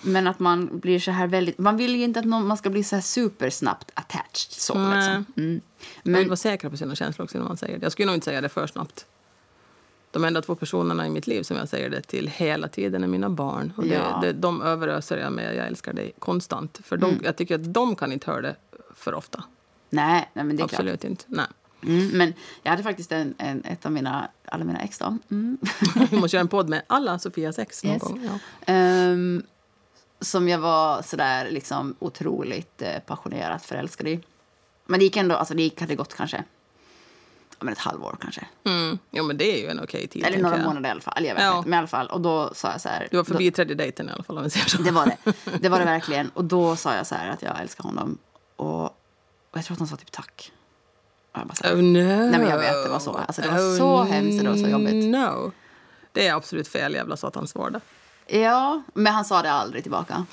men 0.01 0.27
att 0.27 0.39
man 0.39 0.79
blir 0.79 0.99
så 0.99 1.11
här 1.11 1.27
väldigt... 1.27 1.57
Man 1.57 1.77
vill 1.77 1.95
ju 1.95 2.03
inte 2.03 2.19
att 2.19 2.25
någon, 2.25 2.47
man 2.47 2.57
ska 2.57 2.69
bli 2.69 2.83
så 2.83 2.95
här 2.95 3.01
supersnabbt 3.03 3.91
attached. 3.93 4.51
Så, 4.51 4.73
Nej. 4.73 4.95
liksom. 4.97 5.25
mm. 5.37 5.51
Man 5.53 5.61
vill 6.03 6.11
Men 6.11 6.27
vara 6.27 6.35
säker 6.37 6.69
på 6.69 6.77
sina 6.77 6.95
känslor 6.95 7.23
också 7.23 7.37
när 7.37 7.45
man 7.45 7.57
säger 7.57 7.77
det. 7.79 7.85
Jag 7.85 7.91
skulle 7.91 8.05
nog 8.05 8.15
inte 8.15 8.25
säga 8.25 8.41
det 8.41 8.49
för 8.49 8.67
snabbt. 8.67 9.05
De 10.11 10.23
enda 10.23 10.41
två 10.41 10.55
personerna 10.55 11.07
i 11.07 11.09
mitt 11.09 11.27
liv 11.27 11.43
som 11.43 11.57
jag 11.57 11.69
säger 11.69 11.89
det 11.89 12.01
till 12.01 12.27
hela 12.27 12.67
tiden 12.67 13.03
är 13.03 13.07
mina 13.07 13.29
barn. 13.29 13.73
Och 13.77 13.83
det, 13.83 13.93
Ja. 13.95 14.19
det, 14.21 14.33
de 14.33 14.61
överöser 14.61 15.17
jag 15.17 15.33
med 15.33 15.55
jag 15.55 15.67
älskar 15.67 15.93
dig 15.93 16.11
konstant. 16.19 16.79
För 16.83 16.97
de, 16.97 17.19
jag 17.23 17.35
tycker 17.35 17.55
att 17.55 17.73
de 17.73 17.95
kan 17.95 18.11
inte 18.11 18.31
höra 18.31 18.41
det 18.41 18.55
för 18.95 19.13
ofta. 19.13 19.43
nej, 19.89 20.29
nej, 20.33 20.45
men 20.45 20.55
det 20.57 20.63
är 20.63 20.67
klart. 20.67 20.73
Absolut 20.79 21.03
inte. 21.03 21.23
Nej. 21.27 21.45
Mm, 21.83 22.07
men 22.07 22.33
jag 22.63 22.71
hade 22.71 22.83
faktiskt 22.83 23.11
en, 23.11 23.35
en, 23.37 23.63
ett 23.65 23.85
av 23.85 23.91
mina, 23.91 24.27
alla 24.45 24.63
mina 24.65 24.79
ex 24.79 24.97
då. 24.97 25.17
Mm. 25.31 25.57
Vi 26.11 26.17
måste 26.17 26.37
göra 26.37 26.41
en 26.41 26.47
podd 26.47 26.69
med 26.69 26.81
alla 26.87 27.19
Sofias 27.19 27.59
ex 27.59 27.83
någon 27.83 27.93
Yes. 27.93 28.03
gång. 28.03 28.21
Ja. 28.25 28.39
Ehm, 28.73 29.43
som 30.21 30.49
jag 30.49 30.59
var 30.59 31.01
sådär 31.01 31.49
liksom 31.51 31.95
otroligt 31.99 32.81
eh, 32.81 32.99
passionerat 33.05 33.65
förälskad 33.65 34.07
i. 34.07 34.19
Men 34.85 34.99
det 34.99 35.03
gick 35.05 35.17
ändå, 35.17 35.35
alltså 35.35 35.53
det 35.53 35.63
gick, 35.63 35.81
hade 35.81 35.95
gått 35.95 36.13
kanske 36.15 36.43
men 37.61 37.73
ett 37.73 37.79
halvår 37.79 38.17
kanske. 38.21 38.47
Mm. 38.63 38.99
Jo, 39.11 39.23
men 39.23 39.37
det 39.37 39.57
är 39.57 39.61
ju 39.61 39.67
en 39.69 39.83
okej 39.83 40.07
tid. 40.07 40.25
Eller 40.25 40.37
några 40.39 40.57
jag. 40.57 40.65
månader 40.65 40.89
i 40.89 40.91
alla 40.91 41.01
fall. 41.01 41.25
Jag 41.25 41.35
vet 41.35 41.43
Ja. 41.43 41.57
inte, 41.57 41.69
men 41.69 41.77
i 41.77 41.79
alla 41.79 41.87
fall. 41.87 42.07
Och 42.07 42.21
då 42.21 42.53
sa 42.53 42.71
jag 42.71 42.81
så 42.81 42.89
här. 42.89 43.07
Du 43.11 43.17
var 43.17 43.23
förbi 43.23 43.49
Då, 43.49 43.55
tredje 43.55 43.75
dejten 43.75 44.09
i 44.09 44.11
alla 44.11 44.23
fall. 44.23 44.37
Om 44.37 44.43
vi 44.43 44.49
säger 44.49 44.65
så. 44.65 44.81
det 44.81 44.91
var 44.91 45.05
det. 45.05 45.17
Det 45.61 45.69
var 45.69 45.79
det 45.79 45.85
verkligen. 45.85 46.29
Och 46.29 46.43
då 46.45 46.75
sa 46.75 46.95
jag 46.95 47.07
så 47.07 47.15
här 47.15 47.29
att 47.29 47.41
jag 47.41 47.61
älskar 47.61 47.83
honom. 47.83 48.17
Och, 48.55 48.83
och 48.85 48.91
jag 49.53 49.65
tror 49.65 49.75
att 49.75 49.79
han 49.79 49.87
sa 49.87 49.95
typ 49.95 50.11
tack. 50.11 50.51
Och 51.31 51.39
jag 51.39 51.47
bara 51.47 51.55
så 51.55 51.63
här, 51.67 51.73
Oh 51.75 51.77
no! 51.77 52.03
Nej, 52.03 52.39
men 52.39 52.49
jag 52.49 52.57
vet, 52.57 52.83
det 52.83 52.89
var 52.89 52.99
så. 52.99 53.13
Alltså, 53.13 53.41
det 53.41 53.47
var 53.49 53.77
så 53.77 54.03
hemskt 54.03 54.37
och 54.37 54.43
det 54.43 54.49
var 54.49 54.57
så 54.57 54.67
jobbigt. 54.69 55.05
No. 55.05 55.51
Det 56.11 56.27
är 56.27 56.33
absolut 56.33 56.67
fel 56.67 56.93
jävla 56.93 57.17
satans 57.17 57.49
svar 57.51 57.69
det. 57.69 57.81
Ja, 58.39 58.81
men 58.93 59.13
han 59.13 59.25
sa 59.25 59.41
det 59.41 59.51
aldrig 59.51 59.83
tillbaka. 59.83 60.25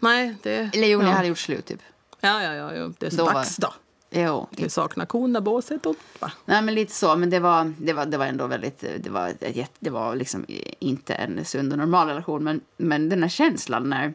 Nej, 0.00 0.34
det... 0.42 0.70
Eller 0.74 0.86
jo, 0.88 1.02
ja. 1.02 1.08
hade 1.10 1.28
gjort 1.28 1.38
slut 1.38 1.66
typ. 1.66 1.80
Ja, 2.20 2.42
ja, 2.42 2.54
ja, 2.54 2.74
ja. 2.74 2.90
det 2.98 3.06
är 3.06 3.10
så 3.10 3.16
Då 3.16 3.24
var- 3.24 3.34
dags 3.34 3.56
då. 3.56 3.72
Jo. 4.18 4.48
Vi 4.50 4.68
saknar 4.68 5.06
korna, 5.06 5.40
båset 5.40 5.86
och... 5.86 5.96
Va? 6.20 6.32
Nej, 6.44 6.62
men 6.62 6.74
lite 6.74 6.92
så. 6.92 7.16
Men 7.16 7.30
det 7.30 7.40
var, 7.40 7.72
det 7.78 7.92
var, 7.92 8.06
det 8.06 8.16
var 8.18 8.26
ändå 8.26 8.46
väldigt... 8.46 8.84
Det 8.98 9.10
var, 9.10 9.32
det 9.80 9.90
var 9.90 10.14
liksom 10.16 10.44
inte 10.78 11.14
en 11.14 11.44
sund 11.44 11.72
och 11.72 11.78
normal 11.78 12.08
relation. 12.08 12.44
Men, 12.44 12.60
men 12.76 13.08
den 13.08 13.22
här 13.22 13.28
känslan 13.30 13.90
när... 13.90 14.14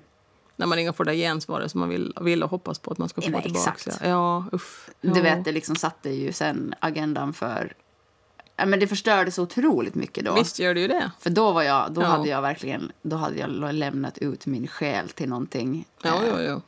När 0.55 0.67
man 0.67 0.75
ringer 0.75 0.91
får 0.91 1.05
det 1.05 1.15
gensvaret 1.15 1.71
som 1.71 1.79
man 1.79 1.89
vill, 1.89 2.13
vill 2.21 2.43
och 2.43 2.49
hoppas 2.49 2.79
på 2.79 2.91
att 2.91 2.97
man 2.97 3.09
ska 3.09 3.21
få 3.21 3.29
Ja, 3.31 3.41
tillbaka. 3.41 3.71
exakt. 3.77 4.01
Ja, 4.03 4.45
uff. 4.51 4.89
Ja. 5.01 5.13
Du 5.13 5.21
vet, 5.21 5.45
det 5.45 5.51
liksom 5.51 5.75
satte 5.75 6.09
ju 6.09 6.33
sen 6.33 6.73
agendan 6.79 7.33
för... 7.33 7.73
Ja, 8.55 8.65
men 8.65 8.79
det 8.79 8.87
förstörde 8.87 9.31
så 9.31 9.43
otroligt 9.43 9.95
mycket 9.95 10.25
då. 10.25 10.33
Visst 10.33 10.59
gör 10.59 10.73
det 10.73 10.79
ju 10.81 10.87
det. 10.87 11.11
För 11.19 11.29
då 11.29 11.51
var 11.51 11.63
jag, 11.63 11.91
då 11.91 12.01
Ja. 12.01 12.05
hade 12.05 12.29
jag 12.29 12.41
verkligen, 12.41 12.91
då 13.01 13.15
hade 13.15 13.39
jag 13.39 13.73
lämnat 13.73 14.17
ut 14.17 14.45
min 14.45 14.67
själ 14.67 15.09
till 15.09 15.29
någonting. 15.29 15.85
Ja, 16.03 16.19
ja, 16.27 16.41
ja. 16.41 16.61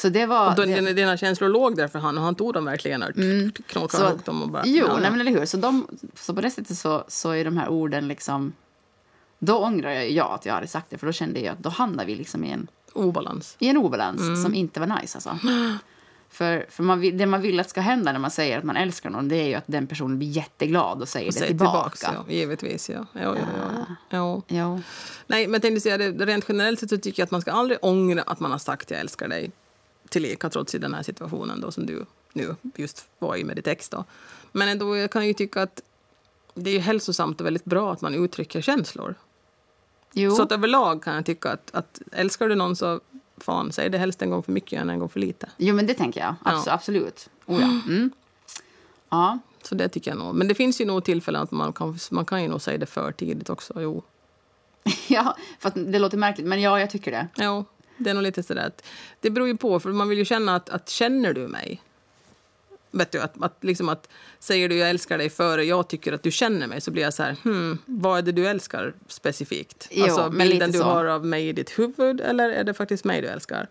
Så 0.00 0.08
det 0.08 0.26
var... 0.26 0.48
Och 0.50 0.54
då, 0.56 0.64
det, 0.64 0.92
dina, 0.92 1.16
känslor 1.16 1.48
låg 1.48 1.76
där 1.76 1.88
för 1.88 1.98
han 1.98 2.18
och 2.18 2.24
han 2.24 2.34
tog 2.34 2.52
dem 2.54 2.64
verkligen 2.64 3.02
och 3.02 3.10
knåkade 3.66 4.02
Så- 4.04 4.08
ihop 4.10 4.24
dem 4.24 4.42
och 4.42 4.48
bara... 4.48 4.62
Jo, 4.66 4.86
ja, 4.88 4.98
nej, 5.00 5.10
men 5.10 5.20
eller 5.20 5.30
hur. 5.32 5.46
Så, 5.46 5.56
de, 5.56 5.86
så 6.14 6.34
på 6.34 6.40
det 6.40 6.50
sättet 6.50 6.78
så, 6.78 7.04
så 7.08 7.30
är 7.30 7.44
de 7.44 7.56
här 7.56 7.68
orden 7.68 8.08
liksom... 8.08 8.52
Då 9.38 9.58
ångrar 9.58 9.90
jag, 9.90 10.10
jag 10.10 10.30
att 10.32 10.46
jag 10.46 10.54
hade 10.54 10.66
sagt 10.66 10.86
det, 10.90 10.98
för 10.98 11.06
då 11.06 11.12
kände 11.12 11.40
jag 11.40 11.52
att 11.52 11.58
då 11.58 11.68
hamnar 11.68 12.04
vi 12.04 12.16
liksom 12.16 12.44
i 12.44 12.50
en, 12.50 12.66
Obalans. 12.92 13.56
i 13.58 13.68
en 13.68 13.76
obalans 13.76 14.20
Mm. 14.20 14.42
som 14.42 14.54
inte 14.54 14.80
var 14.80 14.86
nice. 15.00 15.16
Alltså. 15.18 15.38
För, 16.32 16.66
för 16.70 16.82
man 16.82 17.00
det 17.18 17.26
man 17.26 17.42
vill 17.42 17.60
att 17.60 17.70
ska 17.70 17.80
hända 17.80 18.12
när 18.12 18.18
man 18.18 18.30
säger 18.30 18.58
att 18.58 18.64
man 18.64 18.76
älskar 18.76 19.10
någon 19.10 19.28
det 19.28 19.36
är 19.36 19.46
ju 19.48 19.54
att 19.54 19.64
den 19.66 19.86
personen 19.86 20.18
blir 20.18 20.28
jätteglad 20.28 21.02
och 21.02 21.08
säger 21.08 21.28
Och 21.28 21.34
det 21.34 21.46
tillbaka. 21.46 21.90
tillbaks, 21.90 22.02
ja, 22.28 22.32
givetvis. 22.34 22.88
Ja. 22.90 23.06
Ja, 23.12 23.20
ja. 23.36 23.86
ja. 24.10 24.42
Jo. 24.48 24.80
Nej, 25.26 25.46
men 25.48 25.60
tänkte 25.60 25.80
säga 25.80 25.98
rent 25.98 26.44
generellt 26.48 26.80
så 26.80 26.98
tycker 26.98 27.20
jag 27.22 27.24
att 27.26 27.30
man 27.30 27.40
ska 27.40 27.52
aldrig 27.52 27.78
ångra 27.82 28.22
att 28.22 28.40
man 28.40 28.50
har 28.50 28.58
sagt 28.58 28.90
jag 28.90 29.00
älskar 29.00 29.28
dig 29.28 29.50
tillika 30.10 30.50
trots 30.50 30.74
i 30.74 30.78
den 30.78 30.94
här 30.94 31.02
situationen 31.02 31.60
då 31.60 31.70
som 31.70 31.86
du 31.86 32.06
nu 32.32 32.56
just 32.76 33.08
var 33.18 33.36
i 33.36 33.44
med 33.44 33.56
ditt 33.56 33.66
ex 33.66 33.88
då. 33.88 34.04
Men 34.52 34.68
ändå 34.68 34.96
jag 34.96 35.10
kan 35.10 35.26
ju 35.26 35.34
tycka 35.34 35.62
att 35.62 35.82
det 36.54 36.70
är 36.70 36.74
ju 36.74 36.80
hälsosamt 36.80 37.40
och 37.40 37.46
väldigt 37.46 37.64
bra 37.64 37.92
att 37.92 38.00
man 38.00 38.14
uttrycker 38.14 38.60
känslor. 38.60 39.14
Jo. 40.12 40.36
Så 40.36 40.42
att 40.42 40.52
överlag 40.52 41.02
kan 41.02 41.14
jag 41.14 41.26
tycka 41.26 41.50
att, 41.52 41.70
att 41.74 42.00
älskar 42.12 42.48
du 42.48 42.54
någon 42.54 42.76
så 42.76 43.00
fan, 43.36 43.72
säg 43.72 43.88
det 43.90 43.98
helst 43.98 44.22
en 44.22 44.30
gång 44.30 44.42
för 44.42 44.52
mycket 44.52 44.80
än 44.80 44.90
en 44.90 44.98
gång 44.98 45.08
för 45.08 45.20
lite. 45.20 45.48
jo, 45.56 45.74
men 45.74 45.86
det 45.86 45.94
tänker 45.94 46.20
jag. 46.20 46.34
Abs- 46.44 46.62
Ja. 46.66 46.72
Absolut. 46.72 47.30
Oh, 47.46 47.60
ja. 47.60 47.66
Mm. 47.92 48.10
ja. 49.08 49.38
Så 49.62 49.74
det 49.74 49.88
tycker 49.88 50.10
jag 50.10 50.18
nog. 50.18 50.34
Men 50.34 50.48
det 50.48 50.54
finns 50.54 50.80
ju 50.80 50.84
nog 50.84 51.04
tillfällen 51.04 51.42
att 51.42 51.50
man 51.50 51.72
kan, 51.72 51.98
man 52.10 52.24
kan 52.24 52.42
ju 52.42 52.48
nog 52.48 52.62
säga 52.62 52.78
det 52.78 52.86
för 52.86 53.12
tidigt 53.12 53.50
också. 53.50 53.82
Jo. 53.82 54.02
ja, 55.08 55.36
för 55.58 55.68
att 55.68 55.74
det 55.92 55.98
låter 55.98 56.16
märkligt, 56.18 56.46
men 56.46 56.60
ja, 56.60 56.80
jag 56.80 56.90
tycker 56.90 57.10
det. 57.10 57.28
Jo, 57.36 57.64
det 58.00 58.10
är 58.10 58.14
nog 58.14 58.22
lite 58.22 58.42
sådär 58.42 58.66
att 58.66 58.84
det 59.20 59.30
beror 59.30 59.48
ju 59.48 59.56
på, 59.56 59.80
för 59.80 59.92
man 59.92 60.08
vill 60.08 60.18
ju 60.18 60.24
känna 60.24 60.56
att, 60.56 60.70
att 60.70 60.88
känner 60.88 61.32
du 61.34 61.48
mig? 61.48 61.82
Vet 62.90 63.12
du, 63.12 63.20
att, 63.20 63.42
att, 63.42 63.64
liksom 63.64 63.88
att 63.88 64.08
säger 64.38 64.68
du 64.68 64.76
jag 64.76 64.90
älskar 64.90 65.18
dig 65.18 65.30
före 65.30 65.64
jag 65.64 65.88
tycker 65.88 66.12
att 66.12 66.22
du 66.22 66.30
känner 66.30 66.66
mig 66.66 66.80
så 66.80 66.90
blir 66.90 67.02
jag 67.02 67.14
så 67.14 67.22
här, 67.22 67.36
hmm, 67.44 67.78
vad 67.86 68.18
är 68.18 68.22
det 68.22 68.32
du 68.32 68.48
älskar 68.48 68.94
specifikt? 69.08 69.88
Jo, 69.90 70.04
alltså 70.04 70.30
bilden 70.30 70.72
du 70.72 70.78
så. 70.78 70.84
har 70.84 71.04
av 71.04 71.26
mig 71.26 71.48
i 71.48 71.52
ditt 71.52 71.78
huvud 71.78 72.20
eller 72.20 72.50
är 72.50 72.64
det 72.64 72.74
faktiskt 72.74 73.04
mig 73.04 73.20
du 73.20 73.28
älskar? 73.28 73.68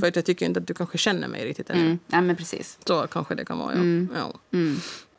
För 0.00 0.06
att 0.06 0.16
jag 0.16 0.24
tycker 0.24 0.46
inte 0.46 0.60
att 0.60 0.66
du 0.66 0.74
kanske 0.74 0.98
känner 0.98 1.28
mig 1.28 1.44
riktigt 1.44 1.70
ännu. 1.70 1.80
Mm. 1.80 1.98
Ja, 2.06 2.20
men 2.20 2.36
precis. 2.36 2.78
Så 2.86 3.06
kanske 3.06 3.34
det 3.34 3.44
kan 3.44 3.58
vara, 3.58 3.74
ja. 3.74 3.80
ja. 4.14 4.34
Mm. 4.52 4.76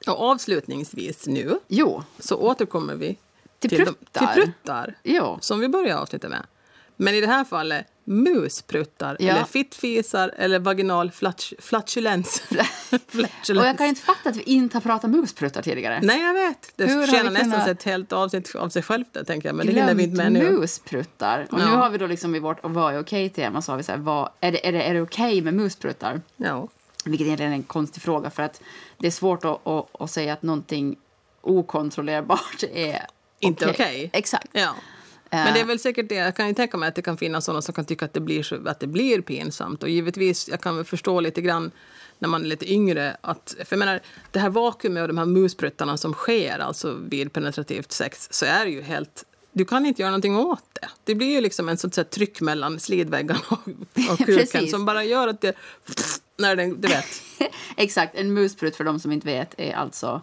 Och 0.08 0.20
avslutningsvis 0.20 1.28
nu 1.28 1.60
Jo, 1.68 2.04
så 2.20 2.36
återkommer 2.36 2.96
vi 2.96 3.18
Till 3.60 3.70
de- 3.70 3.78
pruttar. 3.86 4.34
till 4.34 4.44
pruttar 4.44 4.96
jo. 5.04 5.38
som 5.42 5.60
vi 5.60 5.68
börjar 5.68 5.98
avsluta 5.98 6.30
med. 6.30 6.46
Men 6.96 7.16
i 7.16 7.22
det 7.22 7.28
här 7.28 7.44
fallet 7.44 7.86
muspruttar, 8.04 9.18
Ja. 9.20 9.32
eller 9.32 9.44
fittfisar 9.44 10.34
eller 10.38 10.60
vaginal 10.60 11.12
flatulens. 11.60 12.40
flatulens. 13.08 13.50
Och 13.50 13.56
jag 13.68 13.78
kan 13.78 13.88
inte 13.88 14.02
fatta 14.02 14.30
att 14.30 14.36
vi 14.36 14.42
inte 14.44 14.76
har 14.78 14.82
pratat 14.82 15.10
muspruttar 15.10 15.62
tidigare. 15.62 16.00
Nej, 16.04 16.22
jag 16.22 16.34
vet. 16.34 16.72
Det 16.76 16.86
Hur 16.86 17.06
förtjänar 17.06 17.32
nästan 17.32 17.52
kunnat- 17.52 17.68
ett 17.68 17.84
helt 17.84 18.14
avsnitt 18.14 18.56
av 18.56 18.70
sig 18.70 18.82
självt 18.84 19.08
där, 19.14 19.24
tänker 19.24 19.50
jag. 19.50 19.56
Men 19.56 19.66
det 19.68 19.74
hinner 19.74 19.94
vi 19.94 20.04
inte 20.04 20.16
med 20.18 20.32
nu. 20.32 20.52
muspruttar. 20.52 21.48
Och 21.52 21.60
Ja. 21.60 21.66
nu 21.70 21.76
har 21.76 21.90
vi 21.90 21.98
då 21.98 22.08
liksom 22.08 22.36
i 22.36 22.40
vårt 22.40 22.60
vad 22.64 22.94
är 22.96 23.00
okej-tema 23.00 23.62
så 23.62 23.72
har 23.72 23.78
vi 23.78 23.84
så 23.84 23.92
här, 23.92 24.00
vad, 24.00 24.30
är 24.40 24.52
det, 24.52 24.68
är 24.68 24.72
det, 24.72 24.84
är 24.84 24.94
det 24.94 25.02
okej 25.02 25.42
med 25.42 25.54
muspruttar? 25.54 26.22
Ja. 26.38 26.68
Vilket 27.06 27.26
egentligen 27.26 27.52
är 27.52 27.56
en 27.56 27.64
konstig 27.64 28.04
fråga 28.04 28.30
för 28.30 28.44
att 28.44 28.62
det 28.98 29.08
är 29.08 29.12
svårt 29.12 29.46
att, 29.46 29.68
att, 29.68 30.02
att 30.02 30.12
säga 30.12 30.34
att 30.34 30.44
någonting 30.44 30.96
okontrollerbart 31.42 32.64
är 32.74 33.06
Inte 33.40 33.70
okej. 33.70 34.10
Exakt. 34.14 34.48
ja. 34.52 34.76
Men 35.32 35.54
det 35.54 35.60
är 35.60 35.66
väl 35.66 35.80
säkert 35.80 36.10
det. 36.10 36.16
Jag 36.16 36.36
kan 36.36 36.48
ju 36.48 36.54
tänka 36.54 36.78
mig 36.78 36.90
att 36.90 36.96
det 36.96 37.02
kan 37.02 37.18
finnas 37.18 37.46
sådana 37.46 37.62
som 37.62 37.74
kan 37.74 37.86
tycka 37.86 38.06
att 38.06 38.14
det 38.14 38.20
blir, 38.20 38.44
så, 38.44 38.68
att 38.68 38.80
det 38.80 38.88
blir 38.88 39.22
pinsamt. 39.22 39.84
Och 39.84 39.90
givetvis, 39.90 40.50
jag 40.50 40.62
kan 40.62 40.76
väl 40.76 40.86
förstå 40.86 41.20
lite 41.20 41.42
grann 41.42 41.72
när 42.20 42.30
man 42.30 42.42
är 42.42 42.48
lite 42.48 42.72
yngre 42.72 43.18
att, 43.22 43.56
för 43.58 43.76
jag 43.76 43.80
menar, 43.80 44.00
det 44.32 44.40
här 44.40 44.50
vakuumet 44.50 45.02
och 45.02 45.08
de 45.08 45.18
här 45.18 45.26
muspruttarna 45.26 45.98
som 45.98 46.14
sker 46.14 46.60
alltså 46.60 46.98
vid 47.10 47.34
penetrativt 47.34 47.92
sex 47.92 48.28
så 48.32 48.46
är 48.46 48.66
det 48.66 48.72
ju 48.72 48.82
helt 48.82 49.26
du 49.52 49.66
kan 49.66 49.86
inte 49.86 50.02
göra 50.02 50.12
någonting 50.12 50.36
åt 50.36 50.64
det. 50.74 50.90
Det 51.04 51.16
blir 51.16 51.28
ju 51.28 51.42
liksom 51.42 51.70
en 51.70 51.78
sånt 51.78 51.94
så 51.94 52.02
här 52.02 52.06
tryck 52.06 52.42
mellan 52.42 52.80
slidväggarna 52.80 53.40
och, 53.50 53.68
och 54.12 54.18
kuken 54.26 54.68
som 54.68 54.86
bara 54.86 55.04
gör 55.04 55.28
att 55.28 55.42
det... 55.42 55.56
När 56.38 56.56
den, 56.56 56.82
du 56.82 56.88
vet. 56.88 57.06
Exakt. 57.78 58.16
En 58.16 58.34
musprutt, 58.34 58.76
för 58.76 58.84
de 58.84 59.00
som 59.00 59.12
inte 59.12 59.28
vet, 59.28 59.54
är 59.58 59.74
alltså 59.74 60.22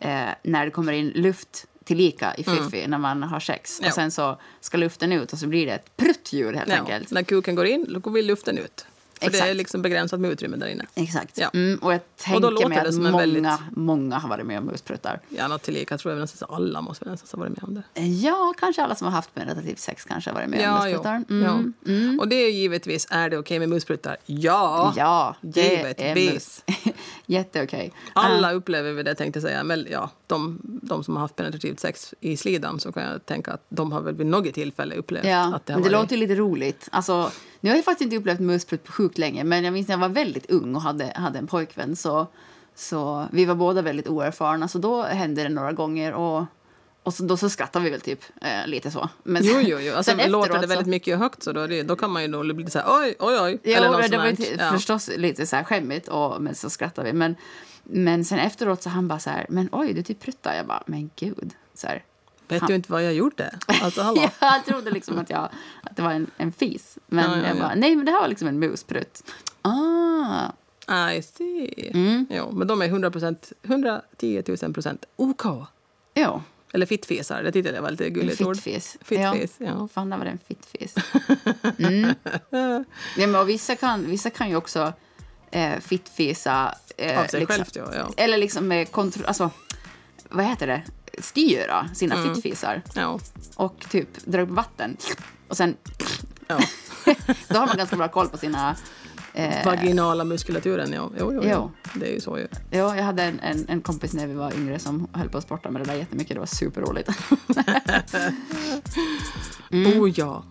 eh, 0.00 0.28
när 0.42 0.64
det 0.64 0.70
kommer 0.70 0.92
in 0.92 1.08
luft 1.08 1.66
tillika 1.90 2.34
i 2.34 2.44
fiffi 2.44 2.86
när 2.86 2.98
man 2.98 3.22
har 3.22 3.40
sex. 3.40 3.78
Mm. 3.80 3.86
Ja. 3.86 3.90
Och 3.90 3.94
sen 3.94 4.10
så 4.10 4.38
ska 4.60 4.78
luften 4.78 5.12
ut 5.12 5.32
och 5.32 5.38
så 5.38 5.46
blir 5.46 5.66
det 5.66 5.72
ett 5.72 5.96
pruttljud 5.96 6.56
helt 6.56 6.68
Ja, 6.68 6.74
enkelt. 6.76 7.10
när 7.10 7.22
kuken 7.22 7.54
går 7.54 7.66
in, 7.66 7.86
då 7.92 7.98
går 8.00 8.22
luften 8.22 8.58
ut. 8.58 8.86
För 9.20 9.30
det 9.30 9.38
är 9.38 9.42
Exakt. 9.42 9.56
liksom 9.56 9.82
begränsat 9.82 10.20
med 10.20 10.30
utrymme 10.30 10.56
där 10.56 10.66
inne. 10.66 10.86
Exakt. 10.94 11.38
Ja. 11.38 11.50
Mm, 11.54 11.78
och 11.82 11.92
jag 11.92 12.00
tänker 12.16 12.68
mig 12.68 12.78
att 12.78 12.94
många, 12.94 13.18
väldigt- 13.18 13.46
många 13.76 14.18
har 14.18 14.28
varit 14.28 14.46
med 14.46 14.58
om 14.58 14.64
muspruttar. 14.64 15.20
Ja, 15.28 15.48
något 15.48 15.62
tillika 15.62 15.98
tror 15.98 16.14
jag 16.14 16.20
nästan 16.20 16.48
alla 16.54 16.80
måste 16.80 17.04
väl 17.04 17.12
nästan 17.12 17.40
ha 17.40 17.46
varit 17.48 17.56
med 17.62 17.64
om 17.64 17.74
det. 17.94 18.00
Ja, 18.06 18.54
kanske 18.58 18.82
alla 18.82 18.94
som 18.94 19.04
har 19.04 19.12
haft 19.12 19.34
penetrativt 19.34 19.78
sex 19.78 20.04
kanske 20.04 20.30
har 20.30 20.34
varit 20.34 20.48
med 20.50 20.58
om 20.58 20.64
Ja, 20.64 20.88
jo. 20.88 20.96
muspruttar. 20.96 21.24
Mm. 21.30 21.74
ja. 22.16 22.22
Och 22.22 22.28
det 22.28 22.36
är 22.36 22.50
givetvis, 22.50 23.06
är 23.10 23.30
det 23.30 23.38
okej 23.38 23.58
med 23.58 23.68
muspruttar? 23.68 24.16
Ja! 24.26 24.92
Ja, 24.96 25.36
det 25.40 25.76
är 25.76 26.06
Givetvis. 26.06 26.32
mus. 26.66 26.94
Jätteokej. 27.26 27.92
Alla 28.12 28.52
upplever 28.52 28.92
vi 28.92 29.02
det 29.02 29.14
tänkte 29.14 29.38
jag 29.38 29.42
säga. 29.42 29.64
Men 29.64 29.86
ja, 29.90 30.10
de, 30.26 30.58
de 30.62 31.04
som 31.04 31.14
har 31.16 31.20
haft 31.20 31.36
penetrativt 31.36 31.80
sex 31.80 32.14
i 32.20 32.36
slidan 32.36 32.80
så 32.80 32.92
kan 32.92 33.02
jag 33.02 33.26
tänka 33.26 33.52
att 33.52 33.64
de 33.68 33.92
har 33.92 34.00
väl 34.00 34.14
vid 34.14 34.26
något 34.26 34.54
tillfälle 34.54 34.94
upplevt 34.94 35.24
Ja, 35.24 35.54
att 35.54 35.66
det 35.66 35.72
har 35.72 35.80
men 35.80 35.90
det 35.90 35.96
varit... 35.96 36.02
låter 36.04 36.16
ju 36.16 36.20
lite 36.20 36.34
roligt. 36.34 36.88
Alltså, 36.92 37.30
nu 37.60 37.70
har 37.70 37.76
jag 37.76 37.84
faktiskt 37.84 38.04
inte 38.04 38.16
upplevt 38.16 38.40
musprutt 38.40 38.84
på 38.84 38.92
sjukt 38.92 39.18
länge, 39.18 39.44
men 39.44 39.64
jag 39.64 39.72
minns 39.72 39.88
när 39.88 39.94
jag 39.94 40.00
var 40.00 40.08
väldigt 40.08 40.50
ung 40.50 40.74
och 40.74 40.82
hade, 40.82 41.12
hade 41.16 41.38
en 41.38 41.46
pojkvän 41.46 41.96
så, 41.96 42.26
så 42.74 43.26
vi 43.32 43.44
var 43.44 43.54
båda 43.54 43.82
väldigt 43.82 44.08
oerfarna, 44.08 44.68
så 44.68 44.78
då 44.78 45.02
hände 45.02 45.42
det 45.42 45.48
några 45.48 45.72
gånger 45.72 46.12
och, 46.12 46.44
och 47.02 47.14
så, 47.14 47.22
då 47.22 47.36
så 47.36 47.48
skrattade 47.50 47.84
vi 47.84 47.90
väl 47.90 48.00
typ 48.00 48.20
eh, 48.40 48.66
lite 48.66 48.90
så. 48.90 49.08
Men 49.22 49.42
Jo, 49.44 49.52
sen- 49.54 49.64
jo, 49.66 49.78
jo. 49.80 49.94
Alltså, 49.94 50.16
sen 50.16 50.30
låter 50.32 50.52
det 50.60 50.66
väldigt 50.66 50.86
så- 50.86 50.90
mycket 50.90 51.18
högt 51.18 51.42
så 51.42 51.52
då, 51.52 51.66
det, 51.66 51.82
då 51.82 51.96
kan 51.96 52.10
man 52.10 52.22
ju 52.22 52.28
nog 52.28 52.56
bli 52.56 52.70
så 52.70 52.78
här 52.78 52.86
oj, 53.00 53.14
oj, 53.18 53.38
oj. 53.40 53.60
Jo, 53.64 53.72
eller 53.74 53.90
något 53.90 54.10
det 54.10 54.16
var 54.18 54.32
till- 54.32 54.58
här. 54.60 54.66
ja. 54.66 54.72
förstås 54.72 55.10
lite 55.16 55.46
så 55.46 55.56
här 55.56 55.64
skämmigt, 55.64 56.08
och, 56.08 56.42
men 56.42 56.54
så 56.54 56.70
skrattade 56.70 57.06
vi. 57.12 57.18
Men, 57.18 57.34
men 57.84 58.24
sen 58.24 58.38
efteråt 58.38 58.82
så 58.82 58.88
han 58.88 59.08
bara 59.08 59.18
så 59.18 59.30
här, 59.30 59.46
men 59.48 59.68
oj, 59.72 59.92
du 59.92 60.02
typ 60.02 60.20
pruttar. 60.20 60.54
Jag 60.54 60.66
bara, 60.66 60.82
men 60.86 61.10
gud. 61.16 61.52
Så 61.74 61.86
här. 61.86 62.02
Vet 62.50 62.66
du 62.66 62.74
inte 62.74 62.92
vad 62.92 63.04
jag 63.04 63.14
gjorde? 63.14 63.54
Alltså, 63.66 64.02
hallå. 64.02 64.30
Jag 64.40 64.64
trodde 64.64 64.90
liksom 64.90 65.18
att, 65.18 65.30
jag, 65.30 65.48
att 65.82 65.96
det 65.96 66.02
var 66.02 66.10
en, 66.12 66.30
en 66.36 66.52
fis. 66.52 66.98
Men 67.06 67.30
ja, 67.30 67.46
jag 67.46 67.56
ja. 67.56 67.60
bara, 67.60 67.74
nej 67.74 67.96
men 67.96 68.06
det 68.06 68.12
här 68.12 68.20
var 68.20 68.28
liksom 68.28 68.48
en 68.48 68.58
musprutt. 68.58 69.22
Ah, 69.62 71.12
I 71.12 71.22
see. 71.22 71.90
Mm. 71.94 72.26
Jo, 72.30 72.50
men 72.52 72.68
de 72.68 72.82
är 72.82 72.86
100 72.86 73.10
procent, 73.10 73.52
110 73.62 74.42
000 74.62 74.72
procent 74.72 75.04
OK. 75.16 75.42
jo. 76.14 76.42
Eller 76.72 76.86
fittfisar, 76.86 77.42
det 77.42 77.52
tyckte 77.52 77.72
jag 77.72 77.82
var 77.82 77.90
lite 77.90 78.10
gulligt 78.10 78.40
ord. 78.42 78.56
fittfis. 78.56 78.98
Fittfis, 79.00 79.54
ja. 79.58 79.66
ja. 79.66 79.88
Fan, 79.92 80.10
där 80.10 80.18
var 80.18 80.24
det 80.24 80.30
en 80.30 80.38
fittfis. 80.48 80.94
Mm. 81.78 82.14
ja, 83.16 83.26
men 83.26 83.34
och 83.34 83.48
vissa, 83.48 83.76
kan, 83.76 84.06
vissa 84.06 84.30
kan 84.30 84.48
ju 84.48 84.56
också 84.56 84.92
eh, 85.50 85.80
fittfisa... 85.80 86.74
Eh, 86.96 87.20
Av 87.20 87.26
sig 87.26 87.40
liksom, 87.40 87.56
självt, 87.56 87.76
ja. 87.76 87.94
ja. 87.94 88.10
Eller 88.16 88.38
liksom 88.38 88.68
med 88.68 88.90
kontroll... 88.92 89.26
Alltså, 89.26 89.50
vad 90.28 90.44
heter 90.44 90.66
det? 90.66 90.82
Styra 91.18 91.88
sina 91.94 92.14
Mm. 92.14 92.34
fittfisar. 92.34 92.82
ja. 92.94 93.18
Och 93.56 93.86
typ 93.90 94.08
dra 94.24 94.40
upp 94.42 94.48
vatten. 94.50 94.96
Och 95.48 95.56
sen... 95.56 95.76
ja. 96.46 96.58
Då 97.48 97.58
har 97.58 97.66
man 97.66 97.76
ganska 97.76 97.96
bra 97.96 98.08
koll 98.08 98.28
på 98.28 98.38
sina... 98.38 98.76
Eh, 99.34 99.64
Vaginala 99.66 100.24
muskulaturen, 100.24 100.92
ja. 100.92 101.10
Jo, 101.18 101.32
jo, 101.34 101.40
jo. 101.44 101.50
Jo. 101.52 101.70
Det 101.94 102.06
är 102.10 102.14
ju 102.14 102.20
så 102.20 102.38
ju. 102.38 102.46
Ja, 102.70 102.96
jag 102.96 103.04
hade 103.04 103.22
en, 103.22 103.40
en, 103.40 103.64
en 103.68 103.80
kompis 103.80 104.12
när 104.12 104.26
vi 104.26 104.34
var 104.34 104.52
yngre 104.54 104.78
som 104.78 105.06
höll 105.12 105.28
på 105.28 105.38
att 105.38 105.44
sporta 105.44 105.70
med 105.70 105.82
det 105.82 105.86
där 105.86 105.94
jättemycket. 105.94 106.34
Det 106.34 106.40
var 106.40 106.46
superroligt. 106.46 107.08
Oh 109.72 110.10
ja. 110.14 110.44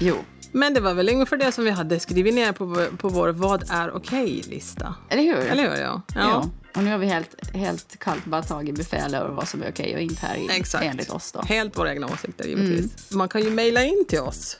Jo. 0.00 0.16
Men 0.52 0.74
det 0.74 0.80
var 0.80 0.94
väl 0.94 1.08
ungefär 1.08 1.36
det 1.36 1.52
som 1.52 1.64
vi 1.64 1.70
hade 1.70 2.00
skrivit 2.00 2.34
ner 2.34 2.52
på, 2.52 2.64
vår- 2.64 2.96
på 2.96 3.08
vår 3.08 3.28
Vad 3.28 3.64
är 3.70 3.96
okej-lista. 3.96 4.94
Eller 5.08 5.22
hur? 5.22 5.36
Eller 5.36 5.70
hur? 5.70 5.82
Ja. 5.82 6.02
Ja. 6.14 6.48
Och 6.76 6.82
nu 6.84 6.90
har 6.90 6.98
vi 6.98 7.06
helt, 7.06 7.54
helt 7.56 7.98
kallt 7.98 8.24
bara 8.24 8.42
tagit 8.42 8.74
befäl 8.78 9.14
över 9.14 9.28
vad 9.34 9.48
som 9.48 9.62
är 9.62 9.70
okej 9.70 9.94
och 9.94 10.00
inte 10.00 10.26
här 10.26 10.36
i, 10.36 10.48
Exakt. 10.50 10.84
enligt 10.84 11.10
oss. 11.10 11.32
Då. 11.32 11.40
Helt 11.42 11.78
våra 11.78 11.90
egna 11.92 12.06
åsikter 12.06 12.44
givetvis. 12.44 13.10
Man 13.10 13.28
kan 13.28 13.42
ju 13.42 13.50
mejla 13.50 13.84
in 13.84 14.04
till 14.08 14.20
oss 14.20 14.58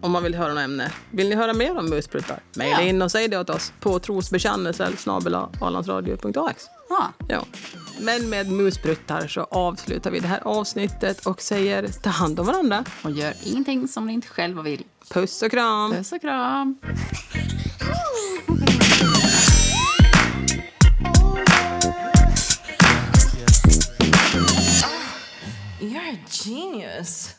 om 0.00 0.10
man 0.10 0.22
vill 0.22 0.34
höra 0.34 0.54
något 0.54 0.62
ämne. 0.62 0.92
Vill 1.10 1.28
ni 1.28 1.34
höra 1.34 1.52
mer 1.54 1.78
om 1.78 1.90
muspruttar? 1.90 2.40
Mejla 2.56 2.80
Ja. 2.82 2.88
in 2.88 3.02
och 3.02 3.10
säg 3.10 3.28
det 3.28 3.38
åt 3.38 3.50
oss 3.50 3.72
på 3.80 3.98
trosbekännelser 3.98 4.92
snabel-a-alandsradio.ax. 4.98 6.66
Ja. 6.88 7.12
Ja. 7.28 7.44
Men 8.00 8.28
med 8.30 8.50
muspruttar 8.52 9.26
så 9.28 9.40
avslutar 9.40 10.10
vi 10.10 10.20
det 10.20 10.28
här 10.28 10.40
avsnittet 10.44 11.26
och 11.26 11.42
säger 11.42 11.88
ta 11.88 12.10
hand 12.10 12.40
om 12.40 12.46
varandra. 12.46 12.84
Och 13.02 13.10
gör 13.10 13.34
ingenting 13.44 13.88
som 13.88 14.06
ni 14.06 14.12
inte 14.12 14.28
själva 14.28 14.62
vill. 14.62 14.84
Puss 15.10 15.42
och 15.42 15.50
kram! 15.50 15.90
Puss 15.90 16.12
och 16.12 16.20
kram! 16.20 16.78
You're 25.80 26.12
a 26.12 26.18
genius. 26.30 27.37